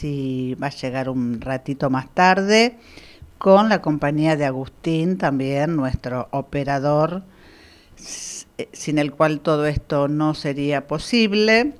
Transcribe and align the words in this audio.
si 0.00 0.54
va 0.54 0.68
a 0.68 0.70
llegar 0.70 1.10
un 1.10 1.40
ratito 1.40 1.90
más 1.90 2.08
tarde, 2.14 2.78
con 3.36 3.68
la 3.68 3.82
compañía 3.82 4.36
de 4.36 4.46
Agustín, 4.46 5.18
también 5.18 5.76
nuestro 5.76 6.28
operador, 6.30 7.22
eh, 8.56 8.68
sin 8.72 8.98
el 8.98 9.12
cual 9.12 9.40
todo 9.40 9.66
esto 9.66 10.08
no 10.08 10.34
sería 10.34 10.86
posible, 10.86 11.74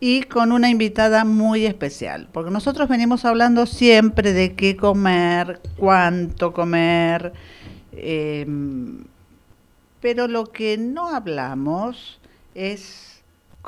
y 0.00 0.22
con 0.22 0.52
una 0.52 0.70
invitada 0.70 1.24
muy 1.24 1.66
especial, 1.66 2.28
porque 2.32 2.52
nosotros 2.52 2.88
venimos 2.88 3.24
hablando 3.24 3.66
siempre 3.66 4.32
de 4.32 4.54
qué 4.54 4.76
comer, 4.76 5.60
cuánto 5.76 6.52
comer, 6.52 7.32
em, 7.92 9.04
pero 10.00 10.28
lo 10.28 10.46
que 10.52 10.78
no 10.78 11.08
hablamos 11.08 12.20
es 12.54 13.07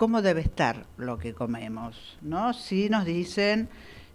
cómo 0.00 0.22
debe 0.22 0.40
estar 0.40 0.86
lo 0.96 1.18
que 1.18 1.34
comemos, 1.34 2.16
¿no? 2.22 2.54
Sí 2.54 2.88
nos 2.88 3.04
dicen 3.04 3.68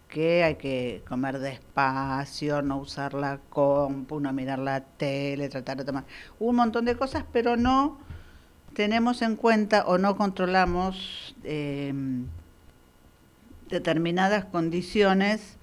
que 0.09 0.43
hay 0.43 0.55
que 0.55 1.03
comer 1.07 1.37
despacio, 1.37 2.63
no 2.63 2.77
usar 2.77 3.13
la 3.13 3.37
compu, 3.51 4.19
no 4.19 4.33
mirar 4.33 4.57
la 4.57 4.81
tele, 4.81 5.47
tratar 5.47 5.77
de 5.77 5.85
tomar 5.85 6.05
un 6.39 6.55
montón 6.55 6.85
de 6.85 6.95
cosas, 6.95 7.23
pero 7.31 7.55
no 7.55 7.99
tenemos 8.73 9.21
en 9.21 9.35
cuenta 9.35 9.85
o 9.85 9.99
no 9.99 10.17
controlamos 10.17 11.35
em, 11.43 12.25
determinadas 13.69 14.45
condiciones 14.45 15.55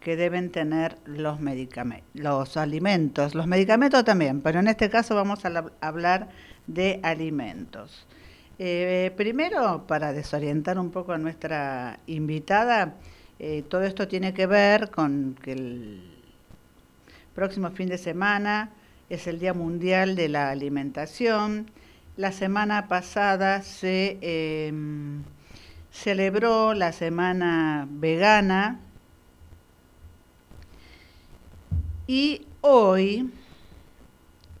que 0.00 0.16
deben 0.16 0.50
tener 0.50 0.96
los 1.04 1.40
medicamentos, 1.40 2.08
los 2.14 2.56
alimentos, 2.56 3.34
los 3.34 3.46
medicamentos 3.46 4.02
también, 4.02 4.40
pero 4.40 4.60
en 4.60 4.68
este 4.68 4.88
caso 4.88 5.14
vamos 5.14 5.44
a 5.44 5.66
hablar 5.82 6.30
de 6.66 7.00
alimentos. 7.02 8.06
Eh, 8.60 9.12
primero, 9.16 9.86
para 9.86 10.12
desorientar 10.12 10.80
un 10.80 10.90
poco 10.90 11.12
a 11.12 11.18
nuestra 11.18 12.00
invitada, 12.08 12.94
eh, 13.38 13.62
todo 13.68 13.84
esto 13.84 14.08
tiene 14.08 14.34
que 14.34 14.46
ver 14.48 14.90
con 14.90 15.36
que 15.40 15.52
el 15.52 16.02
próximo 17.36 17.70
fin 17.70 17.88
de 17.88 17.98
semana 17.98 18.70
es 19.08 19.28
el 19.28 19.38
Día 19.38 19.54
Mundial 19.54 20.16
de 20.16 20.28
la 20.28 20.50
Alimentación. 20.50 21.70
La 22.16 22.32
semana 22.32 22.88
pasada 22.88 23.62
se 23.62 24.18
em, 24.22 25.22
celebró 25.92 26.74
la 26.74 26.90
Semana 26.90 27.86
Vegana 27.88 28.80
y 32.08 32.44
hoy, 32.60 33.30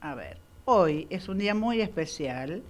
a 0.00 0.14
ver, 0.14 0.38
hoy 0.66 1.08
es 1.10 1.28
un 1.28 1.38
día 1.38 1.56
muy 1.56 1.80
especial 1.80 2.62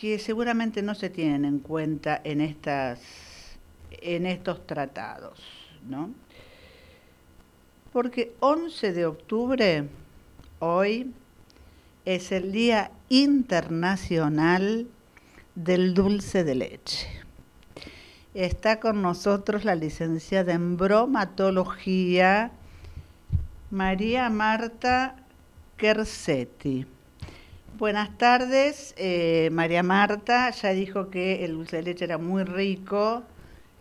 que 0.00 0.18
seguramente 0.18 0.82
no 0.82 0.94
se 0.94 1.10
tienen 1.10 1.44
en 1.44 1.58
cuenta 1.58 2.20
en 2.22 2.40
estas 2.40 3.00
en 3.90 4.26
estos 4.26 4.66
tratados, 4.66 5.40
¿no? 5.88 6.10
Porque 7.92 8.34
11 8.40 8.92
de 8.92 9.06
octubre 9.06 9.88
hoy 10.58 11.12
es 12.04 12.30
el 12.30 12.52
Día 12.52 12.90
Internacional 13.08 14.86
del 15.54 15.94
Dulce 15.94 16.44
de 16.44 16.54
Leche. 16.54 17.08
Está 18.34 18.80
con 18.80 19.00
nosotros 19.00 19.64
la 19.64 19.74
licenciada 19.74 20.52
en 20.52 20.76
bromatología 20.76 22.52
María 23.70 24.28
Marta 24.28 25.16
Kersetti. 25.78 26.86
Buenas 27.78 28.16
tardes, 28.16 28.94
eh, 28.96 29.50
María 29.52 29.82
Marta 29.82 30.50
ya 30.50 30.70
dijo 30.70 31.10
que 31.10 31.44
el 31.44 31.52
dulce 31.52 31.76
de 31.76 31.82
leche 31.82 32.06
era 32.06 32.16
muy 32.16 32.42
rico. 32.42 33.22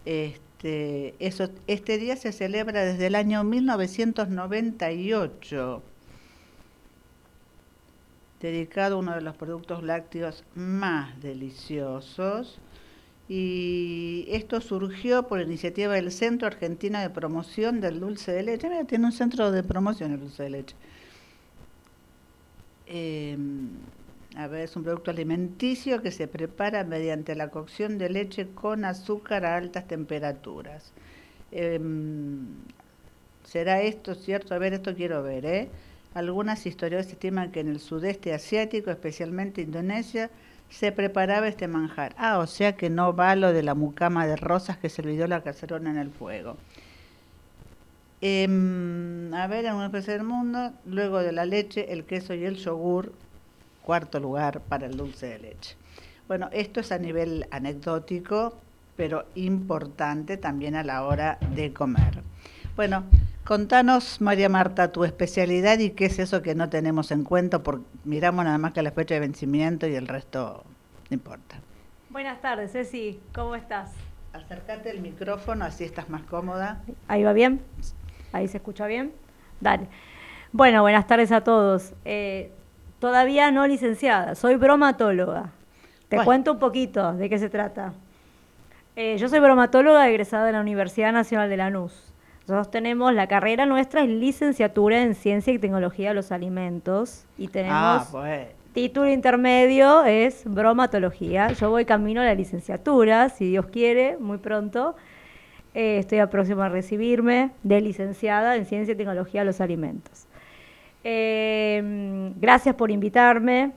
Este, 0.03 1.15
eso, 1.19 1.49
este 1.67 1.97
día 1.97 2.17
se 2.17 2.33
celebra 2.33 2.83
desde 2.83 3.07
el 3.07 3.15
año 3.15 3.45
1998, 3.45 5.81
dedicado 8.41 8.97
a 8.97 8.99
uno 8.99 9.15
de 9.15 9.21
los 9.21 9.37
productos 9.37 9.81
lácteos 9.81 10.43
más 10.55 11.21
deliciosos. 11.21 12.59
Y 13.29 14.25
esto 14.27 14.59
surgió 14.59 15.25
por 15.27 15.39
iniciativa 15.39 15.93
del 15.93 16.11
Centro 16.11 16.47
Argentino 16.47 16.99
de 16.99 17.09
Promoción 17.09 17.79
del 17.79 18.01
Dulce 18.01 18.33
de 18.33 18.43
Leche. 18.43 18.67
Mira, 18.67 18.83
tiene 18.83 19.05
un 19.05 19.13
centro 19.13 19.51
de 19.51 19.63
promoción 19.63 20.11
el 20.11 20.19
dulce 20.19 20.43
de 20.43 20.49
leche 20.49 20.75
eh, 22.87 23.37
a 24.35 24.47
ver, 24.47 24.61
es 24.61 24.75
un 24.75 24.83
producto 24.83 25.11
alimenticio 25.11 26.01
que 26.01 26.11
se 26.11 26.27
prepara 26.27 26.83
mediante 26.83 27.35
la 27.35 27.49
cocción 27.49 27.97
de 27.97 28.09
leche 28.09 28.47
con 28.53 28.83
azúcar 28.83 29.45
a 29.45 29.55
altas 29.55 29.87
temperaturas. 29.87 30.91
Em, 31.51 32.47
¿Será 33.45 33.81
esto 33.81 34.15
cierto? 34.15 34.53
A 34.53 34.57
ver, 34.57 34.73
esto 34.73 34.93
quiero 34.93 35.23
ver, 35.23 35.45
¿eh? 35.45 35.69
Algunas 36.13 36.65
historias 36.65 37.07
estiman 37.07 37.51
que 37.51 37.61
en 37.61 37.69
el 37.69 37.79
sudeste 37.79 38.33
asiático, 38.33 38.91
especialmente 38.91 39.61
Indonesia, 39.61 40.29
se 40.69 40.91
preparaba 40.91 41.47
este 41.47 41.67
manjar. 41.67 42.13
Ah, 42.17 42.39
o 42.39 42.47
sea 42.47 42.75
que 42.75 42.89
no 42.89 43.15
va 43.15 43.35
lo 43.35 43.53
de 43.53 43.63
la 43.63 43.75
mucama 43.75 44.27
de 44.27 44.35
rosas 44.35 44.77
que 44.77 44.89
se 44.89 45.01
olvidó 45.01 45.27
la 45.27 45.41
cacerona 45.41 45.91
en 45.91 45.97
el 45.97 46.09
fuego. 46.09 46.57
Em, 48.27 49.31
a 49.35 49.45
ver, 49.45 49.65
en 49.65 49.75
una 49.75 49.85
especie 49.85 50.13
del 50.13 50.23
mundo, 50.23 50.71
luego 50.87 51.19
de 51.19 51.31
la 51.31 51.45
leche, 51.45 51.93
el 51.93 52.05
queso 52.05 52.33
y 52.33 52.43
el 52.43 52.55
yogur, 52.55 53.13
cuarto 53.83 54.19
lugar 54.19 54.61
para 54.61 54.87
el 54.87 54.97
dulce 54.97 55.27
de 55.27 55.37
leche. 55.37 55.75
Bueno, 56.27 56.49
esto 56.51 56.79
es 56.79 56.91
a 56.91 56.97
nivel 56.97 57.45
anecdótico, 57.51 58.57
pero 58.97 59.25
importante 59.35 60.37
también 60.37 60.73
a 60.73 60.83
la 60.83 61.03
hora 61.03 61.37
de 61.53 61.71
comer. 61.71 62.23
Bueno, 62.75 63.03
contanos, 63.43 64.19
María 64.21 64.49
Marta, 64.49 64.91
tu 64.91 65.03
especialidad 65.03 65.77
y 65.77 65.91
qué 65.91 66.05
es 66.05 66.17
eso 66.17 66.41
que 66.41 66.55
no 66.55 66.67
tenemos 66.67 67.11
en 67.11 67.23
cuenta, 67.23 67.61
porque 67.61 67.85
miramos 68.05 68.43
nada 68.43 68.57
más 68.57 68.73
que 68.73 68.81
la 68.81 68.89
fecha 68.89 69.13
de 69.13 69.19
vencimiento 69.19 69.85
y 69.85 69.93
el 69.93 70.07
resto 70.07 70.63
no 71.11 71.13
importa. 71.13 71.57
Buenas 72.09 72.41
tardes, 72.41 72.71
Ceci, 72.71 73.19
¿cómo 73.35 73.53
estás? 73.53 73.91
Acércate 74.33 74.89
el 74.89 75.01
micrófono, 75.01 75.63
así 75.63 75.83
estás 75.83 76.09
más 76.09 76.23
cómoda. 76.23 76.81
¿Ahí 77.07 77.21
va 77.21 77.33
bien? 77.33 77.61
Ahí 78.35 78.49
se 78.49 78.57
escucha 78.57 78.85
bien. 78.85 79.13
Dale. 79.61 79.87
Bueno, 80.51 80.81
buenas 80.81 81.07
tardes 81.07 81.31
a 81.31 81.41
todos. 81.41 81.93
Eh, 82.03 82.51
todavía 82.99 83.49
no 83.49 83.65
licenciada, 83.65 84.35
soy 84.35 84.55
bromatóloga. 84.55 85.51
Te 86.09 86.23
cuento 86.23 86.51
un 86.51 86.59
poquito 86.59 87.13
de 87.13 87.29
qué 87.29 87.39
se 87.39 87.49
trata. 87.49 87.93
Eh, 88.97 89.17
yo 89.17 89.29
soy 89.29 89.39
bromatóloga 89.39 90.07
egresada 90.09 90.45
de 90.45 90.51
la 90.51 90.59
Universidad 90.59 91.13
Nacional 91.13 91.49
de 91.49 91.57
Lanús. 91.57 92.13
Nosotros 92.41 92.71
tenemos, 92.71 93.13
la 93.13 93.27
carrera 93.27 93.65
nuestra 93.65 94.01
es 94.01 94.09
licenciatura 94.09 95.01
en 95.01 95.15
Ciencia 95.15 95.53
y 95.53 95.59
Tecnología 95.59 96.09
de 96.09 96.15
los 96.15 96.31
Alimentos 96.31 97.25
y 97.37 97.47
tenemos 97.47 97.77
ah, 97.77 98.07
pues. 98.11 98.47
título 98.73 99.09
intermedio 99.09 100.03
es 100.03 100.43
bromatología. 100.45 101.53
Yo 101.53 101.69
voy 101.69 101.85
camino 101.85 102.19
a 102.21 102.25
la 102.25 102.35
licenciatura, 102.35 103.29
si 103.29 103.49
Dios 103.49 103.65
quiere, 103.67 104.17
muy 104.17 104.37
pronto. 104.39 104.95
Eh, 105.75 105.97
estoy 105.99 106.19
a 106.19 106.29
próxima 106.29 106.67
a 106.67 106.69
recibirme 106.69 107.51
de 107.63 107.81
licenciada 107.81 108.55
en 108.55 108.65
Ciencia 108.65 108.93
y 108.93 108.95
Tecnología 108.95 109.41
de 109.41 109.45
los 109.45 109.59
Alimentos. 109.59 110.25
Eh, 111.03 112.31
gracias 112.37 112.75
por 112.75 112.91
invitarme. 112.91 113.73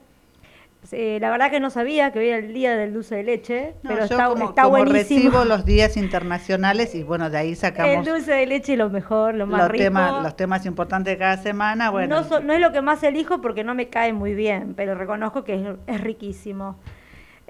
Eh, 0.93 1.17
la 1.19 1.29
verdad 1.29 1.51
que 1.51 1.59
no 1.59 1.69
sabía 1.69 2.11
que 2.11 2.19
hoy 2.19 2.29
era 2.29 2.37
el 2.37 2.53
día 2.53 2.77
del 2.77 2.93
dulce 2.93 3.17
de 3.17 3.23
leche, 3.23 3.73
pero 3.83 4.05
está, 4.05 4.29
como, 4.29 4.49
está 4.49 4.63
como 4.63 4.85
recibo 4.85 5.43
los 5.43 5.65
días 5.65 5.97
internacionales 5.97 6.95
y 6.95 7.03
bueno, 7.03 7.29
de 7.29 7.37
ahí 7.37 7.53
sacamos... 7.53 8.07
El 8.07 8.13
dulce 8.13 8.31
de 8.31 8.45
leche 8.45 8.77
lo 8.77 8.89
mejor, 8.89 9.35
lo 9.35 9.45
más 9.45 9.63
los 9.63 9.71
rico. 9.71 9.83
Temas, 9.83 10.23
los 10.23 10.37
temas 10.37 10.65
importantes 10.65 11.13
de 11.13 11.17
cada 11.17 11.35
semana, 11.35 11.89
bueno... 11.89 12.21
No, 12.21 12.39
no, 12.39 12.53
es 12.53 12.61
lo 12.61 12.71
que 12.71 12.81
más 12.81 13.03
elijo 13.03 13.41
porque 13.41 13.65
no 13.65 13.75
me 13.75 13.89
cae 13.89 14.13
muy 14.13 14.33
bien, 14.33 14.73
pero 14.73 14.95
reconozco 14.95 15.43
que 15.43 15.75
es 15.85 16.01
riquísimo. 16.01 16.77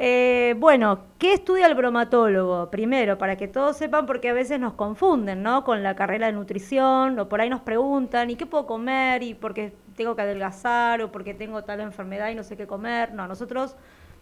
Eh, 0.01 0.55
bueno, 0.57 1.07
¿qué 1.17 1.33
estudia 1.33 1.67
el 1.67 1.75
bromatólogo? 1.75 2.71
Primero, 2.71 3.17
para 3.17 3.35
que 3.35 3.49
todos 3.49 3.75
sepan, 3.75 4.05
porque 4.05 4.29
a 4.29 4.33
veces 4.33 4.57
nos 4.57 4.71
confunden, 4.75 5.43
¿no? 5.43 5.65
Con 5.65 5.83
la 5.83 5.97
carrera 5.97 6.27
de 6.27 6.31
nutrición, 6.31 7.19
o 7.19 7.27
por 7.27 7.41
ahí 7.41 7.49
nos 7.49 7.59
preguntan, 7.59 8.29
¿y 8.29 8.37
qué 8.37 8.45
puedo 8.45 8.65
comer? 8.65 9.23
¿Y 9.23 9.33
por 9.33 9.53
qué 9.53 9.73
tengo 9.97 10.15
que 10.15 10.21
adelgazar? 10.21 11.01
¿O 11.01 11.11
porque 11.11 11.33
tengo 11.33 11.65
tal 11.65 11.81
enfermedad 11.81 12.29
y 12.29 12.35
no 12.35 12.43
sé 12.43 12.55
qué 12.55 12.65
comer? 12.65 13.13
No, 13.13 13.27
nosotros 13.27 13.75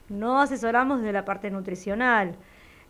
no 0.09 0.41
asesoramos 0.41 1.01
desde 1.01 1.13
la 1.13 1.25
parte 1.25 1.51
nutricional. 1.51 2.37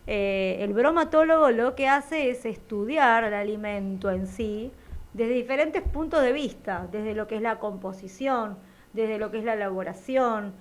Eh, 0.06 0.56
el 0.60 0.72
bromatólogo 0.72 1.50
lo 1.50 1.74
que 1.74 1.88
hace 1.88 2.30
es 2.30 2.46
estudiar 2.46 3.22
el 3.24 3.34
alimento 3.34 4.10
en 4.10 4.26
sí 4.26 4.72
desde 5.12 5.34
diferentes 5.34 5.82
puntos 5.82 6.22
de 6.22 6.32
vista, 6.32 6.88
desde 6.90 7.14
lo 7.14 7.26
que 7.26 7.36
es 7.36 7.42
la 7.42 7.58
composición, 7.58 8.56
desde 8.94 9.18
lo 9.18 9.30
que 9.30 9.40
es 9.40 9.44
la 9.44 9.52
elaboración, 9.52 10.54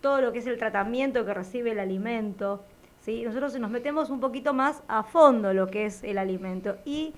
todo 0.00 0.20
lo 0.20 0.32
que 0.32 0.38
es 0.40 0.46
el 0.46 0.58
tratamiento 0.58 1.24
que 1.24 1.34
recibe 1.34 1.72
el 1.72 1.78
alimento. 1.78 2.64
¿sí? 3.00 3.22
Nosotros 3.24 3.58
nos 3.58 3.70
metemos 3.70 4.10
un 4.10 4.20
poquito 4.20 4.52
más 4.54 4.82
a 4.88 5.02
fondo 5.02 5.52
lo 5.52 5.68
que 5.68 5.86
es 5.86 6.02
el 6.04 6.18
alimento 6.18 6.76
y 6.84 7.14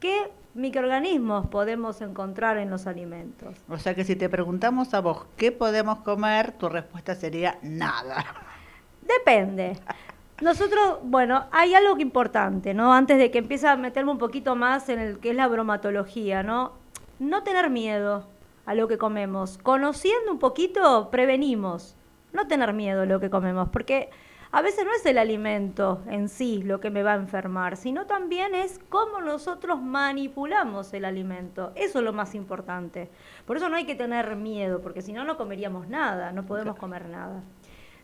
qué 0.00 0.30
microorganismos 0.54 1.46
podemos 1.46 2.00
encontrar 2.00 2.58
en 2.58 2.70
los 2.70 2.86
alimentos. 2.86 3.56
O 3.68 3.78
sea 3.78 3.94
que 3.94 4.04
si 4.04 4.16
te 4.16 4.28
preguntamos 4.28 4.94
a 4.94 5.00
vos 5.00 5.26
qué 5.36 5.52
podemos 5.52 6.00
comer, 6.00 6.52
tu 6.52 6.68
respuesta 6.68 7.14
sería 7.14 7.58
nada. 7.62 8.24
Depende. 9.02 9.78
Nosotros, 10.40 10.98
bueno, 11.02 11.46
hay 11.50 11.74
algo 11.74 11.98
importante, 11.98 12.72
¿no? 12.72 12.92
Antes 12.92 13.18
de 13.18 13.30
que 13.30 13.38
empiece 13.38 13.66
a 13.66 13.76
meterme 13.76 14.12
un 14.12 14.18
poquito 14.18 14.54
más 14.54 14.88
en 14.88 15.00
el 15.00 15.18
que 15.18 15.30
es 15.30 15.36
la 15.36 15.48
bromatología, 15.48 16.42
¿no? 16.42 16.72
No 17.18 17.42
tener 17.42 17.70
miedo 17.70 18.24
a 18.64 18.74
lo 18.74 18.86
que 18.86 18.98
comemos. 18.98 19.58
Conociendo 19.58 20.30
un 20.30 20.38
poquito, 20.38 21.10
prevenimos. 21.10 21.96
No 22.32 22.46
tener 22.46 22.72
miedo 22.72 23.02
a 23.02 23.06
lo 23.06 23.20
que 23.20 23.30
comemos, 23.30 23.68
porque 23.70 24.10
a 24.50 24.62
veces 24.62 24.84
no 24.84 24.92
es 24.92 25.04
el 25.06 25.18
alimento 25.18 26.02
en 26.08 26.28
sí 26.28 26.62
lo 26.62 26.80
que 26.80 26.90
me 26.90 27.02
va 27.02 27.12
a 27.12 27.16
enfermar, 27.16 27.76
sino 27.76 28.06
también 28.06 28.54
es 28.54 28.80
cómo 28.88 29.20
nosotros 29.20 29.80
manipulamos 29.80 30.92
el 30.94 31.04
alimento. 31.04 31.72
Eso 31.74 31.98
es 31.98 32.04
lo 32.04 32.12
más 32.12 32.34
importante. 32.34 33.10
Por 33.46 33.56
eso 33.56 33.68
no 33.68 33.76
hay 33.76 33.84
que 33.84 33.94
tener 33.94 34.36
miedo, 34.36 34.80
porque 34.80 35.02
si 35.02 35.12
no, 35.12 35.24
no 35.24 35.36
comeríamos 35.36 35.88
nada, 35.88 36.32
no 36.32 36.46
podemos 36.46 36.76
comer 36.76 37.08
nada. 37.08 37.42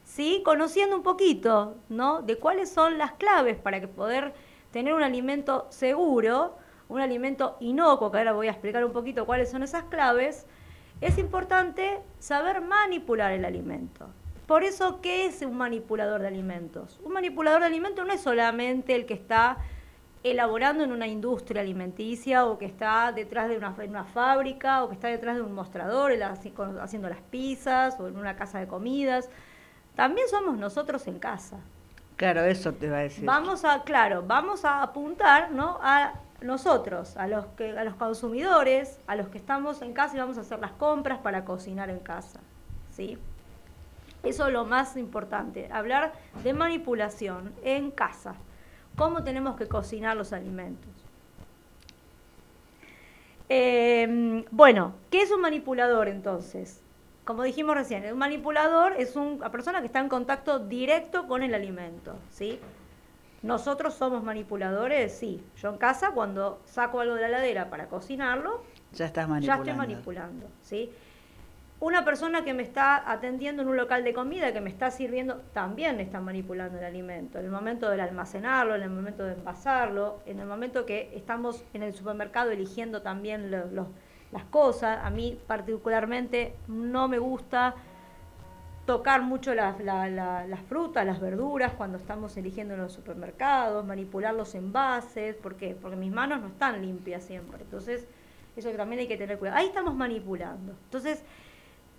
¿sí? 0.04 0.42
Conociendo 0.44 0.96
un 0.96 1.02
poquito, 1.02 1.76
¿no? 1.88 2.22
De 2.22 2.36
cuáles 2.36 2.70
son 2.70 2.98
las 2.98 3.12
claves 3.12 3.56
para 3.56 3.80
que 3.80 3.88
poder 3.88 4.34
tener 4.70 4.94
un 4.94 5.02
alimento 5.02 5.66
seguro, 5.70 6.56
un 6.88 7.00
alimento 7.00 7.56
inocuo, 7.60 8.10
que 8.10 8.18
ahora 8.18 8.32
voy 8.32 8.48
a 8.48 8.52
explicar 8.52 8.84
un 8.84 8.92
poquito 8.92 9.26
cuáles 9.26 9.50
son 9.50 9.62
esas 9.62 9.84
claves, 9.84 10.46
es 11.04 11.18
importante 11.18 12.00
saber 12.18 12.62
manipular 12.62 13.32
el 13.32 13.44
alimento. 13.44 14.08
Por 14.46 14.64
eso, 14.64 15.00
¿qué 15.02 15.26
es 15.26 15.42
un 15.42 15.56
manipulador 15.56 16.22
de 16.22 16.28
alimentos? 16.28 16.98
Un 17.04 17.12
manipulador 17.12 17.60
de 17.60 17.66
alimentos 17.66 18.06
no 18.06 18.12
es 18.12 18.22
solamente 18.22 18.94
el 18.94 19.04
que 19.04 19.12
está 19.12 19.58
elaborando 20.22 20.82
en 20.82 20.92
una 20.92 21.06
industria 21.06 21.60
alimenticia 21.60 22.46
o 22.46 22.56
que 22.56 22.64
está 22.64 23.12
detrás 23.12 23.50
de 23.50 23.58
una, 23.58 23.76
una 23.86 24.04
fábrica 24.04 24.82
o 24.82 24.88
que 24.88 24.94
está 24.94 25.08
detrás 25.08 25.36
de 25.36 25.42
un 25.42 25.52
mostrador 25.52 26.12
haciendo 26.80 27.10
las 27.10 27.20
pizzas 27.20 28.00
o 28.00 28.08
en 28.08 28.16
una 28.16 28.34
casa 28.34 28.58
de 28.58 28.66
comidas 28.66 29.28
también 29.94 30.26
somos 30.28 30.56
nosotros 30.56 31.06
en 31.06 31.18
casa. 31.18 31.58
Claro, 32.16 32.44
eso 32.44 32.72
te 32.72 32.88
va 32.88 32.98
a 32.98 33.00
decir. 33.00 33.24
Vamos 33.24 33.64
a, 33.64 33.82
claro, 33.82 34.24
vamos 34.26 34.64
a 34.64 34.82
apuntar, 34.82 35.50
¿no? 35.50 35.78
A 35.82 36.14
nosotros, 36.44 37.16
a 37.16 37.26
los 37.26 37.46
que, 37.56 37.76
a 37.76 37.84
los 37.84 37.94
consumidores, 37.94 39.00
a 39.06 39.16
los 39.16 39.28
que 39.28 39.38
estamos 39.38 39.82
en 39.82 39.92
casa 39.92 40.16
y 40.16 40.20
vamos 40.20 40.38
a 40.38 40.42
hacer 40.42 40.58
las 40.60 40.72
compras 40.72 41.18
para 41.18 41.44
cocinar 41.44 41.90
en 41.90 41.98
casa, 41.98 42.40
¿sí? 42.90 43.18
Eso 44.22 44.46
es 44.46 44.52
lo 44.52 44.64
más 44.64 44.96
importante, 44.96 45.68
hablar 45.72 46.12
de 46.42 46.52
manipulación 46.52 47.52
en 47.62 47.90
casa. 47.90 48.34
¿Cómo 48.96 49.24
tenemos 49.24 49.56
que 49.56 49.66
cocinar 49.66 50.16
los 50.16 50.32
alimentos? 50.32 50.90
Eh, 53.48 54.44
bueno, 54.50 54.94
¿qué 55.10 55.22
es 55.22 55.30
un 55.30 55.40
manipulador 55.40 56.08
entonces? 56.08 56.84
como 57.24 57.42
dijimos 57.42 57.74
recién, 57.74 58.04
un 58.12 58.18
manipulador 58.18 58.94
es 58.98 59.16
una 59.16 59.50
persona 59.50 59.80
que 59.80 59.86
está 59.86 60.00
en 60.00 60.08
contacto 60.08 60.58
directo 60.58 61.26
con 61.26 61.42
el 61.42 61.54
alimento, 61.54 62.16
¿sí? 62.30 62.60
Nosotros 63.44 63.94
somos 63.94 64.24
manipuladores, 64.24 65.12
sí. 65.12 65.44
Yo 65.56 65.68
en 65.68 65.76
casa, 65.76 66.12
cuando 66.12 66.62
saco 66.64 67.00
algo 67.00 67.14
de 67.14 67.20
la 67.20 67.28
heladera 67.28 67.68
para 67.68 67.88
cocinarlo, 67.88 68.62
ya 68.92 69.04
estás 69.06 69.28
manipulando. 69.28 69.64
Ya 69.64 69.70
estoy 69.70 69.86
manipulando, 69.86 70.46
¿sí? 70.62 70.90
Una 71.78 72.06
persona 72.06 72.42
que 72.42 72.54
me 72.54 72.62
está 72.62 73.10
atendiendo 73.10 73.60
en 73.60 73.68
un 73.68 73.76
local 73.76 74.02
de 74.02 74.14
comida, 74.14 74.52
que 74.54 74.62
me 74.62 74.70
está 74.70 74.90
sirviendo, 74.90 75.42
también 75.52 76.00
está 76.00 76.20
manipulando 76.20 76.78
el 76.78 76.84
alimento. 76.84 77.38
En 77.38 77.44
el 77.44 77.50
momento 77.50 77.90
de 77.90 78.00
almacenarlo, 78.00 78.76
en 78.76 78.82
el 78.82 78.90
momento 78.90 79.24
de 79.24 79.34
envasarlo, 79.34 80.20
en 80.24 80.40
el 80.40 80.46
momento 80.46 80.86
que 80.86 81.12
estamos 81.14 81.62
en 81.74 81.82
el 81.82 81.92
supermercado 81.92 82.50
eligiendo 82.50 83.02
también 83.02 83.50
los 83.50 83.88
las 84.34 84.44
cosas. 84.44 84.98
A 85.02 85.10
mí 85.10 85.38
particularmente 85.46 86.56
no 86.66 87.08
me 87.08 87.18
gusta 87.18 87.74
tocar 88.86 89.22
mucho 89.22 89.54
las, 89.54 89.80
las 89.80 90.60
frutas, 90.68 91.06
las 91.06 91.20
verduras 91.20 91.72
cuando 91.72 91.98
estamos 91.98 92.36
eligiendo 92.36 92.74
en 92.74 92.80
los 92.80 92.92
supermercados, 92.92 93.84
manipular 93.84 94.34
los 94.34 94.54
envases, 94.54 95.36
¿por 95.36 95.56
qué? 95.56 95.76
Porque 95.80 95.96
mis 95.96 96.12
manos 96.12 96.40
no 96.40 96.48
están 96.48 96.82
limpias 96.82 97.24
siempre. 97.24 97.62
Entonces, 97.62 98.06
eso 98.56 98.70
también 98.70 99.00
hay 99.00 99.08
que 99.08 99.16
tener 99.16 99.38
cuidado. 99.38 99.58
Ahí 99.58 99.66
estamos 99.66 99.94
manipulando. 99.94 100.72
Entonces, 100.84 101.22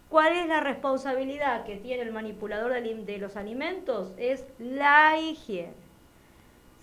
¿cuál 0.09 0.33
es 0.33 0.47
la 0.47 0.59
responsabilidad 0.59 1.65
que 1.65 1.77
tiene 1.77 2.03
el 2.03 2.11
manipulador 2.11 2.71
de 2.73 3.17
los 3.17 3.35
alimentos? 3.35 4.13
Es 4.17 4.45
la 4.59 5.19
higiene. 5.19 5.85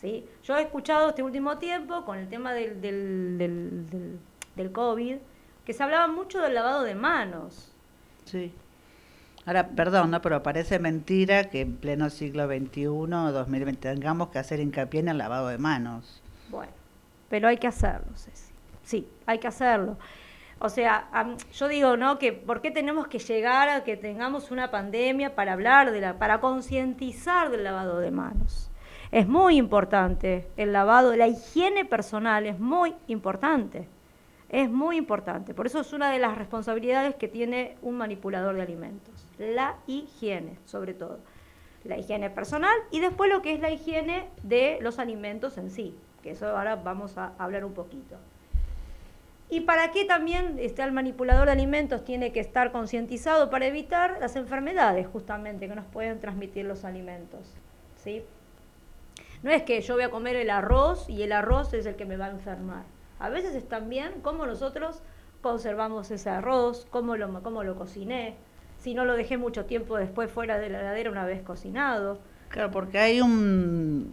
¿Sí? 0.01 0.27
Yo 0.43 0.57
he 0.57 0.63
escuchado 0.63 1.11
este 1.11 1.23
último 1.23 1.59
tiempo 1.59 2.05
con 2.05 2.19
el 2.19 2.29
tema 2.29 2.53
del, 2.53 2.81
del, 2.81 3.39
del, 3.39 4.19
del 4.57 4.73
COVID, 4.73 5.19
que 5.65 5.73
se 5.73 5.81
hablaba 5.81 6.09
mucho 6.09 6.41
del 6.41 6.55
lavado 6.55 6.83
de 6.83 6.97
manos. 6.97 7.73
Sí. 8.25 8.53
Ahora, 9.45 9.69
perdón, 9.69 10.13
¿no? 10.13 10.23
pero 10.23 10.43
parece 10.43 10.79
mentira 10.79 11.51
que 11.51 11.63
en 11.63 11.77
pleno 11.77 12.11
siglo 12.11 12.47
XXI 12.47 12.87
o 12.87 13.33
2020 13.33 13.95
tengamos 13.95 14.29
que 14.29 14.39
hacer 14.39 14.61
hincapié 14.61 15.01
en 15.01 15.09
el 15.09 15.19
lavado 15.19 15.49
de 15.49 15.59
manos. 15.59 16.23
Bueno, 16.49 16.73
pero 17.29 17.49
hay 17.49 17.57
que 17.57 17.67
hacerlo, 17.67 18.13
Ceci. 18.15 18.53
Sí, 18.85 19.09
hay 19.27 19.39
que 19.39 19.49
hacerlo. 19.49 19.97
O 20.61 20.69
sea, 20.69 21.09
yo 21.55 21.67
digo, 21.67 21.97
¿no? 21.97 22.21
Que 22.21 22.33
¿por 22.33 22.61
qué 22.61 22.71
tenemos 22.71 23.09
que 23.09 23.19
llegar 23.19 23.69
a 23.69 23.83
que 23.83 23.97
tengamos 23.97 24.53
una 24.53 24.71
pandemia 24.71 25.35
para 25.35 25.55
hablar 25.55 25.91
de 25.91 26.01
la, 26.01 26.19
para 26.19 26.41
concientizar 26.41 27.51
del 27.51 27.65
lavado 27.65 27.99
de 27.99 28.13
manos? 28.13 28.71
Es 29.11 29.27
muy 29.27 29.57
importante 29.57 30.47
el 30.57 30.73
lavado, 30.73 31.17
la 31.17 31.27
higiene 31.27 31.85
personal 31.85 32.47
es 32.47 32.61
muy 32.61 32.95
importante 33.09 33.89
es 34.53 34.71
muy 34.71 34.99
importante. 34.99 35.55
Por 35.55 35.67
eso 35.67 35.81
es 35.81 35.93
una 35.95 36.13
de 36.13 36.19
las 36.19 36.37
responsabilidades 36.37 37.15
que 37.15 37.27
tiene 37.27 37.77
un 37.81 37.97
manipulador 37.97 38.55
de 38.55 38.63
alimentos. 38.63 39.27
La 39.39 39.77
higiene, 39.87 40.59
sobre 40.67 40.93
todo. 40.93 41.19
La 41.85 41.97
higiene 41.99 42.31
personal 42.31 42.77
y 42.91 43.01
después 43.01 43.31
lo 43.31 43.43
que 43.43 43.55
es 43.55 43.61
la 43.61 43.71
higiene 43.71 44.29
de 44.43 44.79
los 44.83 44.99
alimentos 44.99 45.59
en 45.59 45.71
sí, 45.71 45.97
que 46.23 46.33
eso 46.33 46.47
ahora 46.47 46.77
vamos 46.77 47.19
a 47.19 47.33
hablar 47.39 47.65
un 47.65 47.73
poquito. 47.73 48.17
¿Y 49.49 49.63
para 49.63 49.91
qué 49.91 50.05
también 50.05 50.59
este, 50.59 50.83
el 50.83 50.93
manipulador 50.93 51.47
de 51.47 51.53
alimentos 51.53 52.05
tiene 52.05 52.33
que 52.33 52.41
estar 52.41 52.73
concientizado 52.73 53.51
para 53.51 53.67
evitar 53.67 54.19
las 54.21 54.37
enfermedades 54.37 55.07
justamente 55.07 55.67
que 55.67 55.75
nos 55.75 55.87
pueden 55.87 56.21
transmitir 56.21 56.67
los 56.67 56.85
alimentos? 56.85 57.53
¿sí? 57.97 58.23
No 59.43 59.51
es 59.51 59.63
que 59.63 59.81
yo 59.81 59.95
voy 59.95 60.05
a 60.05 60.11
comer 60.11 60.37
el 60.37 60.51
arroz 60.51 61.09
y 61.09 61.23
el 61.23 61.33
arroz 61.33 61.75
es 61.75 61.87
el 61.87 61.97
que 61.97 62.05
me 62.05 62.17
va 62.17 62.27
a 62.27 62.31
enfermar. 62.31 62.85
A 63.23 63.29
veces 63.29 63.55
es 63.55 63.69
también 63.69 64.15
cómo 64.21 64.47
nosotros 64.47 65.01
conservamos 65.43 66.11
ese 66.11 66.29
arroz, 66.29 66.89
cómo 66.91 67.17
lo, 67.17 67.41
cómo 67.45 67.63
lo 67.63 67.77
cociné, 67.77 68.35
si 68.81 68.95
no 68.95 69.05
lo 69.05 69.15
dejé 69.15 69.37
mucho 69.39 69.65
tiempo 69.65 69.97
después 69.97 70.29
fuera 70.29 70.59
de 70.59 70.69
la 70.69 70.81
heladera 70.81 71.09
una 71.09 71.25
vez 71.25 71.41
cocinado. 71.43 72.19
Claro, 72.49 72.73
porque 72.73 72.99
hay 72.99 73.21
un... 73.21 74.13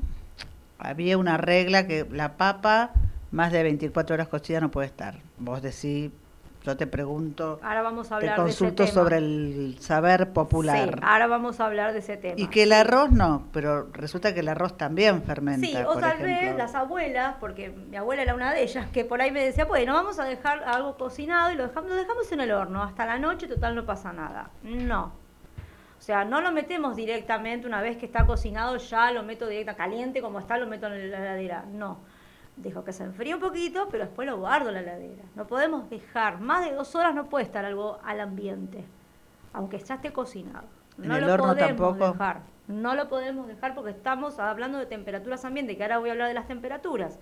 Había 0.78 1.18
una 1.18 1.38
regla 1.38 1.88
que 1.88 2.06
la 2.12 2.38
papa 2.38 2.92
más 3.32 3.52
de 3.52 3.64
24 3.64 4.14
horas 4.14 4.28
cocida 4.28 4.62
no 4.62 4.70
puede 4.70 4.86
estar. 4.86 5.16
Vos 5.40 5.64
decís 5.64 6.12
yo 6.66 6.76
te 6.76 6.88
pregunto, 6.88 7.60
ahora 7.64 7.82
vamos 7.82 8.12
a 8.12 8.18
hablar 8.18 8.36
te 8.36 8.42
consulto 8.42 8.86
sobre 8.86 9.18
el 9.18 9.78
saber 9.80 10.34
popular. 10.34 10.90
Sí, 10.90 11.00
ahora 11.02 11.28
vamos 11.28 11.60
a 11.62 11.66
hablar 11.66 11.94
de 11.94 12.00
ese 12.00 12.18
tema. 12.18 12.36
Y 12.38 12.48
que 12.48 12.64
el 12.64 12.74
arroz 12.74 13.12
no, 13.12 13.48
pero 13.54 13.88
resulta 13.94 14.34
que 14.34 14.42
el 14.42 14.50
arroz 14.50 14.76
también 14.78 15.24
fermenta. 15.24 15.66
Sí, 15.66 15.76
o 15.88 15.98
tal 15.98 16.18
vez 16.18 16.56
las 16.58 16.76
abuelas, 16.76 17.36
porque 17.40 17.70
mi 17.70 17.96
abuela 17.96 18.24
era 18.24 18.36
una 18.36 18.54
de 18.54 18.64
ellas, 18.64 18.88
que 18.90 19.06
por 19.06 19.22
ahí 19.22 19.32
me 19.32 19.44
decía, 19.44 19.64
bueno, 19.64 19.94
vamos 19.94 20.20
a 20.20 20.26
dejar 20.26 20.64
algo 20.66 20.98
cocinado 20.98 21.52
y 21.52 21.56
lo 21.56 21.68
dejamos, 21.68 21.90
lo 21.90 21.96
dejamos 21.96 22.30
en 22.32 22.42
el 22.42 22.52
horno 22.52 22.84
hasta 22.84 23.06
la 23.06 23.18
noche, 23.20 23.48
total 23.48 23.76
no 23.76 23.86
pasa 23.86 24.12
nada. 24.12 24.50
No. 24.64 25.14
O 25.98 26.02
sea, 26.02 26.26
no 26.26 26.42
lo 26.42 26.52
metemos 26.52 26.96
directamente 26.96 27.68
una 27.68 27.82
vez 27.82 27.98
que 27.98 28.06
está 28.06 28.26
cocinado, 28.26 28.76
ya 28.78 29.12
lo 29.12 29.24
meto 29.24 29.48
directa 29.48 29.76
caliente, 29.76 30.22
como 30.22 30.40
está, 30.40 30.58
lo 30.58 30.68
meto 30.68 30.88
en 30.88 31.12
la 31.12 31.20
heladera. 31.20 31.66
No 31.72 32.00
Dejo 32.60 32.84
que 32.84 32.92
se 32.92 33.06
enfríe 33.06 33.34
un 33.34 33.40
poquito, 33.40 33.88
pero 33.90 34.04
después 34.04 34.28
lo 34.28 34.38
guardo 34.38 34.68
en 34.70 34.76
la 34.76 34.82
heladera. 34.82 35.24
No 35.36 35.48
podemos 35.48 35.90
dejar, 35.90 36.42
más 36.42 36.66
de 36.66 36.76
dos 36.76 36.94
horas 36.94 37.16
no 37.16 37.30
puede 37.30 37.46
estar 37.46 37.64
algo 37.64 38.00
al 38.04 38.20
ambiente, 38.20 38.84
aunque 39.54 39.80
ya 39.80 39.96
esté 39.96 40.12
cocinado. 40.12 40.68
No 40.98 41.18
lo 41.20 41.38
podemos 41.38 41.98
dejar. 41.98 42.42
No 42.68 42.96
lo 42.96 43.08
podemos 43.08 43.48
dejar 43.48 43.74
porque 43.74 43.92
estamos 43.92 44.40
hablando 44.40 44.78
de 44.78 44.86
temperaturas 44.86 45.46
ambiente, 45.46 45.78
que 45.78 45.84
ahora 45.84 46.00
voy 46.00 46.10
a 46.10 46.12
hablar 46.12 46.28
de 46.28 46.34
las 46.34 46.48
temperaturas. 46.48 47.18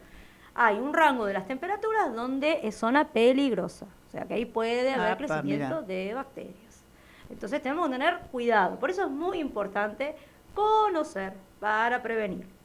Hay 0.56 0.80
un 0.80 0.92
rango 0.92 1.28
de 1.28 1.34
las 1.34 1.46
temperaturas 1.46 2.14
donde 2.16 2.62
es 2.64 2.76
zona 2.76 3.10
peligrosa. 3.10 3.86
O 4.08 4.10
sea 4.10 4.26
que 4.26 4.34
ahí 4.34 4.46
puede 4.46 4.92
haber 4.92 5.18
crecimiento 5.18 5.84
de 5.84 6.16
bacterias. 6.16 6.84
Entonces 7.30 7.62
tenemos 7.62 7.86
que 7.86 7.92
tener 7.92 8.22
cuidado. 8.32 8.80
Por 8.80 8.90
eso 8.90 9.04
es 9.04 9.10
muy 9.12 9.38
importante 9.38 10.16
conocer 10.56 11.34
para 11.60 12.02
prevenir. 12.02 12.57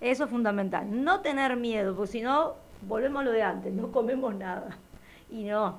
Eso 0.00 0.24
es 0.24 0.30
fundamental. 0.30 0.86
No 1.04 1.20
tener 1.20 1.56
miedo, 1.56 1.94
porque 1.94 2.12
si 2.12 2.20
no, 2.20 2.54
volvemos 2.82 3.20
a 3.22 3.24
lo 3.24 3.32
de 3.32 3.42
antes, 3.42 3.72
no 3.72 3.90
comemos 3.90 4.34
nada. 4.34 4.76
Y 5.30 5.44
no, 5.44 5.78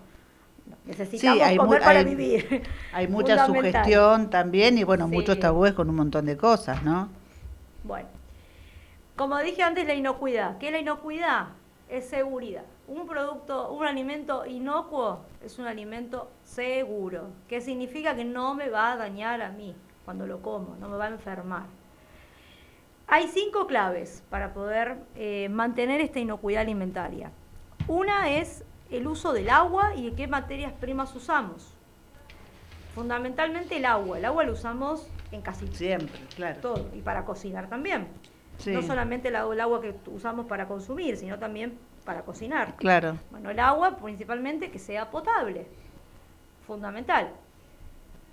necesitamos 0.85 1.57
comer 1.57 1.81
para 1.81 2.03
vivir. 2.03 2.63
Hay 2.93 3.07
mucha 3.07 3.45
sugestión 3.45 4.29
también 4.29 4.77
y 4.77 4.83
bueno, 4.83 5.07
muchos 5.07 5.39
tabúes 5.39 5.73
con 5.73 5.89
un 5.89 5.95
montón 5.95 6.25
de 6.25 6.38
cosas, 6.38 6.83
¿no? 6.83 7.09
Bueno, 7.83 8.09
como 9.15 9.38
dije 9.39 9.63
antes, 9.63 9.88
la 9.88 9.95
inocuidad. 9.95 10.57
¿Qué 10.57 10.67
es 10.67 10.71
la 10.71 10.79
inocuidad? 10.79 11.47
Es 11.89 12.07
seguridad. 12.07 12.63
Un 12.88 13.07
producto, 13.07 13.71
un 13.71 13.85
alimento 13.85 14.45
inocuo 14.45 15.21
es 15.43 15.57
un 15.59 15.65
alimento 15.65 16.29
seguro. 16.43 17.27
¿Qué 17.47 17.61
significa 17.61 18.15
que 18.15 18.25
no 18.25 18.53
me 18.53 18.69
va 18.69 18.93
a 18.93 18.97
dañar 18.97 19.41
a 19.41 19.49
mí 19.49 19.75
cuando 20.09 20.25
lo 20.25 20.41
como, 20.41 20.75
no 20.79 20.89
me 20.89 20.97
va 20.97 21.05
a 21.05 21.09
enfermar. 21.09 21.67
Hay 23.11 23.27
cinco 23.27 23.65
claves 23.65 24.23
para 24.29 24.53
poder 24.53 24.97
eh, 25.15 25.49
mantener 25.49 25.99
esta 25.99 26.19
inocuidad 26.19 26.61
alimentaria. 26.61 27.31
Una 27.87 28.29
es 28.29 28.63
el 28.91 29.07
uso 29.07 29.33
del 29.33 29.49
agua 29.49 29.95
y 29.95 30.11
de 30.11 30.15
qué 30.15 30.27
materias 30.27 30.73
primas 30.73 31.15
usamos. 31.15 31.73
Fundamentalmente 32.93 33.77
el 33.77 33.85
agua. 33.85 34.19
El 34.19 34.25
agua 34.25 34.43
lo 34.43 34.53
usamos 34.53 35.09
en 35.31 35.41
casi 35.41 35.67
Siempre, 35.69 36.19
claro. 36.35 36.61
todo. 36.61 36.89
Y 36.93 37.01
para 37.01 37.25
cocinar 37.25 37.67
también. 37.67 38.07
No 38.67 38.83
solamente 38.83 39.29
el 39.29 39.35
agua 39.37 39.81
que 39.81 39.95
usamos 40.07 40.45
para 40.45 40.67
consumir, 40.67 41.17
sino 41.17 41.39
también 41.39 41.79
para 42.05 42.21
cocinar. 42.21 42.75
Claro. 42.75 43.17
Bueno, 43.31 43.49
el 43.49 43.59
agua 43.59 43.97
principalmente 43.97 44.69
que 44.69 44.77
sea 44.77 45.09
potable. 45.09 45.65
Fundamental. 46.67 47.31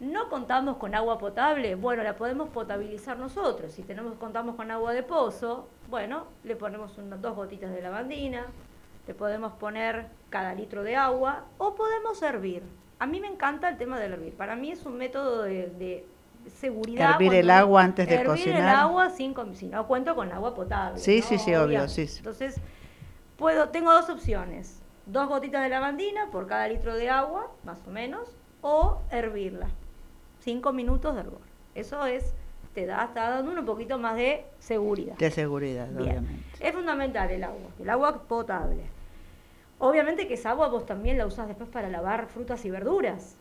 No 0.01 0.29
contamos 0.29 0.77
con 0.77 0.95
agua 0.95 1.17
potable, 1.19 1.75
bueno, 1.75 2.03
la 2.03 2.17
podemos 2.17 2.51
potabilizar 2.51 3.19
nosotros. 3.19 3.73
Si 3.73 3.83
tenemos, 3.83 4.15
contamos 4.17 4.55
con 4.55 4.71
agua 4.71 4.93
de 4.93 5.03
pozo, 5.03 5.69
bueno, 5.89 6.27
le 6.45 6.55
ponemos 6.55 6.93
dos 7.21 7.35
gotitas 7.35 7.73
de 7.73 7.81
lavandina, 7.81 8.47
le 9.07 9.15
podemos 9.15 9.53
poner 9.55 10.09
cada 10.29 10.55
litro 10.55 10.83
de 10.83 10.97
agua 10.97 11.45
o 11.57 11.75
podemos 11.75 12.21
hervir. 12.21 12.63
A 12.99 13.07
mí 13.07 13.21
me 13.21 13.29
encanta 13.29 13.71
el 13.71 13.79
tema 13.79 13.99
del 13.99 14.13
hervir. 14.13 14.35
Para 14.35 14.55
mí 14.55 14.71
es 14.71 14.85
un 14.85 14.99
método 14.99 15.45
de, 15.45 16.05
seguridad. 16.59 17.13
Hervir 17.13 17.35
el 17.35 17.51
agua 17.51 17.83
antes 17.83 18.07
de 18.07 18.23
cocinar. 18.23 18.39
Hervir 18.39 18.55
el 18.55 18.69
agua 18.69 19.11
sin, 19.11 19.35
si 19.55 19.67
no 19.67 19.87
cuento 19.87 20.15
con 20.15 20.31
agua 20.31 20.55
potable. 20.55 20.99
Sí, 20.99 21.23
sí, 21.23 21.39
sí, 21.39 21.55
obvio, 21.55 21.89
sí. 21.89 22.07
Entonces, 22.19 22.61
puedo, 23.39 23.71
tengo 23.71 23.93
dos 23.93 24.11
opciones. 24.11 24.83
Dos 25.07 25.29
gotitas 25.29 25.63
de 25.63 25.71
lavandina 25.71 26.31
por 26.31 26.47
cada 26.47 26.69
litro 26.69 26.95
de 26.95 27.09
agua, 27.09 27.51
más 27.65 27.79
o 27.87 27.91
menos, 27.91 28.29
o 28.61 29.01
hervirla 29.11 29.69
cinco 30.47 30.73
minutos 30.73 31.13
de 31.17 31.23
hervor. 31.23 31.41
Eso 31.75 32.07
es, 32.07 32.33
te 32.73 32.87
da, 32.87 33.05
está 33.05 33.31
dando 33.31 33.51
un 33.51 33.67
poquito 33.67 33.99
más 33.99 34.15
de 34.15 34.47
seguridad. 34.61 35.17
De 35.17 35.31
seguridad, 35.33 35.89
obviamente. 35.95 36.45
Es 36.61 36.73
fundamental 36.73 37.29
el 37.33 37.43
agua, 37.43 37.69
el 37.81 37.91
agua 37.91 38.23
potable. 38.23 38.85
Obviamente 39.81 40.29
que 40.29 40.35
esa 40.35 40.51
agua 40.51 40.69
vos 40.69 40.87
también 40.87 41.19
la 41.19 41.27
usás 41.27 41.49
después 41.49 41.69
para 41.69 41.89
lavar 41.89 42.29
frutas 42.29 42.65
y 42.65 42.71
verduras. 42.71 43.37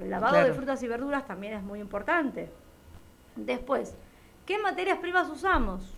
El 0.00 0.10
lavado 0.10 0.42
de 0.42 0.52
frutas 0.52 0.82
y 0.82 0.88
verduras 0.88 1.26
también 1.28 1.52
es 1.52 1.62
muy 1.62 1.78
importante. 1.78 2.50
Después, 3.36 3.94
¿qué 4.44 4.58
materias 4.58 4.98
primas 4.98 5.30
usamos? 5.30 5.94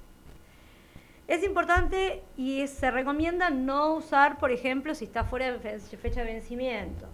Es 1.27 1.43
importante 1.43 2.23
y 2.37 2.67
se 2.67 2.91
recomienda 2.91 3.49
no 3.49 3.95
usar, 3.95 4.39
por 4.39 4.51
ejemplo, 4.51 4.95
si 4.95 5.07
está 5.07 5.25
fuera 5.25 5.53
de 5.53 5.79
fecha 5.79 6.21
de 6.21 6.35
vencimiento. 6.35 7.07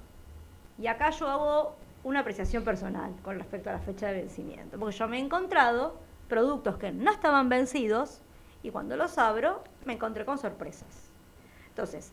Y 0.78 0.88
acá 0.88 1.10
yo 1.10 1.28
hago 1.28 1.76
una 2.06 2.20
apreciación 2.20 2.62
personal 2.62 3.12
con 3.24 3.36
respecto 3.36 3.68
a 3.68 3.72
la 3.72 3.80
fecha 3.80 4.06
de 4.06 4.20
vencimiento, 4.20 4.78
porque 4.78 4.96
yo 4.96 5.08
me 5.08 5.18
he 5.18 5.20
encontrado 5.20 5.98
productos 6.28 6.78
que 6.78 6.92
no 6.92 7.10
estaban 7.10 7.48
vencidos 7.48 8.20
y 8.62 8.70
cuando 8.70 8.96
los 8.96 9.18
abro 9.18 9.64
me 9.84 9.94
encontré 9.94 10.24
con 10.24 10.38
sorpresas. 10.38 11.10
Entonces, 11.68 12.12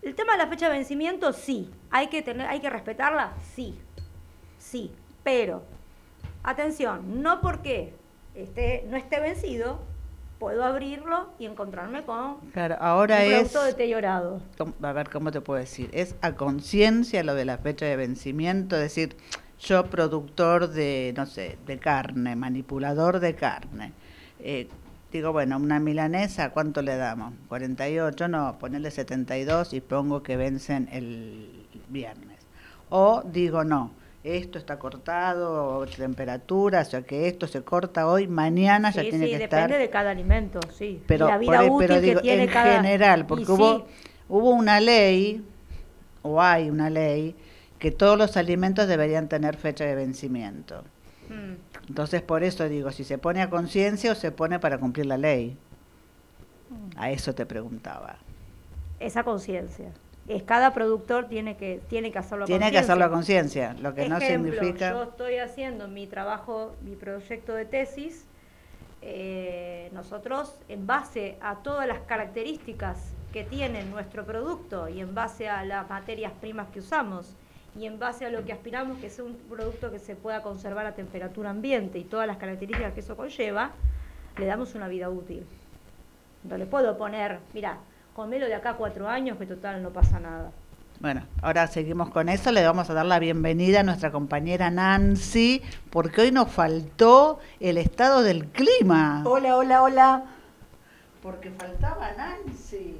el 0.00 0.14
tema 0.14 0.32
de 0.32 0.38
la 0.38 0.46
fecha 0.46 0.70
de 0.70 0.78
vencimiento, 0.78 1.34
sí, 1.34 1.70
hay 1.90 2.06
que, 2.06 2.22
tener, 2.22 2.46
hay 2.46 2.60
que 2.60 2.70
respetarla, 2.70 3.34
sí, 3.54 3.78
sí, 4.58 4.90
pero 5.22 5.62
atención, 6.42 7.22
no 7.22 7.42
porque 7.42 7.92
esté, 8.34 8.86
no 8.88 8.96
esté 8.96 9.20
vencido, 9.20 9.78
puedo 10.38 10.64
abrirlo 10.64 11.28
y 11.38 11.46
encontrarme 11.46 12.02
con 12.04 12.36
claro, 12.52 12.76
ahora 12.80 13.20
un 13.22 13.30
producto 13.30 13.64
deteriorado. 13.64 14.40
A 14.82 14.92
ver, 14.92 15.10
¿cómo 15.10 15.30
te 15.30 15.40
puedo 15.40 15.60
decir? 15.60 15.90
Es 15.92 16.14
a 16.20 16.32
conciencia 16.32 17.22
lo 17.24 17.34
de 17.34 17.44
la 17.44 17.58
fecha 17.58 17.86
de 17.86 17.96
vencimiento, 17.96 18.76
es 18.76 18.82
decir, 18.82 19.16
yo 19.60 19.86
productor 19.86 20.68
de, 20.68 21.14
no 21.16 21.26
sé, 21.26 21.58
de 21.66 21.78
carne, 21.78 22.36
manipulador 22.36 23.20
de 23.20 23.34
carne. 23.34 23.92
Eh, 24.40 24.68
digo, 25.10 25.32
bueno, 25.32 25.56
una 25.56 25.80
milanesa, 25.80 26.50
¿cuánto 26.50 26.82
le 26.82 26.96
damos? 26.96 27.32
48, 27.48 28.28
no, 28.28 28.58
ponerle 28.58 28.90
72 28.90 29.72
y 29.72 29.80
pongo 29.80 30.22
que 30.22 30.36
vencen 30.36 30.88
el 30.92 31.66
viernes. 31.88 32.38
O 32.90 33.22
digo, 33.24 33.64
no, 33.64 33.92
esto 34.26 34.58
está 34.58 34.78
cortado, 34.78 35.86
temperatura, 35.86 36.80
o 36.80 36.84
sea 36.84 37.02
que 37.02 37.28
esto 37.28 37.46
se 37.46 37.62
corta 37.62 38.08
hoy, 38.08 38.26
mañana 38.26 38.90
ya 38.90 39.02
tiene 39.02 39.26
que 39.26 39.44
estar. 39.44 39.60
Sí, 39.60 39.64
depende 39.64 39.78
de 39.78 39.90
cada 39.90 40.10
alimento, 40.10 40.60
sí. 40.72 41.02
Pero, 41.06 41.28
la 41.28 41.38
vida 41.38 41.62
útil 41.64 42.00
que 42.00 42.16
tiene 42.16 42.44
en 42.44 42.48
general, 42.48 43.26
porque 43.26 43.50
hubo, 43.50 43.86
hubo 44.28 44.50
una 44.50 44.80
ley, 44.80 45.44
o 46.22 46.42
hay 46.42 46.70
una 46.70 46.90
ley, 46.90 47.36
que 47.78 47.90
todos 47.90 48.18
los 48.18 48.36
alimentos 48.36 48.88
deberían 48.88 49.28
tener 49.28 49.56
fecha 49.56 49.84
de 49.84 49.94
vencimiento. 49.94 50.82
Mm. 51.28 51.88
Entonces, 51.88 52.22
por 52.22 52.42
eso 52.42 52.68
digo, 52.68 52.90
si 52.90 53.04
se 53.04 53.18
pone 53.18 53.42
a 53.42 53.50
conciencia 53.50 54.12
o 54.12 54.14
se 54.14 54.32
pone 54.32 54.58
para 54.58 54.78
cumplir 54.78 55.06
la 55.06 55.18
ley. 55.18 55.56
Mm. 56.70 56.98
A 56.98 57.10
eso 57.10 57.34
te 57.34 57.46
preguntaba. 57.46 58.16
Esa 58.98 59.22
conciencia 59.22 59.92
es 60.28 60.42
cada 60.42 60.72
productor 60.72 61.28
tiene 61.28 61.56
que 61.56 61.80
tiene 61.88 62.10
que 62.10 62.18
hacerlo 62.18 62.44
a 62.44 62.46
tiene 62.46 62.70
que 62.70 62.78
hacerlo 62.78 63.04
a 63.04 63.10
conciencia. 63.10 63.74
lo 63.80 63.94
que 63.94 64.08
no 64.08 64.20
significa. 64.20 64.90
yo 64.90 65.02
estoy 65.04 65.38
haciendo 65.38 65.88
mi 65.88 66.06
trabajo 66.06 66.74
mi 66.82 66.96
proyecto 66.96 67.54
de 67.54 67.64
tesis 67.64 68.26
eh, 69.02 69.88
nosotros 69.92 70.58
en 70.68 70.86
base 70.86 71.36
a 71.40 71.56
todas 71.56 71.86
las 71.86 72.00
características 72.00 73.12
que 73.32 73.44
tiene 73.44 73.84
nuestro 73.84 74.24
producto 74.24 74.88
y 74.88 75.00
en 75.00 75.14
base 75.14 75.48
a 75.48 75.64
las 75.64 75.88
materias 75.88 76.32
primas 76.40 76.68
que 76.72 76.80
usamos 76.80 77.34
y 77.78 77.86
en 77.86 77.98
base 77.98 78.24
a 78.24 78.30
lo 78.30 78.44
que 78.44 78.52
aspiramos 78.52 78.98
que 78.98 79.10
sea 79.10 79.24
un 79.24 79.36
producto 79.36 79.92
que 79.92 79.98
se 79.98 80.16
pueda 80.16 80.42
conservar 80.42 80.86
a 80.86 80.94
temperatura 80.94 81.50
ambiente 81.50 81.98
y 81.98 82.04
todas 82.04 82.26
las 82.26 82.38
características 82.38 82.94
que 82.94 83.00
eso 83.00 83.16
conlleva 83.16 83.72
le 84.38 84.46
damos 84.46 84.74
una 84.74 84.88
vida 84.88 85.08
útil. 85.08 85.46
No 86.42 86.56
le 86.56 86.66
puedo 86.66 86.96
poner 86.98 87.38
mira 87.54 87.78
comelo 88.16 88.46
de 88.46 88.54
acá 88.54 88.76
cuatro 88.78 89.10
años, 89.10 89.36
que 89.36 89.44
total 89.44 89.82
no 89.82 89.90
pasa 89.90 90.18
nada. 90.18 90.50
Bueno, 91.00 91.26
ahora 91.42 91.66
seguimos 91.66 92.08
con 92.08 92.30
eso. 92.30 92.50
Le 92.50 92.64
vamos 92.64 92.88
a 92.88 92.94
dar 92.94 93.04
la 93.04 93.18
bienvenida 93.18 93.80
a 93.80 93.82
nuestra 93.82 94.10
compañera 94.10 94.70
Nancy, 94.70 95.62
porque 95.90 96.22
hoy 96.22 96.32
nos 96.32 96.50
faltó 96.50 97.38
el 97.60 97.76
estado 97.76 98.22
del 98.22 98.46
clima. 98.46 99.22
Hola, 99.26 99.58
hola, 99.58 99.82
hola. 99.82 100.24
Porque 101.22 101.50
faltaba 101.50 102.10
Nancy. 102.16 102.96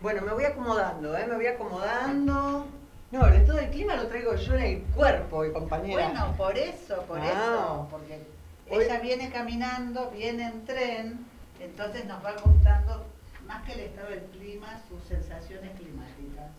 Bueno, 0.00 0.22
me 0.22 0.32
voy 0.32 0.46
acomodando, 0.46 1.16
¿eh? 1.16 1.24
Me 1.28 1.36
voy 1.36 1.46
acomodando. 1.46 2.66
No, 3.12 3.26
el 3.26 3.34
estado 3.34 3.58
del 3.58 3.70
clima 3.70 3.94
lo 3.94 4.08
traigo 4.08 4.34
yo 4.34 4.54
en 4.54 4.60
el 4.60 4.82
cuerpo, 4.96 5.42
mi 5.44 5.52
compañera. 5.52 6.08
Bueno, 6.08 6.34
por 6.36 6.58
eso, 6.58 7.02
por 7.06 7.20
ah. 7.20 7.24
eso. 7.24 7.88
Porque 7.88 8.20
ella 8.68 8.98
viene 8.98 9.30
caminando, 9.30 10.10
viene 10.10 10.48
en 10.48 10.64
tren, 10.64 11.26
entonces 11.60 12.04
nos 12.06 12.22
va 12.24 12.34
contando 12.34 13.06
más 13.48 13.64
que 13.64 13.72
el 13.72 13.80
estado 13.80 14.10
del 14.10 14.24
clima, 14.24 14.80
sus 14.88 15.02
sensaciones 15.08 15.70
climáticas. 15.76 16.50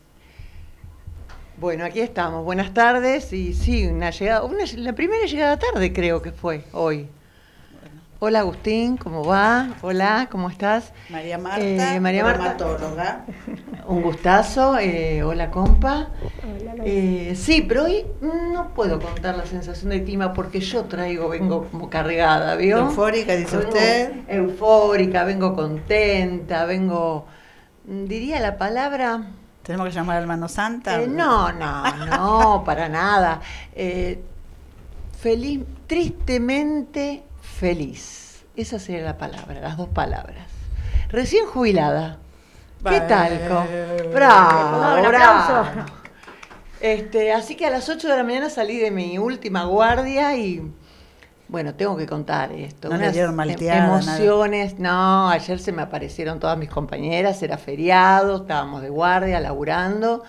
Bueno, 1.57 1.85
aquí 1.85 2.01
estamos. 2.01 2.43
Buenas 2.43 2.73
tardes 2.73 3.31
y 3.31 3.53
sí, 3.53 3.85
una 3.85 4.09
llegada, 4.09 4.43
una, 4.43 4.63
la 4.75 4.93
primera 4.93 5.25
llegada 5.25 5.59
tarde 5.59 5.93
creo 5.93 6.21
que 6.21 6.31
fue 6.31 6.63
hoy. 6.73 7.07
Hola 8.21 8.39
Agustín, 8.39 8.97
¿cómo 8.97 9.23
va? 9.23 9.77
Hola, 9.81 10.27
¿cómo 10.29 10.49
estás? 10.49 10.91
María 11.09 11.37
Marta, 11.37 11.95
eh, 11.95 12.01
María 12.01 12.25
Marta. 12.25 13.23
Un 13.87 14.01
gustazo. 14.01 14.77
Eh, 14.77 15.23
hola 15.23 15.49
compa. 15.49 16.09
Eh, 16.83 17.33
sí, 17.37 17.61
pero 17.61 17.85
hoy 17.85 18.05
no 18.19 18.73
puedo 18.75 18.99
contar 18.99 19.37
la 19.37 19.45
sensación 19.45 19.91
del 19.91 20.03
clima 20.03 20.33
porque 20.33 20.59
yo 20.59 20.83
traigo, 20.83 21.29
vengo 21.29 21.69
como 21.71 21.89
cargada, 21.89 22.57
¿vio? 22.57 22.79
Eufórica, 22.79 23.37
dice 23.37 23.57
usted. 23.57 24.11
Eufórica, 24.27 25.23
vengo 25.23 25.55
contenta, 25.55 26.65
vengo, 26.65 27.25
mm, 27.87 28.03
diría 28.03 28.41
la 28.41 28.57
palabra... 28.57 29.27
¿Tenemos 29.63 29.87
que 29.87 29.93
llamar 29.93 30.17
al 30.17 30.27
mano 30.27 30.49
santa? 30.49 30.97
no, 31.07 31.53
no, 31.53 32.05
no, 32.05 32.63
para 32.65 32.89
nada. 32.89 33.39
feliz, 35.21 35.61
tristemente 35.87 37.28
feliz. 37.59 38.45
Esa 38.55 38.79
sería 38.79 39.03
la 39.03 39.17
palabra, 39.17 39.59
las 39.59 39.77
dos 39.77 39.89
palabras. 39.89 40.47
Recién 41.09 41.45
jubilada. 41.45 42.17
¿Qué 42.87 43.01
tal? 43.01 43.37
Bravo, 44.13 45.07
bravo. 45.09 45.85
Este, 46.79 47.33
así 47.33 47.55
que 47.55 47.65
a 47.65 47.69
las 47.69 47.89
8 47.89 48.07
de 48.07 48.15
la 48.15 48.23
mañana 48.23 48.49
salí 48.49 48.77
de 48.77 48.89
mi 48.89 49.17
última 49.17 49.65
guardia 49.65 50.37
y 50.37 50.71
bueno, 51.49 51.73
tengo 51.73 51.97
que 51.97 52.05
contar 52.05 52.53
esto. 52.53 52.87
No 52.87 52.95
Unas 52.95 53.11
dieron 53.11 53.37
emociones. 53.37 54.79
No, 54.79 55.29
ayer 55.29 55.59
se 55.59 55.73
me 55.73 55.81
aparecieron 55.81 56.39
todas 56.39 56.57
mis 56.57 56.69
compañeras, 56.69 57.43
era 57.43 57.57
feriado, 57.57 58.37
estábamos 58.37 58.81
de 58.81 58.89
guardia, 58.89 59.41
laburando 59.41 60.23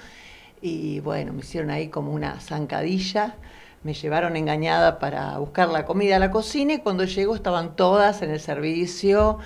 y 0.60 0.98
bueno, 1.00 1.32
me 1.32 1.40
hicieron 1.40 1.70
ahí 1.70 1.88
como 1.88 2.10
una 2.12 2.40
zancadilla 2.40 3.36
me 3.82 3.94
llevaron 3.94 4.36
engañada 4.36 4.98
para 4.98 5.38
buscar 5.38 5.68
la 5.68 5.86
comida 5.86 6.16
a 6.16 6.18
la 6.18 6.30
cocina 6.30 6.74
y 6.74 6.78
cuando 6.78 7.04
llego 7.04 7.34
estaban 7.34 7.76
todas 7.76 8.20
en 8.22 8.30
el 8.30 8.40
servicio, 8.40 9.38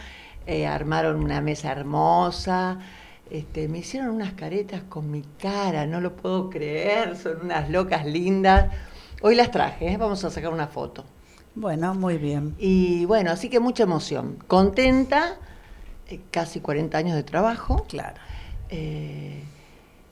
eh, 0.46 0.66
armaron 0.66 1.22
una 1.22 1.40
mesa 1.40 1.70
hermosa, 1.70 2.80
este, 3.30 3.68
me 3.68 3.78
hicieron 3.78 4.10
unas 4.10 4.32
caretas 4.32 4.82
con 4.88 5.10
mi 5.10 5.22
cara, 5.38 5.86
no 5.86 6.00
lo 6.00 6.16
puedo 6.16 6.50
creer, 6.50 7.16
son 7.16 7.42
unas 7.42 7.70
locas 7.70 8.04
lindas. 8.06 8.70
Hoy 9.22 9.36
las 9.36 9.50
traje, 9.50 9.92
¿eh? 9.92 9.96
vamos 9.96 10.24
a 10.24 10.30
sacar 10.30 10.52
una 10.52 10.66
foto. 10.66 11.04
Bueno, 11.54 11.94
muy 11.94 12.18
bien. 12.18 12.56
Y 12.58 13.04
bueno, 13.04 13.30
así 13.30 13.48
que 13.48 13.60
mucha 13.60 13.84
emoción. 13.84 14.38
Contenta, 14.48 15.36
eh, 16.08 16.20
casi 16.32 16.60
40 16.60 16.98
años 16.98 17.14
de 17.14 17.22
trabajo. 17.22 17.86
Claro. 17.88 18.16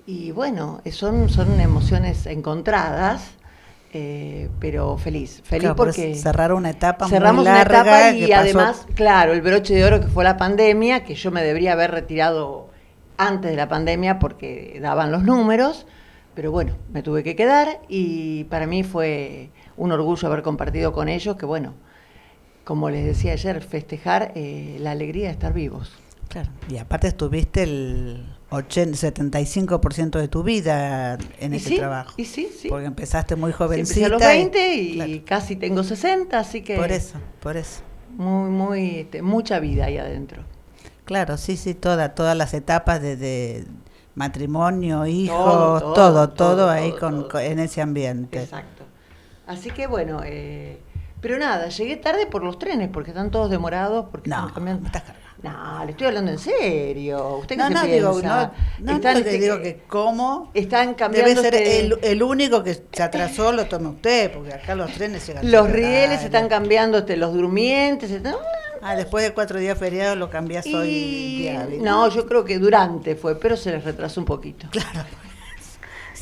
Y 0.07 0.31
bueno, 0.31 0.81
son, 0.93 1.29
son 1.29 1.61
emociones 1.61 2.27
encontradas, 2.27 3.33
eh, 3.93 4.49
pero 4.59 4.97
feliz. 4.97 5.43
Feliz 5.45 5.63
Claro, 5.63 5.77
porque 5.77 6.15
cerrar 6.15 6.53
una 6.53 6.71
etapa 6.71 7.09
cerramos 7.09 7.45
muy 7.45 7.53
una 7.53 7.63
etapa 7.63 8.11
y 8.13 8.33
además, 8.33 8.87
claro, 8.95 9.33
el 9.33 9.43
broche 9.43 9.75
de 9.75 9.85
oro 9.85 10.01
que 10.01 10.09
fue 10.09 10.25
la 10.25 10.37
pandemia, 10.37 11.05
que 11.05 11.15
yo 11.15 11.31
me 11.31 11.43
debería 11.43 11.75
haber 11.75 11.91
retirado 11.91 12.71
antes 13.19 13.51
de 13.51 13.57
la 13.57 13.69
pandemia 13.69 14.19
porque 14.19 14.79
daban 14.81 15.13
los 15.13 15.23
números, 15.23 15.87
pero 16.35 16.51
bueno, 16.51 16.75
me 16.91 17.03
tuve 17.03 17.23
que 17.23 17.37
quedar 17.37 17.81
y 17.89 18.45
para 18.45 18.67
mí 18.67 18.83
fue 18.83 19.51
un 19.77 19.93
orgullo 19.93 20.27
haber 20.27 20.43
compartido 20.43 20.93
con 20.93 21.11
ellos, 21.11 21.37
que 21.37 21.45
bueno, 21.45 21.75
como 22.65 22.89
les 22.89 23.05
decía 23.05 23.33
ayer, 23.33 23.61
festejar 23.63 24.33
eh, 24.35 24.79
la 24.81 24.93
alegría 24.93 25.27
de 25.27 25.33
estar 25.33 25.53
vivos. 25.53 25.93
Claro. 26.33 26.49
Y 26.71 26.79
aparte 26.79 27.09
estuviste 27.09 27.63
el 27.65 28.25
80, 28.49 28.97
75% 28.97 30.19
de 30.19 30.29
tu 30.29 30.43
vida 30.43 31.19
en 31.39 31.53
ese 31.53 31.69
sí, 31.71 31.77
trabajo. 31.77 32.15
y 32.17 32.25
sí, 32.25 32.49
sí. 32.59 32.69
Porque 32.71 32.87
empezaste 32.87 33.37
muy 33.37 33.53
Sí, 33.53 33.59
jovencita. 33.59 34.01
empecé 34.01 34.05
a 34.07 34.09
los 34.09 34.21
20 34.21 34.75
y 34.75 34.95
claro, 34.95 35.13
casi 35.27 35.57
tengo 35.57 35.83
60, 35.83 36.39
así 36.39 36.63
que 36.63 36.77
por 36.77 36.91
eso, 36.91 37.19
por 37.41 37.59
eso. 37.59 37.83
muy, 38.17 38.51
muy, 38.51 38.97
este, 39.01 39.21
mucha 39.21 39.59
vida 39.61 39.85
ahí 39.87 39.99
adentro. 39.99 40.43
Claro, 41.05 41.37
sí, 41.37 41.59
sí, 41.59 41.75
toda, 41.75 42.15
todas 42.15 42.35
las 42.37 42.55
etapas 42.55 43.03
de, 43.03 43.17
de 43.17 43.67
matrimonio, 44.15 45.05
hijos, 45.05 45.37
Todo, 45.37 45.81
todo, 45.81 45.93
todo, 45.95 46.29
todo, 46.31 46.57
todo, 46.57 46.71
ahí 46.71 46.93
con, 46.93 47.27
en 47.41 47.59
ese 47.59 47.83
ambiente. 47.83 48.41
Exacto. 48.43 48.85
Así 49.47 49.71
que 49.71 49.87
bueno, 49.87 50.23
eh, 50.25 50.79
pero 51.21 51.39
nada, 51.39 51.69
llegué 51.69 51.97
tarde 51.97 52.27
por 52.27 52.43
los 52.43 52.59
trenes 52.59 52.89
porque 52.89 53.11
están 53.11 53.31
todos 53.31 53.51
demorados 53.51 54.07
porque 54.11 54.31
No, 54.31 54.37
están 54.37 54.55
cambiando. 54.55 54.87
estás 54.87 55.03
cargando. 55.03 55.23
No, 55.43 55.85
le 55.85 55.91
estoy 55.91 56.07
hablando 56.07 56.31
en 56.31 56.39
serio. 56.39 57.39
¿Usted 57.39 57.57
qué 57.57 57.63
No, 57.63 57.69
se 57.69 57.75
no, 57.75 57.83
digo, 57.83 58.11
piensa? 58.13 58.53
no, 58.79 58.87
no, 58.87 58.93
Están, 58.97 59.15
no, 59.19 59.23
te 59.25 59.31
digo 59.39 59.61
que 59.61 59.83
cómo 59.89 60.51
están 60.55 60.95
cambiando 60.95 61.43
debe 61.43 61.59
ser 61.59 61.69
el, 61.85 61.99
el 62.03 62.23
único 62.23 62.63
que 62.63 62.81
se 62.93 63.03
atrasó, 63.03 63.51
lo 63.53 63.67
tome 63.67 63.89
usted, 63.89 64.33
porque 64.33 64.53
acá 64.55 64.75
los 64.77 64.93
trenes 64.93 65.27
llegan 65.27 65.51
los 65.51 65.69
rieles 65.69 66.11
tarde. 66.11 66.25
están 66.27 66.49
cambiando, 66.49 67.05
los 67.17 67.35
durmientes, 67.35 68.11
están- 68.11 68.37
Ah, 68.85 68.97
después 68.97 69.25
de 69.25 69.33
cuatro 69.33 69.59
días 69.59 69.79
feriados 69.79 70.19
lo 70.19 70.29
cambias 70.29 70.67
hoy 70.67 70.89
día 70.89 71.69
no, 71.81 72.09
yo 72.09 72.27
creo 72.27 72.45
que 72.45 72.59
durante 72.59 73.15
fue, 73.15 73.39
pero 73.39 73.57
se 73.57 73.71
les 73.73 73.85
retrasó 73.85 74.21
un 74.21 74.27
poquito. 74.27 74.67
Claro. 74.71 75.05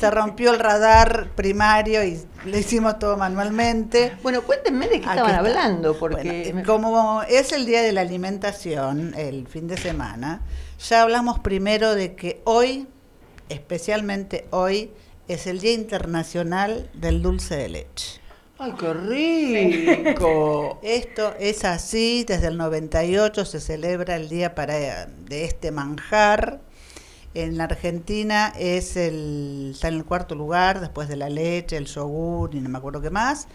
Se 0.01 0.09
rompió 0.09 0.51
el 0.51 0.57
radar 0.57 1.29
primario 1.35 2.03
y 2.03 2.19
lo 2.45 2.57
hicimos 2.57 2.97
todo 2.97 3.17
manualmente. 3.17 4.13
Bueno, 4.23 4.41
cuéntenme 4.41 4.87
de 4.87 4.99
qué 4.99 5.05
Aquí 5.07 5.19
estaban 5.19 5.29
está. 5.29 5.39
hablando, 5.41 5.95
porque 5.95 6.41
Bueno, 6.45 6.59
eh, 6.61 6.63
como 6.65 7.21
es 7.21 7.51
el 7.51 7.67
día 7.67 7.83
de 7.83 7.91
la 7.91 8.01
alimentación, 8.01 9.13
el 9.15 9.45
fin 9.47 9.67
de 9.67 9.77
semana, 9.77 10.41
ya 10.89 11.03
hablamos 11.03 11.37
primero 11.37 11.93
de 11.93 12.15
que 12.15 12.41
hoy, 12.45 12.87
especialmente 13.49 14.47
hoy, 14.49 14.89
es 15.27 15.45
el 15.45 15.59
Día 15.59 15.73
Internacional 15.73 16.89
del 16.95 17.21
Dulce 17.21 17.55
de 17.57 17.69
Leche. 17.69 18.21
¡Ay, 18.57 18.73
qué 18.79 18.93
rico! 18.95 20.79
Esto 20.83 21.35
es 21.39 21.63
así, 21.63 22.25
desde 22.27 22.47
el 22.47 22.57
98 22.57 23.45
se 23.45 23.59
celebra 23.59 24.15
el 24.15 24.29
día 24.29 24.55
para, 24.55 25.05
de 25.05 25.45
este 25.45 25.69
manjar. 25.69 26.59
En 27.33 27.57
la 27.57 27.63
Argentina 27.65 28.53
es 28.59 28.97
el, 28.97 29.71
está 29.73 29.87
en 29.87 29.95
el 29.95 30.05
cuarto 30.05 30.35
lugar, 30.35 30.81
después 30.81 31.07
de 31.07 31.15
la 31.15 31.29
leche, 31.29 31.77
el 31.77 31.85
yogur 31.85 32.53
y 32.53 32.59
no 32.59 32.69
me 32.69 32.77
acuerdo 32.77 33.01
qué 33.01 33.09
más. 33.09 33.47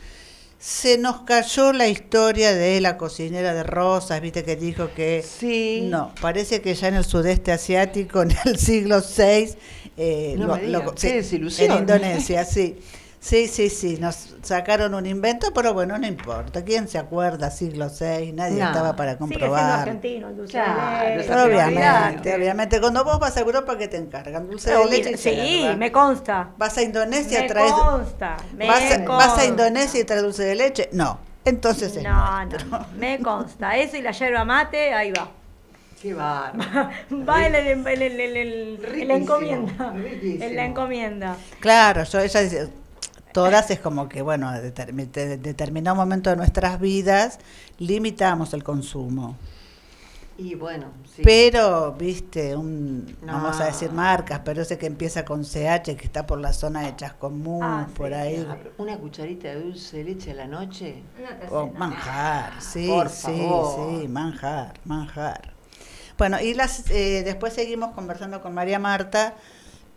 Se 0.59 0.97
nos 0.97 1.21
cayó 1.23 1.75
la 1.75 1.87
historia 1.87 2.55
de 2.55 2.81
la 2.81 2.97
cocinera 2.97 3.53
de 3.53 3.63
Rosas, 3.63 4.23
viste 4.23 4.43
que 4.43 4.57
dijo 4.57 4.89
que 4.95 5.23
Sí. 5.23 5.87
no, 5.91 6.15
parece 6.23 6.63
que 6.63 6.75
ya 6.75 6.89
en 6.89 6.95
el 6.95 7.05
sudeste 7.05 7.53
asiático, 7.53 8.23
en 8.23 8.33
el 8.47 8.59
siglo 8.59 9.01
VI, 9.01 9.55
eh, 9.99 10.35
No 10.39 10.57
me 10.57 10.63
diga, 10.63 10.95
qué 10.99 11.23
sí, 11.23 11.41
en 11.59 11.73
Indonesia, 11.73 12.45
sí. 12.47 12.79
Sí, 13.27 13.49
sí, 13.49 13.71
sí, 13.71 13.99
nos 14.01 14.37
sacaron 14.43 14.95
un 14.95 15.05
invento, 15.05 15.49
pero 15.53 15.75
bueno, 15.75 15.99
no 15.99 16.07
importa. 16.07 16.63
¿Quién 16.65 16.87
se 16.87 16.97
acuerda? 16.97 17.51
Siglo 17.51 17.89
VI, 17.89 18.31
nadie 18.33 18.61
No. 18.61 18.67
estaba 18.67 18.95
para 18.95 19.15
Sigue 19.15 19.27
siendo 19.27 19.39
comprobar. 19.47 19.81
argentino 19.81 20.29
el 20.29 20.37
dulce 20.37 20.53
Claro, 20.53 21.09
de 21.09 21.17
leche. 21.17 21.33
Obviamente, 21.35 22.35
obviamente. 22.37 22.81
Cuando 22.81 23.03
vos 23.05 23.19
vas 23.19 23.37
a 23.37 23.41
Europa, 23.41 23.77
¿qué 23.77 23.89
te 23.89 23.97
encargan? 23.97 24.49
Dulce 24.49 24.71
de 24.71 24.85
leche. 24.87 25.17
Sí, 25.17 25.67
me 25.77 25.91
consta. 25.91 26.51
Vas 26.57 26.79
a 26.79 26.83
Indonesia, 26.83 27.41
Me 27.41 27.49
traes. 27.49 27.73
consta. 27.73 28.37
Me 28.57 28.69
vas, 28.69 28.93
a, 28.93 29.05
consta. 29.05 29.27
vas 29.27 29.39
a 29.39 29.45
Indonesia 29.45 30.01
y 30.01 30.05
traes 30.05 30.23
dulce 30.23 30.45
de 30.45 30.55
leche? 30.55 30.89
No. 30.93 31.19
Entonces 31.45 31.97
es 31.97 32.05
No, 32.05 32.45
nuestro. 32.45 32.69
no, 32.69 32.87
me 32.97 33.19
consta. 33.19 33.77
Eso 33.77 33.97
y 33.97 34.03
la 34.03 34.13
yerba 34.13 34.45
mate, 34.45 34.95
ahí 34.95 35.11
va. 35.11 35.29
¡Qué 36.01 36.15
bárbaro! 36.15 36.91
Va 37.29 37.45
en, 37.45 37.55
el, 37.57 37.67
en, 37.67 37.89
el- 37.89 38.03
en 38.21 38.37
el- 38.37 38.81
en 39.01 39.09
la 39.09 39.15
encomienda. 39.17 39.91
riquísimo. 39.95 40.45
En 40.45 40.55
la 40.57 40.65
encomienda. 40.65 41.37
Claro, 41.59 42.05
yo 42.05 42.21
ella 42.21 42.41
dice, 42.43 42.69
todas 43.37 43.71
es 43.71 43.81
como 43.81 44.09
que, 44.09 44.23
bueno, 44.23 44.51
de- 44.51 45.37
determinado 45.37 45.95
momento 45.95 46.31
de 46.31 46.37
nuestras 46.37 46.81
vidas 46.81 47.39
limitamos 47.79 48.55
el 48.55 48.65
consumo. 48.65 49.37
Y 50.39 50.55
bueno, 50.55 50.87
sí. 51.15 51.23
Pero, 51.23 51.93
viste, 51.99 52.57
un, 52.57 53.17
No. 53.23 53.35
vamos 53.35 53.61
a 53.61 53.67
decir 53.67 53.91
marcas, 53.93 54.41
pero 54.45 54.63
ese 54.63 54.77
que 54.79 54.87
empieza 54.87 55.25
con 55.25 55.45
CH, 55.45 55.97
que 55.97 56.05
está 56.07 56.27
por 56.27 56.39
la 56.41 56.53
zona 56.53 56.83
de 56.83 56.97
Chascomún, 56.97 57.63
Ah, 57.63 57.89
por 57.95 58.09
sí, 58.09 58.15
ahí. 58.15 58.47
Ah, 58.49 58.57
Una 58.79 58.99
cucharita 58.99 59.49
de 59.49 59.61
dulce 59.61 59.99
de 59.99 60.05
leche 60.05 60.31
a 60.31 60.35
la 60.35 60.47
noche. 60.47 61.03
No 61.51 61.57
Oh, 61.59 61.67
nada. 61.67 61.79
manjar, 61.79 62.53
sí, 62.63 62.87
Por 62.89 63.09
sí, 63.11 63.23
favor. 63.23 64.01
sí, 64.01 64.09
manjar, 64.09 64.75
manjar. 64.85 65.53
Bueno, 66.19 66.41
y 66.41 66.55
las, 66.55 66.89
eh, 66.91 67.23
después 67.25 67.53
seguimos 67.53 67.93
conversando 67.95 68.41
con 68.43 68.53
María 68.55 68.79
Marta 68.79 69.35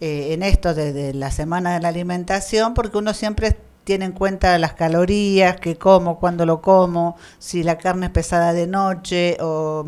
eh, 0.01 0.33
en 0.33 0.43
esto 0.43 0.73
de, 0.73 0.93
de 0.93 1.13
la 1.13 1.31
semana 1.31 1.73
de 1.73 1.81
la 1.81 1.89
alimentación, 1.89 2.73
porque 2.73 2.97
uno 2.97 3.13
siempre 3.13 3.57
tiene 3.83 4.05
en 4.05 4.11
cuenta 4.11 4.57
las 4.59 4.73
calorías, 4.73 5.59
qué 5.59 5.75
como, 5.77 6.19
cuándo 6.19 6.45
lo 6.45 6.61
como, 6.61 7.17
si 7.39 7.63
la 7.63 7.77
carne 7.77 8.05
es 8.07 8.11
pesada 8.11 8.53
de 8.53 8.67
noche, 8.67 9.37
o, 9.41 9.85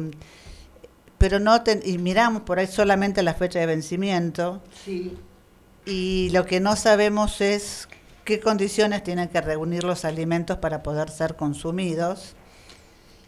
pero 1.17 1.39
no, 1.39 1.61
ten- 1.61 1.81
y 1.85 1.97
miramos 1.99 2.41
por 2.43 2.57
ahí 2.59 2.67
solamente 2.67 3.21
la 3.21 3.33
fecha 3.35 3.59
de 3.59 3.67
vencimiento, 3.67 4.61
Sí. 4.85 5.15
y 5.85 6.29
lo 6.31 6.45
que 6.45 6.59
no 6.59 6.75
sabemos 6.75 7.41
es 7.41 7.87
qué 8.25 8.39
condiciones 8.39 9.03
tienen 9.03 9.29
que 9.29 9.39
reunir 9.41 9.83
los 9.83 10.03
alimentos 10.05 10.57
para 10.57 10.81
poder 10.83 11.09
ser 11.09 11.35
consumidos. 11.35 12.35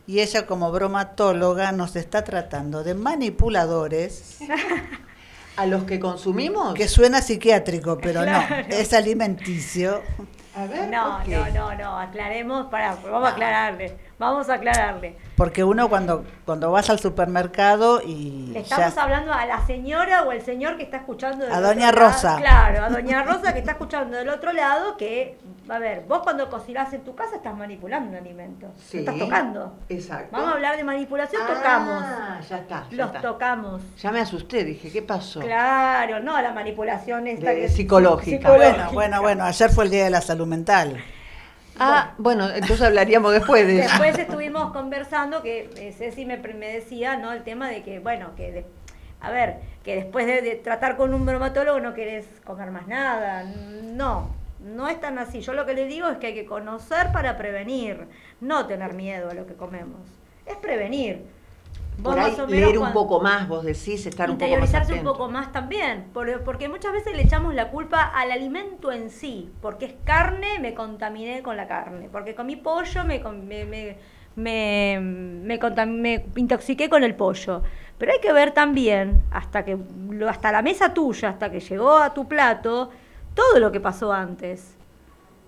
Y 0.06 0.20
ella 0.20 0.46
como 0.46 0.70
bromatóloga 0.72 1.72
nos 1.72 1.96
está 1.96 2.24
tratando 2.24 2.84
de 2.84 2.94
manipuladores, 2.94 4.38
¿A 5.58 5.66
los 5.66 5.84
que 5.84 6.00
consumimos? 6.00 6.74
que 6.74 6.88
suena 6.88 7.22
psiquiátrico, 7.22 7.98
pero 8.02 8.22
Claro. 8.24 8.56
no, 8.70 8.76
es 8.76 8.94
alimenticio. 8.94 10.02
A 10.56 10.66
ver, 10.68 10.88
No, 10.90 11.18
¿por 11.18 11.24
qué? 11.24 11.36
no, 11.36 11.50
no, 11.72 11.76
no, 11.76 12.00
aclaremos, 12.00 12.68
para, 12.68 12.96
vamos 12.96 13.28
a 13.28 13.32
aclararle, 13.32 13.98
vamos 14.20 14.50
a 14.50 14.54
aclararle. 14.56 15.18
Porque 15.36 15.64
uno 15.64 15.90
cuando, 15.90 16.26
cuando 16.46 16.70
vas 16.72 16.92
al 16.92 17.00
supermercado 17.00 18.02
y 18.06 18.48
Le 18.54 18.64
ya- 18.64 18.76
estamos 18.76 18.98
hablando 19.00 19.34
a 19.34 19.46
la 19.48 19.66
señora 19.66 20.24
o 20.24 20.32
el 20.32 20.44
señor 20.44 20.78
que 20.78 20.84
está 20.84 20.98
escuchando 20.98 21.46
del 21.46 21.54
A 21.54 21.58
otro 21.58 21.68
doña 21.70 21.92
lado. 21.92 22.08
Rosa. 22.08 22.36
Claro, 22.38 22.84
a 22.84 22.90
doña 22.90 23.24
Rosa 23.24 23.52
que 23.54 23.60
está 23.60 23.72
escuchando 23.72 24.16
del 24.16 24.30
otro 24.30 24.54
lado 24.54 24.96
que, 24.96 25.40
a 25.70 25.80
ver, 25.80 26.04
vos 26.08 26.20
cuando 26.24 26.50
cocinás 26.50 26.92
en 26.94 27.02
tu 27.04 27.16
casa 27.16 27.38
estás 27.38 27.56
manipulando 27.56 28.10
un 28.10 28.16
alimento. 28.16 28.68
Sí. 28.78 29.00
estás 29.00 29.18
tocando. 29.18 29.78
Exacto. 29.90 30.30
Vamos 30.32 30.50
a 30.50 30.54
hablar 30.54 30.76
de 30.78 30.84
manipulación, 30.84 31.42
Ah, 31.44 31.54
tocamos. 31.54 32.50
ya 32.50 32.58
está. 32.58 32.86
ya 32.90 32.98
Los 32.98 33.08
está. 33.08 33.22
tocamos. 33.22 33.82
Ya 33.98 34.12
me 34.12 34.20
asusté, 34.20 34.64
dije, 34.64 34.92
¿qué 34.92 35.02
pasó? 35.02 35.40
Claro, 35.40 36.20
no 36.20 36.40
la 36.42 36.52
manipulación 36.52 37.28
esta 37.28 37.50
De- 37.52 37.62
que 37.62 37.70
psicológica. 37.70 38.52
Bueno, 38.56 38.92
bueno, 38.92 39.22
bueno, 39.22 39.44
ayer 39.46 39.70
fue 39.70 39.86
el 39.86 39.92
Día 39.92 40.04
de 40.06 40.10
la 40.10 40.22
Salud 40.22 40.48
Mental. 40.48 40.98
Ah, 41.80 42.14
bueno, 42.20 42.50
entonces 42.50 42.82
hablaríamos 42.84 43.34
después 43.34 43.66
de 43.66 43.80
eso. 43.80 43.90
Después 43.90 44.18
estuvimos 44.20 44.72
conversando 44.74 45.42
que 45.42 45.70
eh, 45.78 45.92
Ceci 45.98 46.24
me, 46.26 46.38
me 46.38 46.68
decía, 46.72 47.18
¿no? 47.18 47.32
El 47.32 47.44
tema 47.44 47.68
de 47.70 47.82
que, 47.82 48.00
bueno, 48.00 48.36
que, 48.36 48.52
de- 48.52 48.66
a 49.22 49.32
ver, 49.32 49.56
que 49.84 49.96
después 49.96 50.28
de, 50.28 50.42
de 50.42 50.56
tratar 50.56 50.98
con 50.98 51.14
un 51.14 51.26
bromatólogo 51.26 51.80
no 51.80 51.94
querés 51.94 52.28
comer 52.44 52.70
más 52.70 52.88
nada. 52.88 53.44
No, 53.44 54.30
no 54.64 54.88
es 54.88 55.00
tan 55.00 55.18
así. 55.20 55.42
Yo 55.42 55.54
lo 55.54 55.66
que 55.66 55.74
le 55.74 55.86
digo 55.86 56.08
es 56.10 56.18
que 56.18 56.28
hay 56.28 56.34
que 56.34 56.46
conocer 56.46 57.12
para 57.12 57.38
prevenir, 57.38 58.08
no 58.42 58.66
tener 58.68 58.94
miedo 58.94 59.30
a 59.30 59.34
lo 59.34 59.46
que 59.46 59.54
comemos. 59.54 60.00
Es 60.46 60.56
prevenir. 60.58 61.26
Vos 61.98 62.16
Por 62.16 62.20
ahí 62.20 62.32
más 62.32 62.40
o 62.40 62.48
menos 62.48 62.52
leer 62.52 62.78
un 62.80 62.92
poco 62.94 63.22
más, 63.22 63.48
vos 63.48 63.64
decís, 63.64 64.06
estar 64.06 64.30
un 64.30 64.38
poco 64.38 64.58
más 64.58 64.70
interiorizarse 64.70 64.94
un 64.94 65.04
poco 65.04 65.30
más 65.30 65.52
también, 65.52 66.06
por- 66.14 66.44
porque 66.44 66.68
muchas 66.68 66.92
veces 66.92 67.16
le 67.16 67.22
echamos 67.24 67.54
la 67.54 67.70
culpa 67.70 68.02
al 68.04 68.32
alimento 68.32 68.92
en 68.92 69.10
sí, 69.12 69.52
porque 69.62 69.86
es 69.86 69.94
carne, 70.04 70.60
me 70.60 70.74
contaminé 70.74 71.44
con 71.44 71.56
la 71.56 71.68
carne, 71.68 72.10
porque 72.12 72.34
comí 72.34 72.56
pollo, 72.56 73.06
me, 73.06 73.22
con- 73.22 73.48
me, 73.48 73.66
me, 73.66 73.98
me, 74.36 75.00
me 75.00 75.60
me 75.86 76.26
intoxiqué 76.36 76.90
con 76.90 77.04
el 77.04 77.16
pollo. 77.16 77.62
Pero 77.98 78.12
hay 78.12 78.20
que 78.20 78.34
ver 78.34 78.52
también, 78.52 79.22
hasta, 79.32 79.64
que, 79.64 79.78
lo- 80.10 80.30
hasta 80.30 80.52
la 80.52 80.62
mesa 80.64 80.94
tuya, 80.94 81.30
hasta 81.30 81.52
que 81.52 81.60
llegó 81.60 81.98
a 81.98 82.14
tu 82.14 82.28
plato, 82.28 82.90
todo 83.34 83.60
lo 83.60 83.72
que 83.72 83.80
pasó 83.80 84.14
antes. 84.14 84.76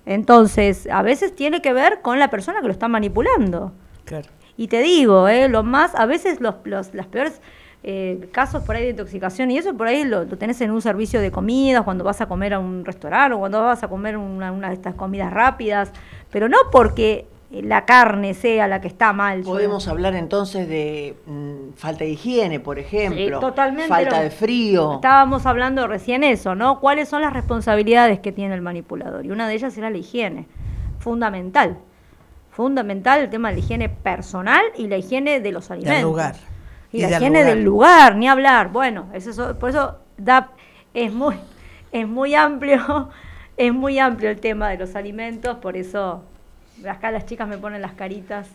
Entonces, 0.06 0.88
a 0.92 1.02
veces 1.02 1.36
tiene 1.36 1.62
que 1.62 1.74
ver 1.74 2.02
con 2.02 2.20
la 2.20 2.30
persona 2.30 2.62
que 2.62 2.68
lo 2.68 2.74
está 2.74 2.88
manipulando. 2.88 3.72
Claro. 4.06 4.30
Y 4.58 4.68
te 4.68 4.82
digo, 4.82 5.28
¿eh? 5.28 5.50
lo 5.50 5.64
más, 5.64 5.96
a 5.96 6.06
veces 6.06 6.40
los, 6.40 6.56
los 6.64 6.94
las 6.94 7.08
peores 7.08 7.42
eh, 7.88 8.30
casos 8.32 8.64
por 8.64 8.76
ahí 8.76 8.84
de 8.84 8.90
intoxicación 8.90 9.52
y 9.52 9.60
eso 9.60 9.76
por 9.76 9.88
ahí 9.88 10.06
lo, 10.06 10.26
tenés 10.26 10.60
en 10.62 10.72
un 10.72 10.82
servicio 10.82 11.22
de 11.22 11.30
comidas, 11.30 11.84
cuando 11.84 12.04
vas 12.04 12.20
a 12.20 12.28
comer 12.28 12.56
a 12.56 12.60
un 12.60 12.84
restaurante 12.84 13.36
o 13.36 13.40
cuando 13.40 13.62
vas 13.62 13.84
a 13.84 13.88
comer 13.88 14.18
una, 14.18 14.52
una 14.52 14.70
de 14.70 14.74
estas 14.74 14.96
comidas 14.96 15.32
rápidas, 15.32 15.92
pero 16.32 16.50
no 16.50 16.58
porque 16.72 17.28
la 17.52 17.86
carne 17.86 18.34
sea 18.34 18.68
la 18.68 18.82
que 18.82 18.88
está 18.88 19.14
mal. 19.14 19.42
Podemos 19.42 19.88
hablar 19.88 20.16
entonces 20.16 20.68
de 20.68 21.16
mm, 21.26 21.74
falta 21.76 22.04
de 22.04 22.12
higiene, 22.12 22.60
por 22.60 22.80
ejemplo. 22.80 23.40
totalmente. 23.40 23.88
Falta 23.88 24.22
de 24.22 24.30
frío. 24.32 24.96
Estábamos 24.96 25.46
hablando 25.46 25.88
recién 25.88 26.24
eso, 26.24 26.56
¿no? 26.56 26.80
¿Cuáles 26.80 27.08
son 27.08 27.22
las 27.22 27.34
responsabilidades 27.34 28.20
que 28.20 28.32
tiene 28.32 28.56
el 28.56 28.62
manipulador? 28.62 29.26
Y 29.26 29.32
una 29.32 29.48
de 29.48 29.54
ellas 29.54 29.78
era 29.78 29.90
la 29.90 29.98
higiene, 29.98 30.48
fundamental. 31.00 31.78
Fundamental 32.52 33.22
el 33.22 33.30
tema 33.30 33.50
de 33.50 33.56
la 33.56 33.60
higiene 33.60 33.90
personal 33.90 34.64
y 34.78 34.88
la 34.88 34.98
higiene 34.98 35.40
de 35.40 35.52
los 35.52 35.70
alimentos. 35.72 35.98
Del 35.98 36.04
lugar. 36.04 36.36
Y, 36.92 37.02
la 37.02 37.12
higiene 37.12 37.44
del 37.44 37.64
lugar, 37.64 38.16
ni 38.16 38.28
hablar. 38.28 38.72
Bueno, 38.72 39.08
eso, 39.14 39.58
por 39.60 39.70
eso 39.70 39.98
da, 40.18 40.52
es 40.94 41.12
muy, 41.14 41.36
es 41.92 42.08
muy 42.08 42.34
amplio, 42.34 43.10
es 43.58 43.74
muy 43.74 44.00
amplio 44.00 44.30
el 44.30 44.40
tema 44.40 44.70
de 44.70 44.78
los 44.78 44.96
alimentos, 44.96 45.58
por 45.58 45.76
eso 45.76 46.24
acá 46.90 47.12
las 47.12 47.26
chicas 47.26 47.48
me 47.48 47.58
ponen 47.58 47.82
las 47.82 47.94
caritas. 47.94 48.48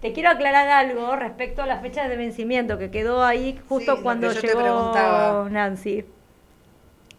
Te 0.00 0.12
quiero 0.12 0.28
aclarar 0.28 0.68
algo 0.68 1.16
respecto 1.16 1.62
a 1.62 1.66
las 1.66 1.80
fechas 1.80 2.08
de 2.08 2.16
vencimiento 2.16 2.78
que 2.78 2.90
quedó 2.90 3.24
ahí 3.24 3.58
justo 3.68 4.02
cuando 4.02 4.30
llegó 4.32 5.48
Nancy. 5.50 6.04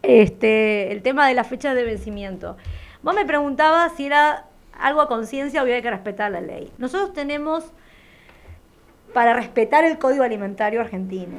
Este, 0.02 0.92
el 0.92 1.02
tema 1.02 1.26
de 1.26 1.34
las 1.34 1.48
fechas 1.48 1.74
de 1.74 1.82
vencimiento. 1.82 2.56
Vos 3.02 3.14
me 3.14 3.24
preguntabas 3.24 3.92
si 3.96 4.06
era 4.06 4.46
algo 4.78 5.00
a 5.00 5.08
conciencia 5.08 5.60
o 5.60 5.64
había 5.64 5.82
que 5.82 5.90
respetar 5.90 6.30
la 6.30 6.40
ley. 6.40 6.70
Nosotros 6.78 7.12
tenemos 7.12 7.64
para 9.12 9.34
respetar 9.34 9.84
el 9.84 9.98
Código 9.98 10.22
Alimentario 10.22 10.80
argentino. 10.80 11.38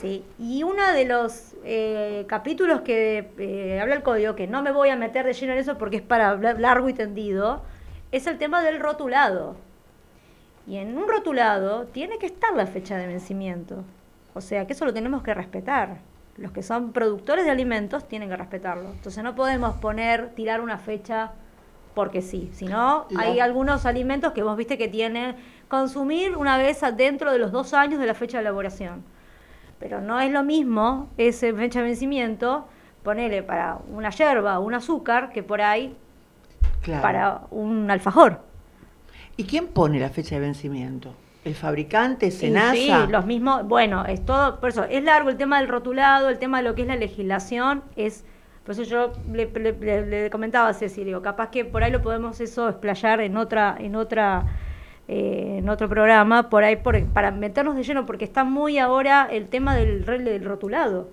¿Sí? 0.00 0.24
Y 0.38 0.62
uno 0.62 0.92
de 0.92 1.04
los 1.04 1.54
eh, 1.64 2.24
capítulos 2.28 2.80
que 2.80 3.30
eh, 3.38 3.80
habla 3.80 3.94
el 3.94 4.02
código, 4.02 4.34
que 4.34 4.46
no 4.46 4.62
me 4.62 4.72
voy 4.72 4.88
a 4.88 4.96
meter 4.96 5.26
de 5.26 5.32
lleno 5.32 5.52
en 5.52 5.58
eso 5.58 5.78
porque 5.78 5.96
es 5.96 6.02
para 6.02 6.36
largo 6.36 6.88
y 6.88 6.94
tendido, 6.94 7.62
es 8.12 8.26
el 8.26 8.38
tema 8.38 8.62
del 8.62 8.80
rotulado. 8.80 9.56
Y 10.66 10.76
en 10.76 10.96
un 10.96 11.08
rotulado 11.08 11.86
tiene 11.86 12.18
que 12.18 12.26
estar 12.26 12.54
la 12.54 12.66
fecha 12.66 12.96
de 12.96 13.06
vencimiento. 13.06 13.84
O 14.34 14.40
sea 14.40 14.66
que 14.66 14.72
eso 14.72 14.84
lo 14.84 14.94
tenemos 14.94 15.22
que 15.22 15.34
respetar. 15.34 15.98
Los 16.36 16.52
que 16.52 16.62
son 16.62 16.92
productores 16.92 17.44
de 17.44 17.50
alimentos 17.50 18.06
tienen 18.08 18.28
que 18.28 18.36
respetarlo. 18.36 18.90
Entonces 18.90 19.22
no 19.22 19.34
podemos 19.34 19.76
poner, 19.76 20.30
tirar 20.34 20.60
una 20.60 20.78
fecha 20.78 21.32
porque 21.94 22.22
sí. 22.22 22.50
Si 22.54 22.66
no, 22.66 23.06
hay 23.18 23.40
algunos 23.40 23.84
alimentos 23.84 24.32
que 24.32 24.42
vos 24.42 24.56
viste 24.56 24.78
que 24.78 24.88
tienen 24.88 25.36
consumir 25.68 26.36
una 26.36 26.56
vez 26.56 26.80
dentro 26.96 27.32
de 27.32 27.38
los 27.38 27.52
dos 27.52 27.74
años 27.74 28.00
de 28.00 28.06
la 28.06 28.14
fecha 28.14 28.38
de 28.38 28.42
elaboración. 28.42 29.04
Pero 29.80 30.00
no 30.00 30.20
es 30.20 30.30
lo 30.30 30.44
mismo 30.44 31.08
ese 31.16 31.52
fecha 31.52 31.80
de 31.80 31.86
vencimiento, 31.86 32.66
ponerle 33.02 33.42
para 33.42 33.78
una 33.92 34.10
yerba 34.10 34.60
o 34.60 34.62
un 34.62 34.74
azúcar 34.74 35.32
que 35.32 35.42
por 35.42 35.60
ahí 35.60 35.96
para 37.02 37.42
un 37.50 37.90
alfajor. 37.90 38.40
¿Y 39.36 39.44
quién 39.44 39.68
pone 39.68 39.98
la 39.98 40.10
fecha 40.10 40.36
de 40.36 40.42
vencimiento? 40.42 41.14
¿El 41.44 41.54
fabricante, 41.54 42.30
Senasa? 42.30 42.74
Sí, 42.74 42.92
los 43.08 43.24
mismos, 43.24 43.66
bueno, 43.66 44.04
es 44.04 44.24
todo, 44.24 44.60
por 44.60 44.68
eso, 44.68 44.84
es 44.84 45.02
largo 45.02 45.30
el 45.30 45.38
tema 45.38 45.58
del 45.58 45.68
rotulado, 45.68 46.28
el 46.28 46.38
tema 46.38 46.58
de 46.58 46.64
lo 46.64 46.74
que 46.74 46.82
es 46.82 46.88
la 46.88 46.96
legislación, 46.96 47.82
es, 47.96 48.24
por 48.64 48.72
eso 48.72 48.82
yo 48.82 49.12
le, 49.32 50.28
comentaba 50.28 50.68
a 50.68 50.74
Cecilio, 50.74 51.22
capaz 51.22 51.48
que 51.48 51.64
por 51.64 51.82
ahí 51.82 51.90
lo 51.90 52.02
podemos 52.02 52.40
eso 52.42 52.68
explayar 52.68 53.22
en 53.22 53.38
otra, 53.38 53.74
en 53.78 53.96
otra 53.96 54.44
eh, 55.12 55.56
en 55.58 55.68
otro 55.68 55.88
programa, 55.88 56.48
por 56.48 56.62
ahí 56.62 56.76
para 56.76 57.32
meternos 57.32 57.74
de 57.74 57.82
lleno, 57.82 58.06
porque 58.06 58.24
está 58.24 58.44
muy 58.44 58.78
ahora 58.78 59.26
el 59.28 59.48
tema 59.48 59.74
del, 59.74 60.04
del 60.04 60.44
rotulado. 60.44 61.08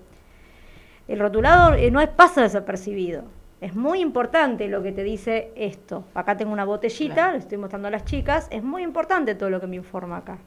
El 1.08 1.18
rotulado 1.18 1.74
eh, 1.74 1.90
no 1.90 2.00
es 2.00 2.08
pasa 2.08 2.42
desapercibido. 2.42 3.24
Es 3.60 3.74
muy 3.74 3.98
importante 3.98 4.68
lo 4.68 4.84
que 4.84 4.92
te 4.92 5.02
dice 5.02 5.50
esto. 5.56 6.04
Acá 6.14 6.36
tengo 6.36 6.52
una 6.52 6.64
botellita, 6.64 7.32
le 7.32 7.38
estoy 7.38 7.58
mostrando 7.58 7.88
a 7.88 7.90
las 7.90 8.04
chicas. 8.04 8.46
Es 8.52 8.62
muy 8.62 8.84
importante 8.84 9.34
todo 9.34 9.50
lo 9.50 9.60
que 9.60 9.66
me 9.66 9.74
informa 9.74 10.18
acá. 10.18 10.38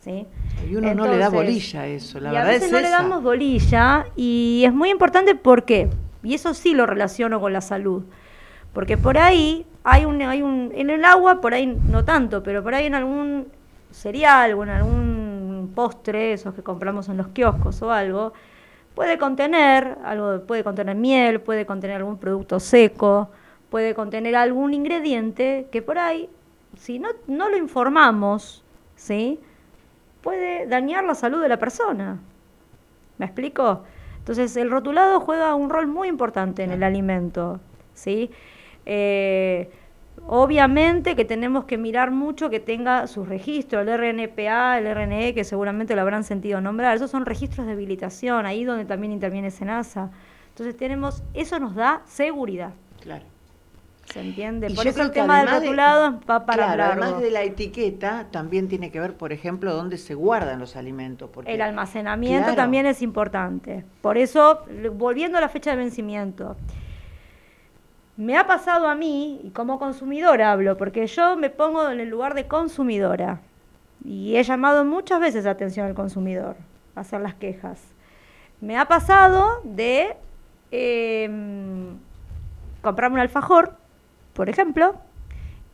¿sí? 0.00 0.26
Y 0.66 0.76
uno 0.76 0.94
no 0.94 1.06
le 1.06 1.18
da 1.18 1.28
bolilla 1.28 1.82
a 1.82 1.86
eso, 1.88 2.18
la 2.18 2.30
verdad 2.30 2.48
a 2.48 2.50
veces 2.50 2.72
no 2.72 2.80
le 2.80 2.88
damos 2.88 3.22
bolilla 3.22 4.06
y 4.16 4.62
es 4.64 4.72
muy 4.72 4.88
importante 4.88 5.34
porque, 5.34 5.90
y 6.22 6.32
eso 6.32 6.54
sí 6.54 6.72
lo 6.72 6.86
relaciono 6.86 7.40
con 7.40 7.52
la 7.52 7.60
salud, 7.60 8.04
porque 8.76 8.98
por 8.98 9.16
ahí 9.16 9.64
hay 9.84 10.04
un, 10.04 10.20
hay 10.20 10.42
un, 10.42 10.70
en 10.74 10.90
el 10.90 11.02
agua, 11.06 11.40
por 11.40 11.54
ahí 11.54 11.66
no 11.66 12.04
tanto, 12.04 12.42
pero 12.42 12.62
por 12.62 12.74
ahí 12.74 12.84
en 12.84 12.94
algún 12.94 13.46
cereal 13.90 14.52
o 14.52 14.64
en 14.64 14.68
algún 14.68 15.72
postre, 15.74 16.34
esos 16.34 16.52
que 16.52 16.62
compramos 16.62 17.08
en 17.08 17.16
los 17.16 17.28
kioscos 17.28 17.80
o 17.80 17.90
algo, 17.90 18.34
puede 18.94 19.16
contener 19.16 19.96
algo, 20.04 20.42
puede 20.42 20.62
contener 20.62 20.94
miel, 20.94 21.40
puede 21.40 21.64
contener 21.64 21.96
algún 21.96 22.18
producto 22.18 22.60
seco, 22.60 23.30
puede 23.70 23.94
contener 23.94 24.36
algún 24.36 24.74
ingrediente 24.74 25.68
que 25.72 25.80
por 25.80 25.96
ahí, 25.96 26.28
si 26.76 26.98
no, 26.98 27.08
no 27.28 27.48
lo 27.48 27.56
informamos, 27.56 28.62
¿sí? 28.94 29.40
puede 30.20 30.66
dañar 30.66 31.02
la 31.04 31.14
salud 31.14 31.40
de 31.40 31.48
la 31.48 31.58
persona. 31.58 32.18
¿Me 33.16 33.24
explico? 33.24 33.84
Entonces 34.18 34.54
el 34.58 34.70
rotulado 34.70 35.18
juega 35.20 35.54
un 35.54 35.70
rol 35.70 35.86
muy 35.86 36.08
importante 36.08 36.62
en 36.62 36.72
el 36.72 36.82
alimento, 36.82 37.58
¿sí? 37.94 38.30
Eh, 38.86 39.70
obviamente 40.28 41.16
que 41.16 41.24
tenemos 41.24 41.64
que 41.64 41.76
mirar 41.76 42.10
mucho 42.10 42.48
que 42.48 42.60
tenga 42.60 43.06
sus 43.06 43.28
registros, 43.28 43.86
el 43.86 43.98
RNPA, 43.98 44.78
el 44.78 44.94
RNE, 44.94 45.34
que 45.34 45.44
seguramente 45.44 45.94
lo 45.94 46.02
habrán 46.02 46.24
sentido 46.24 46.60
nombrar. 46.60 46.96
Esos 46.96 47.10
son 47.10 47.26
registros 47.26 47.66
de 47.66 47.72
habilitación, 47.72 48.46
ahí 48.46 48.64
donde 48.64 48.84
también 48.84 49.12
interviene 49.12 49.50
SENASA. 49.50 50.10
Entonces 50.50 50.76
tenemos, 50.76 51.22
eso 51.34 51.58
nos 51.58 51.74
da 51.74 52.02
seguridad. 52.06 52.72
Claro. 53.00 53.24
¿Se 54.12 54.20
entiende? 54.20 54.70
por 54.70 54.86
eso 54.86 55.02
el 55.02 55.10
tema 55.10 55.40
del 55.40 55.48
rotulado 55.48 56.20
va 56.30 56.46
para 56.46 56.74
claro, 56.74 56.84
Además 56.84 57.20
de 57.20 57.30
la 57.30 57.42
etiqueta, 57.42 58.28
también 58.30 58.68
tiene 58.68 58.92
que 58.92 59.00
ver, 59.00 59.14
por 59.14 59.32
ejemplo, 59.32 59.74
dónde 59.74 59.98
se 59.98 60.14
guardan 60.14 60.60
los 60.60 60.76
alimentos. 60.76 61.28
Porque, 61.32 61.52
el 61.52 61.60
almacenamiento 61.60 62.54
también 62.54 62.86
es 62.86 63.02
importante. 63.02 63.84
Por 64.00 64.16
eso, 64.16 64.60
volviendo 64.92 65.38
a 65.38 65.40
la 65.40 65.48
fecha 65.48 65.70
de 65.70 65.76
vencimiento, 65.76 66.56
me 68.16 68.36
ha 68.36 68.46
pasado 68.46 68.88
a 68.88 68.94
mí, 68.94 69.40
y 69.42 69.50
como 69.50 69.78
consumidora 69.78 70.52
hablo, 70.52 70.76
porque 70.76 71.06
yo 71.06 71.36
me 71.36 71.50
pongo 71.50 71.90
en 71.90 72.00
el 72.00 72.08
lugar 72.08 72.34
de 72.34 72.46
consumidora 72.46 73.40
y 74.04 74.36
he 74.36 74.42
llamado 74.42 74.84
muchas 74.84 75.20
veces 75.20 75.44
la 75.44 75.50
atención 75.50 75.86
al 75.86 75.94
consumidor 75.94 76.56
a 76.94 77.00
hacer 77.00 77.20
las 77.20 77.34
quejas. 77.34 77.80
Me 78.60 78.78
ha 78.78 78.86
pasado 78.86 79.60
de 79.64 80.16
em, 80.70 81.98
comprarme 82.82 83.16
un 83.16 83.20
alfajor, 83.20 83.76
por 84.32 84.48
ejemplo, 84.48 84.94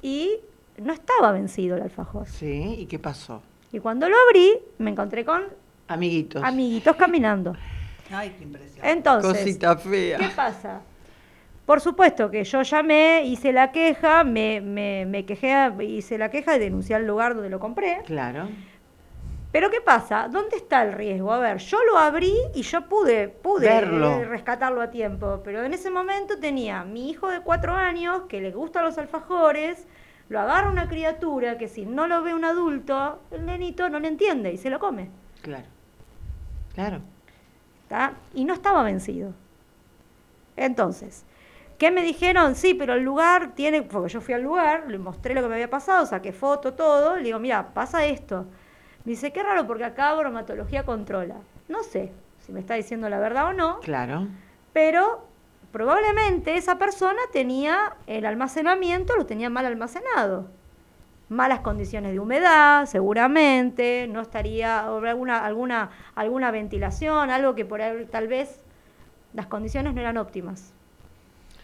y 0.01 0.31
no 0.79 0.93
estaba 0.93 1.31
vencido 1.33 1.77
el 1.77 1.83
alfajor. 1.83 2.27
Sí, 2.27 2.77
¿y 2.79 2.87
qué 2.87 2.99
pasó? 2.99 3.43
Y 3.71 3.79
cuando 3.79 4.09
lo 4.09 4.17
abrí, 4.29 4.59
me 4.79 4.91
encontré 4.91 5.25
con 5.25 5.43
amiguitos. 5.87 6.43
Amiguitos 6.43 6.97
caminando. 6.97 7.55
Ay, 8.11 8.35
qué 8.37 8.45
impresión. 8.45 8.85
Entonces, 8.85 9.31
Cosita 9.33 9.77
fea. 9.77 10.19
¿qué 10.19 10.29
pasa? 10.35 10.81
Por 11.67 11.81
supuesto 11.81 12.31
que 12.31 12.45
yo 12.45 12.63
llamé, 12.63 13.25
hice 13.25 13.53
la 13.53 13.71
queja, 13.71 14.25
me, 14.25 14.61
me, 14.61 15.07
me 15.07 15.25
quejé, 15.25 15.71
hice 15.81 16.19
la 16.19 16.31
queja 16.31 16.57
y 16.57 16.59
denuncié 16.59 16.97
al 16.97 17.07
lugar 17.07 17.35
donde 17.35 17.51
lo 17.51 17.61
compré. 17.61 18.03
Claro. 18.05 18.49
Pero 19.53 19.71
¿qué 19.71 19.83
pasa? 19.83 20.29
¿Dónde 20.29 20.57
está 20.57 20.83
el 20.83 20.93
riesgo? 20.93 21.31
A 21.31 21.39
ver, 21.39 21.59
yo 21.59 21.79
lo 21.85 21.99
abrí 21.99 22.35
y 22.55 22.63
yo 22.63 22.89
pude, 22.89 23.29
pude 23.29 24.25
rescatarlo 24.25 24.81
a 24.81 24.91
tiempo, 24.91 25.43
pero 25.45 25.63
en 25.63 25.75
ese 25.75 25.91
momento 25.91 26.39
tenía 26.39 26.85
mi 26.85 27.11
hijo 27.11 27.29
de 27.29 27.41
cuatro 27.41 27.75
años 27.75 28.23
que 28.31 28.41
le 28.41 28.51
gustan 28.51 28.85
los 28.85 28.97
alfajores, 28.97 29.87
lo 30.31 30.41
agarra 30.41 30.71
una 30.71 30.89
criatura 30.89 31.59
que 31.59 31.69
si 31.69 31.85
no 31.85 32.07
lo 32.07 32.23
ve 32.23 32.33
un 32.33 32.47
adulto, 32.47 33.21
el 33.31 33.45
nenito 33.45 33.91
no 33.91 34.01
le 34.01 34.09
entiende 34.09 34.53
y 34.55 34.57
se 34.57 34.71
lo 34.71 34.79
come. 34.79 35.11
Claro, 35.43 35.67
claro. 36.75 37.01
¿Está? 37.83 38.15
Y 38.33 38.47
no 38.47 38.55
estaba 38.55 38.83
vencido. 38.83 39.35
Entonces, 40.57 41.27
¿Qué 41.83 41.91
me 41.91 42.05
dijeron? 42.05 42.55
Sí, 42.55 42.75
pero 42.75 42.95
el 42.95 43.03
lugar 43.03 43.57
tiene, 43.57 43.83
porque 43.83 44.13
yo 44.13 44.21
fui 44.21 44.35
al 44.35 44.43
lugar, 44.43 44.85
le 44.87 44.99
mostré 44.99 45.35
lo 45.35 45.43
que 45.43 45.49
me 45.49 45.55
había 45.55 45.69
pasado, 45.69 46.07
saqué 46.07 46.33
foto, 46.33 46.75
todo, 46.75 47.17
le 47.17 47.25
digo, 47.25 47.41
mira, 47.41 47.75
pasa 47.75 48.05
esto. 48.05 48.47
Me 49.05 49.11
dice, 49.11 49.33
qué 49.33 49.43
raro, 49.43 49.67
porque 49.67 49.83
acá 49.83 50.15
bromatología 50.15 50.85
controla. 50.85 51.39
No 51.69 51.83
sé 51.83 52.13
si 52.39 52.53
me 52.53 52.61
está 52.61 52.75
diciendo 52.75 53.09
la 53.09 53.19
verdad 53.19 53.49
o 53.49 53.53
no. 53.53 53.81
Claro. 53.81 54.29
Pero 54.73 55.27
probablemente 55.73 56.57
esa 56.57 56.79
persona 56.79 57.19
tenía 57.33 57.97
el 58.07 58.27
almacenamiento, 58.27 59.17
lo 59.17 59.27
tenía 59.27 59.51
mal 59.51 59.67
almacenado. 59.67 60.47
Malas 61.31 61.63
condiciones 61.63 62.13
de 62.13 62.21
humedad, 62.21 62.87
seguramente, 62.87 64.07
no 64.09 64.21
estaría, 64.21 64.87
alguna, 64.87 65.45
alguna, 65.45 65.91
alguna 66.15 66.53
ventilación, 66.53 67.31
algo 67.31 67.57
que 67.57 67.65
por 67.65 67.83
ahí 67.83 68.07
tal 68.09 68.29
vez 68.29 68.61
las 69.35 69.49
condiciones 69.49 69.95
no 69.95 70.01
eran 70.01 70.17
óptimas. 70.17 70.73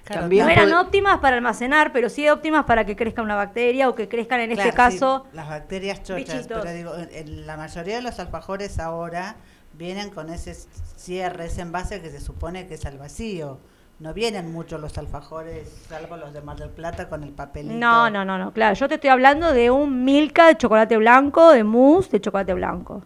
Claro, 0.05 0.23
También 0.23 0.47
no 0.47 0.51
eran 0.51 0.73
óptimas 0.73 1.19
para 1.19 1.37
almacenar, 1.37 1.93
pero 1.93 2.09
sí 2.09 2.29
óptimas 2.29 2.65
para 2.65 2.87
que 2.87 2.97
crezca 2.97 3.21
una 3.21 3.35
bacteria 3.35 3.89
o 3.89 3.95
que 3.95 4.09
crezcan 4.09 4.41
en 4.41 4.53
este 4.53 4.71
sí, 4.71 4.73
caso. 4.73 5.27
las 5.33 5.49
bacterias 5.49 6.03
chochas, 6.03 6.17
bichitos. 6.17 6.61
pero 6.63 6.73
digo, 6.73 6.95
en, 6.95 7.09
en 7.13 7.47
la 7.47 7.57
mayoría 7.57 7.97
de 7.97 8.03
los 8.03 8.19
alfajores 8.19 8.79
ahora 8.79 9.37
vienen 9.75 10.11
con 10.11 10.31
ese 10.31 10.55
cierre, 10.97 11.47
ese 11.47 11.61
envase 11.61 12.01
que 12.01 12.11
se 12.11 12.21
supone 12.21 12.67
que 12.67 12.75
es 12.75 12.87
al 12.87 12.99
vacío. 12.99 13.61
No 14.01 14.15
vienen 14.15 14.53
mucho 14.53 14.79
los 14.79 14.97
alfajores, 14.97 15.69
salvo 15.89 16.17
los 16.17 16.33
de 16.33 16.41
Mar 16.41 16.57
del 16.57 16.71
Plata 16.71 17.09
con 17.09 17.25
el 17.25 17.31
papelito. 17.31 17.75
No, 17.75 18.09
no, 18.09 18.25
no, 18.25 18.39
no, 18.39 18.53
claro. 18.53 18.75
Yo 18.77 18.89
te 18.89 18.95
estoy 18.95 19.11
hablando 19.11 19.53
de 19.53 19.73
un 19.73 20.05
Milka 20.05 20.47
de 20.47 20.57
chocolate 20.57 20.97
blanco, 20.97 21.51
de 21.51 21.65
mousse 21.65 22.11
de 22.11 22.21
chocolate 22.21 22.55
blanco. 22.55 23.03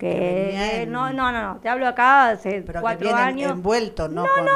Que 0.00 0.46
venía 0.46 0.82
en- 0.82 0.90
no, 0.92 1.12
no, 1.12 1.30
no, 1.30 1.42
no, 1.54 1.60
te 1.60 1.68
hablo 1.68 1.86
acá 1.86 2.30
hace 2.30 2.62
Pero 2.62 2.80
cuatro 2.80 3.14
años. 3.14 3.52
envuelto, 3.52 4.08
¿no? 4.08 4.22
No, 4.22 4.28
con- 4.34 4.44
no, 4.46 4.52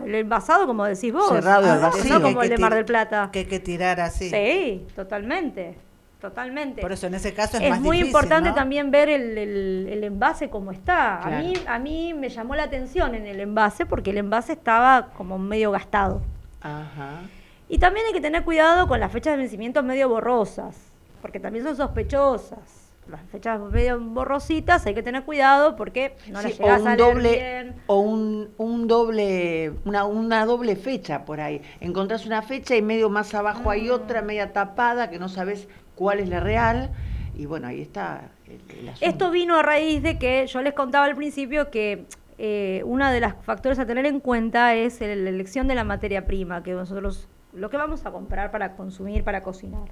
no, 0.00 0.04
el 0.04 0.14
envasado 0.16 0.66
como 0.66 0.84
decís 0.84 1.12
vos. 1.12 1.28
Cerrado 1.28 1.70
al 1.70 1.78
Ah, 1.84 1.88
vacío. 1.88 2.18
No 2.18 2.22
como 2.22 2.42
el 2.42 2.48
de 2.50 2.58
Mar 2.58 2.74
del 2.74 2.84
Plata. 2.84 3.30
Que 3.32 3.38
hay 3.40 3.44
que 3.46 3.60
tirar 3.60 4.00
así. 4.00 4.28
Sí, 4.28 4.86
totalmente, 4.96 5.78
totalmente. 6.20 6.80
Por 6.82 6.90
eso 6.90 7.06
en 7.06 7.14
ese 7.14 7.32
caso 7.32 7.58
es, 7.58 7.62
es 7.62 7.70
más 7.70 7.80
muy 7.80 7.98
difícil, 7.98 8.08
importante 8.16 8.48
¿no? 8.48 8.54
también 8.56 8.90
ver 8.90 9.08
el, 9.08 9.38
el- 9.38 9.88
el 9.88 10.02
envase 10.04 10.50
como 10.50 10.72
está. 10.72 11.20
Claro. 11.22 11.36
A, 11.36 11.40
mí, 11.40 11.52
a 11.66 11.78
mí 11.78 12.12
me 12.14 12.28
llamó 12.28 12.56
la 12.56 12.64
atención 12.64 13.14
en 13.14 13.26
el 13.26 13.38
envase 13.40 13.86
porque 13.86 14.10
el 14.10 14.18
envase 14.18 14.52
estaba 14.54 15.10
como 15.16 15.38
medio 15.38 15.70
gastado. 15.70 16.22
Ajá. 16.60 17.20
Y 17.68 17.78
también 17.78 18.04
hay 18.06 18.12
que 18.12 18.20
tener 18.20 18.42
cuidado 18.42 18.88
con 18.88 18.98
las 18.98 19.12
fechas 19.12 19.34
de 19.34 19.36
vencimiento 19.36 19.80
medio 19.84 20.08
borrosas, 20.08 20.74
porque 21.22 21.38
también 21.38 21.64
son 21.64 21.76
sospechosas. 21.76 22.87
Las 23.08 23.22
fechas 23.30 23.58
medio 23.60 23.98
borrositas 24.00 24.84
hay 24.86 24.94
que 24.94 25.02
tener 25.02 25.22
cuidado 25.24 25.76
porque 25.76 26.14
no 26.28 26.42
las 26.42 26.52
Sí, 26.52 26.58
o 26.60 26.64
llegas 26.64 26.80
a 26.86 26.90
un 26.92 26.96
leer 26.96 26.98
doble 27.14 27.30
bien. 27.30 27.74
o 27.86 27.98
un, 28.00 28.50
un 28.58 28.86
doble 28.86 29.72
una, 29.84 30.04
una 30.04 30.44
doble 30.44 30.76
fecha 30.76 31.24
por 31.24 31.40
ahí 31.40 31.62
encontrás 31.80 32.26
una 32.26 32.42
fecha 32.42 32.76
y 32.76 32.82
medio 32.82 33.08
más 33.08 33.34
abajo 33.34 33.70
hay 33.70 33.88
Mm. 33.88 33.92
otra 33.92 34.22
media 34.22 34.52
tapada 34.52 35.08
que 35.10 35.18
no 35.18 35.28
sabes 35.28 35.68
cuál 35.94 36.20
es 36.20 36.28
la 36.28 36.40
real 36.40 36.90
y 37.36 37.46
bueno 37.46 37.66
ahí 37.68 37.80
está 37.80 38.30
el, 38.46 38.60
el 38.78 38.88
asunto. 38.90 39.06
Esto 39.06 39.30
vino 39.30 39.56
a 39.56 39.62
raíz 39.62 40.02
de 40.02 40.18
que 40.18 40.46
yo 40.46 40.60
les 40.60 40.74
contaba 40.74 41.06
al 41.06 41.16
principio 41.16 41.70
que 41.70 42.04
eh, 42.36 42.82
uno 42.84 43.10
de 43.10 43.20
los 43.20 43.32
factores 43.42 43.78
a 43.78 43.86
tener 43.86 44.06
en 44.06 44.20
cuenta 44.20 44.74
es 44.74 45.00
la 45.00 45.06
elección 45.06 45.66
de 45.66 45.74
la 45.74 45.84
materia 45.84 46.24
prima, 46.26 46.62
que 46.62 46.72
nosotros 46.72 47.28
lo 47.52 47.70
que 47.70 47.76
vamos 47.76 48.04
a 48.06 48.10
comprar 48.12 48.50
para 48.50 48.76
consumir, 48.76 49.24
para 49.24 49.42
cocinar. 49.42 49.88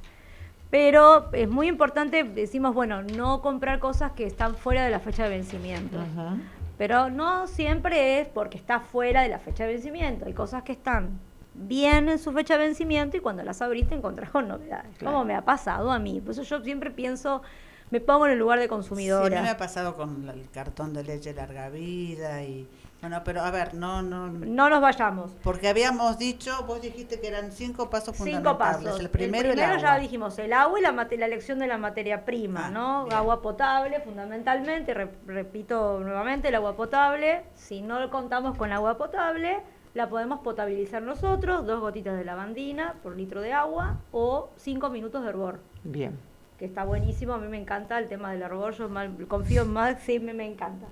Pero 0.71 1.31
es 1.33 1.49
muy 1.49 1.69
importante, 1.69 2.25
decimos, 2.25 2.75
bueno, 2.75 3.03
no 3.03 3.41
comprar 3.41 3.79
cosas 3.79 4.13
que 4.13 4.27
están 4.27 4.57
fuera 4.57 4.85
de 4.85 4.91
la 4.91 5.01
fecha 5.01 5.25
de 5.25 5.31
vencimiento. 5.31 5.99
Ajá. 6.01 6.37
Pero 6.77 7.09
no 7.11 7.47
siempre 7.47 8.21
es 8.21 8.29
porque 8.29 8.59
está 8.59 8.81
fuera 8.81 9.23
de 9.23 9.29
la 9.29 9.39
fecha 9.39 9.65
de 9.65 9.73
vencimiento. 9.75 10.27
Hay 10.27 10.35
cosas 10.35 10.63
que 10.63 10.73
están 10.73 11.21
bien 11.55 12.09
en 12.09 12.19
su 12.19 12.33
fecha 12.33 12.59
de 12.59 12.67
vencimiento 12.67 13.17
y 13.17 13.21
cuando 13.21 13.43
las 13.43 13.63
abriste 13.63 13.95
encontrás 13.95 14.31
con 14.31 14.49
novedades. 14.49 14.95
Claro. 14.99 15.15
Como 15.15 15.25
me 15.25 15.35
ha 15.35 15.43
pasado 15.45 15.91
a 15.91 15.99
mí. 15.99 16.21
Por 16.21 16.33
eso 16.33 16.43
yo 16.43 16.61
siempre 16.63 16.91
pienso, 16.91 17.43
me 17.91 18.01
pongo 18.01 18.27
en 18.27 18.33
el 18.33 18.39
lugar 18.39 18.59
de 18.59 18.65
Sí, 18.67 18.69
consumidora. 18.69 19.37
mí 19.37 19.43
me 19.43 19.51
ha 19.51 19.57
pasado 19.57 19.97
con 19.97 20.29
el 20.29 20.51
cartón 20.51 20.93
de 20.93 21.05
leche 21.05 21.33
larga 21.33 21.71
vida 21.71 22.43
y... 22.43 22.69
Bueno, 23.07 23.23
pero 23.25 23.43
a 23.43 23.53
ver, 23.53 23.73
no, 23.73 24.03
no... 24.03 24.27
No 24.27 24.69
nos 24.69 24.81
vayamos. 24.81 25.31
Porque 25.45 25.69
habíamos 25.69 26.19
dicho, 26.19 26.51
vos 26.67 26.83
dijiste 26.83 27.21
que 27.21 27.29
eran 27.29 27.53
cinco 27.53 27.89
pasos 27.89 28.17
Cinco 28.17 28.33
fundamentales. 28.33 28.85
pasos. 28.85 29.01
El 29.01 29.11
primero, 29.11 29.53
el 29.53 29.61
agua. 29.61 29.77
ya 29.79 29.97
dijimos, 30.01 30.37
el 30.41 30.53
agua 30.53 30.81
y 30.81 30.83
la, 30.83 30.91
la 30.91 31.27
elección 31.27 31.61
de 31.61 31.69
la 31.69 31.79
materia 31.79 32.25
prima, 32.25 32.67
Ah, 32.67 32.71
¿no? 32.73 33.05
bien. 33.05 33.17
Agua 33.17 33.41
potable, 33.43 34.01
fundamentalmente, 34.01 34.93
re- 34.93 35.09
repito 35.25 36.01
nuevamente, 36.01 36.49
el 36.49 36.57
agua 36.57 36.75
potable. 36.75 37.45
Si 37.55 37.81
no 37.81 38.11
contamos 38.11 38.57
con 38.57 38.73
agua 38.73 38.99
potable, 38.99 39.61
la 39.95 40.09
podemos 40.09 40.41
potabilizar 40.41 41.01
nosotros, 41.01 41.65
dos 41.65 41.79
gotitas 41.81 42.19
de 42.19 42.25
lavandina 42.25 42.95
por 43.05 43.15
litro 43.17 43.41
de 43.41 43.53
agua 43.53 43.99
o 44.11 44.51
cinco 44.57 44.91
minutos 44.91 45.23
de 45.23 45.29
hervor, 45.29 45.61
bien 45.85 46.19
que 46.59 46.65
está 46.65 46.83
buenísimo, 46.85 47.35
a 47.35 47.39
mí 47.39 47.47
me 47.49 47.59
encanta 47.59 47.99
el 47.99 48.09
tema 48.09 48.33
del 48.33 48.41
hervor, 48.43 48.73
yo 48.75 48.89
mal- 48.89 49.15
confío 49.29 49.63
en 49.63 49.73
Max, 49.75 50.03
sí, 50.07 50.19
me, 50.19 50.33
me 50.35 50.47
encanta. 50.47 50.87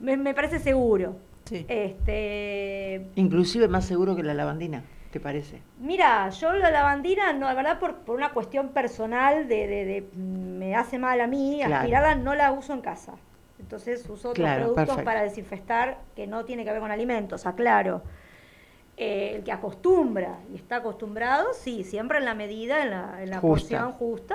Me, 0.00 0.16
me 0.16 0.32
parece 0.34 0.58
seguro. 0.58 1.14
Sí. 1.44 1.66
Este, 1.68 3.06
inclusive 3.16 3.68
más 3.68 3.84
seguro 3.84 4.16
que 4.16 4.22
la 4.22 4.34
lavandina 4.34 4.82
te 5.10 5.20
parece 5.20 5.60
Mira, 5.78 6.28
yo 6.30 6.52
la 6.54 6.70
lavandina, 6.70 7.32
no, 7.32 7.46
la 7.46 7.54
verdad, 7.54 7.78
por, 7.78 7.96
por 7.98 8.16
una 8.16 8.30
cuestión 8.32 8.70
personal 8.70 9.46
de, 9.46 9.66
de- 9.68 9.84
de- 9.84 10.00
mm, 10.14 10.58
me 10.58 10.74
hace 10.74 10.98
mal 10.98 11.20
a 11.20 11.26
mí, 11.26 11.56
Claro. 11.60 11.76
aspirarla 11.76 12.14
no 12.16 12.34
la 12.34 12.50
uso 12.52 12.72
en 12.72 12.80
casa. 12.80 13.12
Entonces 13.60 14.00
uso 14.08 14.30
otros 14.30 14.34
Claro, 14.44 14.62
productos 14.62 14.86
perfecto. 14.86 15.04
para 15.04 15.22
desinfectar 15.22 15.98
que 16.16 16.26
no 16.26 16.44
tiene 16.44 16.64
que 16.64 16.70
ver 16.72 16.80
con 16.80 16.90
alimentos, 16.90 17.46
aclaro. 17.46 18.02
Eh, 18.96 19.34
el 19.36 19.44
que 19.44 19.52
acostumbra 19.52 20.38
y 20.52 20.56
está 20.56 20.76
acostumbrado, 20.76 21.46
sí, 21.54 21.82
siempre 21.84 22.18
en 22.18 22.24
la 22.24 22.34
medida, 22.34 22.82
en 22.82 22.90
la, 22.90 23.22
en 23.22 23.30
la 23.30 23.38
Justa. 23.40 23.48
porción 23.78 23.92
justa, 23.92 24.34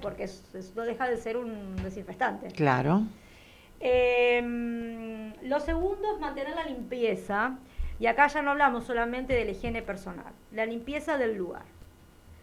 porque 0.00 0.24
es- 0.24 0.54
es- 0.54 0.74
no 0.74 0.82
deja 0.82 1.08
de 1.08 1.16
ser 1.16 1.36
un 1.36 1.76
desinfectante. 1.82 2.48
claro 2.48 3.02
Eh, 3.82 5.32
lo 5.42 5.60
segundo 5.60 6.14
es 6.14 6.20
mantener 6.20 6.54
la 6.54 6.64
limpieza, 6.64 7.56
y 7.98 8.06
acá 8.06 8.26
ya 8.28 8.42
no 8.42 8.52
hablamos 8.52 8.84
solamente 8.84 9.34
de 9.34 9.44
la 9.44 9.50
higiene 9.52 9.82
personal, 9.82 10.32
la 10.52 10.66
limpieza 10.66 11.18
del 11.18 11.36
lugar. 11.36 11.62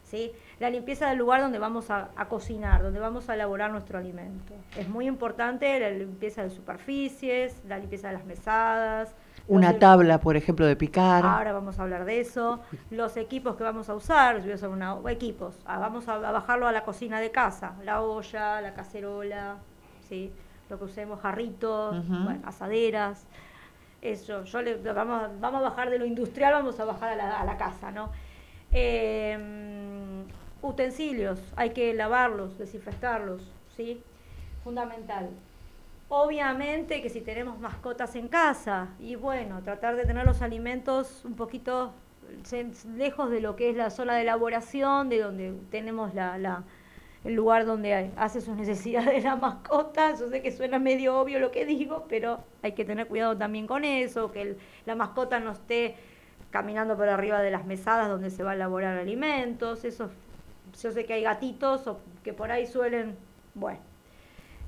¿sí? 0.04 0.32
La 0.60 0.70
limpieza 0.72 1.08
del 1.10 1.20
lugar 1.20 1.40
donde 1.42 1.60
vamos 1.60 1.92
a, 1.92 2.10
a 2.16 2.26
cocinar, 2.28 2.82
donde 2.82 3.00
vamos 3.00 3.30
a 3.30 3.36
elaborar 3.36 3.70
nuestro 3.72 3.98
alimento. 4.00 4.54
Es 4.76 4.90
muy 4.90 5.06
importante 5.08 5.80
la 5.80 5.92
limpieza 5.92 6.42
de 6.44 6.50
superficies, 6.50 7.62
la 7.68 7.78
limpieza 7.78 8.08
de 8.08 8.14
las 8.16 8.26
mesadas. 8.26 9.14
una 9.48 9.70
los- 9.72 9.80
tabla 9.80 10.20
por 10.20 10.36
ejemplo 10.36 10.66
de 10.66 10.76
picar 10.76 11.24
Ahora 11.24 11.52
vamos 11.54 11.78
a 11.78 11.84
hablar 11.84 12.06
de 12.06 12.20
eso. 12.22 12.60
Los 12.90 13.18
equipos 13.18 13.56
que 13.56 13.64
vamos 13.64 13.88
a 13.90 13.94
usar, 13.96 14.38
yo 14.38 14.44
voy 14.44 14.52
a 14.54 14.56
usar 14.56 14.70
una, 14.70 14.98
equipos, 15.10 15.60
ah, 15.66 15.78
vamos 15.78 16.08
a, 16.08 16.16
a 16.16 16.32
bajarlo 16.32 16.68
a 16.68 16.72
la 16.72 16.84
cocina 16.84 17.20
de 17.20 17.30
casa, 17.30 17.74
la 17.84 18.02
olla, 18.02 18.62
la 18.62 18.74
cacerola, 18.74 19.58
¿sí? 20.08 20.32
Lo 20.70 20.78
que 20.78 20.86
usemos, 20.86 21.20
jarritos, 21.22 21.96
bueno, 22.24 22.42
asaderas. 22.46 23.26
Eso, 24.02 24.44
yo 24.46 24.62
le, 24.62 24.76
vamos, 24.78 25.24
a- 25.24 25.30
vamos 25.40 25.60
a 25.62 25.70
bajar 25.70 25.90
de 25.90 26.00
lo 26.00 26.06
industrial, 26.06 26.54
vamos 26.54 26.80
a 26.80 26.86
bajar 26.86 27.12
a 27.14 27.16
la, 27.16 27.40
a 27.42 27.44
la 27.46 27.58
casa, 27.58 27.92
¿no? 27.92 28.12
Eh, 28.72 30.24
utensilios, 30.62 31.40
hay 31.56 31.72
que 31.72 31.94
lavarlos, 31.94 32.58
desinfectarlos, 32.58 33.42
¿sí? 33.76 34.02
Fundamental. 34.64 35.30
Obviamente 36.10 37.02
que 37.02 37.10
si 37.10 37.22
tenemos 37.22 37.60
mascotas 37.60 38.16
en 38.16 38.28
casa, 38.28 38.88
y 39.00 39.16
bueno, 39.16 39.62
tratar 39.64 39.96
de 39.96 40.06
tener 40.06 40.26
los 40.26 40.42
alimentos 40.42 41.24
un 41.24 41.36
poquito 41.36 41.94
se- 42.44 42.72
lejos 42.96 43.30
de 43.30 43.42
lo 43.42 43.56
que 43.56 43.70
es 43.70 43.76
la 43.76 43.90
zona 43.90 44.16
de 44.16 44.22
elaboración, 44.22 45.10
de 45.10 45.20
donde 45.22 45.54
tenemos 45.72 46.14
la, 46.14 46.38
la- 46.38 46.64
el 47.26 47.34
lugar 47.36 47.66
donde 47.66 48.12
hace 48.18 48.42
sus 48.42 48.56
necesidades 48.56 49.24
la 49.26 49.36
mascota. 49.36 50.16
Yo 50.18 50.30
sé 50.30 50.42
que 50.42 50.52
suena 50.52 50.80
medio 50.80 51.20
obvio 51.20 51.40
lo 51.40 51.52
que 51.52 51.66
digo, 51.66 52.06
pero 52.10 52.40
hay 52.62 52.74
que 52.74 52.86
tener 52.86 53.08
cuidado 53.08 53.38
también 53.38 53.68
con 53.68 53.84
eso, 53.86 54.32
que 54.32 54.42
el- 54.42 54.58
la 54.86 54.96
mascota 54.96 55.40
no 55.40 55.52
esté 55.52 55.96
caminando 56.52 56.96
por 56.98 57.10
arriba 57.10 57.42
de 57.42 57.52
las 57.52 57.66
mesadas 57.66 58.08
donde 58.10 58.30
se 58.32 58.44
va 58.44 58.52
a 58.52 58.56
elaborar 58.56 58.98
alimentos. 58.98 59.86
Eso, 59.86 60.10
yo 60.82 60.92
sé 60.92 61.06
que 61.06 61.14
hay 61.14 61.24
gatitos 61.24 61.88
o 61.88 62.00
que 62.24 62.34
por 62.34 62.52
ahí 62.52 62.66
suelen, 62.68 63.16
bueno, 63.54 63.80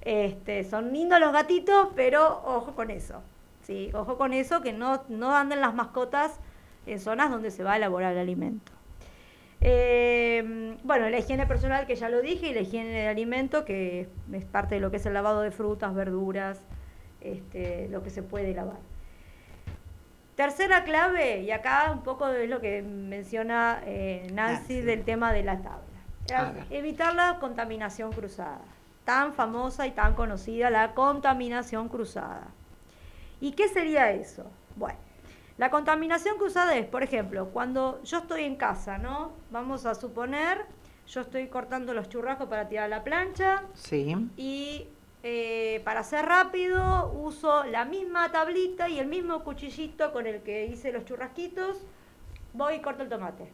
este, 0.02 0.64
son 0.64 0.92
lindos 0.94 1.20
los 1.20 1.32
gatitos, 1.32 1.90
pero 1.96 2.42
ojo 2.46 2.74
con 2.76 2.90
eso. 2.92 3.22
Sí, 3.64 3.92
ojo 3.94 4.18
con 4.18 4.34
eso, 4.34 4.62
que 4.62 4.74
no, 4.74 5.04
no 5.10 5.36
anden 5.36 5.62
las 5.62 5.74
mascotas 5.76 6.40
en 6.86 7.00
zonas 7.00 7.30
donde 7.30 7.52
se 7.52 7.64
va 7.64 7.74
a 7.74 7.78
elaborar 7.78 8.14
el 8.14 8.20
alimento. 8.20 8.72
Eh, 9.62 10.76
bueno, 10.84 11.10
la 11.10 11.20
higiene 11.20 11.46
personal 11.46 11.86
que 11.86 11.96
ya 11.96 12.10
lo 12.10 12.22
dije 12.22 12.48
y 12.48 12.54
la 12.54 12.62
higiene 12.62 12.90
de 12.90 13.08
alimento 13.08 13.64
que 13.64 14.10
es 14.34 14.46
parte 14.46 14.76
de 14.76 14.82
lo 14.82 14.90
que 14.90 14.98
es 14.98 15.06
el 15.06 15.14
lavado 15.14 15.42
de 15.42 15.52
frutas, 15.52 15.94
verduras, 15.94 16.60
este, 17.22 17.88
lo 17.90 18.04
que 18.04 18.10
se 18.10 18.24
puede 18.24 18.54
lavar. 18.54 18.80
Tercera 20.36 20.84
clave, 20.84 21.42
y 21.42 21.52
acá 21.52 21.92
un 21.94 22.02
poco 22.02 22.28
es 22.30 22.50
lo 22.50 22.60
que 22.60 22.82
menciona 22.82 23.82
eh, 23.86 24.28
Nancy 24.34 24.74
Nancy. 24.74 24.82
del 24.82 25.04
tema 25.04 25.32
de 25.34 25.44
la 25.44 25.62
tabla. 25.62 26.66
Evitar 26.70 27.14
la 27.14 27.38
contaminación 27.40 28.12
cruzada. 28.12 28.62
Tan 29.06 29.34
famosa 29.34 29.86
y 29.88 29.92
tan 29.92 30.14
conocida 30.14 30.70
la 30.70 30.94
contaminación 30.94 31.90
cruzada. 31.90 32.48
¿Y 33.40 33.52
qué 33.52 33.68
sería 33.68 34.12
eso? 34.12 34.50
Bueno, 34.76 34.98
la 35.62 35.70
contaminación 35.70 36.40
cruzada 36.40 36.76
es, 36.76 36.88
por 36.88 37.04
ejemplo, 37.04 37.50
cuando 37.50 38.02
yo 38.02 38.18
estoy 38.18 38.46
en 38.46 38.56
casa, 38.56 38.98
¿no? 38.98 39.34
Vamos 39.52 39.86
a 39.86 39.94
suponer, 39.94 40.66
yo 41.08 41.22
estoy 41.22 41.50
cortando 41.50 41.94
los 41.94 42.10
churrascos 42.10 42.50
para 42.50 42.68
tirar 42.68 42.86
a 42.86 42.88
la 42.88 43.04
plancha 43.04 43.62
sí 43.76 44.16
y 44.38 44.88
eh, 45.22 45.80
para 45.86 46.00
hacer 46.00 46.26
rápido 46.26 47.12
uso 47.12 47.64
la 47.66 47.86
misma 47.86 48.32
tablita 48.32 48.90
y 48.90 48.98
el 48.98 49.06
mismo 49.06 49.44
cuchillito 49.44 50.12
con 50.12 50.26
el 50.26 50.42
que 50.42 50.66
hice 50.66 50.92
los 50.92 51.06
churrasquitos, 51.06 51.78
voy 52.54 52.78
y 52.78 52.80
corto 52.80 53.04
el 53.04 53.10
tomate. 53.10 53.48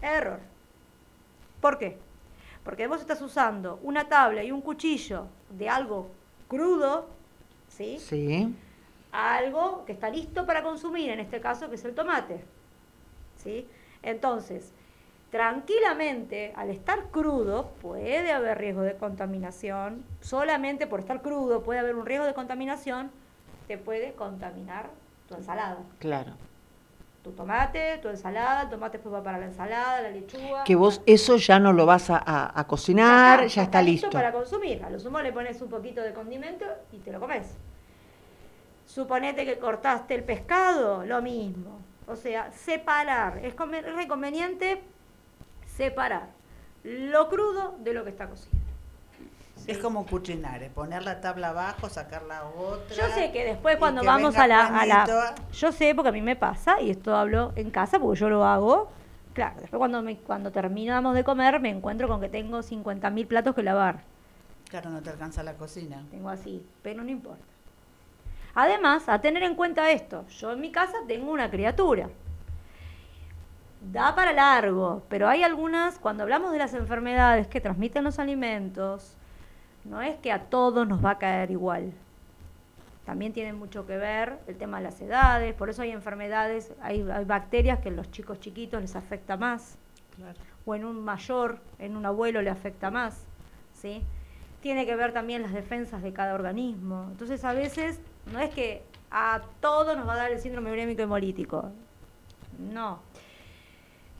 Error. 0.00 0.38
¿Por 1.60 1.76
qué? 1.76 1.98
Porque 2.62 2.86
vos 2.86 3.00
estás 3.00 3.20
usando 3.20 3.80
una 3.82 4.08
tabla 4.08 4.44
y 4.44 4.52
un 4.52 4.60
cuchillo 4.60 5.26
de 5.48 5.68
algo 5.68 6.12
crudo, 6.46 7.08
¿sí? 7.68 7.98
sí 7.98 8.54
a 9.12 9.36
algo 9.36 9.84
que 9.84 9.92
está 9.92 10.08
listo 10.10 10.46
para 10.46 10.62
consumir, 10.62 11.10
en 11.10 11.20
este 11.20 11.40
caso 11.40 11.68
que 11.68 11.74
es 11.76 11.84
el 11.84 11.94
tomate. 11.94 12.44
¿Sí? 13.36 13.66
Entonces, 14.02 14.72
tranquilamente, 15.30 16.52
al 16.56 16.70
estar 16.70 17.06
crudo, 17.10 17.70
puede 17.82 18.30
haber 18.32 18.58
riesgo 18.58 18.82
de 18.82 18.96
contaminación. 18.96 20.04
Solamente 20.20 20.86
por 20.86 21.00
estar 21.00 21.22
crudo 21.22 21.62
puede 21.62 21.80
haber 21.80 21.96
un 21.96 22.06
riesgo 22.06 22.26
de 22.26 22.34
contaminación, 22.34 23.10
te 23.66 23.78
puede 23.78 24.12
contaminar 24.14 24.90
tu 25.28 25.34
ensalada. 25.34 25.78
Claro. 25.98 26.32
Tu 27.22 27.32
tomate, 27.32 27.98
tu 27.98 28.08
ensalada, 28.08 28.62
el 28.62 28.70
tomate 28.70 28.96
después 28.96 29.14
va 29.14 29.22
para 29.22 29.38
la 29.38 29.46
ensalada, 29.46 30.00
la 30.00 30.08
lechuga. 30.10 30.64
Que 30.64 30.74
vos 30.74 31.02
eso 31.04 31.36
ya 31.36 31.58
no 31.58 31.72
lo 31.72 31.84
vas 31.84 32.08
a, 32.10 32.16
a- 32.16 32.58
a 32.58 32.66
cocinar, 32.66 33.46
ya 33.46 33.62
está, 33.64 33.82
listo. 33.82 34.08
para 34.10 34.32
consumir. 34.32 34.82
A 34.84 34.88
lo 34.90 34.98
sumo 34.98 35.20
le 35.20 35.30
pones 35.32 35.60
un 35.60 35.68
poquito 35.68 36.00
de 36.00 36.14
condimento 36.14 36.64
y 36.92 36.98
te 36.98 37.12
lo 37.12 37.20
comes. 37.20 37.56
Suponete 38.94 39.44
que 39.44 39.58
cortaste 39.58 40.14
el 40.16 40.24
pescado, 40.24 41.04
lo 41.06 41.22
mismo. 41.22 41.78
O 42.08 42.16
sea, 42.16 42.50
separar. 42.52 43.38
Es, 43.38 43.54
es 43.54 43.94
reconveniente 43.94 44.82
separar 45.64 46.28
lo 46.82 47.28
crudo 47.28 47.76
de 47.80 47.94
lo 47.94 48.02
que 48.04 48.10
está 48.10 48.26
cocido. 48.26 48.58
Es 49.66 49.78
como 49.78 50.06
cucinar, 50.06 50.62
es 50.62 50.70
poner 50.72 51.04
la 51.04 51.20
tabla 51.20 51.50
abajo, 51.50 51.88
sacar 51.88 52.22
la 52.24 52.44
otra. 52.46 52.96
Yo 52.96 53.14
sé 53.14 53.30
que 53.30 53.44
después 53.44 53.76
cuando 53.76 54.00
que 54.00 54.06
vamos 54.08 54.34
a 54.36 54.46
la, 54.48 54.66
a 54.66 54.86
la- 54.86 55.04
Juanito. 55.04 55.42
Yo 55.52 55.70
sé 55.70 55.94
porque 55.94 56.08
a 56.08 56.12
mí 56.12 56.22
me 56.22 56.34
pasa, 56.34 56.80
y 56.80 56.90
esto 56.90 57.14
hablo 57.14 57.52
en 57.56 57.70
casa 57.70 58.00
porque 58.00 58.18
yo 58.18 58.28
lo 58.30 58.44
hago. 58.44 58.90
Claro, 59.34 59.60
después 59.60 59.78
cuando, 59.78 60.02
me, 60.02 60.16
cuando 60.16 60.50
terminamos 60.50 61.14
de 61.14 61.22
comer 61.22 61.60
me 61.60 61.68
encuentro 61.70 62.08
con 62.08 62.20
que 62.20 62.28
tengo 62.28 62.58
50.000 62.60 63.26
platos 63.28 63.54
que 63.54 63.62
lavar. 63.62 64.00
Claro, 64.68 64.90
no 64.90 65.00
te 65.02 65.10
alcanza 65.10 65.42
la 65.44 65.54
cocina. 65.54 66.02
Tengo 66.10 66.30
así, 66.30 66.66
pero 66.82 67.04
no 67.04 67.10
importa. 67.10 67.44
Además, 68.54 69.08
a 69.08 69.20
tener 69.20 69.42
en 69.42 69.54
cuenta 69.54 69.90
esto, 69.90 70.26
yo 70.28 70.52
en 70.52 70.60
mi 70.60 70.72
casa 70.72 70.98
tengo 71.06 71.30
una 71.30 71.50
criatura. 71.50 72.08
Da 73.92 74.14
para 74.14 74.32
largo, 74.32 75.02
pero 75.08 75.28
hay 75.28 75.42
algunas, 75.42 75.98
cuando 75.98 76.22
hablamos 76.24 76.52
de 76.52 76.58
las 76.58 76.74
enfermedades 76.74 77.46
que 77.46 77.60
transmiten 77.60 78.04
los 78.04 78.18
alimentos, 78.18 79.16
no 79.84 80.02
es 80.02 80.16
que 80.18 80.32
a 80.32 80.40
todos 80.44 80.86
nos 80.86 81.02
va 81.02 81.12
a 81.12 81.18
caer 81.18 81.50
igual. 81.50 81.92
También 83.06 83.32
tiene 83.32 83.52
mucho 83.54 83.86
que 83.86 83.96
ver 83.96 84.38
el 84.46 84.56
tema 84.56 84.78
de 84.78 84.84
las 84.84 85.00
edades, 85.00 85.54
por 85.54 85.70
eso 85.70 85.82
hay 85.82 85.90
enfermedades, 85.90 86.72
hay, 86.82 87.08
hay 87.10 87.24
bacterias 87.24 87.78
que 87.80 87.88
en 87.88 87.96
los 87.96 88.10
chicos 88.10 88.40
chiquitos 88.40 88.80
les 88.82 88.94
afecta 88.96 89.36
más 89.36 89.76
Claro. 90.16 90.38
o 90.66 90.74
en 90.74 90.84
un 90.84 91.02
mayor, 91.02 91.60
en 91.78 91.96
un 91.96 92.04
abuelo 92.04 92.42
le 92.42 92.50
afecta 92.50 92.90
más, 92.90 93.24
¿sí? 93.72 94.02
Tiene 94.60 94.84
que 94.84 94.94
ver 94.94 95.14
también 95.14 95.40
las 95.40 95.54
defensas 95.54 96.02
de 96.02 96.12
cada 96.12 96.34
organismo. 96.34 97.06
Entonces, 97.10 97.42
a 97.44 97.54
veces 97.54 97.98
no 98.32 98.38
es 98.40 98.50
que 98.50 98.82
a 99.10 99.42
todos 99.60 99.96
nos 99.96 100.06
va 100.06 100.14
a 100.14 100.16
dar 100.16 100.32
el 100.32 100.38
síndrome 100.40 100.70
urémico 100.72 101.02
hemolítico. 101.02 101.70
No. 102.58 103.00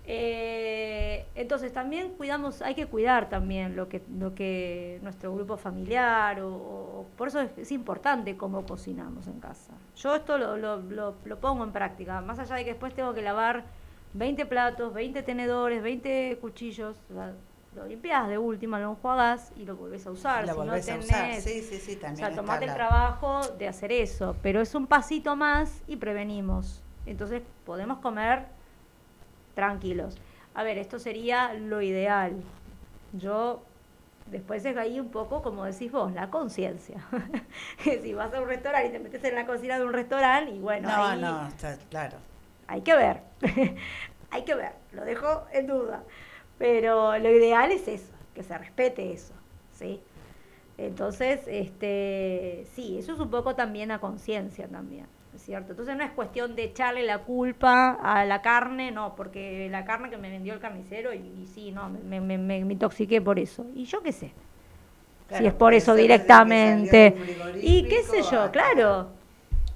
Eh, 0.07 1.27
entonces, 1.35 1.73
también 1.73 2.15
cuidamos, 2.17 2.63
hay 2.63 2.75
que 2.75 2.87
cuidar 2.87 3.29
también 3.29 3.77
lo 3.77 3.89
que, 3.89 4.03
lo 4.19 4.35
que 4.35 4.99
nuestro 5.03 5.33
grupo 5.35 5.57
familiar, 5.57 6.41
o, 6.43 7.07
por 7.17 7.29
eso 7.29 7.41
es, 7.41 7.71
importante 7.71 8.37
cómo 8.37 8.65
cocinamos 8.67 9.29
en 9.29 9.39
casa. 9.39 9.73
Yo 9.97 10.17
esto 10.17 10.39
lo, 10.39 10.57
lo, 10.57 10.79
lo- 10.79 11.15
lo 11.25 11.39
pongo 11.39 11.63
en 11.65 11.71
práctica, 11.71 12.21
más 12.23 12.39
allá 12.39 12.57
de 12.57 12.65
que 12.65 12.71
después 12.71 12.95
tengo 12.95 13.15
que 13.15 13.23
lavar 13.23 13.65
20 14.15 14.47
platos, 14.47 14.93
20 14.93 15.23
tenedores, 15.23 15.83
20 15.83 16.39
cuchillos, 16.41 16.97
lo 17.75 17.87
limpias 17.87 18.29
de 18.29 18.37
última, 18.39 18.79
lo 18.81 18.91
enjuagas 18.91 19.53
y 19.57 19.65
lo 19.65 19.77
volvés 19.77 20.07
a 20.07 20.11
usar. 20.11 20.45
La 20.47 20.53
si 20.55 20.59
no 20.59 20.65
volvés 20.65 20.89
a 20.89 20.93
tenés, 20.93 21.07
usar. 21.07 21.35
Sí, 21.35 21.63
sí, 21.63 21.79
sí, 21.79 21.95
o 21.97 21.99
también. 21.99 22.17
sea, 22.17 22.29
está 22.31 22.41
tomate 22.43 22.65
el 22.65 22.75
trabajo 22.75 23.41
de 23.59 23.69
hacer 23.69 23.93
eso, 23.93 24.37
pero 24.43 24.61
es 24.61 24.75
un 24.75 24.87
pasito 24.87 25.37
más 25.37 25.81
y 25.87 25.97
prevenimos. 25.97 26.83
Entonces 27.07 27.43
podemos 27.65 27.99
comer 27.99 28.47
tranquilos. 29.55 30.17
A 30.55 30.63
ver, 30.63 30.79
esto 30.79 30.99
sería 30.99 31.55
lo 31.55 31.81
ideal. 31.81 32.43
Yo, 33.13 33.63
después 34.27 34.65
es 34.65 34.77
ahí 34.77 34.99
un 34.99 35.11
poco, 35.11 35.43
como 35.43 35.65
decís 35.65 35.93
vos, 35.93 36.13
la 36.13 36.29
conciencia. 36.31 37.05
Que 37.83 38.01
si 38.03 38.15
vas 38.15 38.33
a 38.35 38.41
un 38.41 38.49
restaurante 38.49 38.89
y 38.89 38.93
te 38.93 38.99
metes 38.99 39.23
en 39.25 39.35
la 39.37 39.47
cocina 39.47 39.79
de 39.79 39.85
un 39.85 39.93
restaurante, 39.93 40.51
y 40.53 40.59
bueno, 40.59 40.89
No, 40.89 41.05
ahí 41.05 41.21
no, 41.21 41.47
está 41.47 41.77
claro. 41.89 42.19
hay 42.67 42.81
que 42.83 42.95
ver. 42.95 43.23
hay 44.33 44.45
que 44.45 44.55
ver, 44.55 44.73
lo 44.93 45.05
dejo 45.05 45.45
en 45.53 45.67
duda. 45.69 46.03
Pero 46.61 47.19
lo 47.19 47.31
ideal 47.31 47.73
es 47.73 47.89
eso, 47.89 48.13
que 48.35 48.43
se 48.43 48.57
respete 48.59 49.15
eso, 49.15 49.33
¿sí? 49.73 49.99
Entonces, 50.77 51.41
este, 51.47 52.67
sí, 52.75 52.99
eso 52.99 53.15
es 53.15 53.19
un 53.19 53.31
poco 53.31 53.55
también 53.55 53.91
a 53.91 53.99
conciencia 53.99 54.69
también, 54.69 55.07
¿es 55.35 55.41
cierto? 55.41 55.71
Entonces 55.71 55.97
no 55.97 56.05
es 56.05 56.11
cuestión 56.11 56.55
de 56.57 56.65
echarle 56.65 57.03
la 57.03 57.21
culpa 57.21 57.93
a 58.03 58.27
la 58.27 58.43
carne, 58.43 58.91
no, 58.91 59.17
porque 59.17 59.69
la 59.71 59.87
carne 59.87 60.11
que 60.11 60.19
me 60.19 60.29
vendió 60.29 60.53
el 60.53 60.61
carnicero 60.61 61.15
y, 61.15 61.17
y 61.17 61.49
sí, 61.55 61.73
no, 61.73 61.89
me, 61.89 62.21
me, 62.21 62.37
me, 62.37 62.63
me 62.63 62.73
intoxiqué 62.75 63.23
por 63.23 63.39
eso. 63.39 63.65
Y 63.75 63.87
yo 63.87 64.03
qué 64.03 64.13
sé, 64.13 64.33
Claro, 65.29 65.43
si 65.43 65.49
es 65.49 65.55
por 65.55 65.73
eso 65.73 65.95
directamente. 65.95 67.17
Y 67.63 67.85
qué 67.85 68.03
sé 68.03 68.21
yo, 68.31 68.51
claro. 68.51 69.09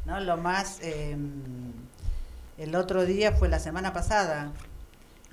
¿no? 0.05 0.20
Lo 0.20 0.37
más, 0.37 0.81
eh, 0.83 1.16
el 2.59 2.75
otro 2.75 3.07
día 3.07 3.33
fue 3.33 3.49
la 3.49 3.59
semana 3.59 3.94
pasada, 3.94 4.53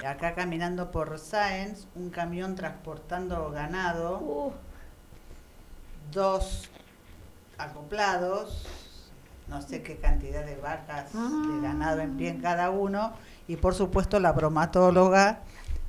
acá 0.06 0.36
caminando 0.36 0.92
por 0.92 1.20
Sáenz, 1.20 1.88
un 1.96 2.10
camión 2.10 2.56
transportando 2.56 3.52
ganado, 3.52 4.20
Uh, 4.20 4.52
dos 6.12 6.70
acoplados, 7.58 8.68
no 9.48 9.62
sé 9.62 9.82
qué 9.82 9.98
cantidad 9.98 10.46
de 10.46 10.56
vacas 10.56 11.14
de 11.14 11.62
ganado 11.62 12.02
en 12.02 12.18
pie 12.18 12.30
en 12.30 12.42
cada 12.42 12.70
uno, 12.70 13.14
y 13.48 13.56
por 13.56 13.76
supuesto 13.76 14.20
la 14.20 14.32
bromatóloga. 14.32 15.40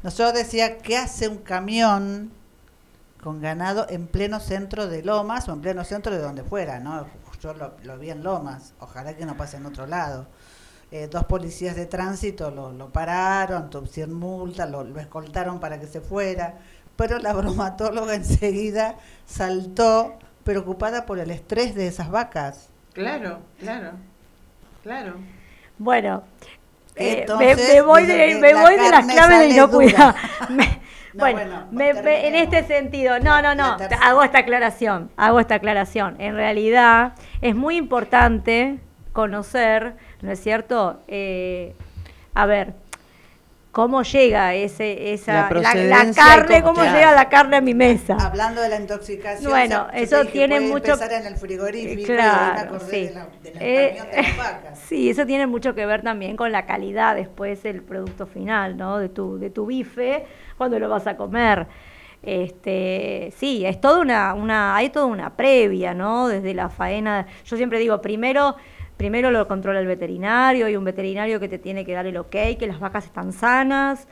Nosotros 0.02 0.34
decía, 0.34 0.78
¿qué 0.78 0.96
hace 0.96 1.28
un 1.28 1.38
camión 1.38 2.32
con 3.22 3.40
ganado 3.40 3.86
en 3.88 4.06
pleno 4.06 4.40
centro 4.40 4.88
de 4.88 5.02
Lomas 5.02 5.48
o 5.48 5.52
en 5.52 5.60
pleno 5.60 5.84
centro 5.84 6.12
de 6.12 6.20
donde 6.20 6.42
fuera? 6.44 6.80
¿no? 6.80 7.06
Yo 7.40 7.54
lo, 7.54 7.74
lo 7.82 7.98
vi 7.98 8.10
en 8.10 8.22
Lomas, 8.22 8.74
ojalá 8.78 9.16
que 9.16 9.26
no 9.26 9.36
pase 9.36 9.56
en 9.56 9.66
otro 9.66 9.86
lado. 9.86 10.26
Eh, 10.94 11.08
dos 11.10 11.24
policías 11.24 11.74
de 11.74 11.86
tránsito 11.86 12.50
lo, 12.50 12.70
lo 12.70 12.90
pararon, 12.90 13.70
pusieron 13.70 14.12
multa, 14.14 14.66
lo, 14.66 14.84
lo 14.84 15.00
escoltaron 15.00 15.58
para 15.58 15.80
que 15.80 15.86
se 15.86 16.02
fuera, 16.02 16.56
pero 16.96 17.18
la 17.18 17.32
bromatóloga 17.38 18.14
enseguida 18.14 18.96
saltó 19.24 20.18
preocupada 20.44 21.06
por 21.06 21.18
el 21.18 21.30
estrés 21.30 21.74
de 21.74 21.86
esas 21.86 22.10
vacas. 22.10 22.68
Claro, 22.92 23.38
claro, 23.58 23.92
claro. 24.82 25.14
Bueno, 25.78 26.24
eh, 26.94 27.24
me, 27.38 27.80
voy 27.80 28.04
de, 28.04 28.38
me 28.38 28.52
la 28.52 28.60
voy 28.60 28.76
de 28.76 28.90
las 28.90 29.06
claves 29.06 29.38
de 29.38 29.44
sale 29.44 29.48
inocuidad. 29.54 30.14
dura. 30.14 30.48
Me- 30.50 30.80
No, 31.14 31.20
bueno, 31.20 31.66
bueno, 31.70 32.02
me- 32.02 32.26
en 32.28 32.34
este 32.34 32.64
sentido, 32.66 33.18
no, 33.18 33.40
no, 33.40 33.54
no, 33.54 33.78
hago 34.02 34.22
esta 34.22 34.38
aclaración, 34.40 35.10
hago 35.16 35.40
esta 35.40 35.54
aclaración. 35.54 36.20
En 36.20 36.34
realidad 36.36 37.14
es 37.40 37.54
muy 37.54 37.76
importante 37.76 38.78
conocer, 39.12 39.96
¿no 40.22 40.30
es 40.32 40.40
cierto? 40.40 41.00
Eh, 41.08 41.74
a 42.34 42.46
ver, 42.46 42.72
cómo 43.72 44.02
llega 44.02 44.54
ese, 44.54 45.12
esa, 45.14 45.32
La 45.32 45.42
la, 45.42 46.12
carne, 46.14 46.60
cómo- 46.62 46.74
cómo 46.74 46.80
claro. 46.82 46.98
llega 46.98 47.12
la 47.14 47.28
carne 47.30 47.56
a 47.56 47.60
mi 47.62 47.72
mesa. 47.74 48.16
Hablando 48.20 48.60
de 48.60 48.68
la 48.68 48.76
intoxicación, 48.80 49.50
Bueno, 49.50 49.86
o 49.88 49.90
sea, 49.90 49.98
yo 49.98 50.04
eso 50.04 50.24
tiene 50.30 50.56
puede 50.56 50.68
mucho- 50.70 50.92
empezar 50.92 51.12
en 51.20 51.26
el 51.26 51.36
frigorífico, 51.36 51.96
me 52.12 52.16
Claro, 52.18 52.80
sí. 52.80 53.06
de 53.06 53.10
la, 53.14 53.26
del 53.42 53.56
Eh, 53.60 53.98
de 54.12 54.22
vacas. 54.36 54.78
sí, 54.78 55.08
eso 55.10 55.24
tiene 55.26 55.46
mucho 55.46 55.74
que 55.74 55.86
ver 55.86 56.02
también 56.02 56.36
con 56.36 56.52
la 56.52 56.66
calidad 56.66 57.14
después 57.16 57.62
del 57.62 57.82
producto 57.82 58.26
final, 58.26 58.76
¿no? 58.76 58.98
De 58.98 59.08
tu, 59.08 59.38
de 59.38 59.48
tu 59.50 59.64
bife 59.66 60.26
cuando 60.58 60.78
lo 60.78 60.88
vas 60.90 61.06
a 61.06 61.16
comer. 61.16 61.66
Este, 62.22 63.32
sí, 63.36 63.64
es 63.66 63.80
toda 63.80 64.00
una, 64.00 64.34
una, 64.34 64.76
hay 64.76 64.90
toda 64.90 65.06
una 65.06 65.36
previa, 65.36 65.92
¿no? 65.92 66.28
Desde 66.28 66.54
la 66.54 66.68
faena. 66.68 67.26
Yo 67.44 67.56
siempre 67.56 67.78
digo, 67.78 68.00
primero, 68.00 68.56
primero 68.96 69.30
lo 69.30 69.46
controla 69.48 69.80
el 69.80 69.86
veterinario, 69.86 70.66
hay 70.66 70.76
un 70.76 70.84
veterinario 70.84 71.40
que 71.40 71.48
te 71.48 71.58
tiene 71.58 71.84
que 71.84 71.92
dar 71.92 72.06
el 72.06 72.16
ok, 72.16 72.36
que 72.58 72.66
las 72.66 72.80
vacas 72.80 73.04
están 73.04 73.32
sanas, 73.32 74.08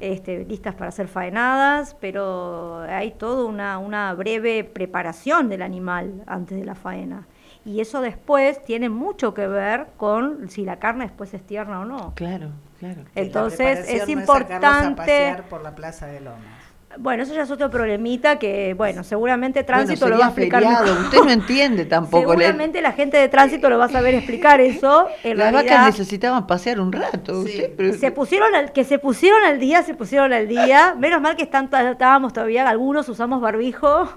este, 0.00 0.44
listas 0.44 0.74
para 0.74 0.90
ser 0.90 1.08
faenadas, 1.08 1.96
pero 2.00 2.80
hay 2.80 3.12
toda 3.12 3.44
una, 3.44 3.78
una 3.78 4.12
breve 4.14 4.64
preparación 4.64 5.48
del 5.48 5.62
animal 5.62 6.22
antes 6.26 6.58
de 6.58 6.64
la 6.64 6.74
faena. 6.74 7.26
Y 7.64 7.80
eso 7.80 8.02
después 8.02 8.62
tiene 8.62 8.90
mucho 8.90 9.32
que 9.32 9.46
ver 9.46 9.86
con 9.96 10.50
si 10.50 10.64
la 10.64 10.78
carne 10.78 11.04
después 11.04 11.32
es 11.32 11.42
tierna 11.42 11.80
o 11.80 11.84
no. 11.86 12.12
Claro, 12.14 12.50
claro. 12.78 13.02
Entonces 13.14 13.88
es 13.88 14.06
no 14.06 14.20
importante. 14.20 14.96
pasear 14.96 15.48
por 15.48 15.62
la 15.62 15.74
Plaza 15.74 16.06
de 16.06 16.20
Lomas. 16.20 16.53
Bueno, 16.98 17.22
eso 17.22 17.34
ya 17.34 17.42
es 17.42 17.50
otro 17.50 17.70
problemita 17.70 18.38
que, 18.38 18.74
bueno, 18.74 19.04
seguramente 19.04 19.64
tránsito 19.64 20.00
Bueno, 20.00 20.16
lo 20.16 20.20
va 20.20 20.26
a 20.26 20.28
explicar 20.28 20.62
feriado. 20.62 20.92
Usted 21.02 21.18
no 21.24 21.30
entiende 21.30 21.84
tampoco. 21.84 22.30
Seguramente 22.32 22.80
la 22.82 22.92
gente 22.92 23.16
de 23.16 23.28
tránsito 23.28 23.68
lo 23.68 23.78
va 23.78 23.86
a 23.86 23.88
saber 23.88 24.14
explicar 24.14 24.60
eso. 24.60 25.06
En 25.22 25.38
Las 25.38 25.52
realidad, 25.52 25.76
vacas 25.76 25.98
necesitaban 25.98 26.46
pasear 26.46 26.80
un 26.80 26.92
rato. 26.92 27.44
Sí. 27.44 27.62
se 27.98 28.10
pusieron 28.12 28.54
al, 28.54 28.72
que 28.72 28.84
se 28.84 28.98
pusieron 28.98 29.44
al 29.44 29.58
día, 29.58 29.82
se 29.82 29.94
pusieron 29.94 30.32
al 30.32 30.48
día. 30.48 30.94
Menos 30.98 31.20
mal 31.20 31.36
que 31.36 31.42
están, 31.42 31.68
estábamos 31.72 32.32
todavía, 32.32 32.68
algunos 32.68 33.08
usamos 33.08 33.40
barbijo 33.40 34.08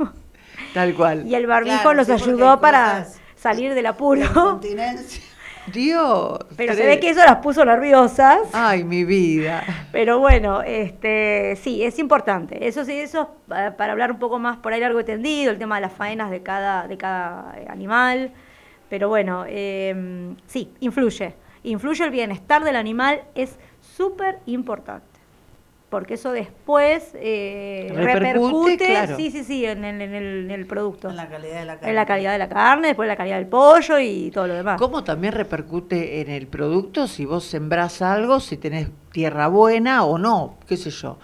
Tal 0.74 0.94
cual. 0.96 1.26
y 1.28 1.36
el 1.36 1.48
barbijo 1.48 1.82
Claro, 1.82 1.98
nos 1.98 2.10
ayudó 2.10 2.60
para... 2.60 3.06
salir 3.36 3.74
del 3.74 3.86
apuro. 3.86 4.24
Incontinencia. 4.26 5.22
Dios. 5.74 6.40
Pero 6.56 6.74
se 6.74 6.86
ve 6.86 7.00
que 7.00 7.10
eso 7.10 7.20
las 7.20 7.38
puso 7.38 7.64
nerviosas. 7.66 8.40
Ay, 8.54 8.84
mi 8.84 9.04
vida. 9.04 9.64
Pero 9.92 10.20
bueno, 10.20 10.62
este, 10.62 11.58
sí, 11.62 11.84
es 11.84 12.00
importante. 12.00 12.68
Eso 12.68 12.86
sí, 12.86 12.94
eso 12.94 13.36
eh, 13.56 13.72
para 13.78 13.92
hablar 13.92 14.12
un 14.12 14.20
poco 14.20 14.40
más 14.40 14.58
por 14.58 14.74
ahí 14.74 14.80
largo 14.80 15.00
y 15.00 15.04
tendido, 15.04 15.52
el 15.52 15.58
tema 15.58 15.76
de 15.76 15.82
las 15.82 15.94
faenas 15.94 16.32
de 16.32 16.42
cada, 16.42 16.88
de 16.88 16.98
cada 16.98 17.54
eh, 17.58 17.66
animal. 17.70 18.32
Pero 18.90 19.10
bueno, 19.10 19.46
eh, 19.48 20.36
sí, 20.48 20.72
influye. 20.80 21.34
Influye 21.64 22.06
el 22.06 22.12
bienestar 22.12 22.64
del 22.64 22.76
animal, 22.76 23.22
es 23.36 23.58
súper 23.82 24.40
importante. 24.46 25.17
Porque 25.90 26.16
eso 26.16 26.34
después 26.34 27.12
eh, 27.16 27.88
Repercute, 27.96 28.24
repercute, 28.26 28.78
claro. 28.78 29.16
sí, 29.16 29.32
sí, 29.32 29.44
sí, 29.46 29.66
en 29.66 29.86
el, 29.86 30.02
en 30.02 30.14
el- 30.16 30.46
en 30.46 30.52
el 30.52 30.66
producto. 30.66 31.10
En 31.10 31.16
la 31.16 31.30
calidad 31.30 31.60
de 31.60 31.66
la 31.66 31.74
carne. 31.76 31.90
En 31.90 31.96
la 31.96 32.06
calidad 32.06 32.32
de 32.34 32.38
la 32.40 32.50
carne, 32.50 32.88
después 32.90 33.08
la 33.08 33.16
calidad 33.16 33.38
del 33.38 33.48
pollo 33.48 33.98
y 33.98 34.30
todo 34.32 34.48
lo 34.48 34.54
demás. 34.56 34.78
¿Cómo 34.78 35.06
también 35.06 35.32
repercute 35.34 36.20
en 36.20 36.30
el 36.30 36.48
producto 36.48 37.08
si 37.08 37.24
vos 37.26 37.46
sembrás 37.46 38.02
algo, 38.02 38.42
si 38.42 38.58
tenés 38.58 38.90
tierra 39.14 39.48
buena 39.48 40.04
o 40.04 40.18
no? 40.18 40.58
¿Qué 40.68 40.76
sé 40.76 40.90
yo? 40.90 41.20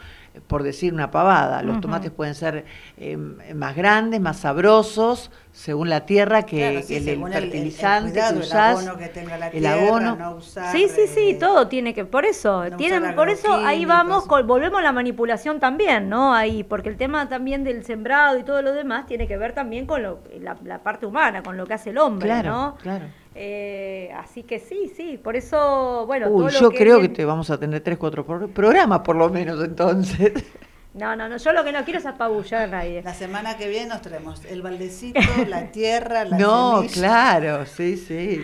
Por 0.47 0.63
decir 0.63 0.93
una 0.95 1.11
pavada, 1.11 1.61
los 1.61 1.79
tomates 1.79 2.09
pueden 2.09 2.34
ser 2.34 2.65
eh, 2.97 3.17
más 3.17 3.75
grandes, 3.75 4.19
más 4.19 4.38
sabrosos, 4.39 5.29
según 5.51 5.89
la 5.89 6.07
tierra 6.07 6.41
que, 6.43 6.57
Claro, 6.57 6.75
que 6.77 6.84
sí, 6.84 6.95
el, 6.95 7.03
según 7.03 7.27
el- 7.34 7.38
el- 7.38 7.43
el 7.43 7.51
fertilizante 7.51 8.11
cuidado, 8.13 8.31
que 8.34 8.39
el 8.39 8.43
usás. 8.45 8.77
abono 8.79 8.97
que 8.97 9.07
tenga 9.09 9.38
la 9.38 9.47
el 9.47 9.51
tierra, 9.59 9.73
abono. 9.88 10.15
no 10.15 10.31
usar, 10.38 10.71
Sí, 10.75 10.88
sí, 10.89 11.01
sí, 11.07 11.29
eh, 11.29 11.38
todo 11.39 11.67
tiene 11.67 11.93
que, 11.93 12.05
por 12.05 12.25
eso, 12.25 12.67
no 12.67 12.77
tienen, 12.77 13.13
por 13.13 13.29
eso 13.29 13.53
ahí 13.53 13.86
vamos, 13.86 14.25
con- 14.25 14.47
volvemos 14.47 14.79
a 14.79 14.81
la 14.84 14.91
manipulación 14.91 15.59
también, 15.59 16.09
¿no? 16.09 16.34
Ahí, 16.34 16.63
porque 16.63 16.89
el 16.89 16.97
tema 16.97 17.29
también 17.29 17.63
del 17.63 17.86
sembrado 17.86 18.39
y 18.39 18.43
todo 18.43 18.63
lo 18.63 18.73
demás 18.73 19.05
tiene 19.05 19.27
que 19.27 19.38
ver 19.38 19.53
también 19.53 19.86
con 19.86 20.01
lo, 20.01 20.19
la, 20.39 20.57
la 20.63 20.79
parte 20.81 21.05
humana, 21.05 21.43
con 21.43 21.57
lo 21.57 21.67
que 21.67 21.75
hace 21.75 21.91
el 21.91 21.99
hombre, 21.99 22.27
Claro, 22.27 22.49
¿no? 22.49 22.75
claro. 22.81 23.05
Eh, 23.36 24.11
así 24.15 24.43
que 24.43 24.59
sí, 24.59 24.91
sí, 24.95 25.17
por 25.17 25.36
eso, 25.36 26.05
bueno, 26.05 26.29
Uy, 26.29 26.38
todo 26.38 26.51
lo 26.51 26.59
yo 26.59 26.69
creo 26.71 27.01
que 27.01 27.09
te 27.09 27.25
vamos 27.25 27.49
a 27.49 27.59
tener 27.59 27.81
tres, 27.81 27.97
cuatro 27.97 28.25
pro- 28.25 28.47
programas 28.47 28.99
por 29.01 29.15
lo 29.15 29.29
menos 29.29 29.63
entonces. 29.63 30.34
No, 30.93 31.15
no, 31.15 31.27
no, 31.27 31.38
yo 31.38 31.51
lo 31.53 31.63
que 31.63 31.71
no 31.71 31.84
quiero 31.84 31.99
es 31.99 32.05
apabullar 32.05 32.63
a 32.63 32.67
nadie. 32.67 33.01
La 33.01 33.13
semana 33.15 33.57
que 33.57 33.67
viene 33.67 33.88
nos 33.88 34.01
traemos 34.01 34.45
el 34.45 34.61
baldecito, 34.61 35.45
la 35.47 35.71
tierra, 35.71 36.25
la 36.25 36.38
no, 36.38 36.77
semilla. 36.77 36.93
claro, 36.93 37.65
sí, 37.65 37.97
sí. 37.97 38.43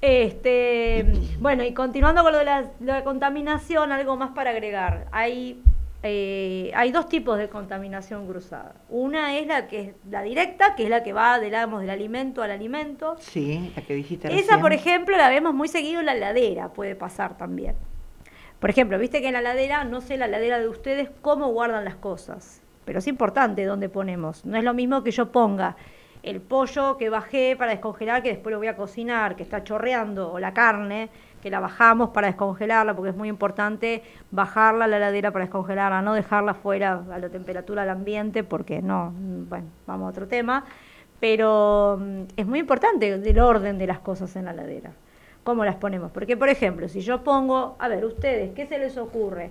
Este, 0.00 1.06
bueno, 1.40 1.62
y 1.64 1.72
continuando 1.72 2.22
con 2.22 2.32
lo 2.32 2.38
de 2.38 2.44
la, 2.44 2.72
la 2.80 3.04
contaminación, 3.04 3.90
algo 3.92 4.16
más 4.16 4.30
para 4.30 4.50
agregar. 4.50 5.06
Hay, 5.12 5.62
eh, 6.06 6.70
hay 6.74 6.92
dos 6.92 7.08
tipos 7.08 7.38
de 7.38 7.48
contaminación 7.48 8.26
cruzada. 8.26 8.74
Una 8.90 9.38
es 9.38 9.46
la 9.46 9.66
que 9.66 9.80
es 9.80 9.94
la 10.10 10.20
directa, 10.20 10.74
que 10.74 10.84
es 10.84 10.90
la 10.90 11.02
que 11.02 11.14
va 11.14 11.40
digamos, 11.40 11.80
del 11.80 11.88
alimento 11.88 12.42
al 12.42 12.50
alimento. 12.50 13.16
Sí, 13.18 13.72
la 13.74 13.82
que 13.82 13.94
dijiste 13.94 14.28
Esa, 14.28 14.36
recién. 14.36 14.60
por 14.60 14.72
ejemplo, 14.74 15.16
la 15.16 15.30
vemos 15.30 15.54
muy 15.54 15.66
seguido 15.66 16.00
en 16.00 16.06
la 16.06 16.14
heladera, 16.14 16.68
puede 16.68 16.94
pasar 16.94 17.38
también. 17.38 17.74
Por 18.60 18.68
ejemplo, 18.68 18.98
viste 18.98 19.22
que 19.22 19.28
en 19.28 19.32
la 19.32 19.40
heladera, 19.40 19.84
no 19.84 20.02
sé 20.02 20.18
la 20.18 20.26
heladera 20.26 20.58
de 20.58 20.68
ustedes 20.68 21.08
cómo 21.22 21.48
guardan 21.48 21.86
las 21.86 21.96
cosas, 21.96 22.60
pero 22.84 22.98
es 22.98 23.06
importante 23.06 23.64
dónde 23.64 23.88
ponemos. 23.88 24.44
No 24.44 24.58
es 24.58 24.64
lo 24.64 24.74
mismo 24.74 25.02
que 25.02 25.10
yo 25.10 25.32
ponga 25.32 25.74
el 26.22 26.42
pollo 26.42 26.98
que 26.98 27.08
bajé 27.08 27.56
para 27.56 27.70
descongelar, 27.70 28.22
que 28.22 28.30
después 28.30 28.52
lo 28.52 28.58
voy 28.58 28.68
a 28.68 28.76
cocinar, 28.76 29.36
que 29.36 29.42
está 29.42 29.64
chorreando, 29.64 30.32
o 30.32 30.38
la 30.38 30.52
carne, 30.52 31.08
que 31.44 31.50
la 31.50 31.60
bajamos 31.60 32.08
para 32.08 32.28
descongelarla, 32.28 32.96
porque 32.96 33.10
es 33.10 33.16
muy 33.16 33.28
importante 33.28 34.02
bajarla 34.30 34.86
a 34.86 34.88
la 34.88 34.96
heladera 34.96 35.30
para 35.30 35.44
descongelarla, 35.44 36.00
no 36.00 36.14
dejarla 36.14 36.54
fuera 36.54 37.04
a 37.12 37.18
la 37.18 37.28
temperatura 37.28 37.82
del 37.82 37.90
ambiente, 37.90 38.44
porque 38.44 38.80
no, 38.80 39.12
bueno, 39.14 39.66
vamos 39.86 40.06
a 40.06 40.08
otro 40.08 40.26
tema. 40.26 40.64
Pero 41.20 41.98
mm, 42.00 42.22
es 42.38 42.46
muy 42.46 42.60
importante 42.60 43.12
el 43.12 43.38
orden 43.38 43.76
de 43.76 43.86
las 43.86 43.98
cosas 43.98 44.34
en 44.36 44.46
la 44.46 44.52
heladera. 44.52 44.92
¿Cómo 45.42 45.66
las 45.66 45.76
ponemos? 45.76 46.10
Porque, 46.12 46.34
por 46.34 46.48
ejemplo, 46.48 46.88
si 46.88 47.02
yo 47.02 47.22
pongo, 47.22 47.76
a 47.78 47.88
ver, 47.88 48.06
ustedes, 48.06 48.54
¿qué 48.54 48.66
se 48.66 48.78
les 48.78 48.96
ocurre? 48.96 49.50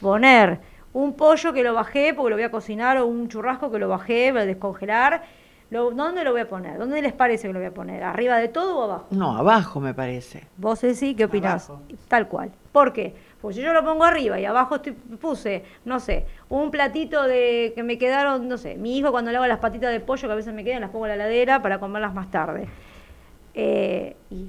Poner 0.00 0.60
un 0.92 1.14
pollo 1.14 1.52
que 1.52 1.64
lo 1.64 1.74
bajé 1.74 2.14
porque 2.14 2.30
lo 2.30 2.36
voy 2.36 2.44
a 2.44 2.52
cocinar 2.52 2.98
o 2.98 3.06
un 3.06 3.26
churrasco 3.26 3.72
que 3.72 3.80
lo 3.80 3.88
bajé, 3.88 4.30
voy 4.30 4.42
a 4.42 4.46
descongelar. 4.46 5.24
Lo- 5.70 5.90
¿Dónde 5.90 6.22
lo 6.24 6.32
voy 6.32 6.42
a 6.42 6.48
poner? 6.48 6.78
¿Dónde 6.78 7.02
les 7.02 7.12
parece 7.12 7.48
que 7.48 7.52
lo 7.52 7.58
voy 7.58 7.66
a 7.68 7.74
poner? 7.74 8.02
¿Arriba 8.04 8.36
de 8.38 8.48
todo 8.48 8.78
o 8.78 8.82
abajo? 8.84 9.06
No, 9.10 9.36
abajo 9.36 9.80
me 9.80 9.94
parece. 9.94 10.44
Vos, 10.56 10.78
sí, 10.78 11.14
¿qué 11.14 11.24
opinás? 11.24 11.68
Abajo. 11.68 11.82
Tal 12.08 12.28
cual. 12.28 12.52
¿Por 12.72 12.92
qué? 12.92 13.14
Pues 13.40 13.56
si 13.56 13.62
yo 13.62 13.72
lo 13.72 13.84
pongo 13.84 14.04
arriba 14.04 14.38
y 14.40 14.44
abajo 14.44 14.76
estoy- 14.76 14.92
puse, 14.92 15.64
no 15.84 15.98
sé, 16.00 16.26
un 16.48 16.70
platito 16.70 17.22
de 17.24 17.72
que 17.74 17.82
me 17.82 17.98
quedaron, 17.98 18.48
no 18.48 18.58
sé, 18.58 18.76
mi 18.76 18.96
hijo 18.96 19.10
cuando 19.10 19.30
le 19.30 19.36
hago 19.38 19.46
las 19.46 19.58
patitas 19.58 19.90
de 19.92 20.00
pollo 20.00 20.28
que 20.28 20.32
a 20.32 20.36
veces 20.36 20.54
me 20.54 20.62
quedan, 20.64 20.80
las 20.80 20.90
pongo 20.90 21.06
en 21.06 21.10
la 21.10 21.14
heladera 21.16 21.60
para 21.62 21.78
comerlas 21.80 22.14
más 22.14 22.30
tarde. 22.30 22.66
Eh, 23.54 24.16
y 24.30 24.48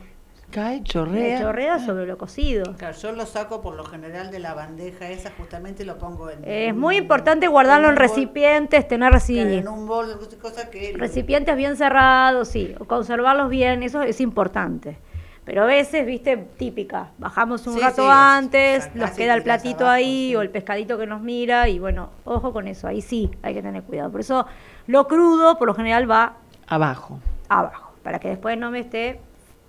Cae, 0.51 0.81
chorrea. 0.83 1.39
chorrea 1.41 1.77
sobre 1.79 2.05
lo 2.07 2.17
cocido. 2.17 2.73
Claro, 2.77 2.95
yo 2.97 3.11
lo 3.11 3.25
saco 3.25 3.61
por 3.61 3.75
lo 3.75 3.83
general 3.83 4.31
de 4.31 4.39
la 4.39 4.53
bandeja 4.53 5.09
esa 5.09 5.31
justamente 5.37 5.83
y 5.83 5.85
lo 5.85 5.97
pongo 5.97 6.29
en... 6.29 6.39
Es 6.45 6.73
un- 6.73 6.79
muy 6.79 6.95
importante 6.97 7.47
guardarlo 7.47 7.89
en 7.89 7.95
bol- 7.95 7.99
recipientes, 7.99 8.87
tener 8.87 9.09
claro, 9.11 9.25
reci- 9.25 9.59
en 9.59 9.67
un 9.67 9.85
bol, 9.87 10.07
cosa 10.41 10.69
que... 10.69 10.93
recipientes 10.95 11.55
bien 11.57 11.75
cerrados, 11.75 12.47
sí, 12.47 12.73
conservarlos 12.87 13.49
bien, 13.49 13.83
eso 13.83 14.01
es 14.01 14.21
importante. 14.21 14.97
Pero 15.43 15.63
a 15.63 15.65
veces, 15.65 16.05
viste, 16.05 16.37
típica, 16.57 17.11
bajamos 17.17 17.65
un 17.67 17.75
Sí, 17.75 17.79
rato 17.81 18.03
sí, 18.03 18.09
antes, 18.11 18.83
sacás 18.85 18.95
nos 18.95 19.11
queda 19.11 19.33
el 19.33 19.43
platito 19.43 19.79
abajo, 19.85 19.91
ahí 19.95 20.29
sí. 20.29 20.35
o 20.35 20.41
el 20.41 20.49
pescadito 20.49 20.97
que 20.97 21.07
nos 21.07 21.21
mira 21.21 21.67
y 21.69 21.79
bueno, 21.79 22.09
ojo 22.25 22.51
con 22.51 22.67
eso, 22.67 22.87
ahí 22.87 23.01
sí 23.01 23.29
hay 23.43 23.53
que 23.53 23.61
tener 23.61 23.83
cuidado. 23.83 24.11
Por 24.11 24.21
eso 24.21 24.45
lo 24.87 25.07
crudo 25.07 25.57
por 25.57 25.67
lo 25.67 25.73
general 25.73 26.09
va 26.09 26.33
Abajo. 26.67 27.19
abajo, 27.47 27.93
para 28.03 28.19
que 28.19 28.27
después 28.29 28.57
no 28.57 28.71
me 28.71 28.79
esté, 28.79 29.21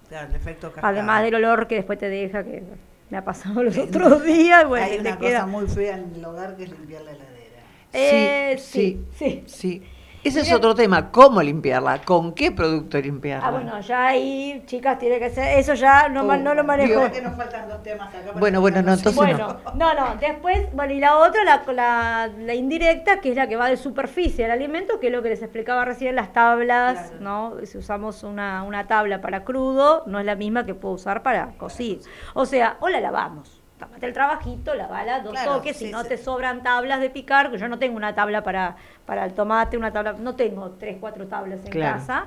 Claro, 0.09 0.29
el 0.29 0.35
efecto 0.37 0.69
cascada. 0.73 0.89
además 0.89 1.23
del 1.23 1.35
olor 1.35 1.67
que 1.67 1.77
después 1.77 1.99
te 1.99 2.09
deja, 2.09 2.43
que 2.45 2.63
me 3.11 3.17
ha 3.19 3.25
pasado 3.25 3.63
los 3.63 3.77
otros 3.77 4.23
días, 4.25 4.67
bueno, 4.67 4.87
Hay 4.87 4.93
te 4.97 5.01
una 5.01 5.19
queda... 5.19 5.41
cosa 5.43 5.47
muy 5.47 5.67
fea 5.69 5.97
en 5.99 6.13
el 6.15 6.25
hogar 6.25 6.57
que 6.57 6.65
es 6.65 6.71
limpiar 6.71 7.03
la 7.03 7.11
heladera. 7.13 7.63
Eh, 7.93 8.57
sí, 8.59 9.01
sí, 9.17 9.43
sí. 9.45 9.45
sí. 9.47 9.83
Ese 10.25 10.41
es 10.41 10.53
otro 10.53 10.75
tema, 10.75 11.11
cómo 11.11 11.41
limpiarla, 11.41 12.03
con 12.03 12.33
qué 12.35 12.51
producto 12.51 12.99
limpiarla. 13.01 13.47
Ah, 13.47 13.51
bueno, 13.51 13.81
ya 13.81 14.09
ahí, 14.09 14.63
chicas, 14.67 14.99
tiene 14.99 15.19
que 15.19 15.31
ser, 15.31 15.59
eso 15.59 15.75
ya 15.75 16.09
no, 16.09 16.23
Oh, 16.23 16.37
no 16.37 16.55
lo 16.55 16.65
manejo. 16.65 17.01
Digo 17.01 17.13
que 17.13 17.23
nos 17.23 17.37
faltan 17.37 17.69
dos 17.69 17.83
temas 17.83 18.09
acá. 18.09 18.33
Bueno, 18.39 18.61
bueno, 18.61 18.83
no, 18.83 18.93
entonces. 18.95 19.15
Bueno, 19.15 19.57
no, 19.75 19.95
no, 19.95 20.17
después, 20.21 20.67
bueno, 20.75 20.93
y 20.93 21.01
la 21.01 21.17
otra, 21.19 21.45
la, 21.45 21.63
la, 21.73 22.31
la 22.39 22.55
indirecta, 22.55 23.21
que 23.21 23.31
es 23.31 23.37
la 23.37 23.49
que 23.49 23.57
va 23.57 23.69
de 23.71 23.77
superficie 23.77 24.45
al 24.45 24.51
alimento, 24.51 24.99
que 25.01 25.07
es 25.07 25.13
lo 25.13 25.23
que 25.23 25.31
les 25.31 25.43
explicaba 25.43 25.85
recién, 25.85 26.15
las 26.17 26.33
tablas, 26.33 27.11
Claro. 27.11 27.21
¿no? 27.21 27.67
Si 27.67 27.79
usamos 27.79 28.23
una, 28.25 28.65
una 28.65 28.87
tabla 28.87 29.21
para 29.21 29.45
crudo, 29.45 30.03
no 30.07 30.19
es 30.19 30.27
la 30.27 30.35
misma 30.35 30.67
que 30.67 30.75
puedo 30.75 30.95
usar 30.95 31.23
para 31.23 31.53
cocido. 31.59 32.03
O 32.35 32.45
sea, 32.45 32.77
o 32.81 32.89
la 32.89 33.01
lavamos. 33.01 33.58
Tómate 33.79 34.07
el 34.07 34.13
trabajito, 34.13 34.75
lavala 34.75 35.21
dos 35.21 35.33
Claro, 35.33 35.57
toques, 35.57 35.77
si 35.77 35.91
no 35.91 36.03
sí. 36.03 36.09
te 36.09 36.19
sobran 36.19 36.63
tablas 36.65 37.01
de 37.01 37.11
picar, 37.11 37.51
que 37.51 37.59
yo 37.59 37.69
no 37.69 37.79
tengo 37.79 37.97
una 37.97 38.15
tabla 38.15 38.43
para, 38.43 38.77
para 39.07 39.25
el 39.25 39.35
tomate, 39.35 39.77
una 39.77 39.93
tabla, 39.93 40.15
no 40.15 40.35
tengo 40.35 40.71
tres, 40.71 40.97
cuatro 40.99 41.27
tablas 41.29 41.65
en 41.65 41.71
Claro. 41.71 41.99
casa, 41.99 42.27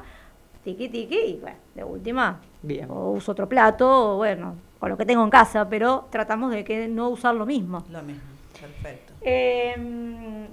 tiqui 0.63 0.87
tiqui, 0.87 1.15
y 1.17 1.37
bueno, 1.41 1.57
de 1.75 1.83
última, 1.83 2.39
Bien. 2.61 2.89
o 2.89 3.11
uso 3.11 3.33
otro 3.33 3.49
plato, 3.49 4.13
o 4.13 4.17
bueno, 4.17 4.55
con 4.79 4.89
lo 4.89 4.97
que 4.97 5.05
tengo 5.05 5.23
en 5.25 5.29
casa, 5.29 5.67
pero 5.67 6.07
tratamos 6.09 6.51
de 6.51 6.63
que 6.63 6.87
no 6.87 7.09
usar 7.09 7.35
lo 7.35 7.45
mismo. 7.45 7.83
Lo 7.89 8.01
mismo, 8.01 8.21
perfecto. 8.59 9.11
Eh, 9.19 9.75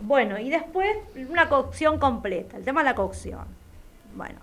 bueno, 0.02 0.36
y 0.38 0.50
después 0.50 0.96
una 1.30 1.48
cocción 1.48 1.98
completa, 2.00 2.56
el 2.56 2.64
tema 2.64 2.80
de 2.80 2.86
la 2.86 2.94
cocción. 2.96 3.44
Bueno, 4.16 4.40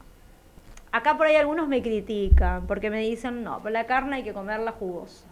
acá 0.94 1.18
por 1.18 1.28
ahí 1.28 1.36
algunos 1.36 1.68
me 1.68 1.82
critican 1.82 2.66
porque 2.66 2.90
me 2.90 3.00
dicen, 3.02 3.44
no, 3.44 3.60
pero 3.62 3.72
la 3.74 3.86
carne 3.86 4.16
hay 4.18 4.24
que 4.24 4.32
comerla 4.32 4.72
jugosa. 4.72 5.26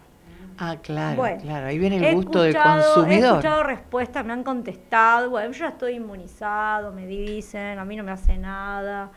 Ah, 0.58 0.76
claro, 0.82 1.16
Bueno, 1.16 1.40
claro. 1.42 1.66
Ahí 1.66 1.78
viene 1.78 1.96
He 1.98 2.10
el 2.10 2.14
gusto 2.16 2.42
del 2.42 2.54
escuchado- 2.54 2.80
He 2.80 2.94
consumidor. 2.94 3.30
escuchado 3.38 3.62
respuestas, 3.64 4.24
me 4.24 4.32
han 4.32 4.44
contestado, 4.44 5.30
bueno, 5.30 5.50
yo 5.52 5.58
ya 5.60 5.68
estoy 5.68 5.94
inmunizado, 5.94 6.92
me 6.92 7.06
dicen, 7.06 7.78
a 7.78 7.84
mí 7.84 7.96
no 7.96 8.04
me 8.04 8.12
hace 8.12 8.36
nada. 8.38 9.10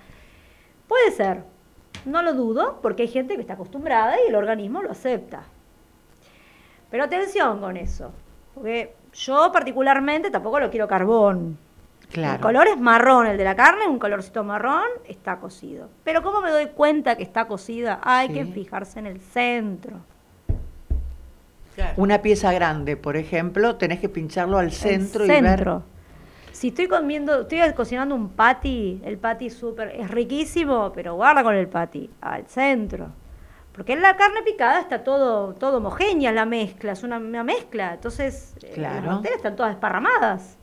Puede 0.88 1.12
ser, 1.12 1.44
no 2.06 2.22
lo 2.22 2.34
dudo, 2.34 2.80
porque 2.82 3.04
hay 3.04 3.08
gente 3.10 3.36
que 3.36 3.42
está 3.42 3.54
acostumbrada 3.54 4.16
y 4.26 4.30
el 4.30 4.36
organismo 4.36 4.82
lo 4.82 4.92
acepta. 4.92 5.44
Pero 6.90 7.04
atención 7.04 7.60
con 7.60 7.78
eso, 7.78 8.12
porque 8.54 8.96
yo 9.14 9.52
particularmente 9.52 10.32
tampoco 10.32 10.60
lo 10.60 10.70
quiero 10.70 10.88
carbón. 10.88 11.58
El 12.04 12.08
Claro. 12.14 12.42
color 12.42 12.68
es 12.70 12.80
marrón, 12.80 13.28
el 13.28 13.38
de 13.38 13.44
la 13.44 13.56
carne, 13.56 13.86
un 13.86 14.00
colorcito 14.00 14.42
marrón, 14.46 14.86
está 15.06 15.38
cocido. 15.40 15.90
Pero 16.06 16.24
¿cómo 16.24 16.40
me 16.40 16.52
doy 16.52 16.68
cuenta 16.68 17.18
que 17.18 17.24
está 17.24 17.46
cocida? 17.46 18.00
Hay 18.02 18.30
Sí. 18.30 18.34
que 18.34 18.46
fijarse 18.46 19.00
en 19.00 19.08
el 19.08 19.20
centro. 19.20 20.00
Claro. 21.78 21.94
Una 21.98 22.24
pieza 22.24 22.52
grande, 22.52 22.98
por 22.98 23.18
ejemplo, 23.18 23.76
tenés 23.76 24.00
que 24.00 24.10
pincharlo 24.10 24.58
al 24.58 24.72
centro, 24.72 25.24
El 25.26 25.30
y 25.30 25.34
ver. 25.42 25.44
centro. 25.58 25.84
Si 26.52 26.70
estoy 26.70 26.88
comiendo, 26.88 27.42
estoy 27.42 27.60
cocinando 27.76 28.16
un 28.16 28.30
patty, 28.30 29.00
el 29.06 29.20
patty 29.20 29.52
súper, 29.52 29.90
es 29.96 30.10
riquísimo, 30.10 30.92
pero 30.96 31.14
guarda 31.14 31.44
con 31.44 31.54
el 31.54 31.68
patty, 31.68 32.10
al 32.20 32.48
centro. 32.48 33.10
Porque 33.74 33.94
en 33.94 34.02
la 34.02 34.18
carne 34.18 34.42
picada 34.44 34.80
está 34.80 35.04
todo, 35.04 35.54
todo 35.54 35.78
homogénea 35.78 36.32
la 36.32 36.46
mezcla, 36.48 36.94
es 36.94 37.04
una, 37.04 37.20
una 37.20 37.44
mezcla. 37.44 37.94
Entonces, 37.94 38.56
eh, 38.64 38.72
Claro. 38.74 38.96
las 38.96 39.06
bacterias 39.18 39.38
están 39.38 39.56
todas 39.56 39.74
desparramadas. 39.74 40.58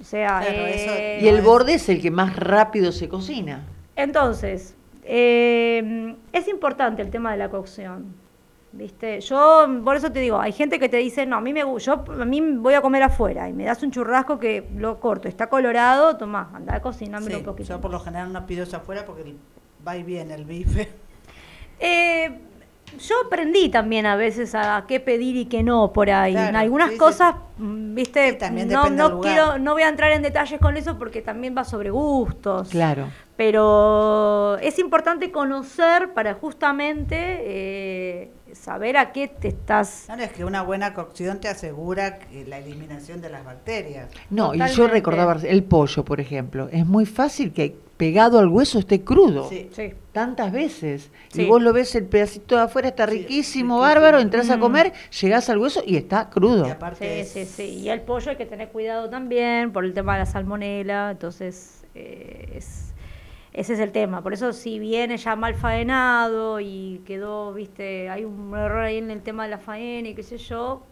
O 0.00 0.04
sea, 0.04 0.40
Claro, 0.40 0.66
eso- 0.68 0.94
eh, 0.94 1.18
Y 1.20 1.28
el 1.28 1.42
borde 1.42 1.74
es 1.74 1.86
el 1.90 2.00
que 2.00 2.10
más 2.10 2.34
rápido 2.36 2.92
se 2.92 3.10
cocina. 3.10 3.66
entonces, 3.94 4.74
Eh, 5.04 6.14
es 6.32 6.46
importante 6.46 7.02
el 7.02 7.10
tema 7.10 7.32
de 7.32 7.36
la 7.36 7.48
cocción. 7.50 8.14
¿Viste? 8.72 9.20
Yo, 9.20 9.68
por 9.84 9.96
eso 9.96 10.10
te 10.10 10.20
digo, 10.20 10.40
hay 10.40 10.52
gente 10.52 10.78
que 10.78 10.88
te 10.88 10.96
dice, 10.96 11.26
no, 11.26 11.36
a 11.36 11.40
mí 11.42 11.52
me 11.52 11.62
yo 11.78 12.04
a 12.08 12.24
mí 12.24 12.40
voy 12.40 12.72
a 12.72 12.80
comer 12.80 13.02
afuera 13.02 13.46
y 13.48 13.52
me 13.52 13.64
das 13.64 13.82
un 13.82 13.90
churrasco 13.90 14.38
que 14.38 14.66
lo 14.76 14.98
corto, 14.98 15.28
está 15.28 15.48
colorado, 15.48 16.16
tomá, 16.16 16.50
anda 16.54 16.76
a 16.76 16.80
cocinármelo 16.80 17.38
un 17.38 17.44
poquito. 17.44 17.68
Yo 17.68 17.80
por 17.82 17.90
lo 17.90 18.00
general 18.00 18.32
no 18.32 18.46
pido 18.46 18.62
eso 18.62 18.78
afuera 18.78 19.04
porque 19.04 19.34
va 19.86 19.96
y 19.96 20.02
viene 20.02 20.34
el 20.34 20.44
bife. 20.44 20.88
Eh, 21.84 22.38
yo 22.98 23.16
aprendí 23.26 23.68
también 23.70 24.06
a 24.06 24.16
veces 24.16 24.54
a 24.54 24.84
qué 24.86 25.00
pedir 25.00 25.36
y 25.36 25.46
qué 25.46 25.62
no 25.62 25.92
por 25.92 26.10
ahí. 26.10 26.36
en 26.36 26.56
algunas 26.56 26.92
cosas, 26.92 27.34
mm, 27.58 27.94
viste, 27.94 28.38
no, 28.66 28.90
no 28.90 29.20
quiero, 29.20 29.58
no 29.58 29.72
voy 29.72 29.82
a 29.82 29.88
entrar 29.88 30.12
en 30.12 30.22
detalles 30.22 30.60
con 30.60 30.76
eso 30.76 30.98
porque 30.98 31.22
también 31.22 31.56
va 31.56 31.64
sobre 31.64 31.90
gustos. 31.90 32.68
Claro. 32.68 33.08
Pero 33.36 34.58
es 34.58 34.78
importante 34.78 35.32
conocer 35.32 36.12
para 36.12 36.34
justamente 36.34 37.16
eh, 37.18 38.30
saber 38.52 38.96
a 38.96 39.12
qué 39.12 39.28
te 39.28 39.48
estás. 39.48 40.06
No, 40.08 40.22
es 40.22 40.32
que 40.32 40.44
una 40.44 40.62
buena 40.62 40.94
cocción 40.94 41.40
te 41.40 41.48
asegura 41.48 42.18
la 42.46 42.58
eliminación 42.58 43.20
de 43.20 43.30
las 43.30 43.44
bacterias. 43.44 44.10
No, 44.30 44.54
y 44.54 44.60
yo 44.74 44.86
recordaba 44.86 45.36
el 45.42 45.64
pollo, 45.64 46.04
por 46.04 46.20
ejemplo. 46.20 46.68
Es 46.70 46.86
muy 46.86 47.06
fácil 47.06 47.52
que 47.52 47.76
pegado 47.96 48.38
al 48.38 48.48
hueso 48.48 48.78
esté 48.78 49.02
crudo. 49.02 49.48
Sí. 49.48 49.94
Tantas 50.12 50.52
veces. 50.52 51.10
Y 51.34 51.46
vos 51.46 51.62
lo 51.62 51.72
ves, 51.72 51.94
el 51.94 52.06
pedacito 52.06 52.56
de 52.56 52.62
afuera 52.62 52.88
está 52.88 53.06
riquísimo, 53.06 53.78
bárbaro, 53.78 54.18
entras 54.18 54.50
a 54.50 54.56
mm. 54.56 54.60
comer, 54.60 54.92
llegás 55.20 55.48
al 55.48 55.58
hueso 55.58 55.82
y 55.86 55.96
está 55.96 56.28
crudo. 56.28 56.66
sí, 56.98 57.24
sí, 57.24 57.44
sí. 57.44 57.62
Y 57.62 57.88
el 57.88 58.00
pollo 58.00 58.30
hay 58.30 58.36
que 58.36 58.46
tener 58.46 58.68
cuidado 58.68 59.08
también 59.08 59.72
por 59.72 59.84
el 59.84 59.94
tema 59.94 60.14
de 60.14 60.18
la 60.20 60.26
salmonela. 60.26 61.12
Entonces, 61.12 61.84
eh, 61.94 62.54
es 62.56 62.91
ese 63.52 63.74
es 63.74 63.80
el 63.80 63.92
tema. 63.92 64.22
Por 64.22 64.32
eso 64.32 64.52
si 64.52 64.78
viene 64.78 65.16
ya 65.16 65.36
mal 65.36 65.54
faenado 65.54 66.60
y 66.60 67.02
quedó, 67.06 67.52
viste, 67.52 68.08
hay 68.08 68.24
un 68.24 68.54
error 68.56 68.80
ahí 68.80 68.96
en 68.96 69.10
el 69.10 69.22
tema 69.22 69.44
de 69.44 69.50
la 69.50 69.58
faena 69.58 70.08
y 70.08 70.14
qué 70.14 70.22
sé 70.22 70.38
yo, 70.38 70.82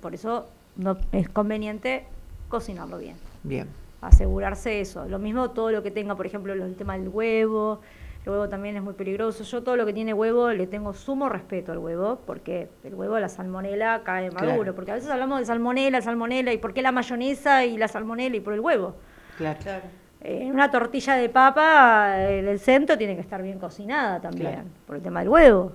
por 0.00 0.14
eso 0.14 0.48
no 0.76 0.98
es 1.12 1.28
conveniente 1.28 2.04
cocinarlo 2.48 2.98
bien. 2.98 3.16
Bien. 3.42 3.68
Asegurarse 4.02 4.80
eso. 4.80 5.06
Lo 5.06 5.18
mismo 5.18 5.50
todo 5.50 5.70
lo 5.70 5.82
que 5.82 5.90
tenga, 5.90 6.14
por 6.14 6.26
ejemplo, 6.26 6.52
el 6.52 6.76
tema 6.76 6.98
del 6.98 7.08
huevo. 7.08 7.80
El 8.24 8.32
huevo 8.32 8.48
también 8.48 8.76
es 8.76 8.82
muy 8.82 8.92
peligroso. 8.92 9.42
Yo 9.42 9.62
todo 9.62 9.76
lo 9.76 9.86
que 9.86 9.94
tiene 9.94 10.12
huevo 10.12 10.50
le 10.50 10.66
tengo 10.66 10.92
sumo 10.92 11.28
respeto 11.28 11.72
al 11.72 11.78
huevo, 11.78 12.20
porque 12.26 12.68
el 12.84 12.94
huevo, 12.94 13.18
la 13.18 13.30
salmonela 13.30 14.02
cae 14.04 14.30
maduro. 14.30 14.74
Porque 14.74 14.90
a 14.90 14.94
veces 14.94 15.08
hablamos 15.08 15.38
de 15.38 15.46
salmonela, 15.46 16.02
salmonela, 16.02 16.52
y 16.52 16.58
por 16.58 16.74
qué 16.74 16.82
la 16.82 16.92
mayonesa 16.92 17.64
y 17.64 17.78
la 17.78 17.88
salmonela 17.88 18.36
y 18.36 18.40
por 18.40 18.52
el 18.52 18.60
huevo. 18.60 18.96
Claro. 19.38 19.58
claro 19.62 20.05
en 20.26 20.52
una 20.52 20.70
tortilla 20.70 21.14
de 21.14 21.28
papa, 21.28 22.28
en 22.28 22.48
el 22.48 22.58
centro 22.58 22.98
tiene 22.98 23.14
que 23.14 23.20
estar 23.20 23.42
bien 23.42 23.58
cocinada 23.58 24.20
también, 24.20 24.64
por 24.86 24.96
el 24.96 25.02
tema 25.02 25.20
del 25.20 25.28
huevo. 25.28 25.72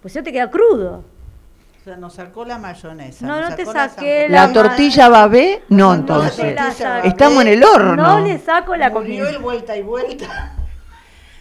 Pues 0.00 0.14
eso 0.14 0.22
te 0.22 0.32
queda 0.32 0.50
crudo. 0.50 1.04
O 1.80 1.84
sea, 1.84 1.96
nos 1.96 2.14
sacó 2.14 2.44
la 2.44 2.58
mayonesa. 2.58 3.26
No, 3.26 3.40
no 3.40 3.54
te 3.54 3.64
saqué 3.64 4.28
la, 4.28 4.46
la 4.46 4.52
tortilla 4.52 5.08
babé, 5.08 5.62
no, 5.70 5.94
entonces. 5.94 6.56
Estamos 7.04 7.42
en 7.42 7.48
el 7.48 7.64
horno. 7.64 7.96
No 7.96 8.20
le 8.20 8.38
saco 8.38 8.76
la 8.76 8.92
comida. 8.92 9.28
el 9.30 9.38
vuelta 9.38 9.76
y 9.76 9.82
vuelta. 9.82 10.54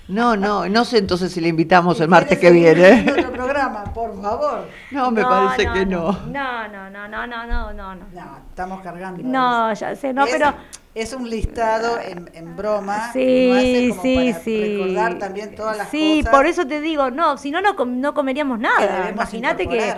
No, 0.07 0.37
no, 0.37 0.69
no 0.69 0.85
sé 0.85 0.99
entonces 0.99 1.33
si 1.33 1.41
le 1.41 1.49
invitamos 1.49 1.99
el 1.99 2.07
martes 2.07 2.39
que 2.39 2.49
viene. 2.49 3.05
otro 3.11 3.33
programa, 3.33 3.83
por 3.93 4.19
favor. 4.21 4.69
No, 4.91 5.11
me 5.11 5.21
parece 5.21 5.69
que 5.73 5.85
no. 5.85 6.13
No, 6.27 6.67
no, 6.69 6.89
no, 6.89 7.07
no, 7.09 7.27
no, 7.27 7.45
no, 7.45 7.73
no. 7.73 7.95
No, 7.95 8.37
estamos 8.49 8.81
cargando. 8.81 9.21
No, 9.23 9.73
ya 9.73 9.95
sé, 9.95 10.13
no, 10.13 10.23
pero 10.25 10.53
es 11.01 11.13
un 11.13 11.29
listado 11.29 11.99
en, 11.99 12.29
en 12.33 12.55
broma. 12.55 13.11
Sí, 13.13 13.93
sí, 14.01 14.31
para 14.31 14.39
sí. 14.39 14.77
Recordar 14.77 15.19
también 15.19 15.55
todas 15.55 15.77
las 15.77 15.89
sí, 15.89 16.21
cosas. 16.21 16.31
Sí, 16.31 16.37
por 16.37 16.45
eso 16.47 16.67
te 16.67 16.81
digo, 16.81 17.11
no, 17.11 17.37
si 17.37 17.51
no, 17.51 17.61
no 17.61 18.13
comeríamos 18.13 18.59
nada. 18.59 19.09
Imagínate 19.11 19.67
que. 19.67 19.93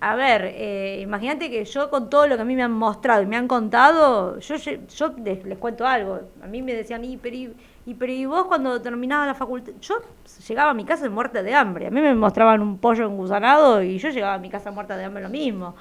A 0.00 0.16
ver, 0.16 0.52
eh, 0.54 1.00
imagínate 1.00 1.48
que 1.48 1.64
yo 1.64 1.88
con 1.88 2.10
todo 2.10 2.26
lo 2.26 2.36
que 2.36 2.42
a 2.42 2.44
mí 2.44 2.54
me 2.54 2.62
han 2.62 2.72
mostrado 2.72 3.22
y 3.22 3.26
me 3.26 3.38
han 3.38 3.48
contado, 3.48 4.38
yo, 4.38 4.56
yo 4.56 5.14
les, 5.24 5.58
cuento 5.58 5.86
algo. 5.86 6.20
A 6.42 6.46
mí 6.46 6.60
me 6.60 6.74
decían, 6.74 7.02
y 7.06 7.16
pero, 7.16 7.54
y, 7.86 7.94
pero 7.94 8.12
y 8.12 8.26
vos 8.26 8.44
cuando 8.44 8.82
terminaba 8.82 9.24
la 9.24 9.32
facultad, 9.32 9.72
yo 9.80 10.02
llegaba 10.46 10.72
a 10.72 10.74
mi 10.74 10.84
casa 10.84 11.08
muerta 11.08 11.42
de 11.42 11.54
hambre. 11.54 11.86
A 11.86 11.90
mí 11.90 12.02
me 12.02 12.14
mostraban 12.14 12.60
un 12.60 12.76
pollo 12.76 13.06
engusanado 13.06 13.82
y 13.82 13.96
yo 13.96 14.10
llegaba 14.10 14.34
a 14.34 14.38
mi 14.38 14.50
casa 14.50 14.70
muerta 14.70 14.94
de 14.94 15.04
hambre 15.04 15.22
lo 15.22 15.30
mismo. 15.30 15.74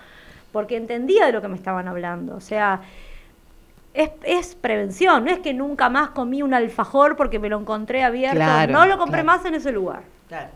Porque 0.54 0.78
entendía 0.78 1.26
de 1.26 1.34
lo 1.34 1.42
que 1.42 1.50
me 1.50 1.58
estaban 1.58 1.90
hablando. 1.90 2.38
O 2.38 2.40
sea, 2.40 2.80
es, 3.94 4.12
es, 4.24 4.56
prevención, 4.56 5.26
no 5.26 5.32
es 5.32 5.40
que 5.40 5.54
nunca 5.54 5.90
más 5.90 6.10
comí 6.10 6.42
un 6.42 6.54
alfajor 6.54 7.16
porque 7.16 7.38
me 7.38 7.50
lo 7.50 7.60
encontré 7.60 8.04
abierto, 8.04 8.44
no 8.70 8.86
lo 8.86 8.98
compré 8.98 9.24
más 9.24 9.46
en 9.46 9.56
ese 9.56 9.72
lugar. 9.72 10.04
Claro. 10.28 10.50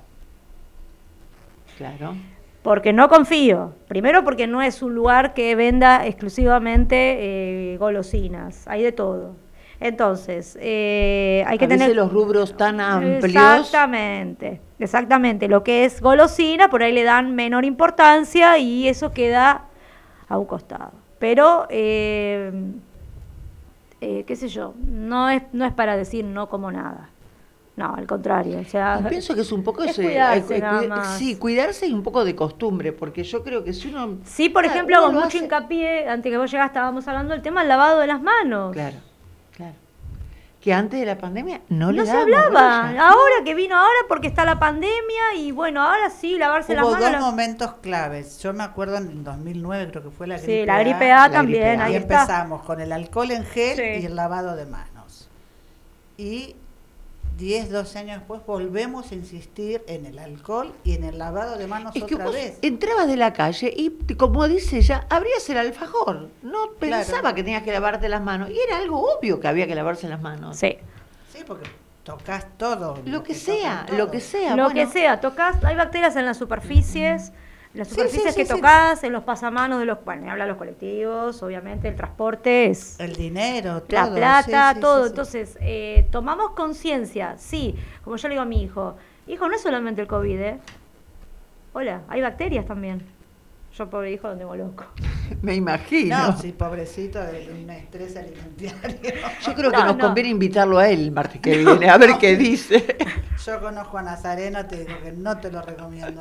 Claro. 1.77 2.15
Porque 2.63 2.91
no 2.91 3.07
confío. 3.07 3.75
Primero 3.87 4.23
porque 4.23 4.47
no 4.47 4.61
es 4.61 4.81
un 4.81 4.95
lugar 4.95 5.35
que 5.35 5.55
venda 5.55 6.05
exclusivamente 6.07 7.73
eh, 7.73 7.77
golosinas, 7.77 8.67
hay 8.67 8.81
de 8.81 8.91
todo. 8.91 9.35
Entonces, 9.79 10.57
eh, 10.59 11.43
hay 11.45 11.59
que 11.59 11.67
tener... 11.67 11.95
los 11.95 12.11
rubros 12.11 12.57
tan 12.57 12.81
amplios. 12.81 13.23
Exactamente, 13.23 14.59
exactamente. 14.79 15.47
Lo 15.47 15.63
que 15.63 15.85
es 15.85 16.01
golosina, 16.01 16.67
por 16.67 16.81
ahí 16.81 16.91
le 16.91 17.03
dan 17.03 17.35
menor 17.35 17.63
importancia 17.63 18.57
y 18.57 18.87
eso 18.87 19.11
queda 19.11 19.65
a 20.27 20.37
un 20.39 20.45
costado. 20.45 20.93
Pero... 21.19 21.67
Eh, 21.69 22.51
eh, 24.01 24.23
qué 24.25 24.35
sé 24.35 24.47
yo, 24.47 24.73
no 24.85 25.29
es, 25.29 25.43
no 25.53 25.65
es 25.65 25.73
para 25.73 25.97
decir 25.97 26.25
no 26.25 26.49
como 26.49 26.71
nada. 26.71 27.09
No, 27.75 27.93
al 27.93 28.07
contrario. 28.07 28.59
O 28.59 28.63
sea, 28.63 29.05
pienso 29.07 29.35
que 29.35 29.41
es 29.41 29.51
un 29.51 29.63
poco 29.63 29.83
eso. 29.83 30.01
Cuidarse, 30.01 30.63
Sí, 31.19 31.35
cuidarse 31.35 31.85
y 31.87 31.93
un 31.93 32.01
poco 32.01 32.25
de 32.25 32.35
costumbre, 32.35 32.91
porque 32.91 33.23
yo 33.23 33.43
creo 33.43 33.63
que 33.63 33.71
si 33.71 33.89
uno. 33.89 34.17
Sí, 34.23 34.49
por 34.49 34.65
ejemplo, 34.65 34.99
con 34.99 35.13
mucho 35.13 35.37
hincapié, 35.37 36.09
antes 36.09 36.31
que 36.31 36.37
vos 36.39 36.49
llegaste, 36.49 36.71
estábamos 36.71 37.07
hablando 37.07 37.33
del 37.33 37.43
tema 37.43 37.59
del 37.59 37.69
lavado 37.69 37.99
de 37.99 38.07
las 38.07 38.19
manos. 38.19 38.73
Claro 38.73 39.06
que 40.67 40.73
antes 40.73 40.99
de 40.99 41.05
la 41.05 41.17
pandemia 41.17 41.61
no, 41.69 41.93
no 41.93 42.05
se 42.05 42.11
hablaba. 42.11 42.89
Ahora 42.89 43.35
que 43.45 43.55
vino 43.55 43.73
ahora 43.73 43.99
porque 44.09 44.27
está 44.27 44.43
la 44.43 44.59
pandemia 44.59 45.35
y 45.37 45.53
bueno, 45.53 45.81
ahora 45.81 46.09
sí, 46.09 46.37
lavarse 46.37 46.75
las 46.75 46.83
manos. 46.83 46.99
Hubo 46.99 47.09
dos 47.09 47.21
momentos 47.21 47.75
claves. 47.75 48.39
Yo 48.39 48.51
me 48.51 48.65
acuerdo 48.65 48.97
en 48.97 49.23
2009 49.23 49.91
creo 49.91 50.03
que 50.03 50.09
fue 50.09 50.27
la 50.27 50.35
gripe 50.35 50.59
Sí, 50.59 50.65
la 50.65 50.79
gripe 50.79 51.09
A, 51.09 51.31
también. 51.31 51.79
Ahí 51.79 51.95
empezamos 51.95 52.63
con 52.63 52.81
el 52.81 52.91
alcohol 52.91 53.31
en 53.31 53.45
gel 53.45 54.01
y 54.01 54.05
el 54.05 54.17
lavado 54.17 54.57
de 54.57 54.65
manos. 54.65 55.29
Y 56.17 56.57
10, 57.37 57.69
12 57.69 57.99
años 57.99 58.17
después 58.17 58.41
volvemos 58.45 59.11
a 59.11 59.15
insistir 59.15 59.83
en 59.87 60.07
el 60.07 60.17
alcohol 60.17 60.73
y 60.83 60.93
en 60.95 61.03
el 61.03 61.19
lavado 61.19 61.57
de 61.57 61.67
manos 61.67 61.95
otra 61.95 62.29
vez. 62.29 62.57
Entrabas 62.63 63.07
de 63.07 63.15
la 63.15 63.31
calle 63.33 63.71
y, 63.75 63.91
como 64.15 64.47
dice 64.47 64.77
ella, 64.77 65.05
abrías 65.09 65.47
el 65.49 65.57
alfajor. 65.57 66.29
No 66.41 66.71
pensaba 66.79 67.35
que 67.35 67.43
tenías 67.43 67.61
que 67.61 67.71
lavarte 67.71 68.09
las 68.09 68.23
manos. 68.23 68.49
Y 68.49 68.57
era 68.59 68.77
algo 68.77 69.13
obvio 69.13 69.39
que 69.39 69.47
había 69.47 69.67
que 69.67 69.75
lavarse 69.75 70.09
las 70.09 70.21
manos. 70.21 70.57
Sí. 70.57 70.77
Sí, 71.31 71.43
porque 71.45 71.69
tocas 72.03 72.47
todo. 72.57 72.99
Lo 73.05 73.21
que, 73.21 73.35
sea, 73.35 73.85
lo 73.95 74.09
que 74.09 74.19
sea. 74.19 74.55
Lo 74.55 74.71
que 74.71 74.87
sea, 74.87 75.21
tocas, 75.21 75.63
hay 75.63 75.75
bacterias 75.75 76.15
en 76.15 76.25
las 76.25 76.37
superficies 76.37 77.33
las 77.73 77.89
superficies 77.89 78.35
que 78.35 78.45
tocas, 78.45 79.03
en 79.03 79.13
los 79.13 79.23
pasamanos 79.23 79.79
de 79.79 79.85
los, 79.85 80.03
bueno, 80.03 80.31
habla 80.31 80.45
los 80.45 80.57
colectivos, 80.57 81.43
obviamente 81.43 81.87
el 81.87 81.95
transporte 81.95 82.67
es... 82.67 82.99
El 82.99 83.15
dinero, 83.15 83.83
todo. 83.83 84.09
La 84.09 84.11
plata, 84.13 84.79
todo. 84.79 85.07
Entonces, 85.07 85.57
eh, 85.61 86.07
tomamos 86.11 86.51
conciencia, 86.51 87.37
sí, 87.37 87.75
como 88.03 88.15
yo 88.15 88.27
le 88.27 88.33
digo 88.33 88.41
a 88.41 88.45
mi 88.45 88.63
hijo, 88.63 88.95
hijo, 89.27 89.47
no 89.47 89.55
es 89.55 89.61
solamente 89.61 90.01
el 90.01 90.07
COVID, 90.07 90.39
¿eh? 90.39 90.59
Hola, 91.73 92.01
hay 92.07 92.21
bacterias 92.21 92.65
también. 92.65 93.05
Yo, 93.73 93.89
pobre 93.89 94.11
hijo, 94.11 94.27
donde 94.27 94.45
loco. 94.57 94.85
Me 95.41 95.55
imagino. 95.55 96.17
No, 96.17 96.37
sí, 96.37 96.51
pobrecito, 96.51 97.19
de 97.19 97.49
un 97.51 97.69
estrés 97.69 98.15
alimentario. 98.15 99.13
Yo 99.45 99.53
creo 99.53 99.71
que 99.71 99.77
nos 99.77 99.97
conviene 99.97 100.29
invitarlo 100.29 100.79
a 100.79 100.89
él 100.89 101.01
el 101.01 101.11
martes 101.11 101.41
que 101.41 101.57
viene, 101.57 101.89
a 101.89 101.97
ver 101.97 102.17
qué 102.19 102.35
dice. 102.35 102.97
Yo 103.45 103.59
conozco 103.59 103.97
a 103.97 104.01
Nazareno, 104.01 104.65
te 104.65 104.83
digo 104.83 104.99
que 105.03 105.11
no 105.11 105.37
te 105.37 105.51
lo 105.51 105.61
recomiendo. 105.61 106.19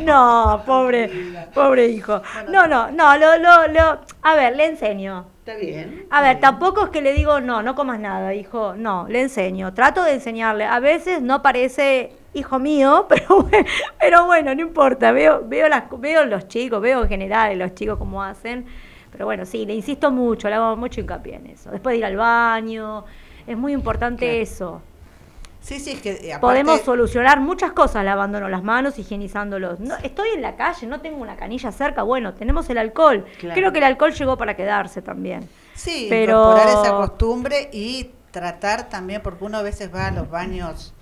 no, 0.00 0.62
pobre, 0.66 1.48
pobre 1.54 1.88
hijo. 1.88 2.20
No, 2.50 2.66
no, 2.66 2.90
no, 2.90 3.16
lo, 3.16 3.38
lo, 3.38 3.68
lo, 3.68 4.00
a 4.22 4.34
ver, 4.34 4.56
le 4.56 4.66
enseño. 4.66 5.26
Está 5.38 5.54
bien. 5.54 6.06
A 6.10 6.22
ver, 6.22 6.40
tampoco 6.40 6.84
es 6.84 6.90
que 6.90 7.00
le 7.00 7.12
digo, 7.12 7.40
no, 7.40 7.62
no 7.62 7.74
comas 7.76 8.00
nada, 8.00 8.34
hijo. 8.34 8.74
No, 8.76 9.06
le 9.08 9.22
enseño. 9.22 9.72
Trato 9.74 10.02
de 10.02 10.14
enseñarle. 10.14 10.64
A 10.64 10.80
veces 10.80 11.22
no 11.22 11.40
parece 11.40 12.12
hijo 12.36 12.58
mío, 12.58 13.06
pero, 13.08 13.48
pero 13.98 14.26
bueno, 14.26 14.54
no 14.54 14.62
importa. 14.62 15.12
Veo, 15.12 15.42
veo, 15.46 15.68
las, 15.68 15.84
veo 15.98 16.24
los 16.26 16.48
chicos, 16.48 16.80
veo 16.80 17.02
en 17.02 17.08
general 17.08 17.58
los 17.58 17.74
chicos 17.74 17.98
cómo 17.98 18.22
hacen. 18.22 18.66
Pero 19.10 19.24
bueno, 19.24 19.46
sí, 19.46 19.64
le 19.64 19.74
insisto 19.74 20.10
mucho, 20.10 20.48
le 20.48 20.56
hago 20.56 20.76
mucho 20.76 21.00
hincapié 21.00 21.36
en 21.36 21.46
eso. 21.46 21.70
Después 21.70 21.94
de 21.94 21.98
ir 21.98 22.04
al 22.04 22.16
baño, 22.16 23.04
es 23.46 23.56
muy 23.56 23.72
importante 23.72 24.42
eso. 24.42 24.82
Sí, 25.60 25.80
sí, 25.80 25.92
es 25.92 26.00
que 26.00 26.10
eh, 26.12 26.38
podemos 26.40 26.82
solucionar 26.82 27.40
muchas 27.40 27.72
cosas 27.72 28.04
lavándonos 28.04 28.50
las 28.50 28.62
manos, 28.62 29.00
higienizándolos. 29.00 29.80
No, 29.80 29.96
estoy 29.96 30.28
en 30.34 30.42
la 30.42 30.54
calle, 30.54 30.86
no 30.86 31.00
tengo 31.00 31.16
una 31.16 31.34
canilla 31.34 31.72
cerca. 31.72 32.04
Bueno, 32.04 32.34
tenemos 32.34 32.70
el 32.70 32.78
alcohol. 32.78 33.24
Creo 33.40 33.72
que 33.72 33.78
el 33.78 33.84
alcohol 33.84 34.12
llegó 34.12 34.36
para 34.36 34.54
quedarse 34.54 35.02
también. 35.02 35.48
Sí, 35.74 36.06
pero... 36.08 36.52
incorporar 36.52 36.84
esa 36.84 36.96
costumbre 36.96 37.70
y 37.72 38.10
tratar 38.30 38.88
también, 38.88 39.22
porque 39.22 39.44
uno 39.44 39.58
a 39.58 39.62
veces 39.62 39.92
va 39.92 40.06
a 40.06 40.10
los 40.12 40.30
baños 40.30 40.94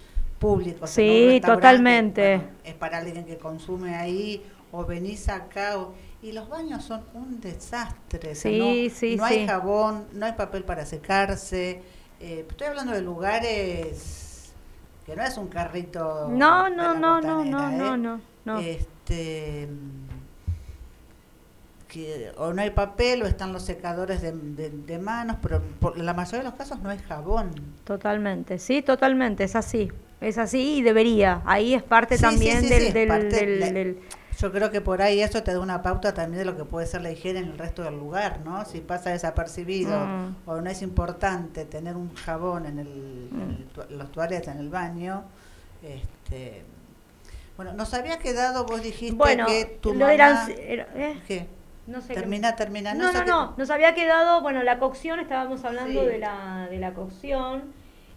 públicos. 0.48 0.90
Sí, 0.90 1.02
en 1.02 1.08
un 1.24 1.28
restaurante, 1.30 1.54
totalmente. 1.62 2.36
bueno, 2.36 2.50
es 2.64 2.74
para 2.74 2.98
alguien 2.98 3.24
que 3.24 3.38
consume 3.38 3.94
ahí, 3.94 4.42
o 4.72 4.84
venís 4.84 5.28
acá, 5.28 5.78
o- 5.78 5.94
y 6.22 6.32
los 6.32 6.48
baños 6.48 6.84
son 6.84 7.02
un 7.14 7.40
desastre. 7.40 8.32
o 8.32 8.34
sea, 8.34 8.50
Sí, 8.52 8.58
no, 8.90 8.94
sí, 8.94 9.16
no 9.16 9.26
sí. 9.26 9.34
hay 9.34 9.46
jabón, 9.46 10.04
no 10.12 10.26
hay 10.26 10.32
papel 10.32 10.64
para 10.64 10.84
secarse. 10.86 11.82
eh, 12.20 12.46
estoy 12.48 12.68
hablando 12.68 12.92
de 12.92 13.02
lugares 13.02 14.52
que 15.04 15.14
no 15.16 15.22
es 15.22 15.36
un 15.36 15.48
carrito. 15.48 16.28
No, 16.30 16.70
no, 16.70 16.94
no, 16.94 17.20
no, 17.20 17.44
no, 17.44 17.70
¿eh? 17.70 17.96
no, 17.96 18.20
no. 18.44 18.58
Este, 18.60 19.68
que 21.88 22.32
o 22.38 22.52
no 22.52 22.62
hay 22.62 22.70
papel 22.70 23.22
o 23.22 23.26
están 23.26 23.52
los 23.52 23.62
secadores 23.62 24.20
de, 24.22 24.32
de- 24.32 24.70
de 24.70 24.98
manos, 24.98 25.36
pero 25.42 25.60
por 25.80 25.96
la 25.98 26.12
mayoría 26.14 26.38
de 26.38 26.44
los 26.44 26.54
casos 26.54 26.80
no 26.80 26.88
hay 26.90 26.98
jabón. 26.98 27.50
Totalmente, 27.84 28.58
sí, 28.58 28.82
totalmente, 28.82 29.44
es 29.44 29.54
así. 29.54 29.90
Es 30.24 30.38
así 30.38 30.76
y 30.78 30.82
debería. 30.82 31.42
Ahí 31.44 31.74
es 31.74 31.82
parte 31.82 32.16
Sí, 32.16 32.22
también 32.22 32.60
sí, 32.60 32.68
sí, 32.68 32.72
del, 32.72 32.80
sí, 32.82 32.88
es 32.88 32.94
del- 32.94 33.08
parte 33.08 33.26
del- 33.46 33.60
de- 33.60 33.72
del- 33.72 33.98
Yo 34.40 34.50
creo 34.50 34.70
que 34.70 34.80
por 34.80 35.00
ahí 35.00 35.20
eso 35.22 35.42
te 35.44 35.52
da 35.52 35.60
una 35.60 35.80
pauta 35.82 36.12
también 36.12 36.38
de 36.40 36.44
lo 36.44 36.56
que 36.56 36.64
puede 36.64 36.86
ser 36.86 37.02
la 37.02 37.10
higiene 37.12 37.38
en 37.38 37.46
el 37.46 37.58
resto 37.58 37.82
del 37.82 37.94
lugar, 37.96 38.40
¿no? 38.44 38.64
Si 38.64 38.80
pasa 38.80 39.10
desapercibido 39.10 39.96
Mm. 39.98 40.36
o 40.46 40.60
no 40.60 40.68
es 40.70 40.82
importante 40.82 41.64
tener 41.64 41.94
un 41.96 42.12
jabón 42.14 42.66
en, 42.66 42.80
el, 42.80 43.28
en 43.32 43.50
el 43.58 43.64
tu- 43.66 43.94
los 43.94 44.10
toaletes 44.10 44.48
en 44.48 44.58
el 44.58 44.70
baño, 44.70 45.22
este, 45.82 46.64
bueno, 47.56 47.72
nos 47.74 47.94
había 47.94 48.18
quedado, 48.18 48.64
vos 48.66 48.82
dijiste 48.82 49.14
Bueno, 49.14 49.46
que 49.46 49.78
tu 49.80 49.94
mamá... 49.94 50.12
eran- 50.14 50.50
era- 50.58 50.88
¿eh? 50.96 51.20
¿Qué? 51.28 51.46
No 51.86 52.00
sé 52.00 52.14
Termina, 52.14 52.56
termina. 52.56 52.94
No, 52.94 53.12
no, 53.12 53.24
no, 53.24 53.54
nos 53.56 53.70
había 53.70 53.94
quedado, 53.94 54.40
bueno, 54.40 54.62
la 54.62 54.78
cocción, 54.78 55.20
estábamos 55.20 55.64
hablando 55.64 56.00
Sí. 56.00 56.06
de, 56.08 56.18
la, 56.18 56.66
de 56.70 56.78
la 56.78 56.94
cocción 56.94 57.62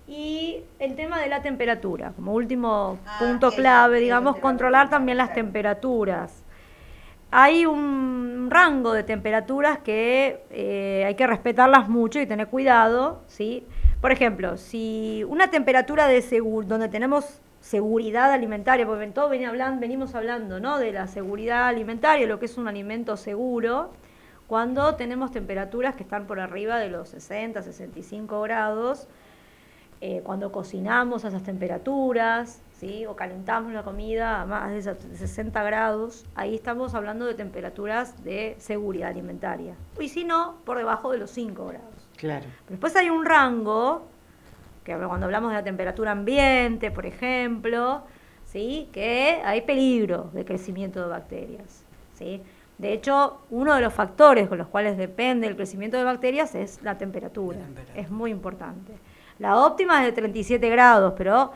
y 0.07 0.63
el 0.79 0.95
tema 0.95 1.19
de 1.19 1.27
la 1.27 1.41
temperatura, 1.41 2.13
como 2.15 2.33
último 2.33 2.97
Ah, 3.05 3.17
punto 3.19 3.51
clave, 3.51 3.99
digamos, 3.99 4.35
controlar 4.41 4.89
también 4.89 5.17
las 5.17 5.33
temperaturas. 5.33 6.43
Hay 7.29 7.65
un 7.65 8.47
rango 8.49 8.93
de 8.93 9.03
temperaturas 9.03 9.79
que 9.79 10.43
eh, 10.49 11.03
hay 11.05 11.15
que 11.15 11.27
respetarlas 11.27 11.89
mucho 11.89 12.21
y 12.21 12.25
tener 12.25 12.47
cuidado, 12.47 13.21
¿sí? 13.27 13.65
Por 13.99 14.11
ejemplo, 14.13 14.55
si 14.57 15.25
una 15.27 15.49
temperatura 15.49 16.07
de 16.07 16.21
segur 16.21 16.67
donde 16.67 16.87
tenemos 16.87 17.41
seguridad 17.59 18.31
alimentaria, 18.31 18.85
porque 18.85 19.03
en 19.03 19.11
todo 19.13 19.27
venía 19.27 19.49
hablan- 19.51 19.79
venimos 19.81 20.15
hablando, 20.15 20.61
¿no? 20.61 20.77
De 20.79 20.93
la 20.93 21.07
seguridad 21.07 21.67
alimentaria, 21.67 22.25
lo 22.27 22.39
que 22.39 22.45
es 22.45 22.57
un 22.57 22.69
alimento 22.69 23.17
seguro, 23.17 23.91
cuando 24.47 24.95
tenemos 24.95 25.31
temperaturas 25.31 25.95
que 25.95 26.03
están 26.03 26.27
por 26.27 26.39
arriba 26.39 26.77
de 26.77 26.87
los 26.89 27.09
60, 27.09 27.61
65 27.61 28.39
grados, 28.41 29.09
eh, 30.01 30.21
cuando 30.23 30.51
cocinamos 30.51 31.25
a 31.25 31.29
esas 31.29 31.43
temperaturas, 31.43 32.61
¿sí? 32.79 33.05
o 33.05 33.15
calentamos 33.15 33.73
la 33.73 33.83
comida 33.83 34.41
a 34.41 34.45
más 34.45 34.69
de 34.71 34.77
esas- 34.77 35.09
de 35.09 35.17
60 35.17 35.63
grados, 35.63 36.25
ahí 36.35 36.55
estamos 36.55 36.93
hablando 36.93 37.25
de 37.25 37.33
temperaturas 37.33 38.23
de 38.23 38.55
seguridad 38.59 39.09
alimentaria. 39.09 39.73
Y 39.99 40.09
si 40.09 40.23
no, 40.23 40.57
por 40.65 40.77
debajo 40.77 41.11
de 41.11 41.17
los 41.17 41.31
5 41.31 41.65
grados. 41.67 42.07
Claro. 42.17 42.45
Pero 42.45 42.69
después 42.71 42.95
hay 42.95 43.09
un 43.09 43.25
rango, 43.25 44.05
que 44.83 44.95
cuando 44.95 45.25
hablamos 45.25 45.49
de 45.51 45.55
la 45.57 45.63
temperatura 45.63 46.11
ambiente, 46.11 46.91
por 46.91 47.05
ejemplo, 47.05 48.03
¿sí? 48.45 48.89
que 48.93 49.41
hay 49.43 49.61
peligro 49.61 50.29
de 50.33 50.45
crecimiento 50.45 51.01
de 51.01 51.07
bacterias. 51.07 51.83
¿sí? 52.13 52.41
De 52.77 52.93
hecho, 52.93 53.41
uno 53.49 53.73
de 53.73 53.81
los 53.81 53.91
factores 53.93 54.47
con 54.47 54.59
los 54.59 54.67
cuales 54.67 54.97
depende 54.97 55.47
el 55.47 55.55
crecimiento 55.55 55.97
de 55.97 56.03
bacterias 56.03 56.53
es 56.55 56.81
la 56.83 56.97
temperatura. 56.97 57.57
La 57.57 57.65
temperatura. 57.65 57.99
Es 57.99 58.09
muy 58.11 58.29
importante. 58.31 58.93
La 59.39 59.57
óptima 59.57 59.99
es 59.99 60.05
de 60.07 60.11
37 60.13 60.69
grados, 60.69 61.13
pero 61.17 61.51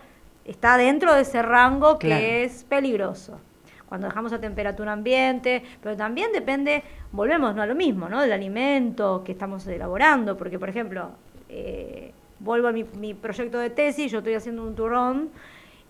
está 0.46 0.78
dentro 0.78 1.14
de 1.14 1.22
ese 1.22 1.42
rango 1.42 1.98
que 1.98 2.08
Claro. 2.08 2.24
es 2.26 2.64
peligroso. 2.64 3.40
Cuando 3.88 4.08
dejamos 4.08 4.32
a 4.34 4.40
temperatura 4.40 4.94
ambiente, 4.94 5.64
pero 5.82 5.98
también 5.98 6.32
depende, 6.32 6.84
volvemos 7.12 7.54
¿no? 7.56 7.62
a 7.62 7.66
lo 7.66 7.76
mismo, 7.76 8.08
¿no? 8.08 8.22
Del 8.22 8.32
alimento 8.32 9.22
que 9.26 9.34
estamos 9.34 9.68
elaborando, 9.68 10.38
porque 10.38 10.58
por 10.58 10.70
ejemplo, 10.70 11.10
eh, 11.50 12.14
vuelvo 12.40 12.70
a 12.70 12.72
mi, 12.72 12.86
mi 12.98 13.14
proyecto 13.14 13.58
de 13.60 13.70
tesis, 13.70 14.10
yo 14.12 14.20
estoy 14.20 14.36
haciendo 14.36 14.64
un 14.64 14.76
turrón 14.76 15.30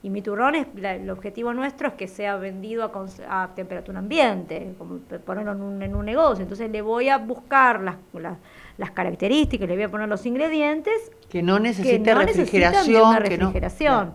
y 0.02 0.10
mi 0.10 0.24
turrón 0.24 0.56
es, 0.56 0.66
la- 0.76 0.96
el 0.96 1.08
objetivo 1.12 1.54
nuestro 1.54 1.90
es 1.90 1.94
que 1.94 2.08
sea 2.08 2.38
vendido 2.38 2.84
a, 3.30 3.44
a 3.44 3.50
temperatura 3.54 4.00
ambiente, 4.00 4.74
como 4.80 4.98
ponerlo 5.24 5.52
en 5.52 5.62
un, 5.62 5.82
en 5.84 5.96
un 5.96 6.04
negocio. 6.06 6.42
Entonces 6.42 6.72
le 6.72 6.82
voy 6.82 7.10
a 7.10 7.20
buscar 7.20 7.82
las, 7.82 7.98
las, 8.14 8.38
las 8.82 8.92
características, 8.92 9.70
le 9.70 9.76
voy 9.76 9.84
a 9.84 9.90
poner 9.90 10.10
los 10.10 10.26
ingredientes 10.26 10.94
Que 11.30 11.44
no 11.44 11.58
que 11.58 11.62
necesite 11.62 12.14
no 12.14 12.20
necesitan 12.24 12.26
de 12.26 12.80
refrigeración. 12.80 13.08
una 13.10 13.22
que 13.22 13.38
no- 13.38 13.46
refrigeración. 13.46 14.14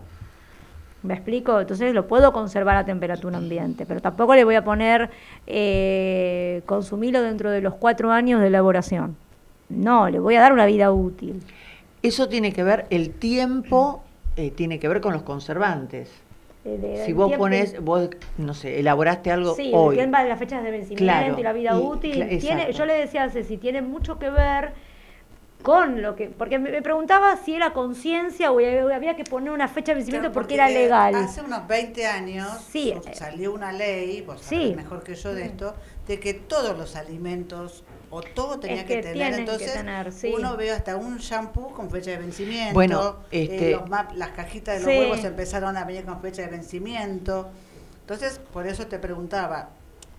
¿Me 1.04 1.14
explico? 1.14 1.60
Entonces 1.60 1.94
lo 1.94 2.08
puedo 2.08 2.32
conservar 2.32 2.76
a 2.76 2.84
temperatura 2.84 3.38
ambiente, 3.38 3.86
pero 3.86 4.00
tampoco 4.00 4.34
le 4.34 4.42
voy 4.42 4.56
a 4.56 4.64
poner 4.64 5.08
eh, 5.46 6.62
consumirlo 6.66 7.22
dentro 7.22 7.50
de 7.52 7.60
los 7.60 7.74
cuatro 7.74 8.10
años 8.10 8.40
de 8.40 8.48
elaboración. 8.48 9.16
No, 9.68 10.08
le 10.10 10.18
voy 10.18 10.34
a 10.34 10.40
dar 10.40 10.52
una 10.52 10.66
vida 10.66 10.90
útil. 10.90 11.42
Eso 12.02 12.28
tiene 12.28 12.52
que 12.52 12.64
ver, 12.64 12.86
el 12.90 13.10
tiempo 13.10 14.02
eh, 14.36 14.50
tiene 14.50 14.80
que 14.80 14.88
ver 14.88 15.00
con 15.00 15.12
los 15.12 15.22
conservantes. 15.22 16.10
Eh, 16.66 16.78
de- 16.78 17.06
Si 17.06 17.12
vos 17.12 17.28
tiempo- 17.28 17.44
pones, 17.44 17.80
vos, 17.80 18.08
no 18.38 18.52
sé, 18.52 18.80
elaboraste 18.80 19.30
algo 19.30 19.54
Sí, 19.54 19.70
hoy. 19.72 19.94
el 19.98 20.06
tema 20.06 20.22
de 20.24 20.28
las 20.28 20.38
fechas 20.38 20.64
de 20.64 20.72
vencimiento 20.72 21.04
Claro, 21.04 21.38
y 21.38 21.42
la 21.44 21.52
vida 21.52 21.70
y- 21.74 21.80
útil. 21.80 22.38
tiene, 22.40 22.72
yo 22.72 22.84
le 22.86 22.94
decía 22.94 23.22
a 23.22 23.30
Ceci, 23.30 23.56
tiene 23.56 23.82
mucho 23.82 24.18
que 24.18 24.30
ver 24.30 24.72
con 25.62 26.02
lo 26.02 26.16
que. 26.16 26.26
Porque 26.28 26.58
me, 26.58 26.70
me 26.70 26.82
preguntaba 26.82 27.36
si 27.36 27.54
era 27.54 27.72
conciencia 27.72 28.50
o 28.50 28.58
había 28.58 29.14
que 29.14 29.22
poner 29.24 29.52
una 29.52 29.68
fecha 29.68 29.92
de 29.92 29.96
vencimiento 29.96 30.28
Claro, 30.28 30.34
porque, 30.34 30.54
era 30.54 30.68
legal. 30.68 31.14
Hace 31.14 31.40
unos 31.42 31.66
20 31.68 32.04
años 32.06 32.48
Sí, 32.68 32.92
su- 33.00 33.08
eh, 33.10 33.14
salió 33.14 33.52
una 33.54 33.70
ley, 33.72 34.22
vos 34.22 34.40
sí. 34.40 34.56
sabés 34.56 34.76
mejor 34.76 35.04
que 35.04 35.14
yo 35.14 35.34
de 35.34 35.44
esto, 35.44 35.74
de 36.08 36.18
que 36.18 36.34
todos 36.34 36.76
los 36.76 36.96
alimentos 36.96 37.84
o 38.10 38.22
todo 38.22 38.58
tenía 38.60 38.82
Es 38.82 38.84
que, 38.86 38.96
que 38.96 39.02
tener. 39.02 39.34
que 39.34 39.40
Entonces, 39.40 39.72
tener, 39.72 40.12
sí. 40.12 40.32
uno 40.36 40.56
ve 40.56 40.70
hasta 40.70 40.96
un 40.96 41.18
shampoo 41.18 41.72
con 41.74 41.90
fecha 41.90 42.12
de 42.12 42.18
vencimiento. 42.18 42.74
Bueno, 42.74 43.16
eh, 43.30 43.48
este- 43.50 43.70
los 43.72 43.88
map- 43.88 44.12
las 44.14 44.30
cajitas 44.30 44.78
de 44.80 44.84
los 44.84 44.92
Sí. 44.92 44.98
huevos 44.98 45.24
empezaron 45.24 45.76
a 45.76 45.84
venir 45.84 46.04
con 46.04 46.20
fecha 46.20 46.42
de 46.42 46.48
vencimiento. 46.48 47.48
Entonces, 48.02 48.40
por 48.52 48.66
eso 48.66 48.86
te 48.86 48.98
preguntaba, 49.00 49.70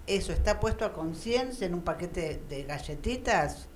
¿eso 0.05 0.33
está 0.33 0.59
puesto 0.59 0.83
a 0.85 0.91
conciencia 0.93 1.65
en 1.67 1.73
un 1.73 1.81
paquete 1.81 2.41
de 2.49 2.63
galletitas? 2.63 3.67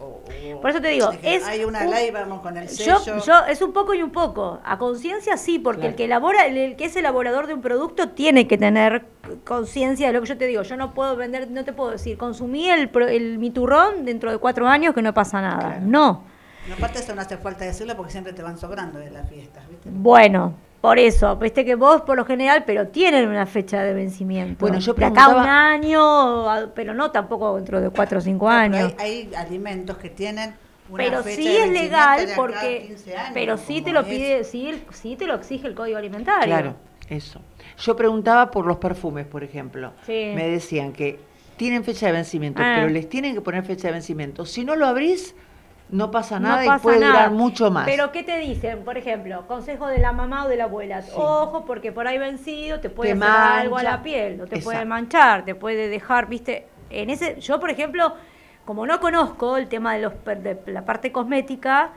O- 0.00 0.22
o- 0.56 0.60
Por 0.62 0.70
eso 0.70 0.80
te 0.80 0.88
digo, 0.88 1.10
es 1.22 1.44
hay 1.44 1.62
una 1.64 1.80
un- 1.84 1.90
ley, 1.90 2.10
vamos 2.10 2.40
con 2.40 2.56
el 2.56 2.68
sello. 2.68 2.98
yo, 3.24 3.34
es 3.48 3.60
un 3.60 3.72
poco 3.72 3.92
y 3.94 4.02
un 4.02 4.10
poco. 4.10 4.58
A 4.64 4.78
conciencia 4.78 5.36
sí, 5.36 5.58
porque 5.58 5.80
Claro. 5.80 5.90
el 5.90 5.96
que 5.96 6.04
elabora, 6.06 6.46
el, 6.46 6.74
que 6.76 6.86
es 6.86 6.96
elaborador 6.96 7.46
de 7.46 7.54
un 7.54 7.60
producto 7.60 8.08
tiene 8.10 8.48
que 8.48 8.56
tener 8.56 9.04
conciencia 9.44 10.06
de 10.06 10.12
lo 10.14 10.22
que 10.22 10.28
yo 10.28 10.38
te 10.38 10.46
digo. 10.46 10.62
Yo 10.62 10.76
no 10.76 10.94
puedo 10.94 11.16
vender, 11.16 11.50
no 11.50 11.64
te 11.64 11.72
puedo 11.72 11.90
decir, 11.90 12.16
consumí 12.16 12.70
el, 12.70 12.90
el 13.10 13.38
mi 13.38 13.50
turrón 13.50 14.04
dentro 14.04 14.30
de 14.30 14.38
cuatro 14.38 14.66
años 14.66 14.94
que 14.94 15.02
no 15.02 15.12
pasa 15.12 15.40
nada. 15.42 15.58
Claro. 15.58 15.80
No. 15.84 16.24
No, 16.68 16.74
aparte 16.74 16.98
eso 17.00 17.14
no 17.14 17.20
hace 17.22 17.36
falta 17.38 17.64
decirlo 17.64 17.96
porque 17.96 18.12
siempre 18.12 18.32
te 18.32 18.42
van 18.42 18.58
sobrando 18.58 18.98
de 18.98 19.10
las 19.10 19.28
fiestas, 19.28 19.66
¿viste? 19.68 19.88
Bueno, 19.92 20.54
por 20.80 20.98
eso, 20.98 21.36
viste 21.36 21.64
que 21.64 21.74
vos 21.74 22.00
por 22.02 22.16
lo 22.16 22.24
general, 22.24 22.64
pero 22.66 22.88
tienen 22.88 23.28
una 23.28 23.46
fecha 23.46 23.82
de 23.82 23.92
vencimiento. 23.94 24.60
Bueno, 24.60 24.78
yo 24.78 24.94
de 24.94 25.04
acá 25.04 25.28
un 25.28 25.34
preguntaba- 25.34 25.68
año, 25.70 26.72
pero 26.74 26.94
no 26.94 27.10
tampoco 27.10 27.56
dentro 27.56 27.80
de 27.80 27.90
cuatro 27.90 28.18
o 28.18 28.20
cinco 28.20 28.46
No, 28.46 28.50
años. 28.52 28.94
Hay, 28.98 29.28
hay 29.28 29.34
alimentos 29.34 29.96
que 29.98 30.08
tienen 30.10 30.54
una 30.88 30.96
pero 31.04 31.22
fecha 31.22 31.36
sí 31.36 31.44
de 31.44 31.50
es 31.54 31.58
vencimiento 31.60 31.82
legal 31.82 32.26
de 32.26 32.34
porque 32.34 32.84
15 32.88 33.16
años, 33.16 33.30
pero 33.34 33.56
sí 33.58 33.82
te 33.82 33.92
lo 33.92 34.00
es. 34.00 34.06
pide 34.06 34.44
sí, 34.44 34.68
el- 34.68 34.82
sí 34.92 35.16
te 35.16 35.26
lo 35.26 35.34
exige 35.34 35.66
el 35.66 35.74
código 35.74 35.98
alimentario 35.98 36.46
Claro, 36.46 36.74
eso. 37.08 37.40
Yo 37.78 37.94
preguntaba 37.96 38.50
por 38.50 38.66
los 38.66 38.78
perfumes, 38.78 39.26
por 39.26 39.44
ejemplo. 39.44 39.92
Sí. 40.06 40.32
Me 40.34 40.48
decían 40.48 40.92
que 40.92 41.18
tienen 41.56 41.84
fecha 41.84 42.06
de 42.06 42.12
vencimiento, 42.12 42.62
Ah. 42.64 42.72
pero 42.76 42.88
les 42.88 43.06
tienen 43.08 43.34
que 43.34 43.40
poner 43.42 43.64
fecha 43.64 43.88
de 43.88 43.92
vencimiento. 43.92 44.46
Si 44.46 44.64
no 44.64 44.74
lo 44.76 44.86
abrís, 44.86 45.34
no 45.90 46.10
pasa 46.10 46.38
No 46.38 46.48
nada 46.48 46.64
pasa 46.64 46.76
y 46.76 46.80
puede 46.80 47.00
nada. 47.00 47.12
durar 47.12 47.30
mucho 47.32 47.70
más. 47.70 47.84
Pero 47.84 48.12
¿qué 48.12 48.22
te 48.22 48.38
dicen? 48.38 48.84
Por 48.84 48.96
ejemplo, 48.96 49.46
consejo 49.46 49.86
de 49.88 49.98
la 49.98 50.12
mamá 50.12 50.44
o 50.44 50.48
de 50.48 50.56
la 50.56 50.64
abuela. 50.64 51.02
Sí. 51.02 51.12
Ojo, 51.14 51.64
porque 51.64 51.92
por 51.92 52.06
ahí 52.06 52.18
vencido 52.18 52.80
te 52.80 52.90
puede 52.90 53.14
Te 53.14 53.24
hacer 53.24 53.60
algo 53.62 53.76
a 53.76 53.82
la 53.82 54.02
piel, 54.02 54.40
o 54.40 54.46
te 54.46 54.60
puede 54.60 54.84
manchar, 54.84 55.44
te 55.44 55.54
puede 55.54 55.88
dejar, 55.88 56.26
viste. 56.28 56.66
En 56.90 57.10
ese, 57.10 57.40
yo 57.40 57.60
por 57.60 57.70
ejemplo, 57.70 58.14
como 58.64 58.86
no 58.86 59.00
conozco 59.00 59.56
el 59.56 59.68
tema 59.68 59.94
de 59.94 60.02
los 60.02 60.12
de 60.24 60.60
la 60.66 60.84
parte 60.84 61.12
cosmética, 61.12 61.90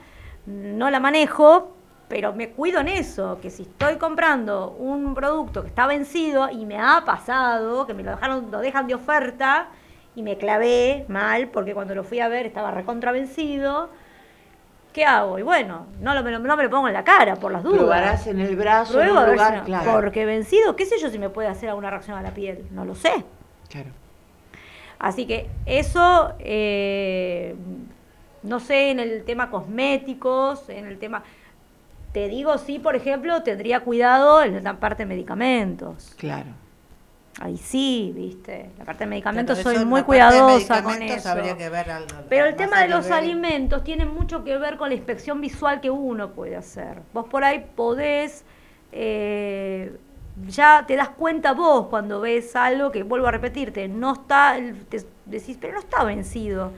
no 0.46 0.90
la 0.90 1.00
manejo, 1.00 1.72
pero 2.08 2.32
me 2.32 2.50
cuido 2.50 2.80
en 2.80 2.88
eso, 2.88 3.38
que 3.40 3.50
si 3.50 3.62
estoy 3.62 3.96
comprando 3.96 4.70
un 4.78 5.14
producto 5.14 5.62
que 5.62 5.68
está 5.68 5.86
vencido 5.86 6.50
y 6.50 6.66
me 6.66 6.78
ha 6.78 7.02
pasado, 7.04 7.86
que 7.86 7.94
me 7.94 8.02
lo 8.02 8.10
dejaron, 8.12 8.50
lo 8.50 8.60
dejan 8.60 8.86
de 8.86 8.94
oferta 8.94 9.68
y 10.16 10.22
me 10.22 10.36
clavé 10.38 11.04
mal 11.08 11.48
porque 11.48 11.74
cuando 11.74 11.94
lo 11.94 12.04
fui 12.04 12.20
a 12.20 12.28
ver 12.28 12.46
estaba 12.46 12.70
recontra 12.70 13.12
vencido. 13.12 13.90
¿Qué 14.92 15.04
hago? 15.04 15.40
Y 15.40 15.42
bueno, 15.42 15.86
no, 16.00 16.14
lo, 16.14 16.22
me 16.22 16.30
lo- 16.30 16.38
no 16.38 16.56
me 16.56 16.62
lo 16.62 16.70
pongo 16.70 16.86
en 16.86 16.94
la 16.94 17.02
cara 17.02 17.34
por 17.34 17.50
las 17.50 17.64
dudas. 17.64 17.78
Probarás 17.80 18.26
en 18.28 18.38
el 18.40 18.54
brazo, 18.54 18.92
en 19.00 19.06
Pruebo 19.08 19.18
a 19.18 19.22
un 19.22 19.26
ver 19.26 19.34
lugar, 19.36 19.52
si 19.54 19.58
no- 19.58 19.64
claro. 19.64 19.92
Porque 19.92 20.24
vencido, 20.24 20.76
qué 20.76 20.86
sé 20.86 20.98
yo 21.00 21.10
si 21.10 21.18
me 21.18 21.30
puede 21.30 21.48
hacer 21.48 21.68
alguna 21.68 21.90
reacción 21.90 22.16
a 22.16 22.22
la 22.22 22.30
piel, 22.30 22.64
no 22.70 22.84
lo 22.84 22.94
sé. 22.94 23.24
Claro. 23.68 23.90
Así 25.00 25.26
que 25.26 25.48
eso, 25.66 26.32
eh, 26.38 27.56
no 28.44 28.60
sé, 28.60 28.90
en 28.90 29.00
el 29.00 29.24
tema 29.24 29.50
cosméticos, 29.50 30.68
en 30.68 30.86
el 30.86 30.98
tema... 30.98 31.24
Te 32.12 32.28
digo, 32.28 32.56
sí, 32.58 32.78
por 32.78 32.94
ejemplo, 32.94 33.42
tendría 33.42 33.80
cuidado 33.80 34.40
en 34.44 34.62
la 34.62 34.74
parte 34.78 35.02
de 35.02 35.06
medicamentos. 35.08 36.14
Claro. 36.16 36.50
Ahí 37.40 37.56
sí, 37.56 38.12
viste. 38.14 38.70
La 38.78 38.84
parte 38.84 39.04
de 39.04 39.10
medicamentos 39.10 39.58
soy 39.58 39.84
muy 39.84 40.02
cuidadosa 40.02 40.82
con 40.82 41.02
eso. 41.02 41.28
habría 41.30 41.56
que 41.56 41.68
ver 41.68 41.90
algo- 41.90 42.08
Pero 42.28 42.46
el 42.46 42.54
tema 42.54 42.78
a 42.78 42.82
de 42.82 42.88
los 42.88 43.04
nivel- 43.06 43.18
alimentos 43.18 43.82
tiene 43.82 44.04
mucho 44.06 44.44
que 44.44 44.56
ver 44.56 44.76
con 44.76 44.88
la 44.88 44.94
inspección 44.94 45.40
visual 45.40 45.80
que 45.80 45.90
uno 45.90 46.30
puede 46.30 46.54
hacer. 46.56 47.00
Vos 47.12 47.26
por 47.28 47.42
ahí 47.42 47.66
podés, 47.74 48.44
eh, 48.92 49.96
ya 50.46 50.84
te 50.86 50.94
das 50.96 51.08
cuenta 51.10 51.52
vos 51.52 51.86
cuando 51.88 52.20
ves 52.20 52.54
algo 52.54 52.90
que, 52.92 53.02
vuelvo 53.02 53.26
a 53.26 53.32
repetirte, 53.32 53.88
no 53.88 54.12
está, 54.12 54.56
te 54.88 55.04
decís, 55.26 55.58
pero 55.60 55.74
no 55.74 55.80
está 55.80 56.04
vencido. 56.04 56.70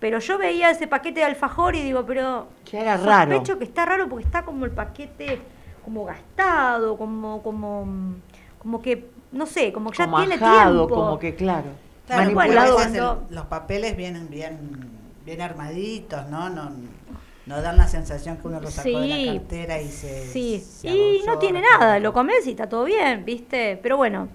Pero 0.00 0.18
yo 0.18 0.38
veía 0.38 0.70
ese 0.70 0.86
paquete 0.88 1.20
de 1.20 1.26
alfajor 1.26 1.76
y 1.76 1.82
digo, 1.82 2.04
pero 2.04 2.48
Ya 2.70 2.80
era 2.80 2.96
raro. 2.96 3.30
sospecho 3.32 3.58
que 3.58 3.64
está 3.64 3.84
raro 3.86 4.08
porque 4.08 4.24
está 4.24 4.44
como 4.44 4.64
el 4.64 4.72
paquete 4.72 5.38
como 5.84 6.04
gastado, 6.04 6.96
como, 6.96 7.42
como, 7.42 7.86
como 8.58 8.82
que, 8.82 9.08
no 9.34 9.46
sé, 9.46 9.72
como 9.72 9.90
que 9.90 9.98
ya 9.98 10.04
como 10.06 10.18
tiene 10.18 10.34
ajado, 10.36 10.86
tiempo. 10.86 10.94
como 10.94 11.18
que 11.18 11.34
claro. 11.34 11.66
Claro, 12.06 12.22
Manipulado. 12.34 12.76
veces 12.78 12.94
el- 12.94 13.34
los 13.34 13.46
papeles 13.46 13.96
vienen 13.96 14.28
bien, 14.30 14.58
bien 15.24 15.40
armaditos, 15.40 16.26
¿no? 16.28 16.48
No, 16.50 16.70
no 17.46 17.62
dan 17.62 17.76
la 17.76 17.88
sensación 17.88 18.36
que 18.38 18.46
uno 18.48 18.60
lo 18.60 18.70
sacó 18.70 18.98
de 19.00 19.06
Sí, 19.06 19.24
la 19.26 19.32
cartera 19.34 19.80
y 19.80 19.88
se. 19.90 20.26
Sí, 20.28 20.60
se 20.66 20.88
y 20.88 21.22
no 21.26 21.38
tiene 21.38 21.62
nada, 21.62 21.98
lo 21.98 22.12
comes 22.12 22.46
y 22.46 22.50
está 22.50 22.68
todo 22.68 22.84
bien, 22.84 23.24
¿viste? 23.24 23.78
Pero 23.82 23.96
bueno, 23.96 24.28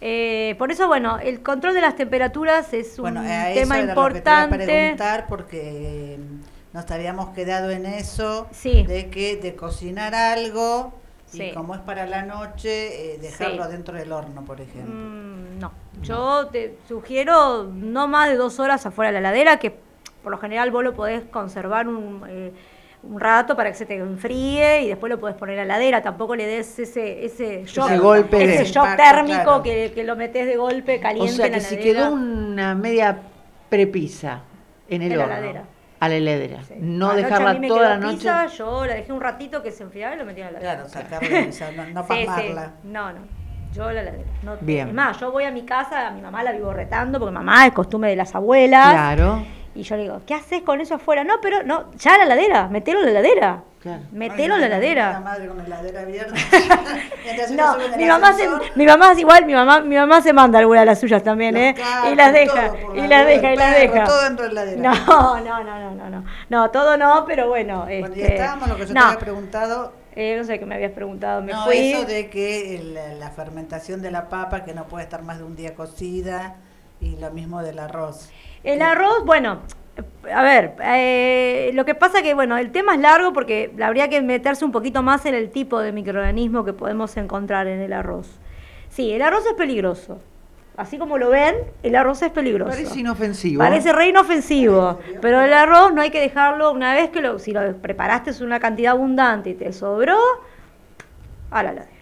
eh, 0.00 0.56
por 0.58 0.72
eso, 0.72 0.88
bueno, 0.88 1.18
el 1.18 1.42
control 1.42 1.74
de 1.74 1.80
las 1.80 1.94
temperaturas 1.96 2.72
es 2.72 2.98
un 2.98 3.02
Bueno, 3.02 3.20
a 3.20 3.22
tema 3.52 3.78
eso 3.78 3.84
era 3.84 3.94
lo 3.94 4.08
que 4.08 4.20
te 4.20 4.28
iba 4.30 4.40
a 4.40 4.44
importante. 4.44 4.64
preguntar 4.66 5.26
porque 5.28 6.18
mm, 6.18 6.74
nos 6.76 6.90
habíamos 6.90 7.28
quedado 7.30 7.70
en 7.70 7.86
eso 7.86 8.46
Sí. 8.50 8.82
de 8.84 9.10
que 9.10 9.36
de 9.36 9.54
cocinar 9.54 10.14
algo 10.14 10.92
Sí. 11.32 11.44
y 11.44 11.52
como 11.54 11.74
es 11.74 11.80
para 11.80 12.06
la 12.06 12.22
noche 12.22 13.14
eh, 13.14 13.18
dejarlo 13.18 13.64
Sí. 13.64 13.70
dentro 13.72 13.94
del 13.96 14.12
horno, 14.12 14.44
por 14.44 14.60
ejemplo. 14.60 14.94
Mm, 14.94 15.58
no, 15.58 15.72
yo 16.02 16.46
te 16.48 16.76
sugiero 16.88 17.64
no 17.72 18.06
más 18.08 18.28
de 18.28 18.36
dos 18.36 18.60
horas 18.60 18.84
afuera 18.86 19.10
de 19.10 19.14
la 19.14 19.18
heladera, 19.30 19.58
que 19.58 19.74
por 20.22 20.30
lo 20.30 20.38
general 20.38 20.70
vos 20.70 20.84
lo 20.84 20.94
podés 20.94 21.24
conservar 21.24 21.88
un, 21.88 22.22
eh, 22.28 22.52
un 23.02 23.18
rato 23.18 23.56
para 23.56 23.70
que 23.70 23.76
se 23.76 23.86
te 23.86 23.96
enfríe 23.96 24.82
y 24.82 24.88
después 24.88 25.10
lo 25.10 25.18
podés 25.18 25.34
poner 25.36 25.58
a 25.58 25.64
la 25.64 25.74
heladera. 25.74 26.02
Tampoco 26.02 26.36
le 26.36 26.46
des 26.46 26.78
ese, 26.78 27.24
ese 27.24 27.64
shock, 27.64 27.86
Ese 27.90 27.98
golpe 27.98 28.36
de- 28.38 28.54
ese 28.54 28.64
shock 28.66 28.84
impacto, 28.84 29.02
térmico 29.02 29.42
claro. 29.42 29.62
que, 29.62 29.92
que 29.94 30.04
lo 30.04 30.14
metés 30.16 30.46
de 30.46 30.56
golpe 30.56 30.98
O 30.98 31.00
caliente 31.00 31.32
sea 31.32 31.46
en 31.46 31.52
la 31.52 31.58
que 31.58 31.64
si 31.64 31.76
quedó 31.78 32.12
una 32.12 32.74
media 32.76 33.18
prepisa 33.68 34.42
en 34.88 35.02
el 35.02 35.12
En 35.12 35.18
la 35.18 35.24
horno, 35.24 35.36
heladera. 35.38 35.64
A 36.04 36.08
la 36.08 36.14
heladera, 36.16 36.64
Sí. 36.64 36.74
no 36.78 37.10
Anoche 37.10 37.22
dejarla 37.24 37.52
mí 37.54 37.60
me 37.60 37.68
toda 37.68 37.88
la 37.90 37.96
noche. 37.96 38.16
pizza, 38.16 38.46
yo 38.46 38.84
la 38.86 38.94
dejé 38.94 39.12
un 39.12 39.20
ratito 39.20 39.62
que 39.62 39.70
se 39.70 39.84
enfriara 39.84 40.16
y 40.16 40.18
lo 40.18 40.24
metí 40.24 40.40
en 40.40 40.52
la 40.52 40.58
heladera. 40.58 40.74
Claro, 40.84 40.88
sacarla, 40.88 41.48
o 41.48 41.52
sea, 41.52 41.70
no, 41.70 41.84
no 41.86 42.06
Sí. 42.06 42.54
No, 42.82 43.12
no. 43.12 43.20
Yo 43.72 43.90
la 43.92 44.00
heladera. 44.00 44.24
No, 44.42 44.56
Bien. 44.60 44.88
Es 44.88 44.94
más, 44.94 45.20
yo 45.20 45.30
voy 45.30 45.44
a 45.44 45.52
mi 45.52 45.62
casa, 45.62 46.08
a 46.08 46.10
mi 46.10 46.20
mamá 46.20 46.42
la 46.42 46.50
vivo 46.52 46.72
retando, 46.72 47.18
porque 47.20 47.32
mamá 47.32 47.66
es 47.66 47.72
costumbre 47.72 48.10
de 48.10 48.16
las 48.16 48.34
abuelas. 48.34 48.90
Claro, 48.92 49.44
Y 49.74 49.82
yo 49.82 49.96
le 49.96 50.02
digo, 50.02 50.20
¿qué 50.26 50.34
haces 50.34 50.62
con 50.62 50.80
eso 50.80 50.96
afuera? 50.96 51.24
No, 51.24 51.34
pero 51.40 51.62
no, 51.62 51.90
ya 51.96 52.14
a 52.14 52.18
la 52.18 52.24
heladera, 52.24 52.68
metelo 52.68 52.98
en 53.00 53.06
la 53.06 53.10
heladera. 53.12 53.62
claro. 53.80 54.02
Metelo 54.12 54.54
Ay, 54.54 54.62
en 54.64 54.68
la 54.68 54.68
La 54.68 54.76
heladera. 54.76 55.20
madre 55.20 55.46
con 55.48 55.56
la 55.58 55.64
heladera 55.64 56.00
abierta. 56.02 56.34
Mientras 57.24 57.50
uno 57.50 57.62
No, 57.66 57.72
sube 57.74 57.86
en 57.86 57.92
el 57.94 57.98
mi 58.00 58.06
mamá, 58.06 58.32
se, 58.34 58.48
mi 58.76 58.86
mamá 58.86 59.12
es 59.12 59.18
igual, 59.18 59.46
mi 59.46 59.54
mamá, 59.54 59.80
mi 59.80 59.96
mamá 59.96 60.20
se 60.20 60.32
manda 60.34 60.58
alguna 60.58 60.80
de 60.80 60.86
las 60.86 61.00
suyas 61.00 61.22
también, 61.22 61.54
los 61.54 61.62
¿eh? 61.62 61.74
carros, 61.76 62.12
Y 62.12 62.14
las 62.16 62.32
deja, 62.32 62.72
y 62.94 63.00
la 63.00 63.06
las 63.08 63.26
deja, 63.26 63.52
y 63.52 63.56
las 63.56 63.76
deja. 63.78 64.04
Todo 64.04 64.22
dentro 64.24 64.48
de 64.48 64.52
la 64.54 64.62
heladera. 64.64 64.82
No, 65.06 65.40
no, 65.40 65.64
no, 65.64 65.80
no, 65.80 65.90
no, 65.94 66.10
no. 66.10 66.24
No, 66.50 66.70
todo 66.70 66.96
no, 66.98 67.24
pero 67.26 67.48
bueno. 67.48 67.84
Bueno, 67.86 68.08
y 68.14 68.20
este, 68.20 68.34
estábamos 68.34 68.68
lo 68.68 68.76
que 68.76 68.86
yo 68.86 68.94
no, 68.94 69.00
te 69.00 69.06
había 69.06 69.18
preguntado. 69.18 69.92
eh, 70.14 70.36
no 70.38 70.44
sé 70.44 70.58
qué 70.58 70.66
me 70.66 70.74
habías 70.74 70.92
preguntado, 70.92 71.40
me 71.42 71.52
no, 71.52 71.64
fui. 71.64 71.92
eso 71.92 72.04
de 72.04 72.28
que 72.28 73.16
la 73.18 73.30
fermentación 73.30 74.02
de 74.02 74.10
la 74.10 74.28
papa, 74.28 74.64
que 74.64 74.74
no 74.74 74.84
puede 74.86 75.04
estar 75.04 75.22
más 75.22 75.38
de 75.38 75.44
un 75.44 75.56
día 75.56 75.74
cocida, 75.74 76.56
y 77.00 77.16
lo 77.16 77.30
mismo 77.30 77.62
del 77.62 77.78
arroz. 77.78 78.28
El 78.64 78.80
arroz, 78.82 79.24
bueno, 79.24 79.60
a 80.32 80.42
ver, 80.42 80.74
eh, 80.82 81.70
lo 81.74 81.84
que 81.84 81.94
pasa 81.94 82.22
que, 82.22 82.34
bueno, 82.34 82.56
el 82.56 82.70
tema 82.70 82.94
es 82.94 83.00
largo 83.00 83.32
porque 83.32 83.74
habría 83.82 84.08
que 84.08 84.22
meterse 84.22 84.64
un 84.64 84.72
poquito 84.72 85.02
más 85.02 85.26
en 85.26 85.34
el 85.34 85.50
tipo 85.50 85.80
de 85.80 85.92
microorganismo 85.92 86.64
que 86.64 86.72
podemos 86.72 87.16
encontrar 87.16 87.66
en 87.66 87.80
el 87.80 87.92
arroz. 87.92 88.28
Sí, 88.88 89.12
el 89.12 89.22
arroz 89.22 89.44
es 89.46 89.54
peligroso. 89.54 90.20
Así 90.76 90.96
como 90.96 91.18
lo 91.18 91.28
ven, 91.28 91.56
el 91.82 91.96
arroz 91.96 92.22
es 92.22 92.30
peligroso. 92.30 92.70
Parece 92.70 93.00
inofensivo. 93.00 93.58
Parece 93.58 93.92
re 93.92 94.08
inofensivo, 94.08 94.98
pero 95.20 95.42
el 95.42 95.52
arroz 95.52 95.92
no 95.92 96.00
hay 96.00 96.10
que 96.10 96.20
dejarlo 96.20 96.72
una 96.72 96.94
vez 96.94 97.10
que 97.10 97.20
lo, 97.20 97.38
si 97.38 97.52
lo 97.52 97.76
preparaste 97.76 98.30
es 98.30 98.40
una 98.40 98.58
cantidad 98.58 98.92
abundante 98.92 99.50
y 99.50 99.54
te 99.54 99.72
sobró, 99.72 100.18
a 101.50 101.62
la 101.62 101.72
heladera. 101.72 101.92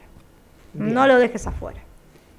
Bien. 0.73 0.95
No 0.95 1.07
lo 1.09 1.19
dejes 1.19 1.47
afuera. 1.49 1.81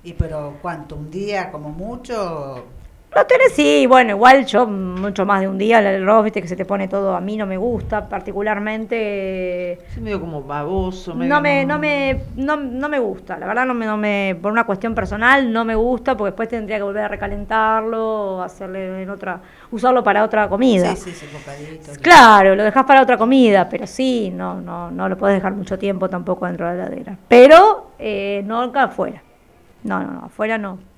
¿Y 0.03 0.13
pero 0.13 0.57
cuánto? 0.61 0.95
¿Un 0.95 1.11
día 1.11 1.51
como 1.51 1.69
mucho? 1.69 2.65
Lo 3.13 3.25
tenés, 3.25 3.51
sí, 3.51 3.85
bueno, 3.87 4.11
igual 4.11 4.45
yo 4.45 4.65
mucho 4.65 5.25
más 5.25 5.41
de 5.41 5.49
un 5.49 5.57
día 5.57 5.79
el 5.79 6.01
arroz, 6.01 6.23
viste 6.23 6.41
que 6.41 6.47
se 6.47 6.55
te 6.55 6.63
pone 6.63 6.87
todo, 6.87 7.13
a 7.13 7.19
mí 7.19 7.35
no 7.35 7.45
me 7.45 7.57
gusta 7.57 8.07
particularmente, 8.07 9.73
Es 9.73 9.97
medio 9.99 10.21
como 10.21 10.41
baboso. 10.43 11.13
medio 11.13 11.33
no 11.33 11.41
me, 11.41 11.65
no 11.65 11.77
me, 11.77 12.21
no, 12.37 12.55
no 12.55 12.87
me 12.87 12.99
gusta, 12.99 13.37
la 13.37 13.47
verdad 13.47 13.65
no 13.65 13.73
me, 13.73 13.85
no 13.85 13.97
me, 13.97 14.37
por 14.41 14.51
una 14.51 14.63
cuestión 14.63 14.95
personal 14.95 15.51
no 15.51 15.65
me 15.65 15.75
gusta 15.75 16.15
porque 16.15 16.29
después 16.31 16.47
tendría 16.47 16.77
que 16.77 16.83
volver 16.83 17.03
a 17.03 17.07
recalentarlo, 17.09 18.41
hacerle 18.41 19.03
en 19.03 19.09
otra, 19.09 19.41
usarlo 19.71 20.03
para 20.03 20.23
otra 20.23 20.47
comida. 20.47 20.95
Sí, 20.95 21.11
sí, 21.11 21.11
sí, 21.11 21.25
bocadito. 21.33 21.91
Claro, 22.01 22.55
lo 22.55 22.63
dejas 22.63 22.85
para 22.85 23.01
otra 23.01 23.17
comida, 23.17 23.67
pero 23.67 23.87
sí, 23.87 24.31
no, 24.33 24.61
no, 24.61 24.89
no 24.89 25.09
lo 25.09 25.17
puedes 25.17 25.35
dejar 25.35 25.51
mucho 25.51 25.77
tiempo 25.77 26.07
tampoco 26.07 26.45
dentro 26.45 26.69
de 26.69 26.77
la 26.77 26.85
heladera. 26.85 27.17
Pero 27.27 27.91
eh, 27.99 28.41
no 28.45 28.61
acá 28.61 28.83
afuera. 28.83 29.21
No, 29.83 29.99
no, 30.01 30.11
no, 30.11 30.25
afuera 30.27 30.57
no. 30.57 30.90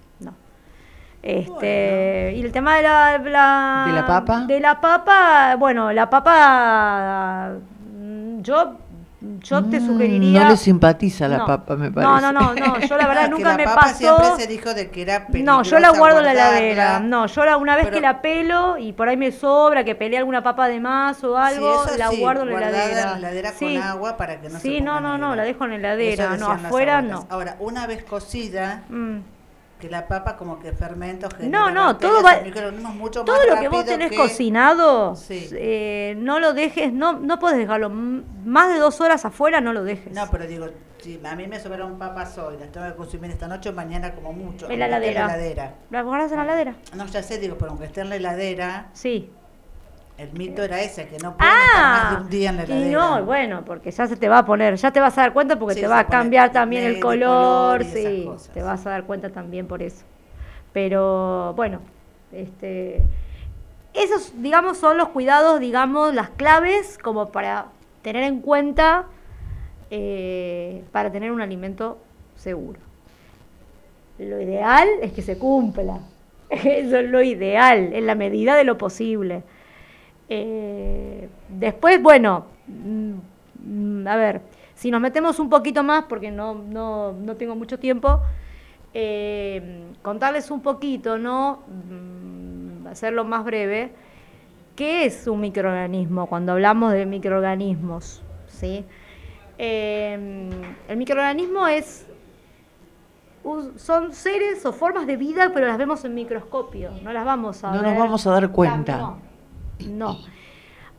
No. 1.24 1.30
Este, 1.30 2.34
y 2.36 2.42
el 2.42 2.52
tema 2.52 2.76
de 2.76 2.84
la, 2.84 3.18
la 3.18 3.84
¿De 3.88 3.94
la 3.94 4.06
papa? 4.06 4.40
De 4.46 4.60
la 4.60 4.82
papa, 4.82 5.56
bueno, 5.58 5.92
la 5.94 6.10
papa 6.10 7.52
mm, 7.98 8.42
yo 8.42 8.76
yo 9.40 9.64
te 9.64 9.80
Mm, 9.80 9.88
sugeriría 9.88 10.44
No 10.44 10.50
le 10.50 10.58
simpatiza 10.58 11.30
la 11.30 11.38
No. 11.38 11.46
papa, 11.46 11.78
me 11.78 11.88
No, 11.90 11.94
parece. 11.96 12.22
no, 12.24 12.32
no, 12.34 12.54
no, 12.54 12.80
yo 12.82 12.98
la 12.98 13.08
verdad 13.08 13.30
nunca 13.30 13.52
la 13.52 13.56
me 13.58 13.64
papa 13.64 13.82
pasó. 13.84 13.96
siempre 13.98 14.26
se 14.36 14.48
dijo 14.48 14.74
de 14.74 14.90
que 14.92 15.02
era 15.02 15.28
No, 15.30 15.64
yo 15.64 15.80
la 15.80 15.92
guardo 15.92 16.20
en 16.20 16.26
la 16.26 16.32
heladera. 16.34 17.00
No, 17.00 17.28
yo 17.28 17.46
la, 17.46 17.56
una 17.56 17.78
vez 17.78 17.86
Pero- 17.86 17.96
que 17.96 18.02
la 18.02 18.22
pelo 18.22 18.78
y 18.78 18.92
por 18.92 19.08
ahí 19.08 19.16
me 19.16 19.32
sobra, 19.32 19.86
que 19.86 19.96
peleé 19.96 20.18
alguna 20.20 20.44
papa 20.44 20.68
de 20.68 20.82
más 20.82 21.24
o 21.24 21.38
algo, 21.38 21.86
la 21.98 22.10
sí, 22.10 22.20
guardo 22.20 22.42
en 22.44 22.50
la 22.50 22.58
heladera. 22.68 23.02
en 23.02 23.08
la 23.12 23.18
heladera 23.30 23.52
sí. 23.54 23.76
con 23.78 23.84
agua 23.84 24.18
para 24.18 24.42
que 24.42 24.50
no 24.50 24.56
se 24.56 24.62
Sí, 24.62 24.82
no, 24.82 24.96
ponga 24.96 25.02
no, 25.12 25.18
no, 25.18 25.28
negra. 25.30 25.36
la 25.38 25.44
dejo 25.44 25.64
en 25.64 25.70
la 25.70 25.76
heladera. 25.78 26.36
No, 26.38 26.52
afuera 26.52 27.02
no. 27.02 27.26
Ahora, 27.30 27.56
una 27.62 27.88
vez 27.88 28.04
cocida, 28.04 28.84
Mm. 28.90 29.20
Que 29.84 29.90
la 29.90 30.08
papa 30.08 30.38
como 30.38 30.60
que 30.60 30.72
fermenta 30.72 31.28
o 31.28 31.44
No, 31.44 31.70
no, 31.70 31.98
todo 31.98 32.24
va- 32.24 32.38
o 32.38 32.94
mucho 32.94 33.26
Todo 33.26 33.46
lo 33.46 33.60
que 33.60 33.68
vos 33.68 33.84
tenés 33.84 34.12
que- 34.12 34.16
cocinado, 34.16 35.14
Sí. 35.18 35.50
eh, 35.52 36.16
no 36.18 36.40
lo 36.40 36.54
dejes, 36.54 36.94
no, 36.94 37.20
no 37.20 37.38
puedes 37.38 37.58
dejarlo 37.58 37.90
más 37.90 38.72
de 38.74 38.80
dos 38.80 39.02
horas 39.02 39.26
afuera, 39.26 39.60
no 39.60 39.74
lo 39.74 39.84
dejes. 39.84 40.14
No, 40.14 40.26
pero 40.32 40.46
digo, 40.48 40.68
si 41.02 41.20
a 41.22 41.36
mí 41.36 41.48
me 41.48 41.60
sobraron 41.60 41.98
papas 42.00 42.38
hoy, 42.38 42.56
las 42.58 42.72
tengo 42.72 42.88
que 42.88 42.96
consumir 42.96 43.32
esta 43.32 43.50
noche, 43.50 43.74
mañana 43.74 44.16
como 44.16 44.32
mucho. 44.32 44.70
En 44.70 44.80
la 44.80 44.86
heladera. 44.86 45.22
En 45.22 45.28
la 45.28 45.34
heladera. 45.36 45.76
¿La 45.90 46.02
guardas 46.02 46.32
en 46.32 46.38
la 46.38 46.44
heladera? 46.46 46.76
No, 46.96 47.06
ya 47.08 47.22
sé, 47.22 47.38
digo, 47.40 47.58
pero 47.58 47.72
aunque 47.72 47.88
esté 47.88 48.00
en 48.02 48.10
la 48.10 48.16
heladera, 48.16 48.88
Sí. 48.94 49.30
El 50.18 50.32
mito 50.34 50.64
era 50.64 50.82
ese, 50.82 51.08
que 51.08 51.20
no 51.20 51.38
pueden 51.38 51.62
estar 51.62 51.88
más 51.88 52.08
de 52.08 52.16
Ah, 52.16 52.18
un 52.18 52.30
día 52.30 52.50
en 52.52 52.58
la 52.58 52.64
y 52.64 52.66
heladera. 52.66 52.92
no, 52.92 53.26
bueno, 53.26 53.64
porque 53.66 53.92
ya 53.92 54.08
se 54.08 54.16
te 54.18 54.30
va 54.30 54.40
a 54.40 54.46
poner, 54.46 54.76
ya 54.76 54.92
te 54.92 55.00
vas 55.00 55.18
a 55.18 55.22
dar 55.22 55.34
cuenta 55.34 55.58
porque 55.60 55.76
Sí, 55.76 55.82
te 55.82 55.88
va 55.88 56.00
a 56.00 56.08
cambiar 56.08 56.52
también 56.52 56.84
el 56.86 57.00
color, 57.00 57.80
color 57.80 57.82
y 57.82 57.86
sí, 57.86 58.30
te 58.54 58.62
vas 58.62 58.86
a 58.86 58.92
dar 58.92 59.04
cuenta 59.06 59.30
también 59.32 59.68
por 59.68 59.82
eso. 59.82 60.06
Pero 60.74 61.54
bueno, 61.56 61.80
este, 62.32 63.04
esos, 63.94 64.34
digamos, 64.42 64.78
son 64.78 64.98
los 64.98 65.10
cuidados, 65.10 65.60
digamos, 65.60 66.14
las 66.14 66.30
claves 66.32 66.98
como 66.98 67.32
para 67.32 67.68
tener 68.02 68.24
en 68.24 68.42
cuenta 68.42 69.06
eh, 69.92 70.84
para 70.92 71.12
tener 71.12 71.32
un 71.32 71.42
alimento 71.42 72.00
seguro. 72.36 72.80
Lo 74.20 74.40
ideal 74.42 74.88
es 75.02 75.12
que 75.12 75.22
se 75.22 75.38
cumpla. 75.38 76.00
Eso 76.50 76.98
es 76.98 77.10
lo 77.10 77.22
ideal, 77.22 77.94
en 77.94 78.06
la 78.08 78.16
medida 78.16 78.56
de 78.56 78.64
lo 78.64 78.78
posible. 78.78 79.44
Eh, 80.36 81.30
después, 81.48 82.02
bueno, 82.02 82.46
mm, 82.68 83.14
mm, 83.66 84.08
a 84.08 84.16
ver, 84.16 84.42
si 84.74 84.90
nos 84.90 85.00
metemos 85.00 85.38
un 85.38 85.48
poquito 85.48 85.84
más, 85.84 86.06
porque 86.06 86.32
no, 86.32 86.56
no, 86.56 87.12
no 87.14 87.36
tengo 87.36 87.56
mucho 87.56 87.78
tiempo, 87.78 88.20
eh, 88.96 89.84
contarles 90.02 90.50
un 90.50 90.62
poquito, 90.62 91.20
¿no? 91.20 91.60
Mm, 91.68 92.88
hacerlo 92.88 93.26
más 93.26 93.46
breve. 93.46 93.92
¿Qué 94.76 95.06
es 95.06 95.28
un 95.28 95.40
microorganismo 95.40 96.26
cuando 96.26 96.54
hablamos 96.54 96.94
de 96.94 97.06
microorganismos? 97.06 98.24
¿sí? 98.48 98.84
Eh, 99.60 100.50
el 100.88 100.98
microorganismo 100.98 101.68
es 101.68 102.08
son 103.76 104.14
seres 104.14 104.66
o 104.66 104.72
formas 104.74 105.06
de 105.06 105.18
vida, 105.18 105.52
pero 105.54 105.68
las 105.68 105.78
vemos 105.78 106.04
en 106.06 106.16
microscopio, 106.16 106.92
no 107.04 107.12
las 107.12 107.26
vamos 107.26 107.64
a 107.64 107.72
No 107.72 107.82
ver. 107.82 107.92
nos 107.92 108.00
vamos 108.00 108.26
a 108.26 108.32
dar 108.32 108.50
cuenta. 108.52 108.98
No. 108.98 109.33
No. 109.88 110.20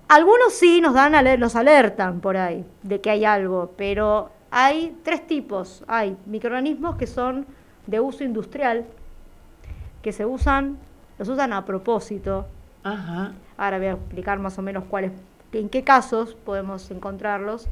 Algunos 0.08 0.52
sí 0.52 0.80
nos 0.80 0.94
dan 0.94 1.14
aler- 1.14 1.38
nos 1.38 1.56
alertan 1.56 2.20
por 2.20 2.36
ahí 2.36 2.64
de 2.82 3.00
que 3.00 3.10
hay 3.10 3.24
algo, 3.24 3.72
pero 3.76 4.30
hay 4.50 4.96
tres 5.02 5.26
tipos. 5.26 5.82
Hay 5.88 6.16
microorganismos 6.26 6.96
que 6.96 7.06
son 7.06 7.46
de 7.86 8.00
uso 8.00 8.22
industrial, 8.24 8.84
que 10.02 10.12
se 10.12 10.26
usan, 10.26 10.78
los 11.18 11.28
usan 11.28 11.52
a 11.52 11.64
propósito. 11.64 12.46
Ajá. 12.82 13.32
Ahora 13.56 13.78
voy 13.78 13.86
a 13.86 13.92
explicar 13.92 14.38
más 14.38 14.58
o 14.58 14.62
menos 14.62 14.84
cuáles, 14.84 15.12
en 15.52 15.68
qué 15.68 15.84
casos 15.84 16.34
podemos 16.34 16.90
encontrarlos. 16.90 17.66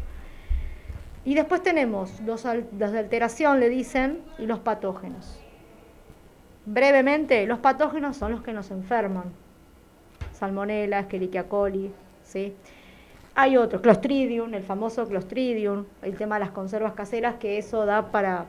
Y 1.24 1.34
después 1.34 1.62
tenemos 1.62 2.20
los, 2.22 2.46
al- 2.46 2.66
los 2.78 2.92
de 2.92 2.98
alteración, 2.98 3.60
le 3.60 3.68
dicen, 3.68 4.20
y 4.38 4.46
los 4.46 4.58
patógenos. 4.58 5.38
Brevemente, 6.64 7.46
los 7.46 7.58
patógenos 7.58 8.16
son 8.16 8.32
los 8.32 8.42
que 8.42 8.52
nos 8.52 8.70
enferman. 8.70 9.24
Salmonella, 10.42 10.98
Escherichia 10.98 11.44
coli, 11.44 11.92
¿sí? 12.24 12.52
Hay 13.36 13.56
otros, 13.56 13.80
Clostridium, 13.80 14.52
el 14.54 14.64
famoso 14.64 15.06
Clostridium, 15.06 15.84
el 16.02 16.16
tema 16.16 16.34
de 16.34 16.40
las 16.40 16.50
conservas 16.50 16.94
caseras, 16.94 17.36
que 17.36 17.58
eso 17.58 17.86
da 17.86 18.10
para, 18.10 18.46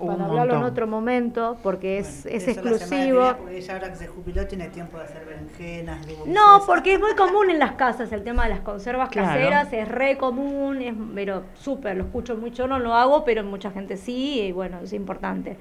hablarlo 0.00 0.54
en 0.54 0.62
otro 0.62 0.86
momento, 0.86 1.58
porque 1.64 1.98
es, 1.98 2.22
Bueno, 2.22 2.38
la 2.38 2.52
exclusivo. 2.52 3.34
porque 3.36 3.58
ella 3.58 3.74
ahora 3.74 3.90
que 3.90 3.96
se 3.96 4.06
jubiló 4.06 4.46
tiene 4.46 4.68
tiempo 4.68 4.96
de 4.96 5.04
hacer 5.04 5.26
berenjenas. 5.26 6.06
No, 6.26 6.62
porque 6.64 6.94
es 6.94 7.00
muy 7.00 7.16
común 7.16 7.50
en 7.50 7.58
las 7.58 7.72
casas 7.72 8.12
el 8.12 8.22
tema 8.22 8.44
de 8.44 8.50
las 8.50 8.60
conservas 8.60 9.08
Claro. 9.08 9.28
caseras, 9.28 9.72
es 9.72 9.88
re 9.88 10.16
común, 10.18 10.80
es, 10.82 10.94
pero 11.16 11.42
súper, 11.54 11.96
lo 11.96 12.04
escucho 12.04 12.36
mucho, 12.36 12.68
no 12.68 12.78
lo 12.78 12.94
hago, 12.94 13.24
pero 13.24 13.42
mucha 13.42 13.72
gente 13.72 13.96
sí, 13.96 14.42
y 14.42 14.52
bueno, 14.52 14.78
es 14.84 14.92
importante. 14.92 15.56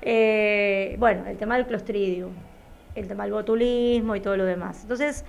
Eh, 0.00 0.96
bueno, 0.98 1.26
el 1.26 1.36
tema 1.36 1.56
del 1.56 1.66
clostridium, 1.66 2.32
el 2.94 3.08
tema 3.08 3.24
del 3.24 3.32
botulismo 3.32 4.16
y 4.16 4.20
todo 4.20 4.36
lo 4.36 4.44
demás. 4.44 4.82
Entonces, 4.82 5.24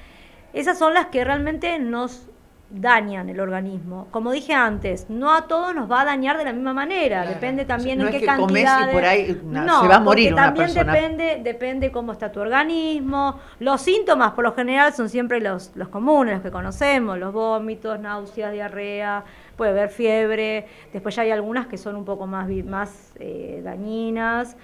esas 0.54 0.78
son 0.78 0.94
las 0.94 1.08
que 1.08 1.24
realmente 1.24 1.80
nos 1.80 2.28
dañan 2.76 3.30
el 3.30 3.40
organismo. 3.40 4.08
Como 4.10 4.32
dije 4.32 4.54
antes, 4.56 5.08
no 5.08 5.32
a 5.36 5.48
todos 5.48 5.76
nos 5.76 5.92
va 5.92 6.02
a 6.02 6.06
dañar 6.06 6.38
de 6.40 6.46
la 6.46 6.54
misma 6.54 6.74
manera, 6.74 7.18
Claro. 7.22 7.30
depende 7.36 7.66
también 7.66 8.00
No 8.00 8.08
en 8.08 8.14
es 8.16 8.20
qué 8.20 8.26
cantidad. 8.26 8.92
por 8.92 9.06
ahí, 9.06 9.40
na, 9.46 9.80
se 9.82 9.88
va 9.88 9.96
a 9.98 10.00
morir 10.00 10.34
una 10.34 10.46
también 10.46 10.66
persona. 10.74 10.92
depende, 10.92 11.42
depende 11.44 11.92
cómo 11.92 12.12
está 12.14 12.32
tu 12.32 12.40
organismo. 12.40 13.40
Los 13.60 13.80
síntomas, 13.82 14.32
por 14.32 14.44
lo 14.44 14.54
general, 14.54 14.92
son 14.94 15.08
siempre 15.10 15.40
los, 15.40 15.72
los 15.76 15.90
comunes, 15.90 16.34
los 16.36 16.42
que 16.44 16.50
conocemos, 16.50 17.20
los 17.20 17.32
vómitos, 17.32 18.00
náuseas, 18.00 18.52
diarrea, 18.52 19.24
puede 19.56 19.70
haber 19.70 19.90
fiebre. 19.90 20.66
Después 20.92 21.16
ya 21.16 21.22
hay 21.22 21.30
algunas 21.32 21.68
que 21.68 21.78
son 21.78 21.96
un 21.96 22.06
poco 22.06 22.26
más, 22.26 22.50
más 22.66 23.14
eh, 23.20 23.62
dañinas. 23.64 24.58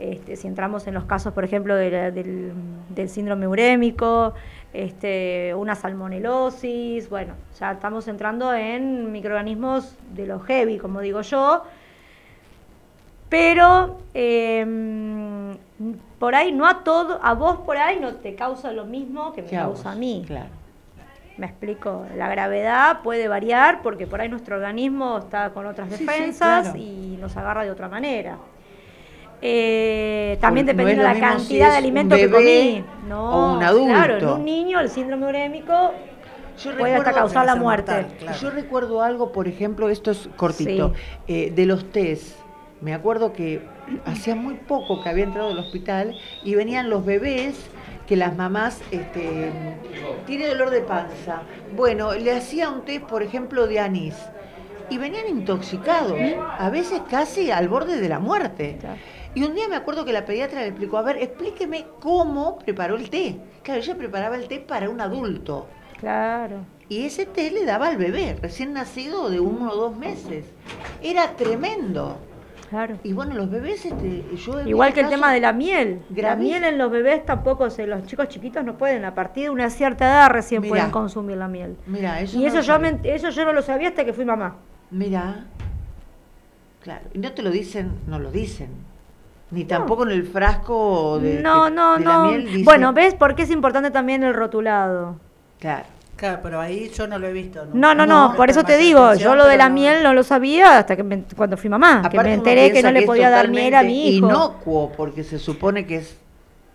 Este, 0.00 0.36
si 0.36 0.46
entramos 0.48 0.86
en 0.86 0.94
los 0.94 1.04
casos, 1.04 1.32
por 1.34 1.44
ejemplo, 1.44 1.74
de 1.74 1.90
la- 1.90 2.10
del, 2.10 2.52
del 2.88 3.08
síndrome 3.10 3.46
urémico, 3.46 4.32
este, 4.72 5.52
una 5.54 5.74
salmonelosis, 5.74 7.10
bueno, 7.10 7.34
ya 7.58 7.72
estamos 7.72 8.08
entrando 8.08 8.54
en 8.54 9.12
microorganismos 9.12 9.94
de 10.14 10.26
lo 10.26 10.40
heavy, 10.40 10.78
como 10.78 11.00
digo 11.00 11.20
yo, 11.20 11.64
pero 13.28 13.98
eh, 14.14 15.54
por 16.18 16.34
ahí 16.34 16.50
no 16.52 16.66
a 16.66 16.82
todo, 16.82 17.20
a 17.22 17.34
vos 17.34 17.58
por 17.58 17.76
ahí 17.76 18.00
no 18.00 18.14
te 18.16 18.34
causa 18.34 18.72
lo 18.72 18.84
mismo 18.86 19.32
que 19.32 19.42
me 19.42 19.50
causa 19.50 19.92
a 19.92 19.94
mí. 19.94 20.24
Claro. 20.26 20.48
Me 21.36 21.46
explico, 21.46 22.04
la 22.16 22.28
gravedad 22.28 23.00
puede 23.02 23.28
variar 23.28 23.80
porque 23.82 24.06
por 24.06 24.20
ahí 24.20 24.28
nuestro 24.28 24.56
organismo 24.56 25.18
está 25.18 25.50
con 25.50 25.64
otras 25.66 25.88
Sí, 25.88 25.96
sí, 25.96 26.04
defensas 26.04 26.62
claro. 26.64 26.78
y 26.78 27.18
nos 27.20 27.36
agarra 27.36 27.64
de 27.64 27.70
otra 27.70 27.88
manera. 27.88 28.36
Eh, 29.42 30.36
también 30.40 30.66
Porque 30.66 30.82
no 30.82 30.88
dependiendo 30.88 31.02
de 31.02 31.08
la 31.08 31.14
si 31.14 31.20
cantidad 31.20 31.66
de 31.66 31.72
un 31.72 31.76
alimento 31.78 32.16
que 32.16 32.30
comí. 32.30 32.84
No, 33.08 33.30
o 33.30 33.56
un 33.56 33.62
adulto. 33.62 33.94
Claro, 33.94 34.18
en 34.18 34.28
un 34.28 34.44
niño 34.44 34.80
el 34.80 34.90
síndrome 34.90 35.26
urémico 35.26 35.92
Yo 36.62 36.76
puede 36.76 36.94
hasta 36.94 37.12
causar 37.12 37.46
la 37.46 37.56
muerte. 37.56 37.92
mortal, 37.92 38.16
claro. 38.18 38.38
Yo 38.38 38.50
recuerdo 38.50 39.02
algo, 39.02 39.32
por 39.32 39.48
ejemplo, 39.48 39.88
esto 39.88 40.10
es 40.10 40.28
cortito, 40.36 40.92
eh, 41.26 41.50
de 41.54 41.66
los 41.66 41.90
test. 41.90 42.36
Me 42.80 42.94
acuerdo 42.94 43.32
que 43.32 43.62
hacía 44.06 44.34
muy 44.34 44.54
poco 44.54 45.02
que 45.02 45.08
había 45.08 45.24
entrado 45.24 45.50
al 45.50 45.58
hospital 45.58 46.16
y 46.44 46.54
venían 46.54 46.88
los 46.88 47.04
bebés 47.04 47.56
que 48.06 48.16
las 48.16 48.36
mamás 48.36 48.80
este, 48.90 49.50
tiene 50.26 50.48
dolor 50.48 50.70
de 50.70 50.80
panza. 50.80 51.42
Bueno, 51.76 52.12
le 52.14 52.32
hacía 52.32 52.68
un 52.70 52.84
test, 52.84 53.04
por 53.04 53.22
ejemplo, 53.22 53.66
de 53.66 53.80
anís 53.80 54.16
y 54.90 54.98
venían 54.98 55.28
intoxicados, 55.28 56.18
a 56.58 56.68
veces 56.68 57.00
casi 57.08 57.50
al 57.50 57.68
borde 57.68 58.00
de 58.00 58.08
la 58.08 58.18
muerte. 58.18 58.76
Claro. 58.80 58.96
Y 59.34 59.44
un 59.44 59.54
día 59.54 59.68
me 59.68 59.76
acuerdo 59.76 60.04
que 60.04 60.12
la 60.12 60.24
pediatra 60.24 60.60
le 60.60 60.68
explicó, 60.68 60.98
a 60.98 61.02
ver, 61.02 61.18
explíqueme 61.18 61.86
cómo 62.00 62.58
preparó 62.58 62.96
el 62.96 63.10
té. 63.10 63.38
Claro, 63.62 63.80
ella 63.80 63.94
preparaba 63.96 64.36
el 64.36 64.48
té 64.48 64.58
para 64.58 64.90
un 64.90 65.00
adulto. 65.00 65.68
Claro. 65.98 66.64
Y 66.88 67.04
ese 67.06 67.26
té 67.26 67.50
le 67.52 67.64
daba 67.64 67.86
al 67.88 67.96
bebé, 67.96 68.36
recién 68.42 68.72
nacido 68.72 69.30
de 69.30 69.38
uno 69.38 69.70
o 69.70 69.76
dos 69.76 69.96
meses. 69.96 70.46
Era 71.00 71.36
tremendo. 71.36 72.18
Claro. 72.68 72.98
Y 73.04 73.12
bueno, 73.12 73.34
los 73.34 73.50
bebés, 73.50 73.84
este, 73.84 74.24
yo 74.36 74.60
Igual 74.62 74.92
que 74.92 75.00
el 75.00 75.08
tema 75.08 75.32
de 75.32 75.40
la 75.40 75.52
miel. 75.52 76.02
La 76.14 76.36
miel 76.36 76.64
en 76.64 76.78
los 76.78 76.90
bebés 76.90 77.24
tampoco, 77.24 77.68
se, 77.70 77.86
los 77.86 78.06
chicos 78.06 78.28
chiquitos 78.28 78.64
no 78.64 78.78
pueden, 78.78 79.04
a 79.04 79.14
partir 79.14 79.44
de 79.44 79.50
una 79.50 79.70
cierta 79.70 80.04
edad 80.06 80.30
recién 80.30 80.62
Mirá. 80.62 80.70
pueden 80.70 80.90
consumir 80.90 81.36
la 81.36 81.48
miel. 81.48 81.76
Mira, 81.86 82.20
eso 82.20 82.36
Y 82.38 82.42
no 82.42 82.46
eso 82.48 82.60
yo, 82.60 82.78
me- 82.78 82.98
eso 83.04 83.30
yo 83.30 83.44
no 83.44 83.52
lo 83.52 83.62
sabía 83.62 83.88
hasta 83.88 84.04
que 84.04 84.12
fui 84.12 84.24
mamá. 84.24 84.56
Mira. 84.90 85.46
Claro. 86.82 87.06
Y 87.12 87.18
no 87.18 87.32
te 87.32 87.42
lo 87.42 87.50
dicen, 87.50 87.92
no 88.06 88.18
lo 88.18 88.30
dicen. 88.30 88.68
Ni 89.50 89.64
tampoco 89.64 90.04
en 90.04 90.10
el 90.12 90.24
frasco 90.26 91.18
de, 91.20 91.40
no, 91.42 91.64
de- 91.64 91.70
no, 91.72 91.98
de 91.98 92.04
la 92.04 92.12
no. 92.14 92.24
miel 92.26 92.44
dice- 92.46 92.64
Bueno, 92.64 92.92
¿ves 92.92 93.14
por 93.14 93.34
qué 93.34 93.42
es 93.42 93.50
importante 93.50 93.90
también 93.90 94.22
el 94.22 94.34
rotulado? 94.34 95.16
Claro. 95.58 95.84
Claro, 96.16 96.40
pero 96.42 96.60
ahí 96.60 96.90
yo 96.94 97.06
no 97.06 97.18
lo 97.18 97.26
he 97.28 97.32
visto. 97.32 97.64
nunca. 97.64 97.78
No, 97.78 97.94
no, 97.94 98.04
no, 98.06 98.24
presté 98.26 98.36
por 98.36 98.50
eso 98.50 98.62
te 98.64 98.76
digo, 98.76 99.14
yo 99.14 99.34
lo 99.34 99.46
de 99.46 99.56
la 99.56 99.70
no- 99.70 99.74
miel 99.74 100.02
no 100.02 100.12
lo 100.12 100.22
sabía 100.22 100.76
hasta 100.78 100.94
que 100.94 101.02
me- 101.02 101.24
cuando 101.34 101.56
fui 101.56 101.70
mamá, 101.70 102.02
que 102.10 102.20
me 102.20 102.34
enteré 102.34 102.70
que 102.72 102.82
no 102.82 102.92
le 102.92 103.02
podía 103.02 103.30
dar 103.30 103.48
miel 103.48 103.74
a 103.74 103.82
mi 103.82 104.08
hijo. 104.16 104.26
Inocuo, 104.26 104.92
porque 104.96 105.24
se 105.24 105.38
supone 105.38 105.86
que 105.86 105.96
es 105.96 106.18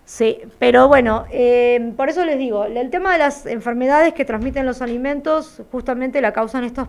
Sí, 0.04 0.38
pero 0.60 0.88
bueno, 0.88 1.26
eh, 1.32 1.94
por 1.98 2.10
eso 2.10 2.24
les 2.26 2.38
digo, 2.38 2.66
el 2.66 2.90
tema 2.92 3.14
de 3.14 3.18
las 3.20 3.46
enfermedades 3.48 4.14
que 4.14 4.24
transmiten 4.26 4.66
los 4.66 4.82
alimentos 4.84 5.62
justamente 5.72 6.22
la 6.22 6.32
causan 6.32 6.64
estos 6.64 6.88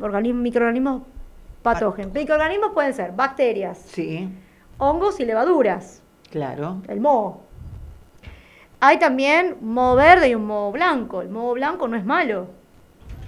organismos, 0.00 0.42
microorganismos 0.42 1.02
patógenos. 1.62 2.12
Microorganismos 2.12 2.70
pueden 2.72 2.94
ser 2.94 3.12
bacterias, 3.12 3.78
Sí, 3.88 4.28
hongos 4.88 5.20
y 5.20 5.24
levaduras, 5.24 6.02
claro. 6.30 6.82
el 6.88 7.00
moho. 7.00 7.42
Hay 8.80 8.98
también 8.98 9.56
un 9.60 9.72
moho 9.74 9.96
verde 9.96 10.28
y 10.28 10.34
un 10.34 10.46
moho 10.46 10.70
blanco. 10.70 11.22
El 11.22 11.30
moho 11.30 11.54
blanco 11.54 11.88
no 11.88 11.96
es 11.96 12.04
malo, 12.04 12.48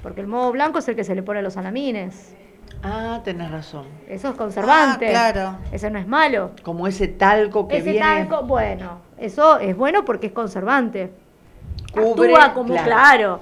porque 0.02 0.20
el 0.20 0.26
moho 0.26 0.52
blanco 0.52 0.78
es 0.78 0.88
el 0.88 0.96
que 0.96 1.04
se 1.04 1.14
le 1.14 1.22
pone 1.22 1.38
a 1.40 1.42
los 1.42 1.54
salamines. 1.54 2.34
Ah, 2.82 3.20
tenés 3.24 3.50
razón. 3.50 3.86
Eso 4.06 4.28
es 4.30 4.34
conservante. 4.36 5.08
Ah, 5.16 5.32
claro. 5.32 5.58
Eso 5.72 5.88
no 5.90 5.98
es 5.98 6.06
malo. 6.06 6.50
Como 6.62 6.86
ese 6.86 7.08
talco 7.08 7.66
que 7.66 7.78
Ese 7.78 7.92
viene. 7.92 8.26
talco, 8.26 8.42
bueno, 8.46 8.98
eso 9.18 9.58
es 9.58 9.76
bueno 9.76 10.04
porque 10.04 10.26
es 10.28 10.32
conservante. 10.32 11.10
Cubre, 11.92 12.34
Actúa 12.34 12.52
como 12.54 12.74
claro. 12.74 12.84
claro. 12.86 13.40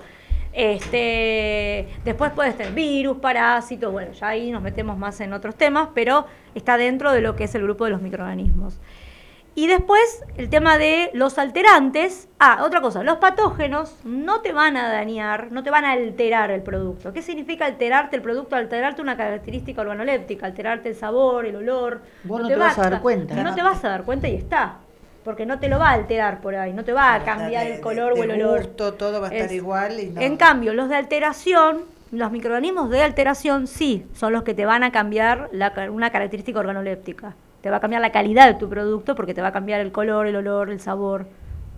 Este, 0.54 1.88
después 2.04 2.30
puedes 2.30 2.56
tener 2.56 2.72
virus, 2.72 3.18
parásitos, 3.18 3.90
bueno, 3.90 4.12
ya 4.12 4.28
ahí 4.28 4.52
nos 4.52 4.62
metemos 4.62 4.96
más 4.96 5.20
en 5.20 5.32
otros 5.32 5.56
temas, 5.56 5.88
pero 5.94 6.26
está 6.54 6.76
dentro 6.76 7.10
de 7.10 7.20
lo 7.20 7.34
que 7.34 7.44
es 7.44 7.54
el 7.56 7.64
grupo 7.64 7.84
de 7.84 7.90
los 7.90 8.00
microorganismos. 8.00 8.80
Y 9.56 9.68
después 9.68 10.24
el 10.36 10.48
tema 10.48 10.78
de 10.78 11.10
los 11.12 11.38
alterantes. 11.38 12.28
Ah, 12.40 12.62
otra 12.64 12.80
cosa, 12.80 13.04
los 13.04 13.18
patógenos 13.18 13.96
no 14.04 14.40
te 14.40 14.52
van 14.52 14.76
a 14.76 14.88
dañar, 14.88 15.52
no 15.52 15.62
te 15.62 15.70
van 15.70 15.84
a 15.84 15.92
alterar 15.92 16.50
el 16.50 16.62
producto. 16.62 17.12
¿Qué 17.12 17.22
significa 17.22 17.64
alterarte 17.64 18.16
el 18.16 18.22
producto? 18.22 18.56
Alterarte 18.56 19.00
una 19.00 19.16
característica 19.16 19.80
organoléptica, 19.80 20.46
alterarte 20.46 20.88
el 20.88 20.96
sabor, 20.96 21.46
el 21.46 21.56
olor. 21.56 22.02
Vos 22.24 22.42
no 22.42 22.48
te 22.48 22.56
vas 22.56 22.78
a 22.78 22.90
dar 22.90 23.00
cuenta. 23.00 23.34
No 23.42 23.54
te 23.54 23.62
vas 23.62 23.84
a 23.84 23.88
dar 23.88 24.04
cuenta 24.04 24.28
y 24.28 24.34
está. 24.34 24.78
Porque 25.24 25.46
no 25.46 25.58
te 25.58 25.68
lo 25.68 25.78
va 25.78 25.90
a 25.90 25.92
alterar 25.94 26.40
por 26.40 26.54
ahí, 26.54 26.72
no 26.72 26.84
te 26.84 26.92
va 26.92 27.14
a 27.14 27.24
cambiar 27.24 27.66
el 27.66 27.80
color 27.80 28.12
o 28.12 28.22
el 28.22 28.30
olor. 28.32 28.58
gusto, 28.60 28.94
todo 28.94 29.20
va 29.20 29.28
a 29.28 29.30
estar 29.30 29.46
Es- 29.46 29.52
igual 29.52 29.98
y 29.98 30.06
no. 30.10 30.20
En 30.20 30.36
cambio, 30.36 30.74
los 30.74 30.88
de 30.90 30.96
alteración, 30.96 31.78
los 32.12 32.30
microorganismos 32.30 32.90
de 32.90 33.02
alteración 33.02 33.66
sí, 33.66 34.06
son 34.14 34.32
los 34.34 34.42
que 34.42 34.52
te 34.54 34.66
van 34.66 34.82
a 34.84 34.92
cambiar 34.92 35.48
la 35.52 35.72
una 35.90 36.10
característica 36.10 36.58
organoléptica. 36.60 37.34
Te 37.62 37.70
va 37.70 37.78
a 37.78 37.80
cambiar 37.80 38.02
la 38.02 38.12
calidad 38.12 38.46
de 38.46 38.54
tu 38.54 38.68
producto 38.68 39.14
porque 39.14 39.32
te 39.32 39.40
va 39.40 39.48
a 39.48 39.52
cambiar 39.52 39.80
el 39.80 39.90
color, 39.92 40.26
el 40.26 40.36
olor, 40.36 40.68
el 40.70 40.80
sabor. 40.80 41.26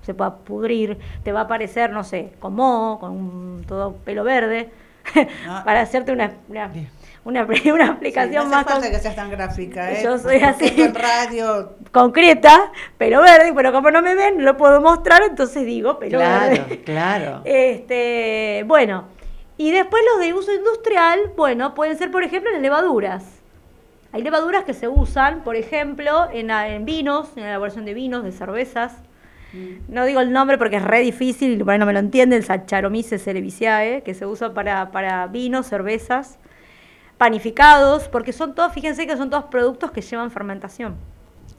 Se 0.02 0.12
va 0.12 0.26
a 0.26 0.34
pudrir, 0.36 0.98
te 1.22 1.30
va 1.32 1.40
a 1.40 1.44
aparecer, 1.44 1.90
no 1.92 2.02
sé, 2.04 2.32
con 2.40 2.54
moho, 2.54 2.98
con 2.98 3.12
un- 3.12 3.64
todo 3.66 3.94
pelo 4.04 4.24
verde, 4.24 4.70
No. 5.46 5.62
para 5.64 5.80
hacerte 5.82 6.10
una, 6.12 6.32
una, 6.48 6.70
Una, 7.26 7.42
una 7.44 7.56
Sí, 7.58 7.90
explicación 7.90 8.44
no 8.44 8.50
más 8.50 8.64
con- 8.64 8.80
que 8.82 8.98
seas 9.00 9.16
tan 9.16 9.30
gráfica, 9.30 9.90
¿eh? 9.90 10.00
Yo 10.04 10.16
soy 10.16 10.36
así. 10.36 10.80
En 10.80 10.94
radio, 10.94 11.72
concreta, 11.90 12.70
pelo 12.98 13.20
verde, 13.20 13.52
pero 13.52 13.72
como 13.72 13.90
no 13.90 14.00
me 14.00 14.14
ven, 14.14 14.38
no 14.38 14.44
lo 14.44 14.56
puedo 14.56 14.80
mostrar, 14.80 15.22
entonces 15.28 15.66
digo 15.66 15.98
pelo 15.98 16.18
Claro, 16.18 16.50
verde. 16.50 16.82
claro. 16.84 17.40
Este, 17.44 18.64
bueno, 18.68 19.08
y 19.58 19.72
después 19.72 20.02
los 20.14 20.24
de 20.24 20.34
uso 20.34 20.52
industrial, 20.54 21.32
bueno, 21.36 21.74
pueden 21.74 21.98
ser, 21.98 22.12
por 22.12 22.22
ejemplo, 22.22 22.52
las 22.52 22.60
levaduras. 22.62 23.24
Hay 24.12 24.22
levaduras 24.22 24.62
que 24.62 24.72
se 24.72 24.86
usan, 24.86 25.42
por 25.42 25.56
ejemplo, 25.56 26.28
en, 26.32 26.50
en 26.50 26.84
vinos, 26.84 27.30
en 27.36 27.42
la 27.42 27.48
elaboración 27.48 27.84
de 27.84 27.92
vinos, 27.94 28.22
de 28.22 28.30
cervezas. 28.32 28.92
No 29.88 30.04
digo 30.04 30.20
el 30.20 30.32
nombre 30.32 30.58
porque 30.58 30.76
es 30.76 30.84
re 30.84 31.00
difícil 31.00 31.58
y 31.58 31.62
bueno, 31.62 31.80
no 31.80 31.86
me 31.86 31.92
lo 31.94 31.98
entienden, 31.98 32.38
el 32.38 32.44
Saccharomyces 32.44 33.22
cerevisiae, 33.24 34.02
que 34.02 34.12
se 34.14 34.26
usa 34.26 34.52
para, 34.54 34.90
para 34.90 35.26
vinos, 35.28 35.66
cervezas, 35.66 36.38
panificados, 37.18 38.08
porque 38.08 38.32
son 38.32 38.54
todos, 38.54 38.72
fíjense 38.72 39.06
que 39.06 39.16
son 39.16 39.30
todos 39.30 39.44
productos 39.44 39.90
que 39.90 40.00
llevan 40.02 40.30
fermentación. 40.30 40.96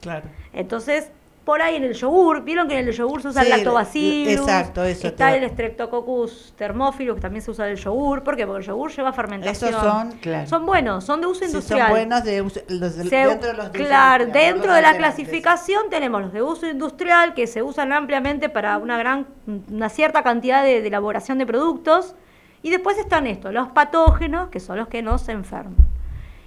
Claro. 0.00 0.26
Entonces, 0.52 1.10
por 1.44 1.62
ahí 1.62 1.76
en 1.76 1.84
el 1.84 1.94
yogur, 1.94 2.42
vieron 2.44 2.68
que 2.68 2.78
en 2.78 2.86
el 2.86 2.94
yogur 2.94 3.22
se 3.22 3.28
usa 3.28 3.40
Sí, 3.42 3.46
el 3.50 3.56
lactobacillus, 3.56 4.32
exacto, 4.34 4.84
eso 4.84 5.08
está 5.08 5.34
el 5.34 5.48
Streptococcus 5.48 6.52
thermophilus, 6.58 7.14
que 7.16 7.22
también 7.22 7.42
se 7.42 7.50
usa 7.50 7.64
en 7.66 7.72
el 7.72 7.78
yogur, 7.78 8.22
¿por 8.22 8.36
qué? 8.36 8.46
Porque 8.46 8.60
el 8.60 8.66
yogur 8.66 8.92
lleva 8.94 9.12
fermentación. 9.14 9.70
Esos 9.70 9.82
son, 9.82 10.12
Claro. 10.20 10.46
Son 10.46 10.66
buenos, 10.66 11.04
son 11.04 11.22
de 11.22 11.26
uso 11.26 11.40
sí, 11.40 11.46
industrial. 11.46 11.86
son 11.86 11.90
buenos 11.90 12.22
de 12.24 12.42
uso- 12.42 12.60
los 12.68 12.92
Se- 12.92 13.00
dentro 13.00 13.48
de 13.48 13.54
los 13.54 13.72
de 13.72 13.78
claro, 13.78 14.26
dentro 14.26 14.66
los 14.66 14.76
de 14.76 14.82
la 14.82 14.96
clasificación 14.98 15.84
tenemos 15.88 16.20
los 16.20 16.32
de 16.34 16.42
uso 16.42 16.66
industrial 16.68 17.32
que 17.32 17.46
se 17.46 17.62
usan 17.62 17.92
ampliamente 17.94 18.50
para 18.50 18.76
una 18.76 18.98
gran, 18.98 19.26
una 19.70 19.88
cierta 19.88 20.22
cantidad 20.22 20.62
de, 20.62 20.82
de 20.82 20.88
elaboración 20.88 21.38
de 21.38 21.46
productos. 21.46 22.14
Y 22.62 22.70
después 22.70 22.98
están 22.98 23.26
estos, 23.26 23.52
los 23.52 23.68
patógenos, 23.68 24.48
que 24.48 24.60
son 24.60 24.78
los 24.78 24.88
que 24.88 25.02
nos 25.02 25.28
enferman. 25.28 25.76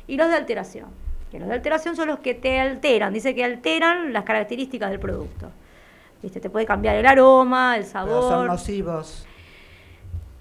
Y 0.08 0.18
los 0.18 0.30
de 0.30 0.36
alteración. 0.36 0.88
Que 1.32 1.40
los 1.40 1.48
de 1.48 1.54
alteración 1.56 1.96
son 1.96 2.10
los 2.10 2.20
que 2.20 2.34
te 2.34 2.60
alteran. 2.60 3.14
Dice 3.14 3.34
que 3.34 3.44
alteran 3.46 4.12
las 4.12 4.26
características 4.26 4.90
del 4.90 5.00
producto. 5.00 5.50
¿Viste? 6.22 6.40
Te 6.40 6.50
puede 6.50 6.66
cambiar 6.66 6.96
el 6.98 7.06
aroma, 7.06 7.78
el 7.78 7.84
Pero 7.84 7.92
sabor. 7.92 8.24
son 8.24 8.48
nocivos. 8.48 9.26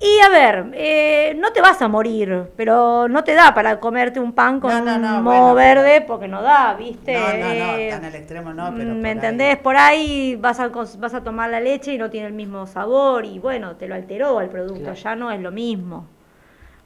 Y 0.02 0.18
a 0.20 0.30
ver, 0.30 0.70
eh, 0.72 1.36
no 1.38 1.52
te 1.52 1.60
vas 1.60 1.82
a 1.82 1.86
morir, 1.88 2.44
pero 2.56 3.06
no 3.06 3.22
te 3.22 3.34
da 3.34 3.52
para 3.52 3.78
comerte 3.80 4.18
un 4.18 4.32
pan 4.32 4.58
con 4.58 4.70
No, 4.72 4.80
no, 4.82 4.98
no, 4.98 5.18
un 5.18 5.24
bueno, 5.24 5.40
moho 5.42 5.54
verde 5.54 6.00
porque 6.00 6.26
no 6.26 6.40
da, 6.40 6.72
¿viste? 6.72 7.12
No, 7.12 7.20
no, 7.20 7.54
no, 7.54 7.88
tan 7.90 8.04
al 8.06 8.14
extremo 8.14 8.54
no, 8.54 8.72
pero 8.74 8.94
¿Me 8.94 8.96
por 8.96 9.04
ahí. 9.06 9.10
entendés? 9.12 9.56
Por 9.58 9.76
ahí 9.76 10.36
vas 10.36 10.58
a, 10.58 10.68
vas 10.68 11.12
a 11.14 11.22
tomar 11.22 11.50
la 11.50 11.60
leche 11.60 11.92
y 11.92 11.98
no 11.98 12.08
tiene 12.08 12.28
el 12.28 12.32
mismo 12.32 12.66
sabor 12.66 13.26
y 13.26 13.38
bueno, 13.38 13.76
te 13.76 13.88
lo 13.88 13.94
alteró 13.94 14.40
el 14.40 14.48
producto, 14.48 14.80
Claro. 14.84 14.94
ya 14.96 15.16
no 15.16 15.30
es 15.32 15.40
lo 15.40 15.50
mismo. 15.52 16.06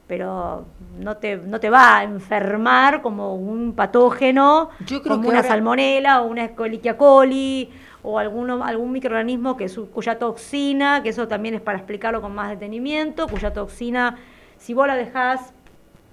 Pero 0.07 0.65
no 0.99 1.15
te, 1.17 1.37
no 1.37 1.59
te 1.59 1.69
va 1.69 1.97
a 1.99 2.03
enfermar 2.03 3.01
como 3.01 3.33
un 3.35 3.73
patógeno, 3.75 4.69
Yo 4.81 5.01
creo 5.01 5.13
como 5.13 5.21
que 5.23 5.29
una 5.29 5.37
ahora- 5.37 5.47
salmonela 5.49 6.21
o 6.21 6.27
una 6.27 6.43
Escherichia 6.43 6.97
coli 6.97 7.71
o 8.05 8.19
alguno, 8.19 8.63
algún 8.63 8.91
microorganismo 8.91 9.57
que 9.57 9.67
su, 9.67 9.89
cuya 9.89 10.19
toxina, 10.19 11.01
que 11.01 11.09
eso 11.09 11.27
también 11.27 11.55
es 11.55 11.61
para 11.61 11.77
explicarlo 11.79 12.21
con 12.21 12.35
más 12.35 12.49
detenimiento, 12.49 13.27
cuya 13.27 13.51
toxina, 13.51 14.17
si 14.57 14.73
vos 14.75 14.85
la 14.87 14.95
dejás, 14.95 15.53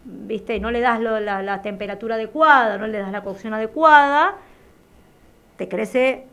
viste, 0.05 0.57
y 0.57 0.61
no 0.61 0.71
le 0.71 0.81
das 0.81 1.01
lo- 1.01 1.21
la, 1.21 1.43
la 1.43 1.61
temperatura 1.63 2.15
adecuada, 2.15 2.79
no 2.79 2.87
le 2.87 2.99
das 2.99 3.13
la 3.13 3.23
cocción 3.23 3.53
adecuada, 3.55 4.37
te 5.57 5.69
crece 5.69 6.27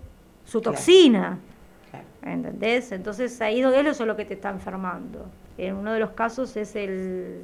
su 0.46 0.62
Claro. 0.62 0.76
toxina. 0.78 1.38
Claro. 1.92 2.06
¿Entendés? 2.24 2.92
Entonces 2.92 3.40
ahí 3.42 3.62
es 3.62 3.86
eso 3.86 4.06
lo 4.06 4.16
que 4.16 4.26
te 4.26 4.34
está 4.36 4.50
enfermando. 4.50 5.26
En 5.58 5.76
uno 5.76 5.92
de 5.94 6.00
los 6.00 6.12
casos 6.12 6.56
es 6.56 6.76
el, 6.76 7.44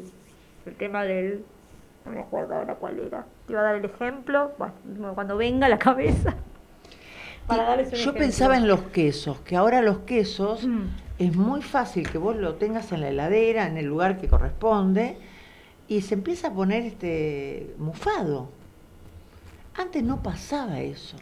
el 0.66 0.76
tema 0.76 1.04
del... 1.04 1.44
No 2.06 2.12
me 2.12 2.22
acuerdo 2.22 2.56
ahora 2.56 2.76
cuál 2.76 3.00
era. 3.00 3.26
Te 3.46 3.54
iba 3.54 3.62
a 3.62 3.64
dar 3.66 3.76
el 3.76 3.86
ejemplo. 3.86 4.52
Bueno, 4.58 5.14
cuando 5.16 5.36
venga 5.38 5.66
a 5.66 5.70
la 5.70 5.80
cabeza. 5.80 6.34
Para 7.48 7.76
Yo 7.76 7.82
ejemplo. 7.82 8.14
pensaba 8.14 8.58
en 8.58 8.68
los 8.68 8.82
quesos, 8.84 9.40
que 9.42 9.56
ahora 9.56 9.82
los 9.82 10.00
quesos 10.00 10.66
Mm. 10.66 10.86
es 11.20 11.36
muy 11.36 11.62
fácil 11.62 12.10
que 12.10 12.18
vos 12.18 12.36
lo 12.36 12.56
tengas 12.56 12.92
en 12.92 13.02
la 13.02 13.10
heladera, 13.10 13.68
en 13.68 13.78
el 13.78 13.86
lugar 13.86 14.18
que 14.18 14.28
corresponde, 14.28 15.18
y 15.88 16.02
se 16.02 16.16
empieza 16.16 16.48
a 16.48 16.52
poner 16.54 16.84
este 16.84 17.74
mufado. 17.78 18.50
Antes 19.76 20.02
no 20.04 20.24
pasaba 20.24 20.80
eso. 20.80 21.18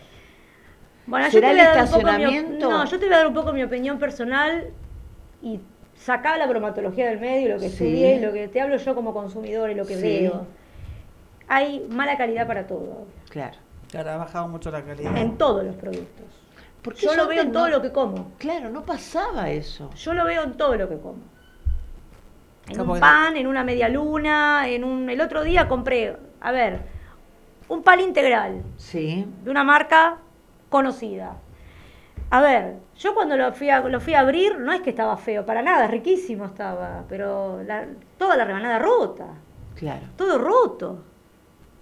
Bueno, 1.05 1.25
yo 1.25 1.31
¿Será 1.31 1.47
te 1.49 1.53
el 1.53 1.57
voy 1.57 1.65
mi 1.65 1.71
estacionamiento? 1.83 2.69
No, 2.69 2.85
yo 2.85 2.99
te 2.99 3.05
voy 3.05 3.13
a 3.13 3.17
dar 3.17 3.27
un 3.27 3.33
poco 3.33 3.51
mi 3.51 3.63
opinión 3.63 3.99
personal 3.99 4.67
y 5.41 5.59
sacar 5.97 6.37
la 6.37 6.47
bromatología 6.47 7.09
del 7.09 7.19
medio, 7.19 7.49
lo 7.55 7.59
que 7.59 7.67
Sí. 7.67 7.83
estudié, 7.83 8.21
lo 8.21 8.31
que 8.31 8.47
te 8.47 8.61
hablo 8.61 8.77
yo 8.77 8.95
como 8.95 9.13
consumidor 9.13 9.69
y 9.69 9.75
lo 9.75 9.85
que 9.85 9.95
Sí. 9.97 10.01
veo. 10.01 10.47
Hay 11.49 11.85
mala 11.89 12.17
calidad 12.17 12.47
para 12.47 12.65
todo, 12.67 13.05
Claro. 13.29 13.57
Claro, 13.93 14.09
ha 14.09 14.17
bajado 14.17 14.47
mucho 14.47 14.71
la 14.71 14.81
calidad. 14.83 15.15
en 15.17 15.37
todos 15.37 15.63
los 15.63 15.75
productos. 15.75 16.25
Porque 16.81 17.01
Yo 17.05 17.15
lo 17.15 17.27
veo 17.27 17.43
en 17.43 17.51
todo 17.51 17.69
lo 17.69 17.79
que 17.79 17.91
como. 17.91 18.31
Claro, 18.39 18.71
no 18.71 18.81
pasaba 18.83 19.51
eso. 19.51 19.91
Yo 19.93 20.15
lo 20.15 20.25
veo 20.25 20.41
en 20.43 20.53
todo 20.57 20.75
lo 20.75 20.89
que 20.89 20.97
como. 20.97 21.19
En 22.67 22.81
un 22.81 22.93
que- 22.95 22.99
pan, 22.99 23.37
en 23.37 23.45
una 23.45 23.63
media 23.63 23.87
luna, 23.89 24.67
en 24.67 24.83
un... 24.83 25.09
El 25.11 25.21
otro 25.21 25.43
día 25.43 25.67
compré, 25.67 26.17
a 26.41 26.51
ver, 26.51 26.79
un 27.69 27.83
pan 27.83 27.99
integral 27.99 28.63
Sí. 28.77 29.27
de 29.43 29.51
una 29.51 29.63
marca 29.63 30.17
conocida. 30.69 31.35
A 32.31 32.41
ver, 32.41 32.77
yo 32.97 33.13
cuando 33.13 33.37
lo 33.37 33.53
fui 33.53 33.69
a, 33.69 33.81
lo 33.81 33.99
fui 34.01 34.15
a 34.15 34.21
abrir, 34.21 34.57
no 34.59 34.73
es 34.73 34.81
que 34.81 34.89
estaba 34.89 35.15
feo, 35.17 35.45
para 35.45 35.61
nada, 35.61 35.85
riquísimo 35.85 36.45
estaba, 36.45 37.03
pero 37.07 37.61
la- 37.63 37.85
toda 38.17 38.35
la 38.37 38.45
rebanada 38.45 38.79
rota, 38.79 39.27
Claro. 39.75 40.07
todo 40.17 40.39
roto, 40.39 41.03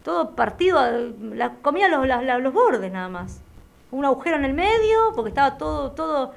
todo 0.04 0.32
partido, 0.36 0.80
la, 1.34 1.54
comía 1.62 1.88
los, 1.88 2.08
la- 2.08 2.38
los 2.40 2.54
bordes 2.54 2.92
nada 2.92 3.10
más. 3.10 3.42
Un 3.92 4.06
agujero 4.06 4.38
en 4.38 4.46
el 4.46 4.54
medio, 4.54 5.12
porque 5.16 5.30
estaba 5.30 5.58
todo, 5.58 5.92
todo... 5.92 6.34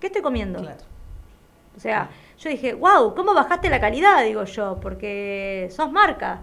¿Qué 0.00 0.06
estoy 0.08 0.22
comiendo? 0.22 0.60
Claro. 0.60 0.80
O 1.76 1.80
sea, 1.80 2.08
yo 2.38 2.50
dije, 2.50 2.74
wow, 2.74 3.14
¿cómo 3.14 3.34
bajaste 3.34 3.70
la 3.70 3.80
calidad? 3.80 4.22
Digo 4.24 4.44
yo, 4.44 4.78
porque 4.80 5.68
sos 5.74 5.90
marca. 5.92 6.40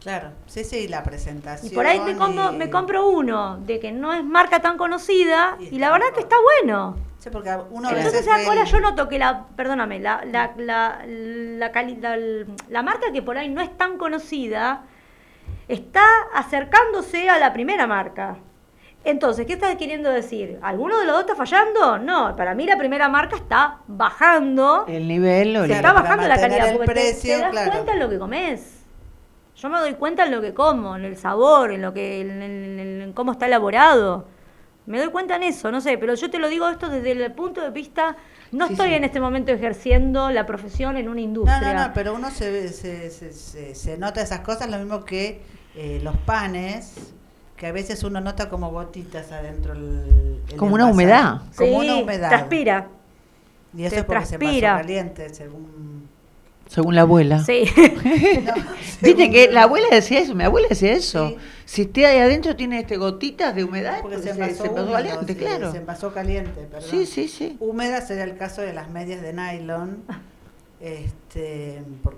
Claro, 0.00 0.30
sí, 0.46 0.62
sí, 0.64 0.88
la 0.88 1.02
presentación. 1.02 1.72
Y 1.72 1.74
por 1.74 1.86
ahí 1.86 2.00
me, 2.00 2.16
como- 2.16 2.52
y- 2.52 2.56
me 2.56 2.70
compro 2.70 3.08
uno 3.08 3.58
de 3.58 3.80
que 3.80 3.92
no 3.92 4.12
es 4.12 4.24
marca 4.24 4.60
tan 4.60 4.76
conocida 4.76 5.56
Y 5.58 5.78
la 5.78 5.90
verdad 5.90 6.08
que 6.14 6.20
está 6.20 6.36
bueno. 6.62 6.96
Sí, 7.18 7.30
porque 7.30 7.50
uno 7.70 7.90
Entonces 7.90 8.26
ahora 8.28 8.60
el- 8.62 8.66
yo 8.66 8.80
noto 8.80 9.08
que 9.08 9.18
la, 9.18 9.46
perdóname, 9.56 9.98
la, 9.98 10.24
la, 10.24 10.52
la, 10.56 11.00
la, 11.06 11.72
la- 11.72 12.46
la 12.68 12.82
marca 12.82 13.10
que 13.12 13.22
por 13.22 13.36
ahí 13.38 13.48
no 13.48 13.60
es 13.60 13.76
tan 13.76 13.96
conocida 13.98 14.82
está 15.68 16.04
acercándose 16.34 17.28
a 17.28 17.38
la 17.38 17.52
primera 17.52 17.86
marca. 17.86 18.38
Entonces, 19.04 19.46
¿qué 19.46 19.52
está 19.52 19.76
queriendo 19.76 20.10
decir? 20.10 20.58
¿Alguno 20.62 20.98
de 20.98 21.04
los 21.04 21.12
dos 21.14 21.20
está 21.22 21.36
fallando? 21.36 21.98
No, 21.98 22.34
para 22.34 22.54
mí 22.54 22.66
la 22.66 22.76
primera 22.76 23.08
marca 23.08 23.36
está 23.36 23.78
bajando 23.86 24.84
El 24.88 25.06
nivel 25.06 25.56
o 25.56 25.66
se 25.66 25.74
está 25.74 25.92
bajando 25.92 26.26
la 26.26 26.36
calidad 26.40 26.72
porque 26.72 26.86
te- 26.86 26.92
precio, 26.92 27.36
te, 27.36 27.40
das 27.42 27.50
claro. 27.52 27.70
cuenta 27.70 27.92
en 27.92 27.98
lo 28.00 28.08
que 28.08 28.18
comes. 28.18 28.72
Yo 29.56 29.68
me 29.70 29.78
doy 29.78 29.94
cuenta 29.94 30.24
en 30.24 30.32
lo 30.32 30.40
que 30.40 30.52
como, 30.52 30.96
en 30.96 31.04
el 31.04 31.16
sabor, 31.16 31.70
en 31.70 31.82
lo 31.82 31.94
que, 31.94 32.20
en, 32.20 32.42
en- 32.42 32.78
en- 32.80 33.00
en 33.02 33.12
cómo 33.12 33.32
está 33.32 33.46
elaborado. 33.46 34.26
Me 34.86 34.98
doy 34.98 35.08
cuenta 35.08 35.36
en 35.36 35.44
eso, 35.44 35.70
no 35.72 35.80
sé, 35.80 35.98
pero 35.98 36.14
yo 36.14 36.28
te 36.30 36.38
lo 36.38 36.48
digo 36.48 36.68
esto 36.68 36.88
desde 36.88 37.12
el 37.12 37.32
punto 37.32 37.60
de 37.60 37.70
vista, 37.70 38.16
no 38.52 38.66
Sí, 38.66 38.72
estoy 38.74 38.88
sí. 38.90 38.94
en 38.94 39.04
este 39.04 39.18
momento 39.20 39.50
ejerciendo 39.52 40.30
la 40.30 40.46
profesión 40.46 40.96
en 40.96 41.06
una 41.08 41.16
No, 41.16 41.20
industria. 41.20 41.74
no, 41.74 41.86
no, 41.88 41.92
pero 41.94 42.14
uno 42.14 42.30
se, 42.30 42.68
se, 42.68 43.10
se, 43.10 43.74
se 43.74 43.98
nota 43.98 44.20
esas 44.20 44.40
cosas, 44.40 44.68
lo 44.70 44.78
mismo 44.78 45.04
que 45.04 45.42
eh, 45.76 46.00
los 46.02 46.16
panes, 46.18 46.94
que 47.56 47.66
a 47.66 47.72
veces 47.72 48.02
uno 48.02 48.20
nota 48.20 48.48
como 48.48 48.70
gotitas 48.70 49.30
adentro. 49.32 49.74
El, 49.74 50.40
el 50.50 50.56
Como 50.56 50.74
una 50.74 50.86
humedad. 50.86 51.42
Como 51.56 51.80
Sí, 51.82 51.86
una 51.86 51.96
humedad. 51.96 52.28
transpira. 52.30 52.88
Y 53.76 53.84
eso 53.84 53.94
te 53.94 54.00
es 54.00 54.04
porque 54.06 54.24
se 54.26 54.38
transpira. 54.38 54.72
pasó 54.72 54.82
caliente, 54.82 55.34
según... 55.34 56.08
según 56.68 56.94
la 56.94 57.02
abuela. 57.02 57.44
Sí. 57.44 57.64
No, 58.44 58.54
Viste 59.02 59.30
que 59.30 59.50
la 59.52 59.64
abuela 59.64 59.86
decía 59.90 60.20
eso, 60.20 60.34
mi 60.34 60.44
abuela 60.44 60.68
decía 60.68 60.92
eso. 60.94 61.28
Sí. 61.28 61.36
Si 61.66 61.82
usted 61.82 62.04
ahí 62.04 62.18
adentro 62.18 62.56
tiene 62.56 62.80
este 62.80 62.96
gotitas 62.96 63.54
de 63.54 63.64
humedad, 63.64 64.00
Porque 64.00 64.16
porque 64.18 64.32
se 64.32 64.42
envasó, 64.42 64.64
húmedo, 64.72 64.92
caliente, 64.92 65.32
sí, 65.34 65.38
claro. 65.38 65.72
Se 65.72 65.78
envasó 65.78 66.14
caliente, 66.14 66.60
perdón. 66.70 66.88
Sí, 66.90 67.04
sí, 67.06 67.28
sí. 67.28 67.56
Húmeda 67.60 68.00
sería 68.00 68.24
el 68.24 68.36
caso 68.38 68.62
de 68.62 68.72
las 68.72 68.88
medias 68.90 69.20
de 69.20 69.32
nylon, 69.34 70.04
este, 70.80 71.82
por- 72.02 72.16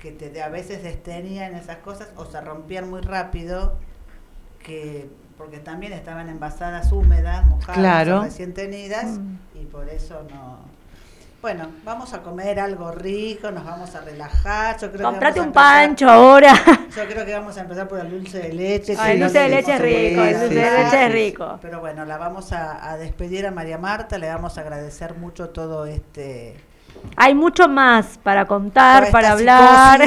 que, 0.00 0.16
que 0.16 0.28
te, 0.30 0.42
a 0.42 0.48
veces 0.48 0.82
destenían 0.82 1.54
esas 1.54 1.76
cosas 1.78 2.08
o 2.16 2.24
se 2.24 2.40
rompían 2.40 2.88
muy 2.90 3.00
rápido, 3.00 3.76
que 4.64 5.08
porque 5.36 5.58
también 5.58 5.92
estaban 5.94 6.28
envasadas 6.28 6.92
húmedas, 6.92 7.46
mojadas, 7.46 7.78
Claro. 7.78 8.22
recién 8.22 8.52
tenidas, 8.52 9.18
Mm. 9.18 9.36
y 9.54 9.64
por 9.66 9.88
eso 9.88 10.22
no. 10.30 10.58
Bueno, 11.40 11.70
vamos 11.84 12.12
a 12.12 12.20
comer 12.20 12.60
algo 12.60 12.92
rico, 12.92 13.50
nos 13.50 13.64
vamos 13.64 13.94
a 13.94 14.02
relajar. 14.02 14.74
Yo 14.78 14.88
creo 14.88 14.98
que 14.98 15.02
Comprate 15.04 15.40
vamos 15.40 15.46
un 15.48 15.52
pancho 15.54 16.10
ahora. 16.10 16.52
Yo 16.94 17.06
creo 17.06 17.24
que 17.24 17.32
vamos 17.32 17.56
a 17.56 17.62
empezar 17.62 17.88
por 17.88 17.98
el 18.00 18.10
dulce 18.10 18.38
de 18.40 18.52
leche. 18.52 18.94
Ay, 18.98 19.06
que 19.06 19.12
el 19.14 19.20
dulce 19.20 19.38
de 19.38 19.48
leche 19.48 19.72
es 19.74 19.80
rico, 19.80 20.22
el 20.22 20.38
dulce 20.40 20.54
de 20.54 20.70
leche 20.84 21.06
es 21.06 21.12
rico. 21.12 21.58
Pero 21.62 21.80
bueno, 21.80 22.04
la 22.04 22.18
vamos 22.18 22.52
a, 22.52 22.90
a 22.90 22.98
despedir 22.98 23.46
a 23.46 23.50
María 23.50 23.78
Marta, 23.78 24.18
le 24.18 24.28
vamos 24.28 24.58
a 24.58 24.60
agradecer 24.60 25.14
mucho 25.14 25.48
todo 25.48 25.86
este... 25.86 26.56
Hay 27.16 27.34
mucho 27.34 27.68
más 27.68 28.18
para 28.22 28.46
contar, 28.46 29.10
para 29.10 29.32
hablar. 29.32 30.00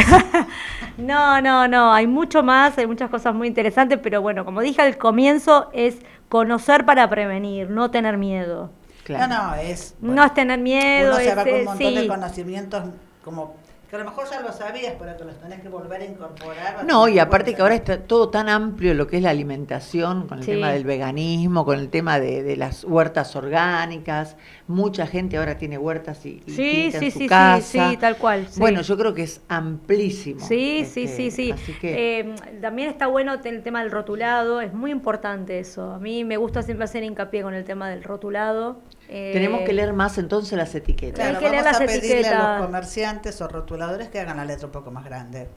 no, 0.97 1.41
no, 1.41 1.67
no, 1.67 1.93
hay 1.93 2.07
mucho 2.07 2.43
más, 2.43 2.77
hay 2.77 2.87
muchas 2.87 3.09
cosas 3.09 3.33
muy 3.33 3.47
interesantes, 3.47 3.99
pero 4.01 4.21
bueno, 4.21 4.45
como 4.45 4.61
dije 4.61 4.81
al 4.81 4.97
comienzo, 4.97 5.69
es 5.73 5.97
conocer 6.29 6.85
para 6.85 7.09
prevenir, 7.09 7.69
no 7.69 7.91
tener 7.91 8.17
miedo. 8.17 8.71
Claro. 9.03 9.27
No, 9.27 9.47
no, 9.47 9.55
es... 9.55 9.95
No 10.01 10.23
es 10.23 10.33
tener 10.33 10.59
miedo, 10.59 11.11
uno 11.11 11.17
se 11.17 11.29
es, 11.29 11.37
va 11.37 11.43
con 11.43 11.53
un 11.53 11.65
montón 11.65 11.95
de 11.95 12.07
conocimientos 12.07 12.83
como 13.23 13.55
Que 13.93 13.97
a 13.97 13.99
lo 14.03 14.09
mejor 14.09 14.25
ya 14.27 14.41
lo 14.41 14.51
sabías, 14.51 14.95
pero 14.97 15.15
que 15.15 15.23
los 15.23 15.37
tenés 15.39 15.61
que 15.61 15.69
volver 15.69 16.01
a 16.01 16.05
incorporar. 16.05 16.83
No, 16.83 17.07
y 17.07 17.19
aparte 17.19 17.53
que 17.53 17.61
ahora 17.61 17.75
está 17.75 17.99
todo 18.01 18.29
tan 18.29 18.49
amplio 18.49 18.95
lo 18.95 19.05
que 19.05 19.17
es 19.17 19.21
la 19.21 19.29
alimentación, 19.29 20.25
con 20.27 20.39
el 20.39 20.43
Sí. 20.45 20.49
tema 20.53 20.71
del 20.71 20.83
veganismo, 20.83 21.63
con 21.63 21.77
el 21.77 21.89
tema 21.89 22.19
de, 22.19 22.41
de 22.41 22.57
las 22.57 22.85
huertas 22.85 23.35
orgánicas. 23.35 24.35
Mucha 24.65 25.05
gente 25.05 25.37
ahora 25.37 25.59
tiene 25.59 25.77
huertas 25.77 26.25
y, 26.25 26.41
y 26.47 26.51
Sí, 26.51 26.55
sí, 26.55 26.85
en 26.85 26.91
su 26.93 26.99
sí, 27.01 27.11
sí, 27.11 27.27
casa. 27.27 27.91
sí, 27.91 27.97
tal 27.97 28.17
cual. 28.17 28.47
sí. 28.49 28.59
Bueno, 28.59 28.81
yo 28.81 28.97
creo 28.97 29.13
que 29.13 29.21
es 29.21 29.41
amplísimo. 29.47 30.39
Sí, 30.39 30.85
sí, 30.85 31.03
este, 31.03 31.07
sí, 31.07 31.29
sí. 31.29 31.51
Así 31.51 31.73
que, 31.73 32.19
Eh, 32.21 32.35
también 32.61 32.89
está 32.89 33.05
bueno 33.05 33.35
el 33.43 33.61
tema 33.61 33.83
del 33.83 33.91
rotulado, 33.91 34.59
es 34.61 34.73
muy 34.73 34.89
importante 34.89 35.59
eso. 35.59 35.91
A 35.91 35.99
mí 35.99 36.23
me 36.23 36.37
gusta 36.37 36.63
siempre 36.63 36.85
hacer 36.85 37.03
hincapié 37.03 37.43
con 37.43 37.53
el 37.53 37.63
tema 37.63 37.91
del 37.91 38.03
rotulado. 38.03 38.79
Eh, 39.15 39.29
tenemos 39.31 39.61
que 39.61 39.73
leer 39.73 39.93
más 39.93 40.17
entonces 40.17 40.57
las 40.57 40.73
etiquetas. 40.73 41.19
Hay 41.23 41.35
Claro, 41.35 41.39
que 41.45 41.51
leer 41.51 41.63
vamos 41.63 41.79
las 41.79 41.81
a 41.81 41.85
pedirle 41.85 42.13
a 42.15 42.19
etiquetas. 42.19 42.57
los 42.57 42.65
comerciantes 42.65 43.41
o 43.41 43.47
rotuladores 43.47 44.09
que 44.09 44.19
hagan 44.19 44.37
la 44.37 44.45
letra 44.45 44.65
un 44.65 44.71
poco 44.71 44.89
más 44.89 45.05
grande. 45.05 45.49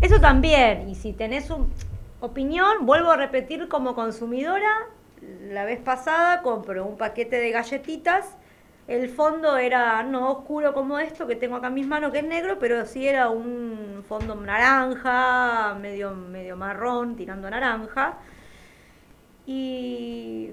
Eso 0.00 0.20
también, 0.20 0.88
y 0.88 0.94
si 0.94 1.14
tenés 1.14 1.48
un 1.50 1.72
opinión, 2.20 2.84
vuelvo 2.84 3.10
a 3.10 3.16
repetir 3.16 3.66
como 3.68 3.94
consumidora, 3.94 4.68
la 5.50 5.64
vez 5.64 5.80
pasada 5.80 6.42
compré 6.42 6.80
un 6.82 6.96
paquete 6.98 7.36
de 7.40 7.50
galletitas, 7.50 8.26
el 8.88 9.08
fondo 9.08 9.56
era 9.56 10.02
no 10.02 10.30
oscuro 10.30 10.74
como 10.74 10.98
esto 10.98 11.26
que 11.26 11.36
tengo 11.36 11.56
acá 11.56 11.68
en 11.68 11.74
mis 11.74 11.86
manos, 11.86 12.12
que 12.12 12.18
es 12.18 12.24
negro, 12.24 12.58
pero 12.58 12.84
sí 12.86 13.08
era 13.08 13.30
un 13.30 14.04
fondo 14.06 14.34
naranja, 14.34 15.74
medio, 15.80 16.12
medio 16.14 16.56
marrón, 16.56 17.16
tirando 17.16 17.48
a 17.48 17.50
naranja. 17.50 18.18
Y 19.46 20.50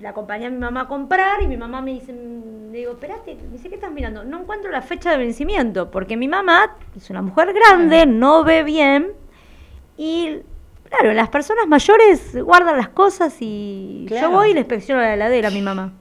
la 0.00 0.10
acompañé 0.10 0.46
a 0.46 0.50
mi 0.50 0.58
mamá 0.58 0.82
a 0.82 0.88
comprar 0.88 1.42
y 1.42 1.46
mi 1.46 1.56
mamá 1.56 1.80
me 1.80 1.92
dice, 1.92 2.12
mm, 2.12 2.72
le 2.72 2.78
digo, 2.78 2.92
espérate, 2.92 3.34
me 3.36 3.52
dice, 3.52 3.68
¿qué 3.68 3.74
estás 3.76 3.90
mirando? 3.92 4.24
No 4.24 4.40
encuentro 4.40 4.70
la 4.70 4.82
fecha 4.82 5.10
de 5.10 5.18
vencimiento, 5.18 5.90
porque 5.90 6.16
mi 6.16 6.28
mamá 6.28 6.76
es 6.96 7.10
una 7.10 7.22
mujer 7.22 7.52
grande, 7.52 8.06
no 8.06 8.44
ve 8.44 8.62
bien 8.62 9.12
y 9.96 10.38
claro, 10.88 11.12
las 11.12 11.28
personas 11.28 11.66
mayores 11.66 12.36
guardan 12.42 12.76
las 12.76 12.88
cosas 12.88 13.36
y 13.40 14.04
Claro. 14.08 14.28
yo 14.28 14.36
voy 14.36 14.50
y 14.50 14.54
le 14.54 14.60
inspecciono 14.60 15.00
la 15.00 15.14
heladera 15.14 15.48
a 15.48 15.50
mi 15.50 15.62
mamá. 15.62 15.92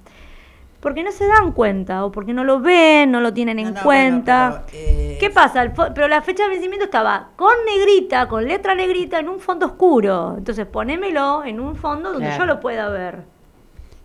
Porque 0.80 1.02
no 1.02 1.14
se 1.14 1.26
dan 1.26 1.54
cuenta 1.54 2.04
o 2.04 2.12
porque 2.12 2.34
no 2.34 2.44
lo 2.44 2.60
ven, 2.60 3.10
no 3.10 3.22
lo 3.22 3.34
tienen 3.34 3.58
en 3.58 3.74
No, 3.74 3.82
cuenta. 3.84 4.50
bueno, 4.50 4.66
pero, 4.70 4.84
eh, 4.84 5.18
¿Qué 5.18 5.30
pasa? 5.30 5.62
El 5.62 5.72
pero 5.72 6.10
la 6.10 6.22
fecha 6.22 6.44
de 6.44 6.50
vencimiento 6.50 6.84
estaba 6.86 7.30
con 7.38 7.54
negrita, 7.66 8.28
con 8.28 8.44
letra 8.46 8.76
negrita 8.76 9.18
en 9.20 9.30
un 9.30 9.40
fondo 9.40 9.66
oscuro. 9.68 10.36
Entonces 10.38 10.66
ponémelo 10.66 11.46
en 11.46 11.62
un 11.62 11.78
fondo 11.78 12.12
donde 12.12 12.26
Claro. 12.28 12.44
yo 12.44 12.46
lo 12.48 12.60
pueda 12.60 12.90
ver. 12.90 13.24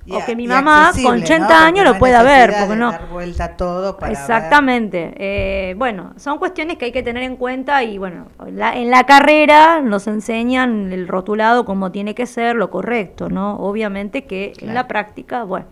Y 0.08 0.14
o 0.16 0.24
que 0.24 0.34
mi 0.34 0.46
mamá, 0.48 0.90
con 1.02 1.18
¿no? 1.18 1.22
80 1.24 1.46
Porque 1.46 1.54
años, 1.54 1.84
lo 1.84 1.98
pueda 1.98 2.22
ver, 2.22 2.54
porque 2.60 2.76
no- 2.76 2.90
dar 2.92 3.08
vuelta 3.08 3.56
todo 3.56 3.96
para. 3.98 4.10
Exactamente. 4.12 5.12
Eh, 5.16 5.74
bueno, 5.76 6.14
son 6.16 6.38
cuestiones 6.38 6.78
que 6.78 6.86
hay 6.86 6.92
que 6.92 7.02
tener 7.02 7.22
en 7.24 7.36
cuenta 7.36 7.82
y 7.82 7.98
bueno, 7.98 8.28
la- 8.50 8.74
en 8.76 8.90
la 8.90 9.04
carrera 9.04 9.80
nos 9.82 10.06
enseñan 10.06 10.92
el 10.92 11.06
rotulado 11.08 11.64
como 11.64 11.92
tiene 11.92 12.14
que 12.14 12.26
ser, 12.26 12.56
lo 12.56 12.70
correcto, 12.70 13.28
¿no? 13.28 13.56
Obviamente 13.56 14.24
que 14.24 14.54
en 14.60 14.72
la 14.74 14.88
práctica, 14.88 15.44
bueno, 15.44 15.66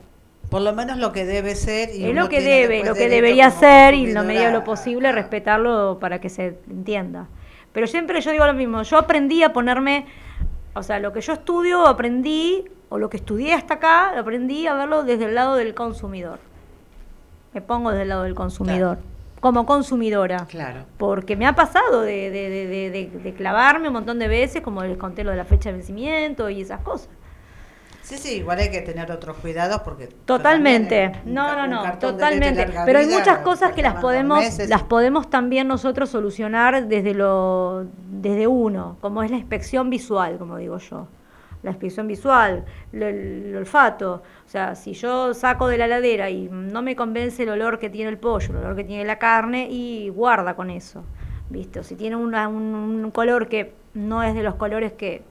Por 0.51 0.63
lo 0.63 0.73
menos 0.73 0.99
lo 0.99 1.11
que 1.13 1.25
debe 1.25 1.57
ser. 1.57 1.91
Y 1.95 2.05
es 2.05 2.15
lo 2.15 2.29
que 2.29 2.41
debe, 2.41 2.85
lo 2.85 2.95
que 2.95 3.09
debería 3.09 3.51
ser 3.51 3.95
y 3.95 4.05
en 4.05 4.15
lo 4.15 4.23
medio 4.23 4.43
de 4.45 4.53
lo 4.53 4.63
posible 4.63 5.11
respetarlo 5.11 5.99
para 6.01 6.21
que 6.21 6.29
se 6.29 6.59
entienda. 6.71 7.27
Pero 7.73 7.87
siempre 7.89 8.21
yo 8.21 8.31
digo 8.31 8.47
lo 8.47 8.55
mismo, 8.55 8.83
yo 8.85 8.97
aprendí 8.97 9.43
a 9.43 9.53
ponerme, 9.53 10.07
o 10.75 10.83
sea, 10.85 11.01
lo 11.01 11.13
que 11.13 11.21
yo 11.21 11.33
estudio 11.33 11.87
aprendí, 11.89 12.65
o 12.89 12.99
lo 12.99 13.11
que 13.11 13.17
estudié 13.17 13.55
hasta 13.55 13.75
acá, 13.75 14.13
lo 14.15 14.21
aprendí 14.21 14.67
a 14.67 14.75
verlo 14.75 15.03
desde 15.05 15.25
el 15.27 15.35
lado 15.35 15.57
del 15.57 15.75
consumidor. 15.75 16.39
Me 17.53 17.61
pongo 17.63 17.91
desde 17.91 18.03
el 18.03 18.09
lado 18.11 18.23
del 18.25 18.35
consumidor, 18.35 18.99
como 19.41 19.67
consumidora. 19.67 20.47
Claro. 20.49 20.85
Porque 20.99 21.37
me 21.37 21.47
ha 21.47 21.55
pasado 21.55 22.03
de, 22.03 22.31
de, 22.31 22.51
de, 22.51 22.67
de- 22.67 22.91
de- 22.91 23.19
de 23.19 23.35
clavarme 23.35 23.89
un 23.89 23.95
montón 23.95 24.19
de 24.19 24.29
veces, 24.29 24.63
como 24.63 24.83
les 24.85 24.97
conté 24.99 25.25
lo 25.25 25.31
de 25.31 25.37
la 25.39 25.45
fecha 25.45 25.71
de 25.71 25.77
vencimiento 25.79 26.49
y 26.51 26.61
esas 26.61 26.81
cosas. 26.83 27.09
Sí, 28.03 28.19
sí, 28.19 28.37
igual 28.37 28.61
hay 28.61 28.71
que 28.71 28.83
tener 28.83 29.11
otros 29.11 29.37
cuidados 29.39 29.81
porque... 29.81 30.07
Totalmente, 30.27 31.11
un 31.25 31.35
no, 31.35 31.57
no, 31.57 31.67
no, 31.67 31.99
totalmente. 31.99 32.69
Pero 32.85 33.01
hay 33.01 33.07
muchas 33.07 33.39
cosas 33.39 33.73
que 33.73 33.83
las 33.83 33.95
podemos, 34.01 34.39
meses 34.39 34.69
las 34.69 34.85
podemos 34.85 35.29
también 35.29 35.67
nosotros 35.67 36.09
solucionar 36.11 36.87
desde 36.87 37.15
lo, 37.15 37.87
desde 38.09 38.47
uno, 38.47 38.97
como 39.01 39.25
es 39.25 39.31
la 39.33 39.39
inspección 39.39 39.91
visual, 39.91 40.39
como 40.39 40.57
digo 40.57 40.79
yo. 40.79 41.09
La 41.63 41.71
inspección 41.71 42.07
visual, 42.07 42.65
lo- 42.93 43.07
el, 43.07 43.55
olfato. 43.57 44.23
O 44.45 44.49
sea, 44.49 44.75
si 44.75 44.93
yo 44.93 45.35
saco 45.35 45.69
de 45.69 45.79
la 45.79 45.87
heladera 45.87 46.31
y 46.31 46.49
no 46.51 46.83
me 46.83 46.95
convence 46.97 47.43
el 47.43 47.49
olor 47.51 47.79
que 47.79 47.91
tiene 47.91 48.11
el 48.11 48.19
pollo, 48.19 48.51
el 48.51 48.57
olor 48.59 48.77
que 48.77 48.85
tiene 48.85 49.05
la 49.05 49.19
carne, 49.19 49.69
y 49.71 50.09
guarda 50.11 50.55
con 50.55 50.71
eso. 50.71 51.05
¿Viste? 51.49 51.79
O 51.81 51.83
si 51.85 51.95
tiene 51.95 52.17
una- 52.17 52.49
un, 52.49 52.75
un 53.05 53.11
color 53.13 53.49
que 53.49 53.73
no 53.95 54.23
es 54.23 54.35
de 54.35 54.43
los 54.43 54.57
colores 54.57 54.93
que, 54.93 55.23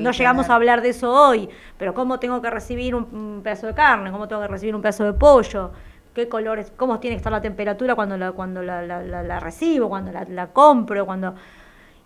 no 0.00 0.10
llegamos 0.10 0.42
tener. 0.46 0.52
a 0.52 0.54
hablar 0.56 0.82
de 0.82 0.90
eso 0.90 1.12
hoy, 1.12 1.48
pero 1.78 1.94
cómo 1.94 2.18
tengo 2.18 2.42
que 2.42 2.50
recibir 2.50 2.94
un, 2.94 3.04
un 3.12 3.40
pedazo 3.42 3.68
de 3.68 3.74
carne, 3.74 4.10
cómo 4.10 4.28
tengo 4.28 4.42
que 4.42 4.48
recibir 4.48 4.74
un 4.74 4.82
pedazo 4.82 5.04
de 5.04 5.12
pollo, 5.14 5.70
qué 6.12 6.28
colores, 6.28 6.72
cómo 6.76 7.00
tiene 7.00 7.14
que 7.16 7.18
estar 7.18 7.32
la 7.32 7.40
temperatura 7.40 7.94
cuando 7.94 8.16
la, 8.18 8.32
cuando 8.32 8.62
la, 8.62 8.82
la- 8.82 9.02
la- 9.02 9.22
la 9.22 9.40
recibo, 9.40 9.88
cuando 9.88 10.12
la, 10.12 10.24
la 10.28 10.48
compro, 10.48 11.06
cuando 11.06 11.34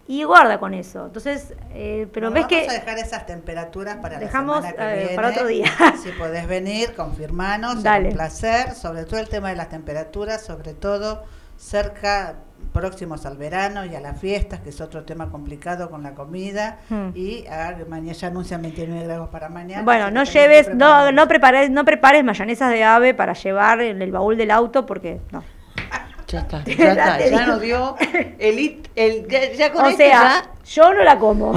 y 0.09 0.25
guarda 0.25 0.59
con 0.59 0.75
eso. 0.75 1.07
Entonces, 1.07 1.55
eh, 1.75 2.09
pero 2.13 2.31
Bueno, 2.31 2.47
ves 2.49 2.51
vamos 2.59 2.67
que 2.69 2.77
a 2.77 2.81
dejar 2.81 2.99
esas 2.99 3.27
temperaturas 3.27 3.97
para 3.99 4.19
Dejamos, 4.19 4.63
la 4.63 4.71
semana 4.71 4.89
que 4.89 4.95
eh, 4.95 4.99
viene. 5.03 5.15
para 5.17 5.29
otro 5.29 5.47
día. 5.47 5.67
Si 6.03 6.11
podés 6.13 6.49
venir, 6.49 6.95
confirmanos, 6.97 7.83
Dale. 7.83 8.09
un 8.09 8.15
placer, 8.15 8.73
sobre 8.75 9.05
todo 9.05 9.21
el 9.21 9.29
tema 9.29 9.51
de 9.51 9.57
las 9.57 9.69
temperaturas, 9.69 10.43
sobre 10.43 10.73
todo 10.75 11.23
cerca, 11.59 12.37
próximos 12.73 13.27
al 13.27 13.37
verano 13.37 13.85
y 13.85 13.95
a 13.97 14.01
las 14.01 14.19
fiestas, 14.21 14.61
que 14.61 14.71
es 14.71 14.81
otro 14.81 15.05
tema 15.05 15.29
complicado 15.31 15.91
con 15.91 16.03
la 16.03 16.15
comida, 16.15 16.79
Hmm. 16.89 17.11
y 17.15 17.45
ah, 17.51 17.75
mañana 17.89 18.13
ya 18.13 18.29
anuncian 18.29 18.63
29 18.63 19.05
grados 19.05 19.29
para 19.29 19.49
mañana. 19.49 19.83
bueno, 19.83 20.11
no 20.11 20.25
lleves, 20.25 20.73
no, 20.75 21.11
no 21.13 21.27
prepares, 21.29 21.71
no 21.71 21.85
prepares 21.85 22.25
mayonesas 22.25 22.71
de 22.71 22.83
ave 22.85 23.13
para 23.15 23.33
llevar 23.35 23.81
en 23.81 24.01
el 24.03 24.11
baúl 24.13 24.37
del 24.37 24.51
auto 24.53 24.87
porque 24.87 25.21
no. 25.33 25.43
Ya 26.33 26.41
está, 26.41 26.62
ya 26.64 26.91
está, 26.91 27.26
ya 27.26 27.47
nos 27.47 27.61
dio 27.62 27.97
el, 28.39 28.59
it- 28.59 28.89
el 28.95 29.26
ya, 29.29 29.51
ya 29.53 29.72
con 29.72 29.85
O 29.85 29.89
esto 29.89 29.97
sea, 30.03 30.51
yo 30.66 30.93
no 30.93 31.03
la 31.03 31.18
como. 31.18 31.55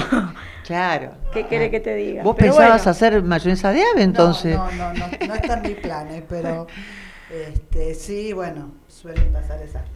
claro. 0.65 1.11
¿Qué 1.33 1.45
querés 1.47 1.71
que 1.71 1.79
te 1.81 1.93
diga? 1.95 2.23
¿Vos 2.23 2.35
Pero 2.37 2.53
pensabas 2.53 2.81
bueno. 2.83 2.91
hacer 2.91 3.23
mayonesa 3.23 3.71
de 3.73 3.83
ave 3.83 4.03
entonces? 4.03 4.55
No, 4.55 4.71
no, 4.71 4.93
no, 4.93 5.07
no, 5.07 5.27
no 5.27 5.35
está 5.35 5.53
en 5.55 5.61
mis 5.63 5.75
planes, 5.77 6.23
pero 6.29 6.67
este, 7.29 7.93
sí, 7.95 8.31
bueno, 8.33 8.71
suelen 8.87 9.31
pasar 9.33 9.61
esas 9.61 9.81
cosas. 9.83 9.90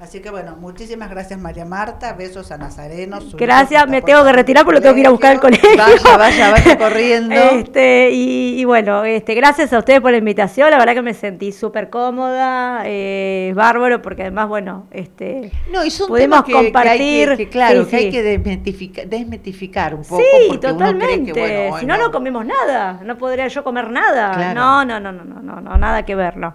Así 0.00 0.20
que 0.20 0.30
bueno, 0.30 0.56
muchísimas 0.58 1.10
gracias 1.10 1.38
María 1.38 1.66
Marta, 1.66 2.14
besos 2.14 2.50
a 2.50 2.56
Nazareno. 2.56 3.18
Gracias, 3.34 3.86
me 3.86 4.00
tengo 4.00 4.24
que 4.24 4.32
retirar 4.32 4.64
porque 4.64 4.78
lo 4.78 4.82
tengo 4.82 4.94
que 4.94 5.00
ir 5.02 5.06
a 5.06 5.10
buscar 5.10 5.32
al 5.32 5.40
colegio. 5.40 5.68
Vaya, 5.76 6.16
vaya, 6.16 6.50
vaya 6.52 6.78
corriendo. 6.78 7.34
Este, 7.60 8.10
y, 8.10 8.58
y 8.58 8.64
bueno, 8.64 9.04
este, 9.04 9.34
gracias 9.34 9.74
a 9.74 9.78
ustedes 9.78 10.00
por 10.00 10.10
la 10.10 10.16
invitación, 10.16 10.70
la 10.70 10.78
verdad 10.78 10.94
que 10.94 11.02
me 11.02 11.12
sentí 11.12 11.52
súper 11.52 11.90
cómoda, 11.90 12.82
eh, 12.86 13.52
bárbaro, 13.54 14.00
porque 14.00 14.22
además, 14.22 14.48
bueno, 14.48 14.86
este, 14.90 15.52
No, 15.70 15.84
y 15.84 15.90
son 15.90 16.08
Podemos 16.08 16.44
que 16.44 16.56
hay 16.56 16.64
compartir, 16.64 17.28
que, 17.30 17.36
que 17.36 17.48
claro, 17.50 17.84
sí, 17.84 17.90
que 17.90 17.96
hay 17.96 18.10
que 18.10 18.22
desmitificar, 18.22 19.06
desmitificar 19.06 19.94
un 19.94 20.02
poco. 20.02 20.22
sí, 20.22 20.46
porque 20.48 20.66
uno 20.66 20.76
totalmente, 20.78 21.32
cree 21.32 21.46
que, 21.46 21.58
bueno, 21.66 21.78
si 21.78 21.84
no, 21.86 21.98
no 21.98 22.10
comemos 22.10 22.46
nada, 22.46 23.00
no 23.04 23.18
podría 23.18 23.48
yo 23.48 23.62
comer 23.62 23.90
nada, 23.90 24.32
Claro. 24.32 24.58
no, 24.58 24.84
no, 24.86 24.98
no, 24.98 25.12
no, 25.12 25.24
no, 25.24 25.40
no, 25.42 25.60
no, 25.60 25.76
nada 25.76 26.06
que 26.06 26.14
ver, 26.14 26.38
no. 26.38 26.54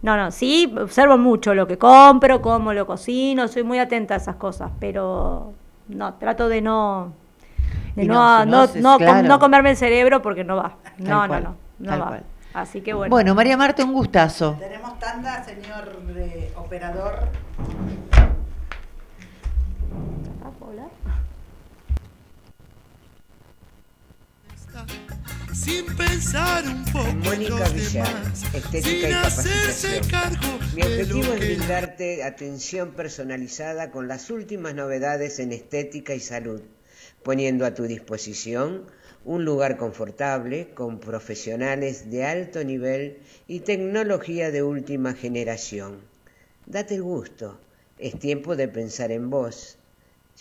No, 0.00 0.16
no, 0.16 0.30
sí, 0.30 0.72
observo 0.80 1.18
mucho 1.18 1.54
lo 1.54 1.66
que 1.66 1.76
compro, 1.76 2.40
cómo 2.40 2.72
lo 2.72 2.86
cocino, 2.86 3.48
soy 3.48 3.64
muy 3.64 3.78
atenta 3.80 4.14
a 4.14 4.16
esas 4.18 4.36
cosas, 4.36 4.70
pero 4.78 5.52
no, 5.88 6.14
trato 6.14 6.48
de 6.48 6.60
no, 6.60 7.12
de 7.96 8.04
no, 8.04 8.44
no, 8.44 8.46
no, 8.46 8.66
no, 8.66 8.72
no, 8.80 8.90
com- 8.92 8.98
claro. 8.98 9.28
no 9.28 9.38
comerme 9.40 9.70
el 9.70 9.76
cerebro 9.76 10.22
porque 10.22 10.44
no 10.44 10.56
va, 10.56 10.76
no, 10.98 11.22
no, 11.22 11.28
cual, 11.28 11.42
no, 11.42 11.56
no 11.78 11.98
va. 11.98 12.06
cual. 12.06 12.24
Así 12.54 12.80
que 12.80 12.94
bueno. 12.94 13.10
Bueno, 13.10 13.34
María 13.34 13.56
Marta, 13.56 13.84
un 13.84 13.92
gustazo. 13.92 14.56
Tenemos 14.58 14.98
tanda, 14.98 15.42
señor 15.44 16.00
eh, 16.16 16.52
operador. 16.56 17.28
Sin 25.54 25.86
pensar 25.96 26.64
un 26.66 26.84
poco 26.86 27.08
en 27.08 27.18
Mónica 27.20 27.58
los 27.58 27.74
Villar, 27.74 28.14
demás, 28.14 28.84
sin 28.84 29.14
hacerse 29.14 30.00
cargo 30.10 30.58
Mi 30.74 30.82
objetivo 30.82 31.32
es 31.34 31.40
brindarte 31.40 32.22
atención 32.22 32.92
personalizada 32.92 33.90
con 33.90 34.08
las 34.08 34.30
últimas 34.30 34.74
novedades 34.74 35.38
en 35.40 35.52
estética 35.52 36.14
y 36.14 36.20
salud, 36.20 36.62
poniendo 37.22 37.66
a 37.66 37.74
tu 37.74 37.84
disposición 37.84 38.86
un 39.24 39.44
lugar 39.44 39.76
confortable 39.76 40.70
con 40.74 41.00
profesionales 41.00 42.10
de 42.10 42.24
alto 42.24 42.64
nivel 42.64 43.18
y 43.46 43.60
tecnología 43.60 44.50
de 44.50 44.62
última 44.62 45.14
generación. 45.14 46.00
Date 46.66 46.94
el 46.94 47.02
gusto, 47.02 47.58
es 47.98 48.18
tiempo 48.18 48.56
de 48.56 48.68
pensar 48.68 49.10
en 49.10 49.28
vos. 49.28 49.76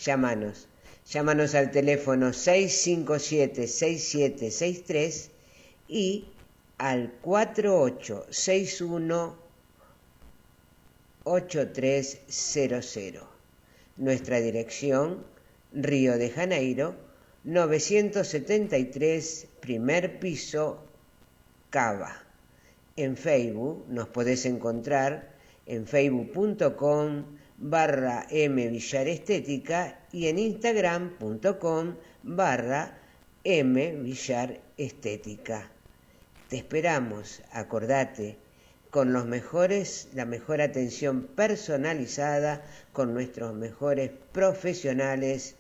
Llámanos. 0.04 0.68
Llámanos 1.10 1.56
al 1.56 1.72
teléfono 1.72 2.32
657-6763 2.32 5.30
y 5.88 6.26
al 6.78 7.14
4861 7.22 9.38
8300. 11.24 13.24
Nuestra 13.96 14.42
dirección, 14.42 15.26
Río 15.72 16.18
de 16.18 16.30
Janeiro, 16.30 16.96
973, 17.46 19.48
primer 19.62 20.20
piso, 20.20 20.84
Cava. 21.70 22.22
En 22.98 23.16
Facebook 23.16 23.86
nos 23.88 24.10
podés 24.10 24.46
encontrar 24.46 25.38
en 25.66 25.88
facebook.com 25.88 27.37
barra 27.58 28.28
M 28.30 28.68
Villar 28.68 29.08
Estética 29.08 30.00
y 30.12 30.28
en 30.28 30.38
instagram.com 30.38 31.96
barra 32.24 33.00
M 33.44 33.92
Villar 34.04 34.62
Estética. 34.78 35.72
Te 36.50 36.58
esperamos, 36.58 37.42
acordate, 37.52 38.38
con 38.90 39.12
los 39.12 39.26
mejores, 39.26 40.08
la 40.14 40.26
mejor 40.26 40.62
atención 40.62 41.24
personalizada, 41.24 42.64
con 42.94 43.14
nuestros 43.14 43.54
mejores 43.54 44.12
profesionales 44.32 45.56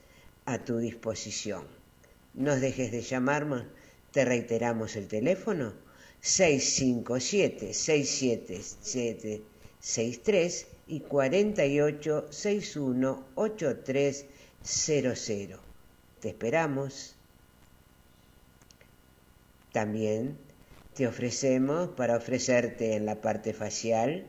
a 0.46 0.60
tu 0.60 0.78
disposición. 0.78 1.66
No 2.34 2.56
dejes 2.56 2.92
de 2.92 3.02
llamarnos, 3.02 3.64
te 4.12 4.24
reiteramos 4.24 4.96
el 4.96 5.08
teléfono 5.08 5.74
657 6.22 7.74
677 7.74 9.42
63 9.80 10.68
y 10.88 11.02
48 11.02 12.28
61 12.30 13.24
8300. 13.36 15.60
Te 16.20 16.30
esperamos. 16.30 17.16
También 19.72 20.38
te 20.96 21.08
ofrecemos 21.08 21.90
para 21.90 22.18
ofrecerte 22.18 22.96
en 22.96 23.06
la 23.06 23.22
parte 23.22 23.54
facial 23.54 24.26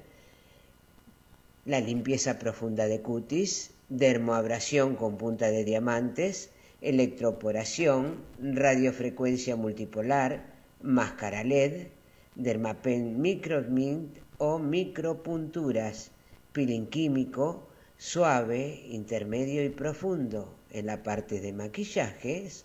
la 1.64 1.80
limpieza 1.80 2.39
profunda 2.39 2.86
de 2.86 3.01
cutis, 3.02 3.70
dermoabrasión 3.89 4.97
con 4.97 5.16
punta 5.16 5.51
de 5.51 5.64
diamantes, 5.64 6.51
electroporación, 6.80 8.22
radiofrecuencia 8.40 9.56
multipolar, 9.56 10.44
máscara 10.82 11.44
LED, 11.44 11.89
dermapen 12.35 13.20
micromint 13.20 14.16
o 14.39 14.59
micropunturas, 14.59 16.10
peeling 16.59 16.89
químico, 16.89 17.68
suave, 17.98 18.82
intermedio 18.89 19.64
y 19.64 19.68
profundo. 19.68 20.59
En 20.72 20.86
la 20.86 21.05
parte 21.05 21.39
de 21.39 21.52
maquillajes 21.52 22.64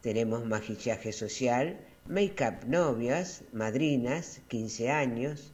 tenemos 0.00 0.44
maquillaje 0.46 1.12
social, 1.12 1.78
make-up 2.08 2.66
novias, 2.66 3.44
madrinas, 3.52 4.40
15 4.48 4.90
años, 4.90 5.52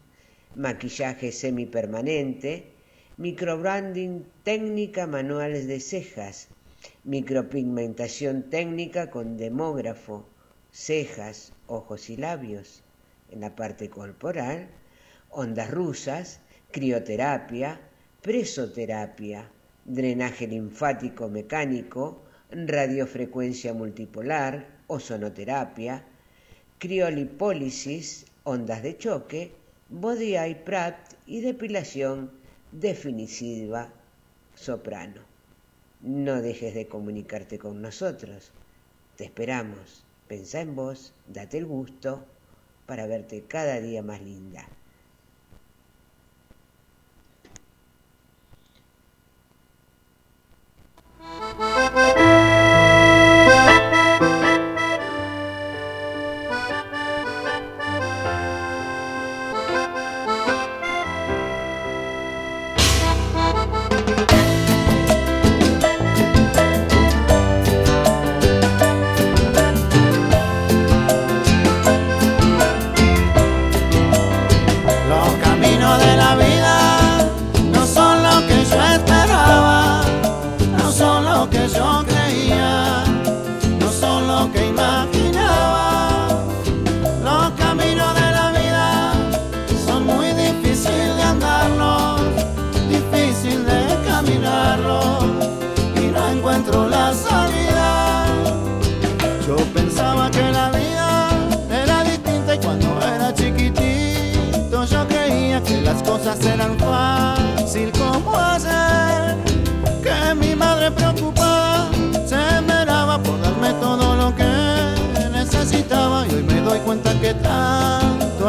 maquillaje 0.55 1.33
semipermanente, 1.33 2.73
microbranding 3.19 4.25
técnica 4.43 5.07
manuales 5.07 5.67
de 5.67 5.81
cejas, 5.81 6.49
micropigmentación 7.05 8.45
técnica 8.45 9.11
con 9.11 9.37
demógrafo, 9.37 10.27
cejas, 10.71 11.53
ojos 11.67 12.09
y 12.09 12.17
labios. 12.17 12.83
En 13.31 13.43
la 13.43 13.55
parte 13.55 13.91
corporal, 13.91 14.71
ondas 15.29 15.71
rusas, 15.71 16.41
crioterapia, 16.71 17.81
presoterapia, 18.23 19.51
drenaje 19.85 20.47
linfático 20.47 21.29
mecánico, 21.29 22.23
radiofrecuencia 22.51 23.73
multipolar, 23.73 24.67
ozonoterapia, 24.87 26.05
criolipólisis, 26.79 28.27
ondas 28.45 28.83
de 28.83 28.97
choque, 28.97 29.53
body 29.89 30.37
eye 30.37 30.57
prat 30.57 30.97
y 31.27 31.41
depilación 31.41 32.31
definitiva 32.73 33.93
soprano. 34.55 35.23
No 36.03 36.43
dejes 36.43 36.75
de 36.75 36.87
comunicarte 36.87 37.59
con 37.59 37.81
nosotros. 37.81 38.53
Te 39.17 39.25
esperamos. 39.25 40.05
Pensá 40.29 40.61
en 40.61 40.75
vos, 40.75 41.15
date 41.29 41.59
el 41.59 41.67
gusto 41.67 42.27
para 42.87 43.07
verte 43.07 43.45
cada 43.49 43.81
día 43.81 44.03
más 44.03 44.21
linda. 44.21 44.69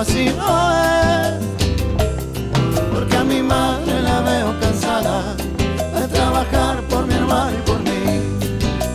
así 0.07 0.25
no 0.37 0.71
es. 0.81 1.33
Porque 2.93 3.17
a 3.17 3.23
mi 3.23 3.41
madre 3.41 4.01
la 4.01 4.21
veo 4.21 4.59
cansada 4.59 5.35
de 5.95 6.07
trabajar 6.07 6.81
por 6.89 7.05
mi 7.05 7.13
hermano 7.13 7.51
y 7.57 7.69
por 7.69 7.79
mí. 7.79 8.01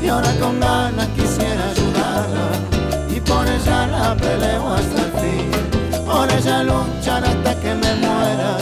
Y 0.03 0.09
ahora 0.09 0.33
con 0.41 0.59
ganas 0.61 1.09
quisiera 1.09 1.71
ayudarla 1.71 2.49
y 3.15 3.21
por 3.21 3.47
ella 3.47 3.87
la 3.87 4.17
peleo 4.17 4.75
hasta 4.75 5.03
el 5.07 5.13
fin. 5.21 5.51
Por 6.07 6.31
ella 6.33 6.63
luchar 6.63 7.25
hasta 7.25 7.55
que 7.61 7.75
me 7.75 7.95
muera 7.95 8.57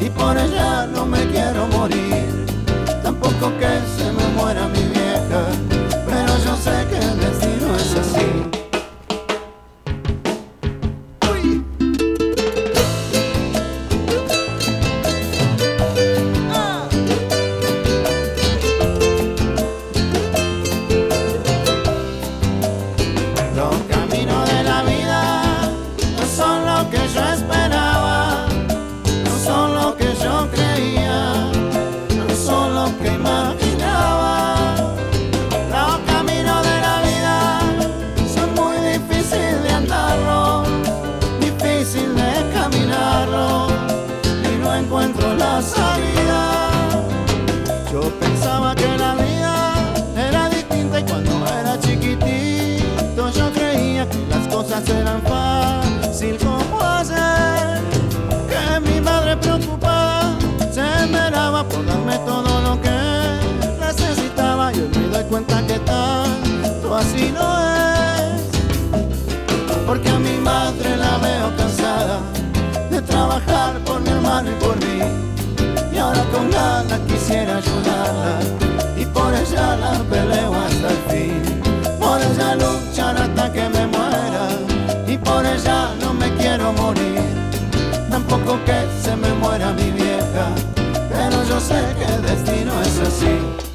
y 0.00 0.10
por 0.10 0.36
ella 0.36 0.75
trabajar 73.16 73.78
por 73.86 74.00
mi 74.02 74.10
hermano 74.10 74.50
y 74.50 74.54
por 74.64 74.76
mí. 74.84 74.98
Y 75.94 75.96
ahora 75.98 76.22
con 76.32 76.50
ganas 76.50 77.00
quisiera 77.10 77.56
ayudarla 77.56 78.34
y 79.02 79.04
por 79.06 79.30
ella 79.42 79.66
la 79.84 79.92
peleo 80.10 80.52
hasta 80.64 80.88
el 80.94 81.00
fin. 81.10 81.42
Por 82.02 82.18
ella 82.28 82.48
luchan 82.62 83.16
hasta 83.24 83.44
que 83.54 83.64
me 83.74 83.84
muera 83.94 84.44
y 85.06 85.16
por 85.28 85.42
ella 85.54 85.78
no 86.02 86.12
me 86.12 86.28
quiero 86.38 86.72
morir. 86.74 87.22
Tampoco 88.10 88.52
que 88.66 88.78
se 89.02 89.16
me 89.16 89.30
muera 89.42 89.72
mi 89.72 89.90
vieja, 90.02 90.46
pero 91.10 91.36
yo 91.50 91.58
sé 91.58 91.80
que 91.98 92.06
el 92.16 92.22
destino 92.22 92.72
es 92.82 92.96
así. 93.08 93.65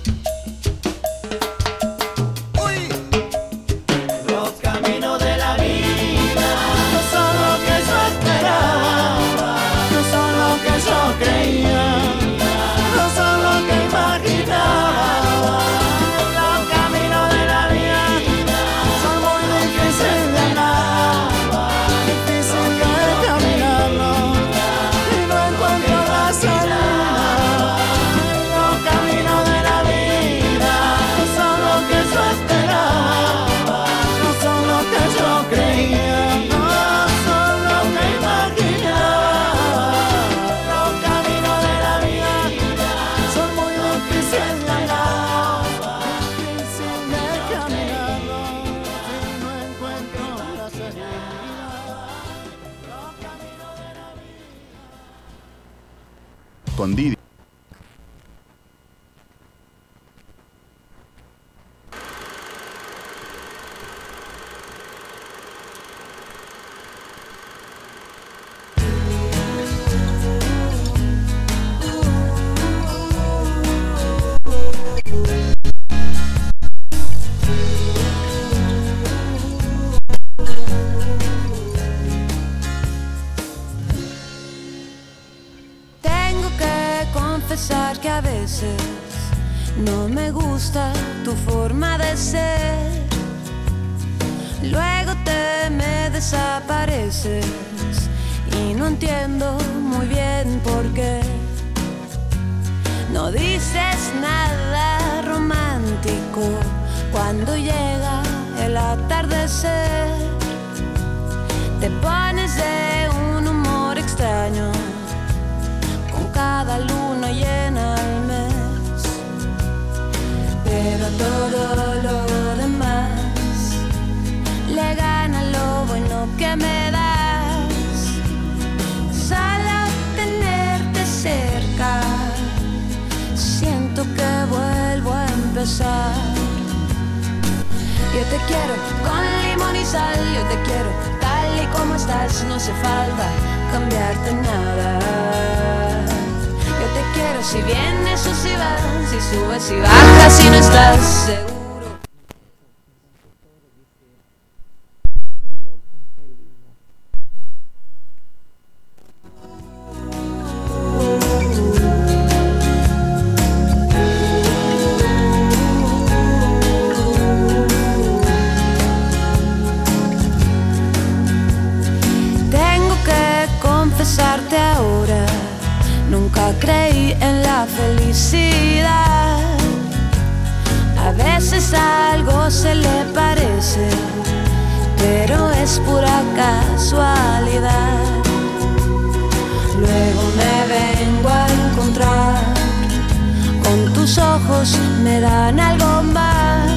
me 195.04 195.20
dan 195.20 195.60
algo 195.60 196.04
más. 196.04 196.72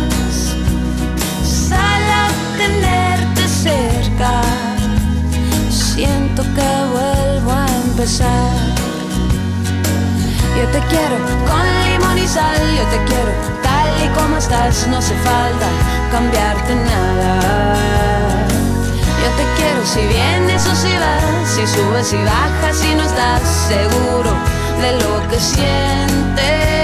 a 1.73 2.29
tenerte 2.57 3.49
cerca, 3.49 4.41
siento 5.71 6.43
que 6.57 6.71
vuelvo 6.93 7.53
a 7.53 7.67
empezar. 7.87 8.57
Yo 10.57 10.65
te 10.69 10.81
quiero 10.91 11.17
con 11.49 11.65
limón 11.87 12.19
y 12.19 12.27
sal, 12.27 12.61
yo 12.79 12.85
te 12.93 12.99
quiero 13.09 13.33
tal 13.63 13.89
y 14.05 14.09
como 14.19 14.37
estás, 14.39 14.87
no 14.89 14.99
hace 14.99 15.15
falta 15.17 15.69
cambiarte 16.11 16.75
nada. 16.77 18.47
Yo 19.23 19.29
te 19.39 19.45
quiero 19.57 19.85
si 19.85 20.01
vienes 20.07 20.67
o 20.67 20.75
si 20.75 20.93
vas, 21.03 21.49
si 21.55 21.67
subes 21.67 22.13
y 22.13 22.23
bajas, 22.25 22.77
si 22.77 22.95
no 22.95 23.03
estás 23.03 23.43
seguro 23.69 24.31
de 24.81 24.93
lo 25.03 25.29
que 25.29 25.41
sientes. 25.41 26.84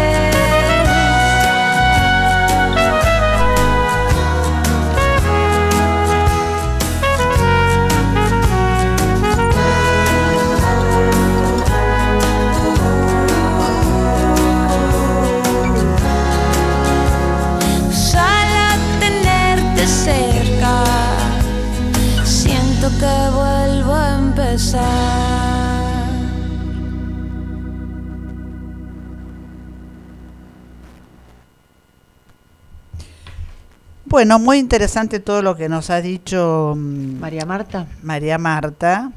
bueno, 34.21 34.37
muy 34.37 34.59
interesante 34.59 35.19
todo 35.19 35.41
lo 35.41 35.55
que 35.55 35.67
nos 35.67 35.89
ha 35.89 35.99
dicho 35.99 36.75
mm, 36.77 37.19
María 37.19 37.43
Marta. 37.43 37.87
María 38.03 38.37
Marta. 38.37 39.11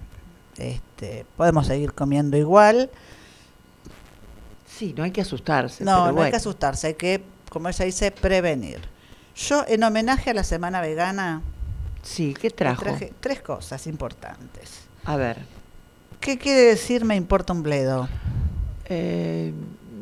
Este, 0.56 1.26
podemos 1.36 1.66
seguir 1.66 1.92
comiendo 1.92 2.38
igual. 2.38 2.88
Sí, 4.66 4.94
no 4.96 5.04
hay 5.04 5.10
que 5.10 5.20
asustarse. 5.20 5.84
No, 5.84 6.10
no 6.10 6.22
hay 6.22 6.30
que 6.30 6.38
asustarse, 6.38 6.86
hay 6.86 6.94
que, 6.94 7.22
como 7.50 7.68
ella 7.68 7.84
dice, 7.84 8.12
prevenir. 8.12 8.80
Yo, 9.36 9.66
en 9.68 9.82
homenaje 9.82 10.30
a 10.30 10.34
la 10.34 10.42
Semana 10.42 10.80
Vegana... 10.80 11.42
Sí, 12.02 12.32
¿qué 12.40 12.48
trajo? 12.48 12.84
Traje 12.84 13.12
tres 13.20 13.42
cosas 13.42 13.86
importantes. 13.86 14.84
A 15.04 15.16
ver. 15.16 15.36
¿Qué 16.18 16.38
quiere 16.38 16.62
decir 16.62 17.04
me 17.04 17.14
importa 17.14 17.52
un 17.52 17.62
bledo? 17.62 18.08
Eh, 18.86 19.52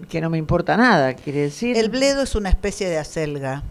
que 0.09 0.21
no 0.21 0.31
me 0.31 0.39
importa 0.39 0.77
nada, 0.77 1.15
quiere 1.15 1.41
decir... 1.41 1.77
El 1.77 1.89
bledo 1.89 2.23
es 2.23 2.37
una 2.37 2.51
especie 2.51 2.89
de 2.89 2.99
acelga 2.99 3.65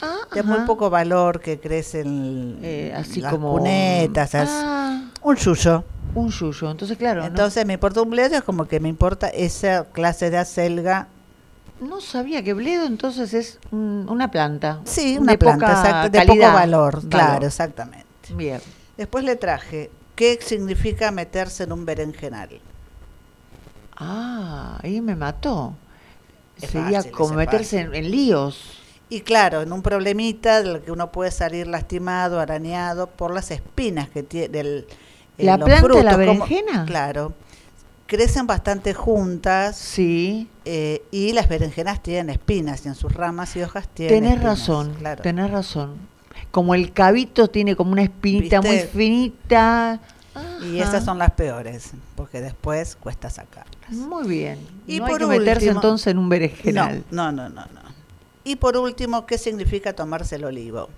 Ah, 0.00 0.16
de 0.32 0.42
muy 0.42 0.56
ajá. 0.58 0.66
poco 0.66 0.90
valor 0.90 1.40
que 1.40 1.58
crece 1.58 2.00
en 2.02 2.58
Eh, 2.62 2.94
así 2.96 3.20
las 3.20 3.32
como. 3.32 3.52
cunetas, 3.52 4.34
as- 4.34 4.48
Ah, 4.50 5.02
un 5.22 5.36
yuyo. 5.36 5.84
un 6.14 6.30
yuyo. 6.30 6.70
Entonces, 6.70 6.96
claro. 6.96 7.20
no- 7.22 7.26
Entonces 7.26 7.66
me 7.66 7.74
importa 7.74 8.02
un 8.02 8.10
bledo 8.10 8.36
es 8.36 8.42
como 8.42 8.66
que 8.66 8.78
me 8.80 8.88
importa 8.88 9.28
esa 9.28 9.84
clase 9.84 10.30
de 10.30 10.38
acelga. 10.38 11.08
no, 11.80 12.00
sabía 12.00 12.42
que 12.42 12.54
bledo 12.54 12.86
entonces 12.86 13.32
es 13.34 13.58
un- 13.70 14.06
una 14.10 14.30
planta. 14.32 14.80
Sí, 14.84 15.14
de 15.14 15.18
una 15.20 15.36
planta 15.36 15.66
poca 15.66 15.80
exacto, 15.80 16.10
de 16.10 16.18
calidad, 16.26 16.46
poco 16.48 16.58
valor, 16.58 17.08
claro, 17.08 17.46
exactamente. 17.46 18.06
Bien. 18.34 18.60
Después 18.96 19.22
le 19.24 19.36
traje 19.36 19.90
qué 20.16 20.38
significa 20.42 21.12
meterse 21.12 21.62
en 21.64 21.72
un 21.72 21.84
berenjenal. 21.86 22.60
Ah, 23.96 24.78
ahí 24.82 25.00
me 25.00 25.14
mató. 25.16 25.74
Es 26.60 26.70
Sería 26.70 26.98
fácil, 26.98 27.12
como 27.12 27.34
meterse 27.34 27.80
en, 27.80 27.94
en 27.94 28.10
líos. 28.10 28.77
Y 29.10 29.20
claro, 29.22 29.62
en 29.62 29.72
un 29.72 29.82
problemita 29.82 30.62
del 30.62 30.82
que 30.82 30.92
uno 30.92 31.10
puede 31.10 31.30
salir 31.30 31.66
lastimado, 31.66 32.40
arañado 32.40 33.06
por 33.06 33.32
las 33.32 33.50
espinas 33.50 34.08
que 34.10 34.22
tiene 34.22 34.48
del 34.48 34.86
eh, 35.38 35.44
¿La 35.44 35.56
los 35.56 35.66
planta 35.66 35.88
de 35.88 36.02
la 36.04 36.10
frutos, 36.12 36.26
como- 36.26 36.46
berenjena? 36.46 36.84
claro. 36.86 37.32
Crecen 38.06 38.46
bastante 38.46 38.94
juntas 38.94 39.76
Sí, 39.76 40.48
eh, 40.64 41.02
y 41.10 41.32
las 41.34 41.46
berenjenas 41.46 42.02
tienen 42.02 42.30
espinas 42.30 42.84
y 42.86 42.88
en 42.88 42.94
sus 42.94 43.12
ramas 43.12 43.54
y 43.56 43.62
hojas 43.62 43.86
tienen 43.88 44.14
tenés 44.16 44.32
espinas, 44.36 44.58
razón, 44.58 44.94
claro. 44.94 45.22
tenés 45.22 45.50
razón. 45.50 45.96
Como 46.50 46.74
el 46.74 46.92
cabito 46.94 47.48
tiene 47.48 47.76
como 47.76 47.92
una 47.92 48.02
espinita 48.02 48.62
muy 48.62 48.78
finita. 48.78 50.00
Y 50.62 50.78
esas 50.78 51.04
son 51.04 51.18
las 51.18 51.32
peores, 51.32 51.90
porque 52.14 52.40
después 52.40 52.96
cuesta 52.96 53.28
sacarlas. 53.28 53.90
Muy 53.90 54.26
bien. 54.26 54.58
Y 54.86 54.98
no 55.00 55.04
hay 55.06 55.10
por 55.10 55.20
que 55.20 55.26
meterse 55.26 55.66
último- 55.66 55.72
entonces 55.80 56.06
en 56.06 56.18
un 56.18 56.28
berenjenal. 56.30 57.04
No, 57.10 57.30
no, 57.32 57.48
no, 57.50 57.66
no, 57.66 57.66
no. 57.82 57.87
Y 58.48 58.56
por 58.56 58.78
último, 58.78 59.26
¿qué 59.26 59.36
significa 59.36 59.92
tomarse 59.92 60.36
el 60.36 60.44
olivo? 60.46 60.88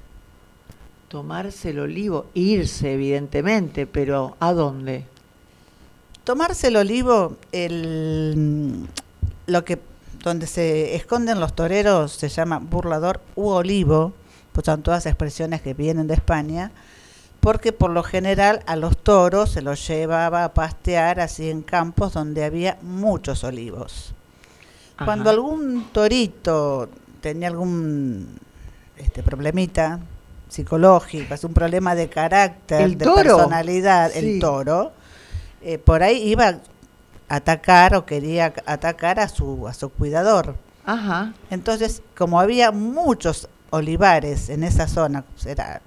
Tomarse 1.09 1.71
el 1.71 1.81
olivo, 1.81 2.27
irse 2.33 2.93
evidentemente, 2.93 3.89
pero 3.89 4.37
¿a 4.39 4.53
dónde? 4.53 5.05
Tomarse 6.23 6.69
el 6.69 6.77
olivo, 6.77 7.39
el, 7.51 8.87
lo 9.49 9.65
que 9.65 9.81
donde 10.23 10.47
se 10.47 10.95
esconden 10.95 11.41
los 11.41 11.57
toreros 11.57 12.13
se 12.13 12.29
llama 12.29 12.61
burlador 12.61 13.21
u 13.35 13.49
olivo, 13.49 14.13
pues 14.53 14.67
son 14.67 14.85
todas 14.85 15.07
expresiones 15.07 15.61
que 15.61 15.75
vienen 15.75 16.07
de 16.07 16.15
España, 16.15 16.71
porque 17.41 17.73
por 17.73 17.91
lo 17.91 18.05
general 18.05 18.63
a 18.67 18.77
los 18.77 18.97
toros 18.97 19.51
se 19.51 19.61
los 19.63 19.89
llevaba 19.89 20.45
a 20.45 20.55
pastear 20.55 21.19
así 21.19 21.51
en 21.51 21.63
campos 21.63 22.13
donde 22.13 22.45
había 22.45 22.79
muchos 22.81 23.43
olivos. 23.43 24.15
Cuando 25.05 25.31
algún 25.31 25.89
torito 25.93 26.91
tenía 27.21 27.49
algún 27.49 28.39
este 28.97 29.23
problemita 29.23 30.01
psicológico, 30.49 31.33
es 31.35 31.45
un 31.45 31.55
problema 31.55 31.95
de 31.95 32.09
carácter, 32.09 32.83
¿El 32.83 32.99
de 32.99 33.05
toro? 33.05 33.17
personalidad, 33.37 34.11
Sí. 34.11 34.19
el 34.19 34.41
toro, 34.41 34.93
eh, 35.63 35.79
por 35.79 36.03
ahí 36.03 36.23
iba 36.29 36.49
a 36.49 36.59
atacar 37.29 37.95
o 37.95 38.05
quería 38.05 38.53
atacar 38.67 39.21
a 39.21 39.29
su 39.29 39.69
a 39.69 39.75
su 39.75 39.91
cuidador. 39.91 40.57
Ajá. 40.85 41.35
Entonces, 41.51 42.03
como 42.17 42.41
había 42.41 42.73
muchos 42.73 43.49
olivares 43.71 44.49
en 44.49 44.65
esa 44.65 44.89
zona, 44.89 45.25
era, 45.47 45.81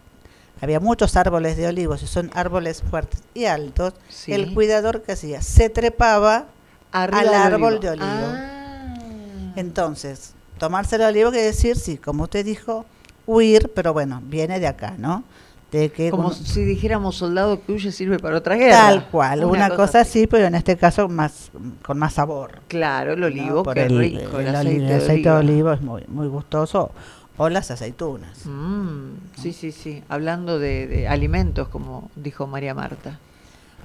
había 0.62 0.80
muchos 0.80 1.18
árboles 1.18 1.58
de 1.58 1.68
olivos 1.68 2.02
y 2.04 2.08
son 2.08 2.32
árboles 2.34 2.82
fuertes 2.90 3.22
y 3.34 3.46
altos, 3.46 3.94
Sí. 4.08 4.32
el 4.34 4.54
cuidador 4.54 5.02
que 5.02 5.12
hacía 5.12 5.42
se 5.42 5.70
trepaba 5.70 6.46
Arriba 6.94 7.20
al 7.20 7.34
árbol 7.34 7.74
olivo. 7.76 7.82
de 7.82 7.90
olivo. 7.90 8.08
Ah. 8.08 9.54
Entonces, 9.58 10.34
tomarse 10.64 10.96
el 10.96 11.02
olivo 11.02 11.30
quiere 11.30 11.48
decir, 11.48 11.76
sí, 11.76 11.98
como 11.98 12.24
usted 12.24 12.46
dijo, 12.46 12.86
huir, 13.28 13.70
pero 13.76 13.92
bueno, 13.92 14.22
viene 14.24 14.62
de 14.62 14.68
acá, 14.68 14.96
¿no? 14.98 15.26
De 15.74 15.90
que 15.90 16.10
Como 16.10 16.28
uno- 16.28 16.34
si 16.36 16.64
dijéramos 16.64 17.18
soldado 17.18 17.62
que 17.62 17.74
huye 17.74 17.92
sirve 17.92 18.18
para 18.18 18.38
otra 18.38 18.56
guerra. 18.56 18.78
tal 18.78 19.06
cual, 19.10 19.44
una, 19.44 19.76
cosa 19.76 20.00
así, 20.02 20.26
pero 20.26 20.46
en 20.46 20.56
este 20.56 20.78
caso 20.78 21.10
más 21.10 21.52
con 21.86 22.00
más 22.00 22.14
sabor. 22.14 22.62
Claro, 22.70 23.12
el 23.14 23.20
¿no? 23.20 23.26
olivo, 23.26 23.64
Por 23.64 23.74
qué 23.74 23.84
el, 23.84 24.00
rico, 24.00 24.40
el, 24.40 24.48
el 24.48 24.56
aceite, 24.56 24.78
el 24.84 24.88
de, 24.88 24.96
aceite 24.96 25.30
de 25.30 25.36
olivo 25.36 25.74
es 25.74 25.82
muy 25.82 26.06
muy 26.08 26.28
gustoso 26.28 26.92
o 27.36 27.50
las 27.50 27.70
aceitunas. 27.70 28.46
Mm, 28.46 29.16
sí, 29.36 29.52
sí, 29.52 29.74
sí. 29.74 30.02
Hablando 30.08 30.60
de, 30.60 30.88
de 30.88 31.10
alimentos, 31.10 31.68
como 31.68 32.10
dijo 32.16 32.48
María 32.48 32.74
Marta. 32.74 33.20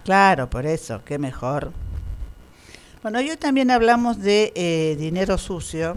Claro, 0.04 0.48
por 0.48 0.64
eso, 0.64 1.00
qué 1.04 1.18
mejor. 1.18 1.72
Bueno, 3.02 3.18
hoy 3.18 3.36
también 3.36 3.72
hablamos 3.72 4.20
de 4.20 4.52
eh, 4.54 4.94
dinero 4.96 5.38
sucio. 5.38 5.96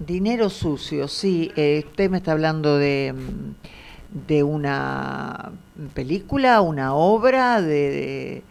Dinero 0.00 0.48
sucio, 0.48 1.08
sí. 1.08 1.52
eh, 1.56 1.84
usted 1.86 2.08
me 2.10 2.16
está 2.18 2.32
hablando 2.32 2.78
de, 2.78 3.14
mm, 3.14 4.26
de 4.26 4.42
una 4.42 5.52
película, 5.94 6.60
una 6.62 6.94
obra, 6.94 7.60
de, 7.60 7.68
de- 7.68 8.42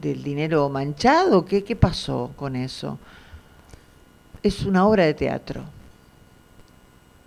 del 0.00 0.22
dinero 0.22 0.68
manchado. 0.68 1.44
¿Qué, 1.44 1.64
¿Qué 1.64 1.74
pasó 1.74 2.32
con 2.36 2.54
eso? 2.54 2.98
Es 4.42 4.62
una 4.64 4.86
obra 4.86 5.04
de 5.04 5.14
teatro. 5.14 5.64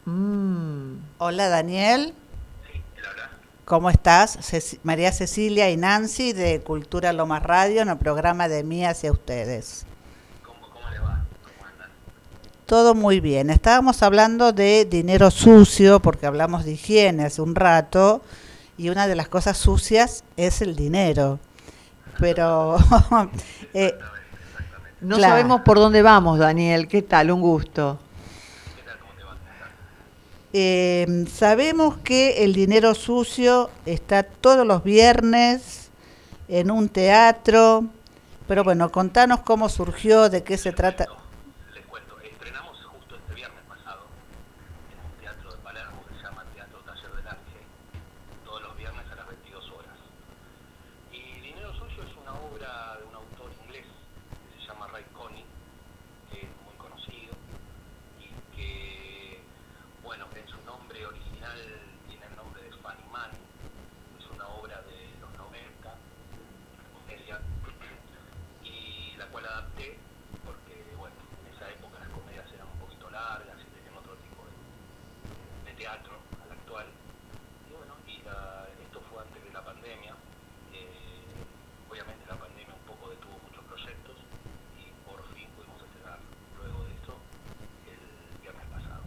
Mm, 0.05 0.93
Hola 1.17 1.49
Daniel. 1.49 2.13
¿Cómo 3.65 3.89
estás? 3.89 4.37
Ceci- 4.39 4.79
María 4.83 5.11
Cecilia 5.11 5.69
y 5.69 5.77
Nancy 5.77 6.33
de 6.33 6.61
Cultura 6.61 7.13
Lomas 7.13 7.43
Radio 7.43 7.81
en 7.81 7.89
el 7.89 7.97
programa 7.97 8.47
de 8.47 8.63
Mí 8.63 8.85
hacia 8.85 9.11
ustedes. 9.11 9.85
Todo 12.65 12.95
muy 12.95 13.19
bien. 13.19 13.49
Estábamos 13.49 14.01
hablando 14.03 14.53
de 14.53 14.85
dinero 14.85 15.29
sucio 15.31 15.99
porque 16.01 16.25
hablamos 16.25 16.63
de 16.65 16.71
higiene 16.73 17.25
hace 17.25 17.41
un 17.41 17.55
rato 17.55 18.21
y 18.77 18.89
una 18.89 19.07
de 19.07 19.15
las 19.15 19.27
cosas 19.27 19.57
sucias 19.57 20.23
es 20.37 20.61
el 20.61 20.75
dinero. 20.75 21.39
Pero 22.19 22.77
eh, 23.73 23.95
no 25.01 25.17
Claro. 25.17 25.33
sabemos 25.33 25.61
por 25.61 25.77
dónde 25.77 26.01
vamos, 26.01 26.39
Daniel. 26.39 26.87
¿Qué 26.87 27.01
tal? 27.01 27.31
Un 27.31 27.41
gusto. 27.41 27.99
Eh, 30.55 31.25
sabemos 31.33 31.97
que 31.97 32.43
el 32.43 32.53
dinero 32.53 32.93
sucio 32.93 33.71
está 33.87 34.21
todos 34.21 34.65
los 34.67 34.83
viernes 34.83 35.89
en 36.47 36.69
un 36.69 36.89
teatro, 36.89 37.85
pero 38.47 38.63
bueno, 38.63 38.91
contanos 38.91 39.39
cómo 39.39 39.67
surgió, 39.67 40.29
de 40.29 40.43
qué 40.43 40.59
se 40.59 40.71
trata. 40.71 41.07
Les 41.73 41.83
cuento, 41.87 42.19
estrenamos 42.21 42.77
justo 42.85 43.15
este 43.15 43.33
viernes 43.33 43.63
pasado 43.67 44.05
en 44.93 44.99
un 45.01 45.19
teatro 45.19 45.49
de 45.53 45.57
Palermo 45.63 46.03
que 46.05 46.17
se 46.17 46.21
llama 46.21 46.45
Teatro 46.53 46.77
Taller 46.85 47.11
del 47.17 47.27
Ángel, 47.33 47.63
todos 48.45 48.61
los 48.61 48.77
viernes 48.77 49.05
a 49.11 49.15
las 49.15 49.27
22 49.27 49.65
horas. 49.73 49.97
Y 51.11 51.41
Dinero 51.41 51.73
Suyo 51.73 52.03
es 52.05 52.13
una 52.21 52.33
obra 52.37 53.01
de 53.01 53.05
un 53.09 53.15
autor 53.15 53.49
inglés 53.65 53.89
que 53.89 54.61
se 54.61 54.67
llama 54.69 54.85
Ray 54.93 55.05
Coney, 55.17 55.45
que 56.29 56.45
es 56.45 56.51
muy 56.61 56.75
conocido 56.77 57.33
y 58.21 58.29
que, 58.53 59.41
bueno, 60.03 60.27
en 60.35 60.45
su 60.51 60.59
nombre 60.67 60.99
original 61.07 61.57
tiene 62.11 62.25
el 62.27 62.35
nombre 62.35 62.61
de 62.63 62.71
Fanny 62.83 63.07
Man, 63.11 63.31
es 64.19 64.25
una 64.35 64.47
obra 64.59 64.77
de 64.83 64.99
los 65.23 65.31
90, 65.39 65.95
comedia, 66.91 67.39
y 68.63 69.15
la 69.17 69.25
cual 69.31 69.45
adapté 69.47 69.95
porque, 70.43 70.75
bueno, 70.99 71.15
en 71.39 71.55
esa 71.55 71.67
época 71.71 71.99
las 72.03 72.09
comedias 72.11 72.47
eran 72.51 72.67
un 72.67 72.79
poquito 72.83 73.09
largas 73.11 73.55
y 73.63 73.67
tenían 73.75 73.95
otro 73.95 74.15
tipo 74.23 74.43
de, 74.43 75.71
de 75.71 75.73
teatro 75.79 76.15
al 76.43 76.51
actual. 76.51 76.87
Y 77.67 77.71
bueno, 77.75 77.93
y 78.07 78.19
la- 78.27 78.67
esto 78.83 78.99
fue 79.07 79.23
antes 79.23 79.39
de 79.43 79.51
la 79.55 79.63
pandemia. 79.63 80.13
Eh, 80.75 81.41
obviamente 81.91 82.23
la 82.27 82.35
pandemia 82.39 82.75
un 82.75 82.85
poco 82.87 83.07
detuvo 83.11 83.39
muchos 83.39 83.63
proyectos 83.71 84.15
y 84.79 84.91
por 85.07 85.19
fin 85.35 85.47
pudimos 85.55 85.79
estrenar 85.79 86.19
luego 86.59 86.83
de 86.87 86.91
esto 86.95 87.13
el 87.87 87.99
viernes 88.43 88.67
pasado. 88.67 89.03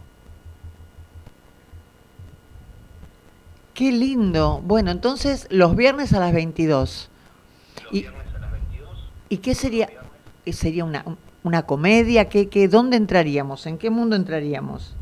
Qué 3.77 3.91
lindo. 3.91 4.59
Bueno, 4.65 4.89
entonces 4.89 5.45
los 5.51 5.75
viernes 5.75 6.11
a 6.13 6.19
las 6.19 6.33
22. 6.33 7.09
Los 7.83 7.93
Y- 7.93 7.99
viernes 8.01 8.25
a 8.35 8.39
las 8.39 8.51
22, 8.51 8.89
¿Y 9.29 9.37
qué 9.37 9.53
sería? 9.53 9.87
¿Sería 10.51 10.83
una, 10.83 11.05
una 11.43 11.61
comedia? 11.61 12.27
¿Qué, 12.27 12.49
qué, 12.49 12.67
¿Dónde 12.67 12.97
entraríamos? 12.97 13.67
¿En 13.67 13.77
qué 13.77 13.91
mundo 13.91 14.15
entraríamos? 14.15 14.95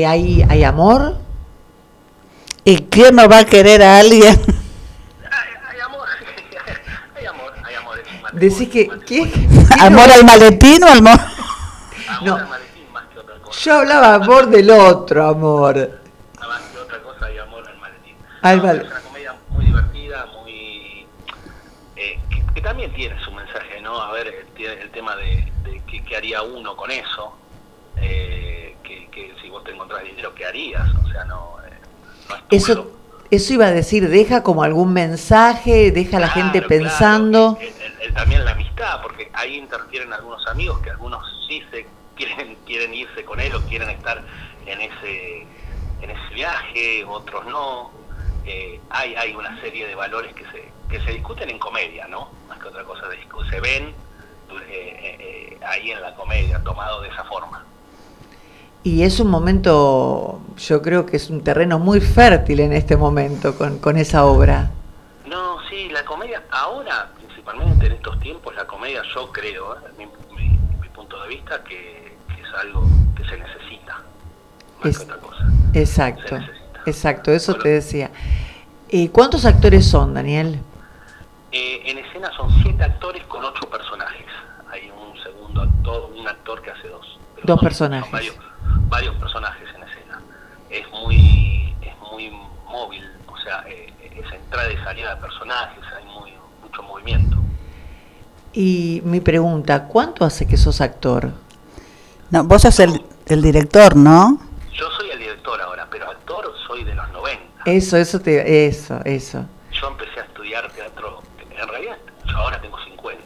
Eh, 0.00 0.06
¿hay, 0.06 0.46
¿Hay 0.48 0.64
amor? 0.64 1.16
¿Y 2.64 2.76
quién 2.84 3.16
no 3.16 3.28
va 3.28 3.38
a 3.40 3.44
querer 3.44 3.82
a 3.82 3.98
alguien? 3.98 4.34
Hay, 5.30 5.74
hay 5.74 5.80
amor, 5.80 6.08
hay 7.16 7.26
amor, 7.26 7.52
hay 7.64 7.74
amor. 7.74 7.98
Decís 8.32 8.68
que... 8.68 8.88
¿qué? 9.06 9.30
¿Amor 9.80 10.10
al 10.10 10.24
maletín 10.24 10.82
o 10.84 10.86
al 10.86 10.98
amor? 10.98 11.20
Amor 12.08 12.22
No. 12.26 12.36
al 12.36 12.48
maletín 12.48 12.92
más 12.92 13.04
que 13.12 13.18
otra 13.18 13.34
cosa. 13.40 13.60
Yo 13.60 13.74
hablaba 13.74 14.14
amor 14.14 14.46
del 14.48 14.70
otro 14.70 15.26
amor. 15.28 16.00
Más 16.38 16.60
que 16.72 16.78
otra 16.78 17.02
cosa 17.02 17.26
hay 17.26 17.38
amor 17.38 17.66
al 17.68 17.78
maletín. 17.78 18.16
Al 18.42 18.56
No, 18.58 18.62
mal- 18.64 18.80
Es 18.80 18.86
una 18.90 19.00
comedia 19.00 19.34
muy 19.50 19.64
divertida, 19.66 20.26
muy... 20.26 21.06
eh, 21.96 22.18
que, 22.30 22.54
que 22.54 22.60
también 22.60 22.92
tiene 22.94 23.22
su 23.24 23.32
mensaje, 23.32 23.80
¿no? 23.82 24.00
A 24.00 24.12
ver, 24.12 24.28
el, 24.56 24.64
el 24.66 24.90
tema 24.90 25.16
de, 25.16 25.50
de 25.64 25.82
qué, 26.08 26.16
haría 26.16 26.42
uno 26.42 26.76
con 26.76 26.90
eso. 26.90 27.34
eh, 27.96 28.49
encontrás 30.00 30.04
dinero, 30.04 30.34
¿qué 30.34 30.46
harías? 30.46 30.88
O 31.04 31.08
sea, 31.08 31.24
no... 31.24 31.56
eh, 31.66 31.70
no 32.28 32.36
es 32.36 32.42
tuyo. 32.48 32.56
Eso, 32.58 32.90
eso 33.30 33.52
iba 33.54 33.66
a 33.66 33.70
decir, 33.70 34.08
deja 34.08 34.42
como 34.42 34.62
algún 34.62 34.92
mensaje, 34.92 35.90
deja 35.92 36.16
a 36.16 36.20
la 36.20 36.32
Claro, 36.32 36.42
gente 36.42 36.58
claro, 36.62 36.68
pensando. 36.68 37.58
el- 37.60 37.68
el- 37.68 38.00
el- 38.02 38.14
también 38.14 38.44
la 38.44 38.52
amistad, 38.52 39.00
porque 39.02 39.30
ahí 39.34 39.56
interfieren 39.56 40.12
algunos 40.12 40.46
amigos 40.48 40.80
que 40.80 40.90
algunos 40.90 41.24
sí 41.48 41.62
se 41.70 41.86
quieren, 42.16 42.56
quieren 42.66 42.92
irse 42.94 43.24
con 43.24 43.40
él 43.40 43.54
o 43.54 43.60
quieren 43.62 43.88
estar 43.90 44.22
en 44.66 44.80
ese, 44.80 45.42
en 46.02 46.10
ese 46.10 46.34
viaje, 46.34 47.04
otros 47.04 47.46
no. 47.46 47.90
Eh, 48.44 48.80
hay, 48.90 49.14
hay 49.14 49.34
una 49.34 49.60
serie 49.60 49.86
de 49.86 49.94
valores 49.94 50.34
que 50.34 50.44
se, 50.50 50.72
que 50.90 51.00
se 51.04 51.12
discuten 51.12 51.50
en 51.50 51.58
comedia, 51.58 52.08
¿no? 52.08 52.30
Más 52.48 52.58
que 52.58 52.68
otra 52.68 52.82
cosa, 52.84 53.06
se 53.50 53.60
ven 53.60 53.84
eh, 53.88 53.94
eh, 54.70 55.16
eh, 55.20 55.58
ahí 55.66 55.90
en 55.90 56.00
la 56.00 56.14
comedia, 56.14 56.58
tomado 56.64 57.02
de 57.02 57.08
esa 57.08 57.24
forma. 57.24 57.64
Y 58.82 59.02
es 59.02 59.20
un 59.20 59.28
momento, 59.28 60.40
yo 60.56 60.80
creo 60.80 61.04
que 61.04 61.16
es 61.18 61.28
un 61.28 61.42
terreno 61.42 61.78
muy 61.78 62.00
fértil 62.00 62.60
en 62.60 62.72
este 62.72 62.96
momento 62.96 63.54
con, 63.56 63.78
con 63.78 63.96
esa 63.98 64.24
obra. 64.24 64.70
No, 65.26 65.58
sí, 65.68 65.90
la 65.90 66.02
comedia, 66.04 66.42
ahora, 66.50 67.10
principalmente 67.18 67.86
en 67.86 67.92
estos 67.92 68.18
tiempos, 68.20 68.54
la 68.54 68.66
comedia, 68.66 69.02
yo 69.14 69.30
creo, 69.32 69.74
¿eh? 69.74 69.78
mi, 69.98 70.06
mi- 70.34 70.58
mi 70.80 70.88
punto 70.88 71.20
de 71.22 71.28
vista, 71.28 71.62
que, 71.62 72.16
que 72.34 72.40
es 72.42 72.48
algo 72.58 72.86
que 73.14 73.24
se 73.26 73.36
necesita, 73.38 74.00
más 74.78 74.86
Es- 74.86 74.98
que 74.98 75.04
otra 75.04 75.16
cosa. 75.18 75.44
Exacto, 75.74 76.38
exacto, 76.86 77.30
eso 77.32 77.52
Bueno. 77.52 77.62
te 77.64 77.68
decía. 77.68 78.10
Eh, 78.88 79.10
¿Cuántos 79.10 79.44
actores 79.44 79.86
son, 79.86 80.14
Daniel? 80.14 80.58
Eh, 81.52 81.82
en 81.84 81.98
escena 81.98 82.30
son 82.34 82.50
siete 82.62 82.82
actores 82.82 83.22
con 83.24 83.44
ocho 83.44 83.68
personajes. 83.68 84.24
Hay 84.72 84.90
un 84.90 85.22
segundo 85.22 85.62
actor, 85.62 86.10
un 86.16 86.26
actor 86.26 86.62
que 86.62 86.70
hace 86.70 86.88
dos. 86.88 87.18
Dos 87.44 87.56
son- 87.58 87.64
personajes. 87.68 88.04
son 88.10 88.12
varios, 88.12 88.36
varios 88.88 89.14
personajes 89.16 89.68
en 89.74 89.82
escena. 89.82 90.20
Es 90.70 90.88
muy, 90.90 91.74
es 91.82 91.94
muy 92.12 92.30
móvil, 92.66 93.04
o 93.26 93.36
sea, 93.38 93.64
eh, 93.68 93.92
es 94.00 94.32
entrada 94.32 94.70
y 94.72 94.76
salida 94.78 95.14
de 95.14 95.20
personajes, 95.20 95.82
hay 95.96 96.04
muy, 96.06 96.32
mucho 96.62 96.82
movimiento. 96.82 97.36
Y 98.52 99.00
mi 99.04 99.20
pregunta, 99.20 99.86
¿cuánto 99.86 100.24
hace 100.24 100.46
que 100.46 100.56
sos 100.56 100.80
actor? 100.80 101.32
No, 102.30 102.44
vos 102.44 102.62
sos 102.62 102.78
el, 102.80 103.04
el 103.26 103.42
director, 103.42 103.96
¿no? 103.96 104.38
Yo 104.72 104.88
soy 104.96 105.10
el 105.10 105.18
director 105.18 105.60
ahora, 105.60 105.86
pero 105.90 106.10
actor 106.10 106.52
soy 106.66 106.84
de 106.84 106.94
los 106.94 107.08
90. 107.10 107.62
Eso, 107.66 107.96
eso 107.96 108.20
te, 108.20 108.66
eso, 108.66 109.00
eso. 109.04 109.44
Yo 109.72 109.88
empecé 109.88 110.20
a 110.20 110.24
estudiar 110.24 110.70
teatro, 110.72 111.22
en 111.38 111.68
realidad 111.68 111.96
yo 112.26 112.36
ahora 112.38 112.60
tengo 112.60 112.78
50, 112.84 113.22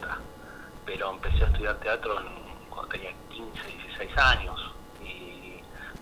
pero 0.85 1.11
empecé 1.11 1.43
a 1.43 1.47
estudiar 1.47 1.75
teatro 1.77 2.19
en- 2.19 2.69
cuando 2.69 2.89
tenía 2.89 3.11
15, 3.29 3.61
16 3.67 4.17
años 4.17 4.59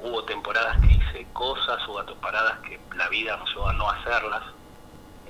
hubo 0.03 0.23
temporadas 0.25 0.77
que 0.81 0.91
hice 0.93 1.27
cosas, 1.33 1.77
hubo 1.87 2.03
temporadas 2.03 2.59
que 2.59 2.79
la 2.95 3.07
vida 3.09 3.37
nos 3.37 3.49
llevó 3.49 3.69
a 3.69 3.73
no 3.73 3.89
hacerlas, 3.89 4.43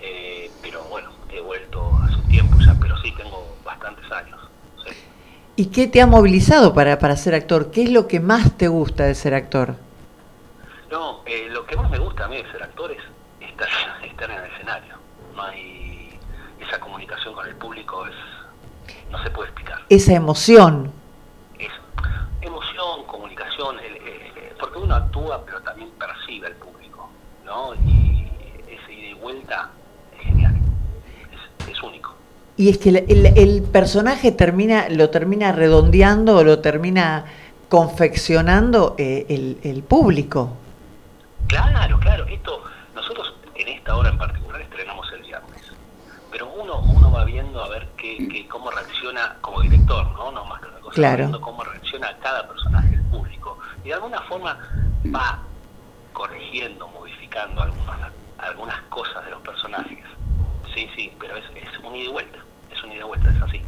eh, 0.02 0.52
pero 0.62 0.84
bueno, 0.86 1.10
he 1.30 1.40
vuelto 1.41 1.91
hace 2.04 2.16
un 2.16 2.28
tiempo 2.28 2.58
ya, 2.66 2.76
pero 2.82 2.98
sí 2.98 3.12
tengo 3.16 3.56
bastantes 3.64 4.12
años. 4.12 4.40
sí. 4.86 4.94
¿Y 5.56 5.68
qué 5.68 5.88
te 5.88 6.02
ha 6.02 6.08
movilizado 6.08 6.74
para, 6.74 6.98
para 6.98 7.16
ser 7.16 7.36
actor? 7.36 7.70
¿Qué 7.70 7.84
es 7.84 7.91
lo 7.91 8.08
que 8.08 8.20
más 8.20 8.58
te 8.58 8.68
gusta 8.68 9.04
de 9.04 9.14
ser 9.14 9.36
actor? 9.36 9.76
No, 10.90 11.22
eh, 11.28 11.48
lo 11.52 11.64
que 11.68 11.76
más 11.76 11.90
me 11.91 12.00
gusta 12.00 12.26
a 12.26 12.28
mí 12.28 12.38
de 12.41 12.52
ser 12.52 12.64
actor 12.64 12.91
es 12.91 13.02
estar, 13.40 13.68
estar 14.04 14.32
en 14.32 14.38
el 14.40 14.52
escenario. 14.52 14.95
No 15.36 15.44
hay 15.44 16.18
esa 16.60 16.80
comunicación 16.80 17.36
con 17.36 17.48
el 17.48 17.56
público 17.56 18.06
es 18.08 18.16
no 19.12 19.22
se 19.24 19.30
puede 19.30 19.50
explicar. 19.50 19.80
Esa 19.90 20.14
emoción. 20.14 20.91
Es 21.60 21.72
emoción, 22.41 23.06
comunicación, 23.06 23.78
el- 23.80 23.98
el- 23.98 24.56
porque 24.60 24.80
uno 24.94 25.06
actúa 25.06 25.44
pero 25.45 25.61
también 25.61 25.90
percibe 25.91 26.48
al 26.48 26.53
público, 26.53 27.10
¿no? 27.45 27.74
Y 27.76 28.28
ese 28.68 28.94
ida 28.94 29.07
y 29.10 29.14
vuelta 29.15 29.70
es 30.20 30.26
genial, 30.26 30.56
es, 31.65 31.70
es 31.70 31.84
único. 31.84 32.15
Y 32.57 32.70
es 32.70 32.78
que 32.78 32.90
el, 32.90 32.98
el- 33.07 33.38
el 33.38 33.64
personaje 33.64 34.32
termina, 34.32 34.88
lo 34.90 35.10
termina 35.10 35.52
redondeando 35.52 36.38
o 36.38 36.44
lo 36.44 36.60
termina 36.60 37.26
confeccionando 37.70 38.95
eh, 38.99 39.26
el, 39.30 39.57
el 39.64 39.82
público. 39.84 40.56
Claro, 41.48 41.99
claro, 41.99 42.26
esto, 42.28 42.64
nosotros 42.94 43.34
en 43.56 43.68
esta 43.70 43.95
hora 43.95 44.10
en 44.10 44.18
particular 44.20 44.61
estrenamos 44.61 45.11
el 45.14 45.22
viernes, 45.24 45.61
pero 46.32 46.48
uno, 46.53 46.80
uno 46.82 47.11
va 47.11 47.26
viendo 47.26 47.64
a 47.64 47.70
ver 47.70 47.88
qué, 47.98 48.28
qué- 48.32 48.48
cómo 48.48 48.70
reacciona 48.70 49.36
como 49.41 49.61
director, 49.61 50.06
¿no? 50.11 50.32
No 50.32 50.45
más 50.45 50.61
que 50.61 50.68
otra 50.68 50.80
cosa, 50.80 50.94
Claro. 50.95 51.18
viendo 51.18 51.41
cómo 51.41 51.64
reacciona 51.64 52.15
cada 52.22 52.48
personaje, 52.48 52.94
el 52.95 53.02
público, 53.06 53.57
y 53.84 53.88
de 53.88 53.94
alguna 53.95 54.22
forma 54.22 54.57
va 55.05 55.39
corrigiendo, 56.13 56.88
modificando 56.89 57.61
algunas, 57.61 58.11
algunas 58.38 58.81
cosas 58.84 59.23
de 59.25 59.31
los 59.31 59.41
personajes. 59.41 59.99
Sí, 60.73 60.88
sí, 60.95 61.11
pero 61.19 61.35
es, 61.38 61.45
es 61.55 61.80
un 61.84 61.95
ida 61.95 62.05
y 62.09 62.11
vuelta, 62.11 62.38
es 62.71 62.84
un 62.84 62.91
ida 62.91 63.01
y 63.01 63.03
vuelta, 63.03 63.30
es 63.31 63.41
así. 63.41 63.61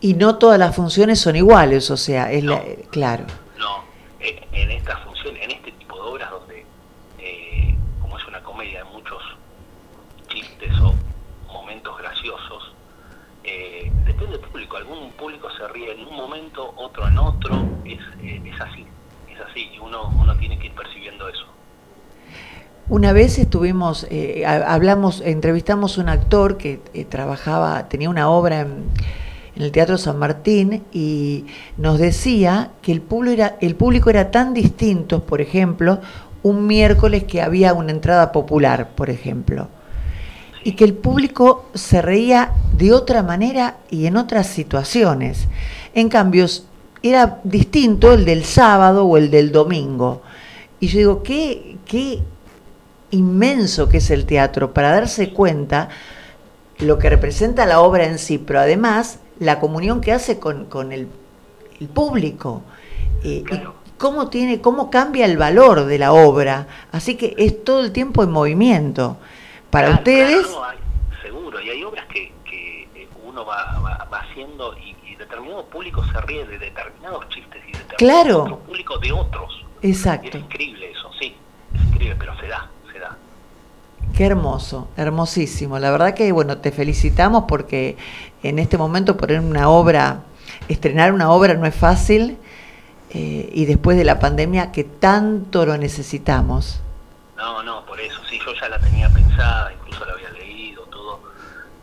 Y 0.00 0.14
no 0.14 0.38
todas 0.38 0.58
las 0.58 0.74
funciones 0.74 1.20
son 1.20 1.36
iguales, 1.36 1.90
o 1.90 1.96
sea, 1.96 2.30
es 2.32 2.42
la- 2.44 2.56
No. 2.56 2.62
eh, 2.62 2.86
claro. 2.90 3.24
No, 3.58 3.84
eh, 4.18 4.46
en 4.52 4.70
esta 4.70 4.96
función, 4.98 5.36
en 5.36 5.50
este 5.50 5.72
tipo 5.72 5.96
de 5.96 6.02
obras 6.02 6.30
donde, 6.30 6.66
eh, 7.18 7.74
como 8.00 8.18
es 8.18 8.26
una 8.26 8.42
comedia 8.42 8.78
de 8.84 8.90
muchos 8.90 9.22
chistes 10.28 10.72
o 10.80 10.94
momentos 11.52 11.96
graciosos, 11.98 12.72
eh, 13.44 13.90
depende 14.06 14.38
del 14.38 14.40
público. 14.48 14.76
Algún 14.76 15.10
público 15.12 15.48
se 15.56 15.66
ríe 15.68 15.92
en 15.92 16.06
un 16.06 16.14
momento, 16.16 16.72
otro 16.76 17.06
en 17.08 17.18
otro. 17.18 17.66
Es, 17.84 17.98
eh, 18.22 18.40
es 18.44 18.60
así, 18.60 18.86
así. 19.50 19.68
Y 19.74 19.78
uno, 19.78 20.12
uno 20.20 20.36
tiene 20.36 20.58
que 20.58 20.66
ir 20.66 20.72
percibiendo 20.72 21.28
eso. 21.28 21.46
Una 22.88 23.12
vez 23.12 23.38
estuvimos, 23.38 24.06
eh, 24.10 24.44
ha- 24.46 24.74
hablamos, 24.74 25.20
entrevistamos 25.24 25.96
un 25.98 26.08
actor 26.08 26.56
que 26.56 26.80
eh, 26.92 27.04
trabajaba, 27.04 27.88
tenía 27.88 28.10
una 28.10 28.28
obra 28.28 28.60
en, 28.62 28.84
el 29.56 29.72
Teatro 29.72 29.98
San 29.98 30.18
Martín 30.18 30.84
y 30.90 31.44
nos 31.76 31.98
decía 31.98 32.70
que 32.80 32.92
el 32.92 33.02
público, 33.02 33.34
era, 33.34 33.56
el 33.60 33.74
público 33.76 34.08
era 34.08 34.30
tan 34.30 34.54
distinto, 34.54 35.24
por 35.24 35.40
ejemplo, 35.42 36.00
un 36.42 36.66
miércoles 36.66 37.24
que 37.24 37.42
había 37.42 37.74
una 37.74 37.92
entrada 37.92 38.32
popular, 38.32 38.88
por 38.94 39.10
ejemplo, 39.10 39.68
y 40.64 40.72
que 40.72 40.84
el 40.84 40.94
público 40.94 41.66
se 41.74 42.00
reía 42.00 42.52
de 42.76 42.92
otra 42.94 43.22
manera 43.22 43.76
y 43.90 44.06
en 44.06 44.16
otras 44.16 44.46
situaciones. 44.46 45.46
En 45.94 46.08
cambio, 46.08 46.46
era 47.02 47.40
distinto 47.44 48.12
el 48.12 48.24
del 48.24 48.44
sábado 48.44 49.04
o 49.06 49.16
el 49.16 49.30
del 49.30 49.52
domingo. 49.52 50.22
Y 50.80 50.88
yo 50.88 50.98
digo, 50.98 51.22
qué, 51.22 51.76
qué 51.86 52.20
inmenso 53.10 53.88
que 53.88 53.98
es 53.98 54.10
el 54.10 54.26
teatro 54.26 54.72
para 54.72 54.90
darse 54.92 55.32
cuenta 55.32 55.88
lo 56.78 56.98
que 56.98 57.10
representa 57.10 57.66
la 57.66 57.80
obra 57.80 58.04
en 58.06 58.18
sí, 58.18 58.38
pero 58.38 58.60
además 58.60 59.18
la 59.38 59.60
comunión 59.60 60.00
que 60.00 60.12
hace 60.12 60.38
con, 60.38 60.66
con 60.66 60.92
el, 60.92 61.08
el 61.80 61.88
público. 61.88 62.62
Eh, 63.22 63.42
Claro. 63.44 63.74
y 63.86 63.90
cómo 63.98 64.28
tiene, 64.30 64.60
cómo 64.62 64.90
cambia 64.90 65.26
el 65.26 65.36
valor 65.36 65.84
de 65.84 65.98
la 65.98 66.12
obra. 66.12 66.66
Así 66.92 67.16
que 67.16 67.34
es 67.36 67.64
todo 67.64 67.80
el 67.80 67.92
tiempo 67.92 68.22
en 68.22 68.30
movimiento. 68.30 69.18
Para 69.70 69.88
Claro, 69.88 70.00
ustedes, 70.00 70.46
claro, 70.46 70.60
no, 70.60 70.64
hay- 70.64 70.78
seguro. 71.22 71.60
Y 71.60 71.68
hay 71.70 71.84
obras 71.84 72.06
que, 72.06 72.32
que 72.44 72.82
eh, 72.94 73.08
uno 73.26 73.44
va, 73.44 73.78
va, 73.80 74.08
va 74.10 74.18
haciendo 74.20 74.74
y, 74.78 74.89
público 75.70 76.04
se 76.04 76.20
ríe 76.22 76.44
de 76.46 76.58
determinados 76.58 77.28
chistes 77.28 77.62
y 77.66 77.72
determinado 77.72 77.96
Claro. 77.96 78.42
otro 78.42 78.58
público 78.58 78.98
de 78.98 79.12
otros. 79.12 79.64
Y 79.82 79.90
exacto. 79.90 80.28
es 80.38 80.44
increíble 80.44 80.90
eso, 80.90 81.10
sí. 81.18 81.34
Es 81.74 81.80
increíble, 81.82 82.16
pero 82.18 82.38
se 82.38 82.46
da, 82.48 82.68
se 82.92 82.98
da. 82.98 83.16
Qué 84.16 84.26
hermoso, 84.26 84.88
hermosísimo. 84.96 85.78
La 85.78 85.90
verdad 85.90 86.14
que, 86.14 86.30
bueno, 86.32 86.58
te 86.58 86.72
felicitamos 86.72 87.44
porque 87.48 87.96
en 88.42 88.58
este 88.58 88.76
momento 88.76 89.16
poner 89.16 89.40
una 89.40 89.68
obra, 89.68 90.22
estrenar 90.68 91.12
una 91.12 91.30
obra 91.30 91.54
no 91.54 91.64
es 91.66 91.74
fácil 91.74 92.36
eh, 93.10 93.48
y 93.52 93.64
después 93.66 93.96
de 93.96 94.04
la 94.04 94.18
pandemia 94.18 94.72
que 94.72 94.84
tanto 94.84 95.64
lo 95.64 95.76
necesitamos. 95.78 96.80
No, 97.36 97.62
no, 97.62 97.84
por 97.86 97.98
eso, 98.00 98.20
sí, 98.28 98.38
yo 98.44 98.52
ya 98.60 98.68
la 98.68 98.78
tenía 98.78 99.08
pensada 99.08 99.72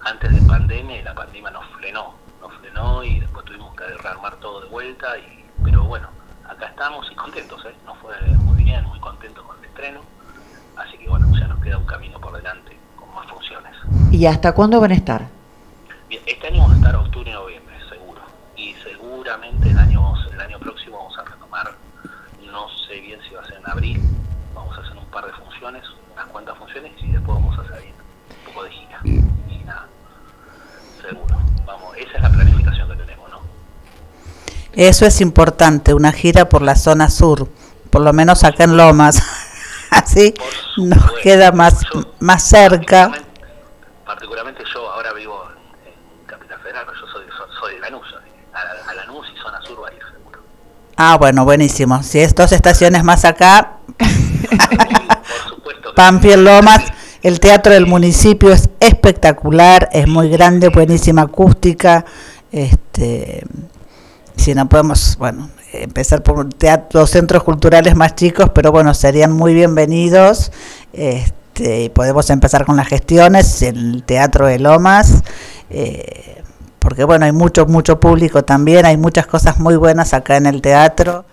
antes 0.08 0.34
de 0.34 0.42
pandemia 0.48 1.02
y 1.02 1.04
la 1.04 1.14
pandemia 1.14 1.52
nos 1.52 1.66
frenó, 1.78 2.14
nos 2.40 2.54
frenó 2.60 3.04
y 3.04 3.20
después 3.20 3.44
tuvimos 3.46 3.76
que 3.76 3.84
rearmar 4.02 4.38
todo 4.38 4.62
de 4.62 4.70
vuelta, 4.70 5.18
y, 5.18 5.46
pero 5.64 5.84
bueno, 5.84 6.08
acá 6.48 6.68
estamos 6.68 7.06
y 7.12 7.16
contentos, 7.16 7.66
¿eh? 7.66 7.76
nos 7.86 7.98
fue 7.98 8.16
muy 8.38 8.64
bien, 8.64 8.86
muy 8.86 9.00
contentos 9.02 9.46
con 9.46 9.58
el 9.60 9.66
estreno, 9.66 10.00
así 10.78 10.98
que 10.98 11.10
bueno, 11.10 11.28
ya 11.38 11.48
nos 11.48 11.62
queda 11.62 11.78
un 11.78 11.86
camino 11.86 12.22
por 12.22 12.34
delante 12.38 12.78
con 12.96 13.14
más 13.14 13.28
funciones. 13.28 13.76
¿Y 14.10 14.26
hasta 14.26 14.54
cuándo 14.54 14.80
van 14.80 14.92
a 14.92 14.96
estar? 14.96 15.28
Bien, 16.08 16.22
este 16.26 16.48
año 16.48 16.62
vamos 16.62 16.74
a 16.74 16.76
estar 16.78 16.96
octubre 16.96 17.30
y 17.30 17.34
noviembre, 17.34 17.76
seguro, 17.90 18.22
y 18.56 18.74
seguramente 18.76 19.70
el 19.70 19.78
año, 19.78 20.14
el 20.32 20.40
año 20.40 20.58
próximo 20.60 21.00
vamos 21.00 21.18
a 21.18 21.24
retomar, 21.26 21.76
no 22.50 22.70
sé 22.88 23.02
bien 23.02 23.20
si 23.28 23.36
va 23.36 23.42
a 23.42 23.46
ser 23.46 23.58
en 23.58 23.70
abril, 23.70 24.02
vamos 24.56 24.78
a 24.78 24.82
hacer 24.82 24.96
un 24.96 25.06
par 25.08 25.26
de 25.26 25.34
funciones, 25.34 25.84
unas 26.14 26.28
cuantas 26.28 26.58
funciones 26.58 26.94
y 27.04 27.12
después 27.12 27.38
vamos 27.38 27.60
a 27.60 27.68
salir 27.68 27.92
un 27.92 28.54
poco 28.54 28.64
de 28.64 28.72
gira. 28.72 29.02
Esa 32.08 32.18
es 32.18 32.24
la 32.24 32.30
planificación 32.32 32.90
que 32.90 32.96
tenemos, 32.96 33.30
¿no? 33.30 33.40
Eso 34.74 35.06
es 35.06 35.22
importante, 35.22 35.94
una 35.94 36.12
gira 36.12 36.50
por 36.50 36.62
la 36.62 36.76
zona 36.76 37.10
sur, 37.10 37.50
por 37.90 38.02
lo 38.02 38.14
menos 38.14 38.44
acá 38.44 38.64
en 38.66 38.78
Lomas. 38.78 39.22
Así 39.90 40.32
Por 40.34 40.46
nos 40.86 40.98
supuesto. 41.00 41.22
queda 41.24 41.52
más, 41.54 41.80
Yo, 41.94 42.14
más 42.20 42.44
cerca. 42.44 43.10
Particularmente, 43.10 43.42
particularmente 44.06 44.64
yo 44.74 44.92
ahora 44.92 45.14
vivo 45.14 45.42
en, 45.86 45.88
en 45.94 46.26
Capital 46.26 46.60
Federal, 46.60 46.84
pero 46.86 47.00
yo 47.00 47.08
soy, 47.12 47.26
so- 47.30 47.60
soy 47.62 47.76
de 47.76 47.80
Lanús, 47.82 48.06
a, 48.54 48.92
a 48.92 48.94
Lanús 48.96 49.26
y 49.34 49.40
zona 49.42 49.62
sur 49.62 49.82
va 49.82 49.88
a 49.88 49.94
ir 49.94 50.00
seguro. 50.14 50.40
Ah, 50.98 51.16
bueno, 51.18 51.46
buenísimo. 51.46 52.04
Si 52.04 52.20
es 52.20 52.36
dos 52.36 52.52
estaciones 52.52 53.04
más 53.06 53.24
acá, 53.24 53.78
supuesto 55.48 55.90
que 55.90 55.96
Pampiel 55.96 56.44
Lomas, 56.44 56.84
el 57.28 57.41
teatro 57.41 57.74
del 57.74 57.86
municipio 57.86 58.54
es 58.54 58.70
espectacular, 58.80 59.90
es 59.91 60.08
muy 60.08 60.30
grande, 60.30 60.70
buenísima 60.70 61.24
acústica. 61.24 62.06
Este, 62.54 63.44
si 64.38 64.56
no 64.56 64.70
podemos, 64.70 65.18
bueno, 65.18 65.49
empezar 65.74 66.24
por 66.24 66.40
un 66.40 66.49
teatro, 66.49 67.06
centros 67.06 67.44
culturales 67.44 67.98
más 67.98 68.16
chicos, 68.16 68.52
pero 68.56 68.72
bueno, 68.72 68.94
serían 68.94 69.34
muy 69.34 69.54
bienvenidos. 69.54 70.54
Este, 70.94 71.90
podemos 71.90 72.30
empezar 72.30 72.66
con 72.66 72.78
las 72.78 72.88
gestiones, 72.88 73.62
el 73.62 74.04
Teatro 74.04 74.48
de 74.48 74.60
Lomas, 74.60 75.22
eh, 75.70 76.41
porque 76.80 77.04
bueno, 77.04 77.26
hay 77.26 77.34
mucho, 77.34 77.66
mucho 77.66 77.99
público 77.99 78.45
también, 78.45 78.86
hay 78.86 78.95
muchas 78.95 79.28
cosas 79.28 79.60
muy 79.60 79.76
buenas 79.76 80.14
acá 80.14 80.38
en 80.38 80.45
el 80.45 80.62
teatro 80.62 81.26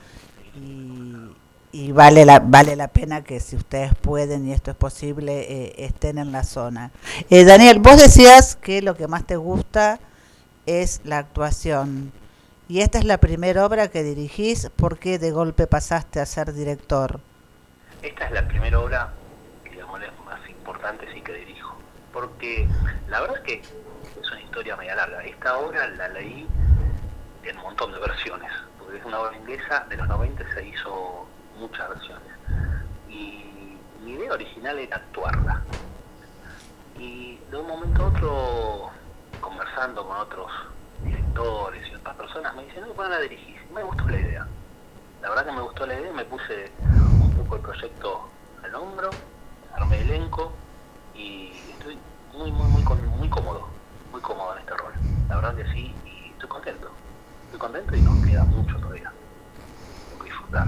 y 1.75 1.91
vale 1.91 2.25
la 2.25 2.39
vale 2.39 2.77
la 2.77 2.87
pena 2.87 3.25
que 3.25 3.41
si 3.41 3.57
ustedes 3.57 3.97
pueden 3.97 4.47
y 4.47 4.53
esto 4.53 4.71
es 4.71 4.77
posible 4.77 5.41
eh, 5.41 5.75
estén 5.79 6.19
en 6.19 6.31
la 6.31 6.45
zona. 6.45 6.93
Eh, 7.31 7.45
Daniel, 7.45 7.81
vos 7.81 7.97
decías 7.97 8.55
que 8.55 8.81
lo 8.81 8.97
que 8.97 9.09
más 9.09 9.27
te 9.27 9.35
gusta 9.35 9.99
es 10.67 11.01
la 11.03 11.19
actuación 11.19 12.13
y 12.69 12.81
esta 12.81 12.99
es 12.99 13.05
la 13.05 13.19
primera 13.19 13.67
obra 13.67 13.89
que 13.89 14.05
dirigís, 14.05 14.71
¿por 14.77 15.01
qué 15.01 15.19
de 15.19 15.33
golpe 15.33 15.67
pasaste 15.67 16.21
a 16.21 16.27
ser 16.27 16.53
director? 16.53 17.19
Esta 18.03 18.27
es 18.27 18.31
la 18.31 18.47
primera 18.47 18.79
obra, 18.79 19.13
digamos, 19.69 19.99
más 20.25 20.49
importante 20.49 21.07
sí 21.13 21.23
que 21.23 21.33
dirijo. 21.33 21.77
Porque 22.13 22.69
la 23.09 23.21
verdad 23.21 23.39
es 23.39 23.43
que 23.43 23.55
es 24.23 24.31
una 24.31 24.41
historia 24.41 24.77
media 24.77 24.95
larga. 24.95 25.25
Esta 25.25 25.59
obra 25.59 25.89
la 25.89 26.07
leí 26.07 26.47
en 27.43 27.57
un 27.57 27.63
montón 27.65 27.91
de 27.91 27.99
versiones. 27.99 28.53
Porque 28.79 28.99
es 28.99 29.05
una 29.05 29.19
obra 29.19 29.37
inglesa, 29.37 29.87
de 29.91 29.97
los 29.97 30.07
90 30.07 30.55
se 30.55 30.69
hizo 30.69 31.27
muchas 31.59 31.89
versiones. 31.89 32.29
Y 33.09 33.79
mi 34.03 34.13
idea 34.13 34.33
original 34.33 34.79
era 34.79 34.97
actuarla. 34.97 35.63
Y 36.99 37.39
de 37.51 37.57
un 37.57 37.67
momento 37.67 38.03
a 38.03 38.09
otro, 38.09 38.91
conversando 39.41 40.07
con 40.07 40.17
otros 40.17 40.51
directores 41.03 41.87
y 41.91 41.95
otras 41.95 42.17
personas, 42.17 42.55
me 42.55 42.65
dicen, 42.65 42.83
no, 42.87 42.95
van 42.95 43.13
a 43.13 43.19
dirigir. 43.19 43.57
Me 43.73 43.83
gustó 43.83 44.05
la 44.09 44.21
idea. 44.21 44.47
La 45.23 45.31
verdad 45.31 45.47
que 45.47 45.53
me 45.53 45.63
gustó 45.63 45.87
la 45.87 45.99
idea, 45.99 46.13
me 46.13 46.25
puse 46.25 46.71
un 46.83 47.35
poco 47.37 47.57
el 47.57 47.63
proyecto 47.63 48.29
al 48.63 48.75
hombro, 48.75 49.11
armé 49.75 50.01
elenco 50.01 50.53
y 51.15 51.51
estoy 51.71 51.99
muy, 52.33 52.53
muy, 52.53 52.67
muy, 52.69 52.97
muy 53.19 53.29
cómodo, 53.29 53.69
muy 54.13 54.21
cómodo 54.21 54.53
en 54.55 54.59
este 54.61 54.77
rol. 54.77 54.93
La 55.29 55.37
verdad 55.37 55.57
que 55.57 55.65
sí, 55.73 55.95
y 56.05 56.31
estoy 56.31 56.49
contento. 56.49 56.91
Estoy 57.47 57.59
contento 57.59 57.97
y 57.97 58.01
nos 58.03 58.27
queda 58.27 58.45
mucho 58.45 58.77
todavía. 58.79 59.13
Disfrutar. 60.23 60.67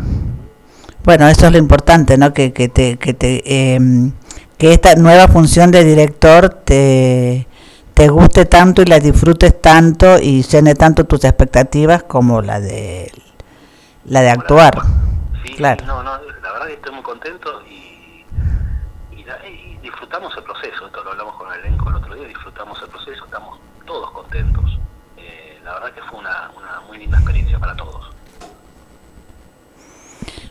Bueno, 1.06 1.26
eso 1.28 1.46
es 1.46 1.52
lo 1.52 1.58
importante, 1.58 2.18
¿no? 2.18 2.34
Que, 2.34 2.52
que 2.52 2.68
te, 2.68 2.98
que 2.98 3.14
te, 3.14 3.74
em, 3.74 4.12
que 4.58 4.72
esta 4.74 4.94
nueva 4.96 5.28
función 5.28 5.70
de 5.70 5.84
director 5.84 6.48
te, 6.50 7.46
te 7.94 8.08
guste 8.08 8.44
tanto 8.44 8.82
y 8.82 8.86
la 8.86 8.98
disfrutes 8.98 9.62
tanto 9.62 10.18
y 10.18 10.42
llene 10.42 10.74
tanto 10.74 11.04
tus 11.04 11.24
expectativas 11.24 12.02
como 12.02 12.42
la 12.42 12.60
de 12.60 13.10
la 14.04 14.20
de 14.22 14.30
actuar. 14.30 14.82
Sí, 15.44 15.54
Claro. 15.54 15.80
sí, 15.80 15.86
no, 15.86 16.02
no, 16.02 16.10
la 16.42 16.52
verdad 16.52 16.66
que 16.66 16.74
estoy 16.74 16.92
muy 16.94 17.02
contento 17.04 17.62
y, 17.70 18.24
y, 19.16 19.24
la- 19.24 19.46
y 19.48 19.78
disfrutamos 19.80 20.34
el 20.36 20.42
proceso. 20.42 20.86
Esto 20.86 21.04
lo 21.04 21.12
hablamos 21.12 21.36
con 21.36 21.52
el 21.54 21.60
elenco 21.60 21.88
el 21.88 21.94
otro 21.96 22.14
día, 22.16 22.26
disfrutamos 22.26 22.82
el 22.82 22.88
proceso, 22.88 23.24
estamos 23.24 23.58
todos 23.86 24.10
contentos. 24.10 24.78
Eh, 25.16 25.60
la 25.64 25.74
verdad 25.74 25.92
que 25.92 26.02
fue 26.02 26.18
una, 26.18 26.50
una 26.56 26.80
muy 26.88 26.98
linda 26.98 27.16
experiencia 27.18 27.58
para 27.60 27.76
todos. 27.76 27.95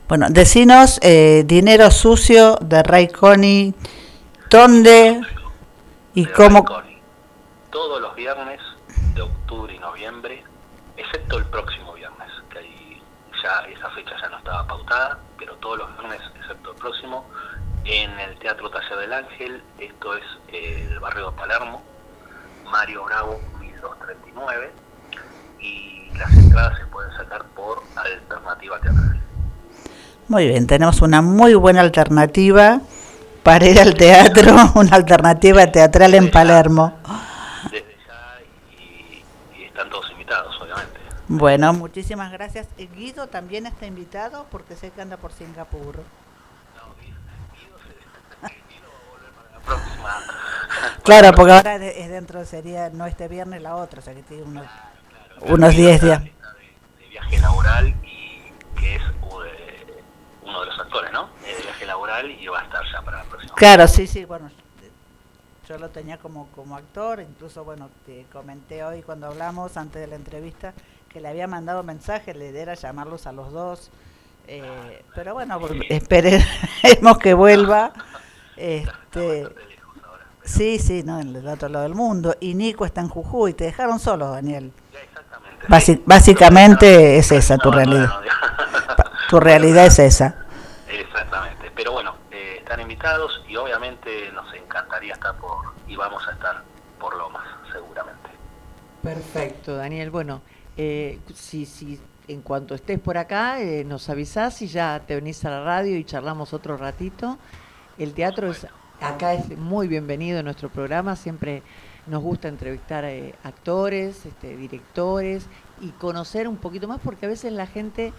Bueno, 0.07 0.27
decinos 0.29 0.99
eh, 1.01 1.41
Dinero 1.47 1.89
Sucio 1.89 2.57
de 2.61 2.83
Ray 2.83 3.07
Connie, 3.07 3.73
¿dónde 4.51 5.19
y 6.13 6.25
de 6.27 6.31
cómo? 6.31 6.63
Todos 7.71 7.99
los 7.99 8.13
viernes 8.13 8.61
de 9.15 9.23
octubre 9.23 9.73
y 9.73 9.79
noviembre, 9.79 10.43
excepto 10.95 11.39
el 11.39 11.45
próximo 11.45 11.93
viernes, 11.93 12.29
que 12.51 12.59
ahí 12.59 13.01
ya 13.43 13.61
esa 13.67 13.89
fecha 13.95 14.11
ya 14.21 14.29
no 14.29 14.37
estaba 14.37 14.67
pautada, 14.67 15.17
pero 15.39 15.55
todos 15.55 15.79
los 15.79 15.97
viernes, 15.97 16.21
excepto 16.39 16.73
el 16.73 16.77
próximo, 16.77 17.25
en 17.85 18.11
el 18.19 18.37
Teatro 18.37 18.69
Taller 18.69 18.99
del 18.99 19.13
Ángel, 19.13 19.63
esto 19.79 20.15
es 20.17 20.23
eh, 20.49 20.87
el 20.87 20.99
barrio 20.99 21.31
de 21.31 21.37
Palermo, 21.37 21.81
Mario 22.65 23.05
Bravo 23.05 23.41
1239, 23.59 24.71
y 25.61 26.11
las 26.15 26.31
entradas 26.31 26.77
se 26.77 26.85
pueden 26.85 27.11
sacar 27.17 27.43
por 27.55 27.81
alternativa 27.95 28.79
teatral. 28.81 29.14
Muy 30.27 30.47
bien, 30.47 30.65
tenemos 30.65 31.01
una 31.01 31.21
muy 31.21 31.53
buena 31.53 31.81
alternativa 31.81 32.81
para 33.43 33.67
ir 33.67 33.79
al 33.79 33.93
teatro, 33.93 34.55
una 34.75 34.95
alternativa 34.95 35.71
teatral 35.71 36.15
en 36.15 36.31
Palermo. 36.31 36.93
Desde 37.65 37.85
ya 38.07 38.39
y, 38.79 39.23
y 39.61 39.65
están 39.65 39.87
todos 39.91 40.09
invitados, 40.09 40.59
obviamente. 40.59 40.99
Bueno, 41.27 41.73
muchísimas 41.73 42.31
gracias. 42.31 42.67
Eh, 42.79 42.89
Guido 42.95 43.27
también 43.27 43.67
está 43.67 43.85
invitado 43.85 44.47
porque 44.49 44.75
sé 44.75 44.89
que 44.89 45.01
anda 45.01 45.17
por 45.17 45.31
Singapur. 45.31 46.01
La 48.41 49.59
próxima 49.63 50.09
Claro, 51.03 51.31
porque 51.33 51.51
ahora 51.51 51.75
es 51.75 52.09
dentro, 52.09 52.43
sería 52.45 52.89
no 52.89 53.05
este 53.05 53.27
viernes, 53.27 53.61
la 53.61 53.75
otra, 53.75 53.99
o 53.99 54.03
sea 54.03 54.15
que 54.15 54.23
tiene 54.23 54.41
unos, 54.41 54.65
unos 55.41 55.75
10 55.75 56.01
días. 56.01 56.23
De, 56.23 56.31
de 56.99 57.09
viaje 57.11 57.37
laboral 57.37 57.95
¿no? 61.11 61.29
Viaje 61.63 61.85
laboral 61.85 62.29
y 62.31 62.47
va 62.47 62.61
a 62.61 62.63
estar 62.63 62.81
ya 62.91 63.01
para 63.01 63.17
la 63.19 63.23
próxima. 63.25 63.53
Claro, 63.55 63.87
sí, 63.87 64.07
sí, 64.07 64.25
bueno, 64.25 64.49
yo 65.67 65.77
lo 65.79 65.89
tenía 65.89 66.17
como, 66.17 66.47
como 66.55 66.75
actor, 66.75 67.19
incluso, 67.21 67.63
bueno, 67.63 67.89
te 68.05 68.25
comenté 68.31 68.83
hoy 68.83 69.01
cuando 69.01 69.27
hablamos 69.27 69.77
antes 69.77 69.99
de 70.01 70.07
la 70.07 70.15
entrevista 70.15 70.73
que 71.09 71.19
le 71.21 71.27
había 71.29 71.47
mandado 71.47 71.81
mensaje, 71.81 72.33
idea 72.45 72.61
era 72.63 72.73
llamarlos 72.75 73.25
a 73.25 73.31
los 73.31 73.51
dos, 73.51 73.89
eh, 74.47 75.03
pero 75.15 75.33
bueno, 75.33 75.59
esperemos 75.89 77.17
que 77.19 77.33
vuelva. 77.33 77.93
Este, 78.57 79.43
ahora. 79.43 79.55
sí, 80.43 80.77
sí, 80.79 81.03
no, 81.03 81.19
en 81.19 81.35
el 81.35 81.47
otro 81.47 81.67
lado 81.69 81.83
del 81.83 81.95
mundo. 81.95 82.35
Y 82.39 82.53
Nico 82.53 82.85
está 82.85 83.01
en 83.01 83.09
Jujuy, 83.09 83.53
te 83.53 83.63
dejaron 83.65 83.99
solo, 83.99 84.29
Daniel. 84.29 84.71
Ya, 84.93 84.99
exactamente. 84.99 85.67
Basi- 85.67 85.95
Sí. 85.97 86.03
básicamente 86.05 87.17
es 87.17 87.31
esa 87.31 87.57
tu 87.57 87.69
No, 87.71 87.77
realidad. 87.77 88.07
no, 88.07 89.05
Tu 89.29 89.39
realidad 89.39 89.87
es 89.87 89.97
esa. 89.99 90.44
Exactamente. 90.99 91.71
Pero 91.75 91.91
bueno, 91.91 92.15
eh, 92.31 92.57
están 92.59 92.79
invitados 92.81 93.43
y 93.47 93.55
obviamente 93.55 94.31
nos 94.31 94.53
encantaría 94.53 95.13
estar 95.13 95.35
por, 95.37 95.73
y 95.87 95.95
vamos 95.95 96.25
a 96.27 96.31
estar 96.31 96.63
por 96.99 97.15
Lomas, 97.15 97.45
seguramente. 97.71 98.29
Perfecto, 99.03 99.75
Daniel. 99.75 100.09
Bueno, 100.09 100.41
eh, 100.77 101.19
si, 101.33 101.65
si 101.65 101.99
en 102.27 102.41
cuanto 102.41 102.75
estés 102.75 102.99
por 102.99 103.17
acá, 103.17 103.61
eh, 103.61 103.83
nos 103.83 104.09
avisás 104.09 104.61
y 104.61 104.67
ya 104.67 105.01
te 105.05 105.15
venís 105.15 105.43
a 105.45 105.49
la 105.49 105.63
radio 105.63 105.97
y 105.97 106.03
charlamos 106.03 106.53
otro 106.53 106.77
ratito. 106.77 107.37
El 107.97 108.13
teatro 108.13 108.49
es 108.49 108.67
acá 109.01 109.33
es 109.33 109.57
muy 109.57 109.87
bienvenido 109.87 110.39
en 110.39 110.45
nuestro 110.45 110.69
programa. 110.69 111.15
Siempre 111.15 111.63
nos 112.07 112.21
gusta 112.21 112.47
entrevistar 112.47 113.05
eh, 113.05 113.35
actores, 113.43 114.25
este, 114.25 114.55
directores 114.55 115.47
y 115.81 115.89
conocer 115.91 116.47
un 116.47 116.57
poquito 116.57 116.87
más 116.87 116.99
porque 117.03 117.25
a 117.25 117.29
veces 117.29 117.51
la 117.51 117.67
gente 117.67 118.13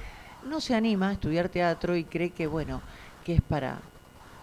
no 0.47 0.60
se 0.60 0.74
anima 0.74 1.09
a 1.09 1.12
estudiar 1.12 1.48
teatro 1.48 1.97
y 1.97 2.05
cree 2.05 2.31
que 2.31 2.47
bueno 2.47 2.81
que 3.24 3.35
es 3.35 3.43
para 3.43 3.78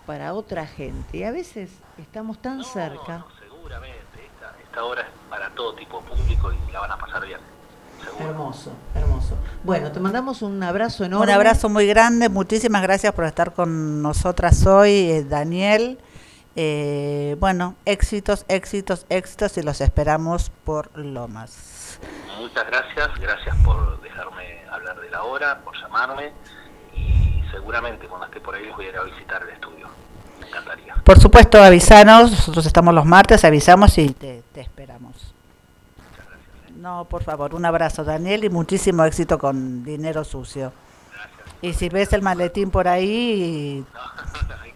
para 0.05 0.34
otra 0.34 0.67
gente. 0.67 1.17
Y 1.17 1.23
a 1.23 1.31
veces 1.31 1.69
estamos 1.97 2.41
tan 2.41 2.57
No, 2.57 2.63
cerca. 2.65 3.19
no, 3.19 3.27
seguramente. 3.39 3.97
Esta, 4.34 4.53
esta 4.61 4.84
obra 4.84 5.01
es 5.03 5.07
para 5.30 5.49
todo 5.51 5.73
tipo 5.75 6.01
de 6.01 6.09
público 6.09 6.51
y 6.51 6.71
la 6.73 6.81
van 6.81 6.91
a 6.91 6.97
pasar 6.97 7.25
bien. 7.25 7.39
Seguro. 8.03 8.25
Hermoso, 8.30 8.71
hermoso. 8.95 9.38
Bueno, 9.63 9.93
te 9.93 10.01
mandamos 10.01 10.41
un 10.41 10.61
abrazo 10.61 11.05
enorme. 11.05 11.25
Un 11.25 11.31
abrazo 11.31 11.69
muy 11.69 11.88
grande, 11.88 12.27
muchísimas 12.27 12.81
gracias 12.81 13.13
por 13.13 13.23
estar 13.23 13.53
con 13.53 14.01
nosotras 14.01 14.65
hoy, 14.65 14.91
eh, 15.09 15.23
Daniel. 15.23 15.97
Eh, 16.57 17.38
bueno, 17.39 17.75
éxitos, 17.85 18.43
éxitos, 18.49 19.05
éxitos 19.07 19.57
y 19.57 19.61
los 19.63 19.80
esperamos 19.80 20.51
por 20.65 20.95
Lomas. 20.97 21.97
Muchas 22.38 22.65
gracias, 22.67 23.09
gracias 23.21 23.55
por 23.63 24.01
dejarme 24.01 24.43
la 25.14 25.23
obra, 25.23 25.60
por 25.60 25.76
llamarme 25.80 26.31
y 26.95 27.44
seguramente 27.52 28.07
cuando 28.07 28.26
esté 28.26 28.41
por 28.41 28.56
ahí 28.56 28.65
les 28.65 28.76
voy 28.76 28.88
a 28.88 28.90
ir 28.90 28.98
a 28.98 29.03
visitar 29.03 29.44
el 29.44 29.49
estudio. 29.49 29.88
Me 30.41 30.48
encantaría. 30.48 30.95
Por 31.03 31.19
supuesto, 31.19 31.61
avisanos, 31.61 32.31
nosotros 32.31 32.65
estamos 32.65 32.94
los 32.95 33.06
martes, 33.06 33.45
avisamos 33.45 33.95
y 33.99 34.10
te, 34.10 34.44
te 34.52 34.61
esperamos. 34.61 35.14
Muchas 35.98 36.26
gracias. 36.26 36.68
¿eh? 36.68 36.73
No, 36.77 37.06
por 37.06 37.23
favor, 37.23 37.53
un 37.53 37.64
abrazo, 37.64 38.03
Daniel, 38.03 38.44
y 38.44 38.49
muchísimo 38.49 39.06
éxito 39.06 39.38
con 39.38 39.84
Dinero 39.84 40.23
Sucio. 40.23 40.73
Gracias. 41.14 41.57
Y 41.61 41.73
si 41.73 41.90
ves 41.90 42.11
el 42.14 42.23
maletín 42.23 42.72
por 42.72 42.88
ahí 42.88 43.85
No, 43.94 43.99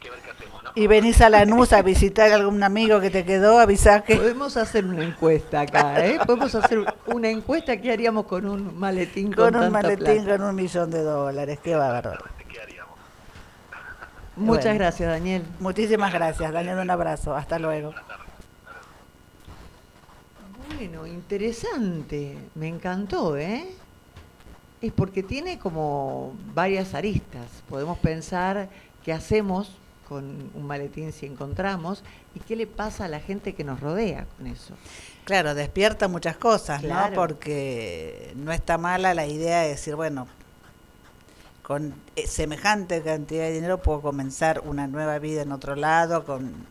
y, 0.77 0.87
venís 0.87 1.21
a 1.21 1.29
Lanús 1.29 1.73
a 1.73 1.81
visitar 1.81 2.31
a 2.31 2.35
algún 2.35 2.61
amigo 2.63 2.99
que 2.99 3.09
te 3.09 3.25
quedó, 3.25 3.59
avisa 3.59 4.03
que... 4.03 4.15
Podemos 4.15 4.57
hacer 4.57 4.85
una 4.85 5.03
encuesta 5.03 5.61
acá, 5.61 6.05
¿eh? 6.05 6.19
Podemos 6.25 6.53
hacer 6.55 6.85
una 7.07 7.29
encuesta 7.29 7.77
que 7.77 7.91
haríamos 7.91 8.25
con 8.25 8.47
un 8.47 8.77
maletín 8.77 9.31
con, 9.33 9.53
Con 9.53 9.63
un 9.63 9.71
maletín 9.71 10.23
plata? 10.23 10.37
con 10.37 10.47
un 10.47 10.55
millón 10.55 10.91
de 10.91 11.01
dólares, 11.01 11.59
qué 11.63 11.75
bárbaro. 11.75 12.23
¿Qué 12.51 12.61
haríamos? 12.61 12.95
Muchas 14.35 14.65
Bueno. 14.65 14.79
gracias, 14.79 15.09
Daniel. 15.09 15.43
Muchísimas 15.59 16.13
gracias, 16.13 16.51
Daniel, 16.51 16.77
un 16.77 16.89
abrazo, 16.89 17.35
hasta 17.35 17.57
luego. 17.57 17.93
Bueno, 20.75 21.07
interesante. 21.07 22.37
Me 22.53 22.67
encantó, 22.67 23.35
¿eh? 23.35 23.67
Es 24.81 24.91
porque 24.91 25.23
tiene 25.23 25.57
como 25.57 26.33
varias 26.53 26.93
aristas. 26.93 27.63
Podemos 27.67 27.97
pensar 27.97 28.69
qué 29.03 29.11
hacemos 29.11 29.75
con 30.07 30.51
un 30.53 30.65
maletín 30.67 31.11
si 31.11 31.25
encontramos 31.25 32.03
y 32.33 32.39
qué 32.39 32.55
le 32.55 32.67
pasa 32.67 33.05
a 33.05 33.07
la 33.07 33.19
gente 33.19 33.53
que 33.53 33.63
nos 33.63 33.79
rodea 33.81 34.25
con 34.37 34.47
eso. 34.47 34.73
Claro, 35.25 35.53
despierta 35.53 36.07
muchas 36.07 36.37
cosas, 36.37 36.81
Claro. 36.81 37.09
¿no? 37.09 37.15
Porque 37.15 38.31
no 38.35 38.51
está 38.53 38.77
mala 38.77 39.13
la 39.13 39.25
idea 39.27 39.61
de 39.61 39.69
decir, 39.69 39.95
bueno, 39.95 40.27
con 41.61 41.93
eh, 42.15 42.27
semejante 42.27 43.01
cantidad 43.01 43.43
de 43.43 43.51
dinero 43.51 43.81
puedo 43.81 44.01
comenzar 44.01 44.61
una 44.65 44.87
nueva 44.87 45.19
vida 45.19 45.41
en 45.41 45.51
otro 45.51 45.75
lado, 45.75 46.23
con 46.23 46.65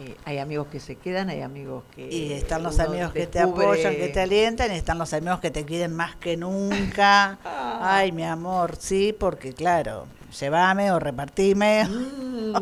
Eh, 0.00 0.16
hay 0.24 0.38
amigos 0.38 0.68
que 0.68 0.78
se 0.78 0.94
quedan, 0.94 1.28
hay 1.28 1.40
amigos 1.42 1.82
que... 1.96 2.08
y 2.08 2.32
están 2.32 2.62
los 2.62 2.78
amigos 2.78 3.12
que 3.12 3.26
te 3.26 3.40
apoyan, 3.40 3.96
que 3.96 4.08
te 4.08 4.20
alientan, 4.20 4.70
y 4.70 4.76
están 4.76 4.96
los 4.96 5.12
amigos 5.12 5.40
que 5.40 5.50
te 5.50 5.64
quieren 5.64 5.92
más 5.96 6.14
que 6.16 6.36
nunca. 6.36 7.38
Ay, 7.80 8.12
mi 8.12 8.22
amor, 8.22 8.76
sí, 8.78 9.12
porque 9.18 9.54
claro, 9.54 10.06
llévame 10.38 10.90
o 10.92 10.98
repartime. 10.98 11.84
Mm. 11.84 12.54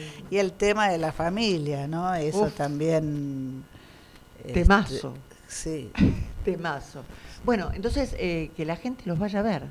y 0.30 0.38
el 0.38 0.52
tema 0.52 0.88
de 0.88 0.98
la 0.98 1.12
familia, 1.12 1.86
¿no? 1.86 2.14
Eso 2.14 2.42
Uf. 2.42 2.54
también... 2.54 3.64
este, 4.44 4.62
Temazo. 4.62 5.14
sí. 5.48 5.90
Temazo. 6.44 7.02
Bueno, 7.44 7.70
entonces 7.74 8.14
eh, 8.18 8.50
que 8.56 8.64
la 8.64 8.76
gente 8.76 9.02
los 9.06 9.18
vaya 9.18 9.40
a 9.40 9.42
ver. 9.42 9.62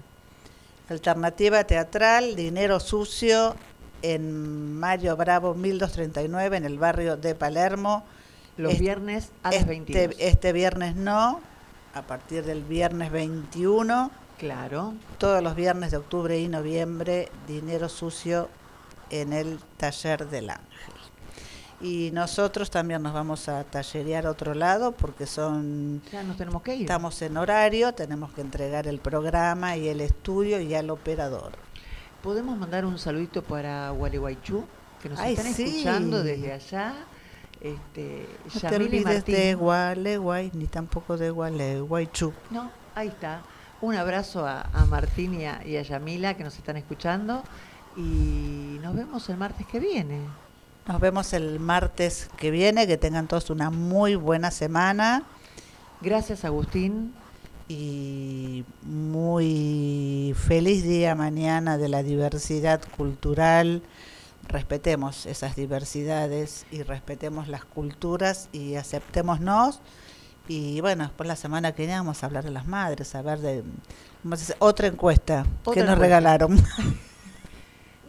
Alternativa 0.90 1.64
teatral, 1.64 2.36
Dinero 2.36 2.80
Sucio, 2.82 3.56
en 4.02 4.78
Mario 4.78 5.16
Bravo 5.16 5.54
1239, 5.54 6.58
en 6.58 6.66
el 6.66 6.78
barrio 6.78 7.16
de 7.18 7.34
Palermo. 7.36 8.04
Los 8.58 8.74
Es- 8.74 8.80
viernes 8.80 9.30
a 9.44 9.52
las 9.52 9.62
este, 9.62 9.70
22. 9.70 10.16
este 10.20 10.52
viernes 10.54 10.96
no, 10.96 11.40
a 11.94 12.02
partir 12.02 12.44
del 12.44 12.64
viernes 12.64 13.12
21, 13.12 14.12
Claro. 14.42 14.96
todos 15.20 15.44
los 15.44 15.56
viernes 15.56 15.92
de 15.92 15.98
octubre 15.98 16.40
y 16.40 16.48
noviembre, 16.48 17.30
Dinero 17.48 17.88
Sucio 17.90 18.50
en 19.12 19.34
el 19.34 19.60
Taller 19.78 20.28
del 20.30 20.50
Ángel. 20.50 20.68
Y 21.80 22.10
nosotros 22.12 22.72
también 22.72 23.04
nos 23.04 23.14
vamos 23.14 23.48
a 23.50 23.64
tallerear 23.64 24.26
a 24.26 24.32
otro 24.32 24.56
lado 24.56 24.94
porque 24.94 25.28
son 25.28 26.02
Ya 26.12 26.24
nos 26.24 26.38
tenemos 26.38 26.64
que 26.64 26.74
ir. 26.76 26.82
Estamos 26.82 27.22
en 27.22 27.38
horario, 27.38 27.94
tenemos 27.94 28.32
que 28.34 28.42
entregar 28.42 28.88
el 28.88 29.00
programa 29.00 29.78
y 29.78 29.88
el 29.90 30.02
estudio 30.02 30.60
y 30.60 30.74
al 30.74 30.90
operador. 30.90 31.52
¿Podemos 32.24 32.58
mandar 32.58 32.84
un 32.86 32.98
saludito 32.98 33.44
para 33.44 33.92
Gualeguaychú? 33.92 34.64
Que 35.04 35.10
nos 35.10 35.20
Ay, 35.20 35.34
están 35.36 35.54
sí. 35.54 35.64
escuchando 35.66 36.24
desde 36.24 36.52
allá. 36.54 36.96
Este, 37.62 38.28
No 38.46 38.52
te 38.54 38.60
Yamil 38.60 38.88
olvides 38.88 39.04
Martín. 39.06 39.36
de 39.36 39.54
Gualeguay, 39.56 40.52
ni 40.56 40.66
tampoco 40.66 41.16
de 41.18 41.30
Gualeguaychú. 41.30 42.34
No, 42.50 42.72
ahí 42.96 43.08
está. 43.10 43.42
Un 43.82 43.96
abrazo 43.96 44.46
a, 44.46 44.62
a 44.74 44.86
Martín 44.86 45.34
y 45.40 45.46
a, 45.46 45.66
y 45.66 45.78
a 45.78 45.82
Yamila 45.82 46.36
que 46.36 46.44
nos 46.44 46.58
están 46.58 46.78
escuchando. 46.78 47.44
Y 47.98 48.78
nos 48.82 48.96
vemos 48.96 49.28
el 49.30 49.38
martes 49.38 49.66
que 49.68 49.80
viene. 49.80 50.20
Nos 50.88 51.00
vemos 51.02 51.34
el 51.34 51.60
martes 51.60 52.30
que 52.38 52.52
viene, 52.52 52.88
que 52.88 52.98
tengan 52.98 53.28
todos 53.28 53.50
una 53.50 53.70
muy 53.70 54.16
buena 54.16 54.50
semana 54.52 55.24
Gracias, 56.02 56.46
Agustín. 56.46 57.14
y 57.68 58.64
muy 58.82 60.34
feliz 60.36 60.84
día 60.84 61.14
mañana 61.14 61.78
de 61.78 61.90
la 61.90 62.02
diversidad 62.02 62.82
cultural. 62.98 63.84
Respetemos 64.48 65.28
esas 65.28 65.56
diversidades 65.56 66.66
y 66.72 66.82
respetemos 66.82 67.48
las 67.48 67.64
culturas 67.66 68.50
y 68.52 68.76
aceptémonos. 68.76 69.80
Y 70.54 70.82
bueno, 70.82 71.04
después 71.06 71.28
la 71.28 71.38
semana 71.38 71.72
que 71.72 71.84
viene 71.84 71.96
vamos 71.98 72.22
a 72.24 72.26
hablar 72.26 72.44
de 72.44 72.52
las 72.52 72.68
madres, 72.68 73.16
a 73.16 73.22
ver 73.22 73.40
de 73.40 73.64
vamos 74.24 74.40
a 74.42 74.44
hacer 74.44 74.56
otra 74.60 74.88
encuesta 74.88 75.46
Otra 75.64 75.74
que 75.74 75.80
nos 75.84 75.96
encuesta. 75.96 75.96
regalaron. 75.96 76.62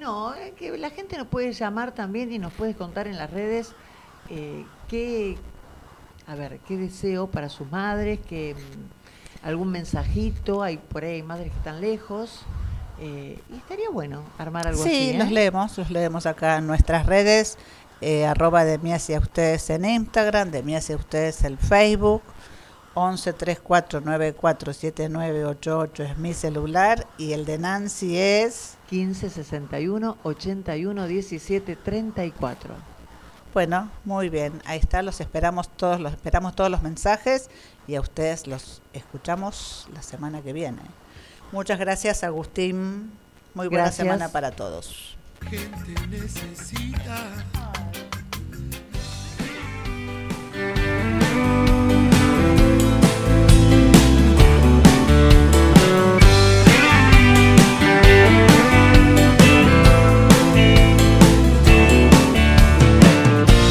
No, 0.01 0.35
es 0.35 0.53
que 0.55 0.77
la 0.79 0.91
gente 0.91 1.17
nos 1.17 1.29
puede 1.29 1.53
llamar 1.53 1.93
también 1.93 2.33
y 2.33 2.39
nos 2.41 2.53
puede 2.53 2.75
contar 2.75 3.07
en 3.07 3.17
las 3.17 3.31
redes 3.31 3.73
eh, 4.31 4.65
qué, 4.89 5.39
a 6.27 6.35
ver, 6.35 6.59
qué 6.67 6.77
deseo 6.77 7.29
para 7.31 7.49
sus 7.49 7.71
madres, 7.71 8.19
que 8.29 8.57
mm, 8.57 9.47
algún 9.47 9.71
mensajito, 9.71 10.63
hay 10.65 10.79
por 10.79 11.05
ahí 11.05 11.13
hay 11.17 11.23
madres 11.23 11.53
que 11.53 11.59
están 11.59 11.81
lejos. 11.81 12.43
eh, 12.99 13.39
y 13.49 13.57
estaría 13.57 13.91
bueno 13.91 14.25
armar 14.39 14.67
algo 14.67 14.83
sí, 14.83 14.91
así. 14.91 15.11
¿eh? 15.11 15.19
los 15.19 15.31
leemos, 15.31 15.79
los 15.79 15.91
leemos 15.91 16.27
acá 16.27 16.57
en 16.59 16.67
nuestras 16.67 17.07
redes, 17.07 17.57
eh, 18.01 18.27
arroba 18.27 18.65
de 18.65 18.79
mí 18.79 18.93
hacia 18.93 19.21
ustedes 19.21 19.71
en 19.71 19.85
Instagram, 19.85 20.51
de 20.51 20.65
mí 20.65 20.75
hacia 20.75 20.97
ustedes 20.97 21.45
en 21.45 21.59
Facebook, 21.59 22.23
11 22.95 23.33
34 23.33 24.01
94 24.01 24.73
7988 24.73 26.03
es 26.03 26.19
mi 26.19 26.35
celular 26.35 27.07
y 27.17 27.33
el 27.33 27.45
de 27.47 27.59
Nancy 27.59 28.19
es, 28.19 28.77
15 28.91 29.31
61 29.31 30.19
81 30.23 31.07
17 31.07 31.77
34. 31.77 32.75
bueno, 33.55 33.91
muy 34.05 34.29
bien, 34.29 34.61
ahí 34.67 34.79
está, 34.79 35.03
los 35.03 35.21
esperamos 35.21 35.69
todos, 35.71 36.01
los 36.01 36.13
esperamos 36.13 36.55
todos 36.55 36.71
los 36.71 36.83
mensajes 36.83 37.49
y 37.87 37.95
a 37.95 38.01
ustedes 38.01 38.47
los 38.47 38.83
escuchamos 38.93 39.89
la 39.95 40.03
semana 40.03 40.43
que 40.43 40.53
viene. 40.53 40.83
Muchas 41.51 41.79
gracias 41.79 42.25
Agustín, 42.25 43.13
muy 43.55 43.69
buena 43.69 43.85
Gracias. 43.85 44.07
semana 44.07 44.29
para 44.31 44.51
todos. 44.51 45.17
gente 45.51 46.07
necesita. 46.09 47.45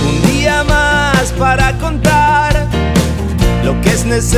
Un 0.07 0.21
día 0.31 0.63
más 0.63 1.31
para 1.39 1.77
contar 1.77 2.67
lo 3.65 3.79
que 3.81 3.89
es 3.89 4.05
necesario. 4.05 4.21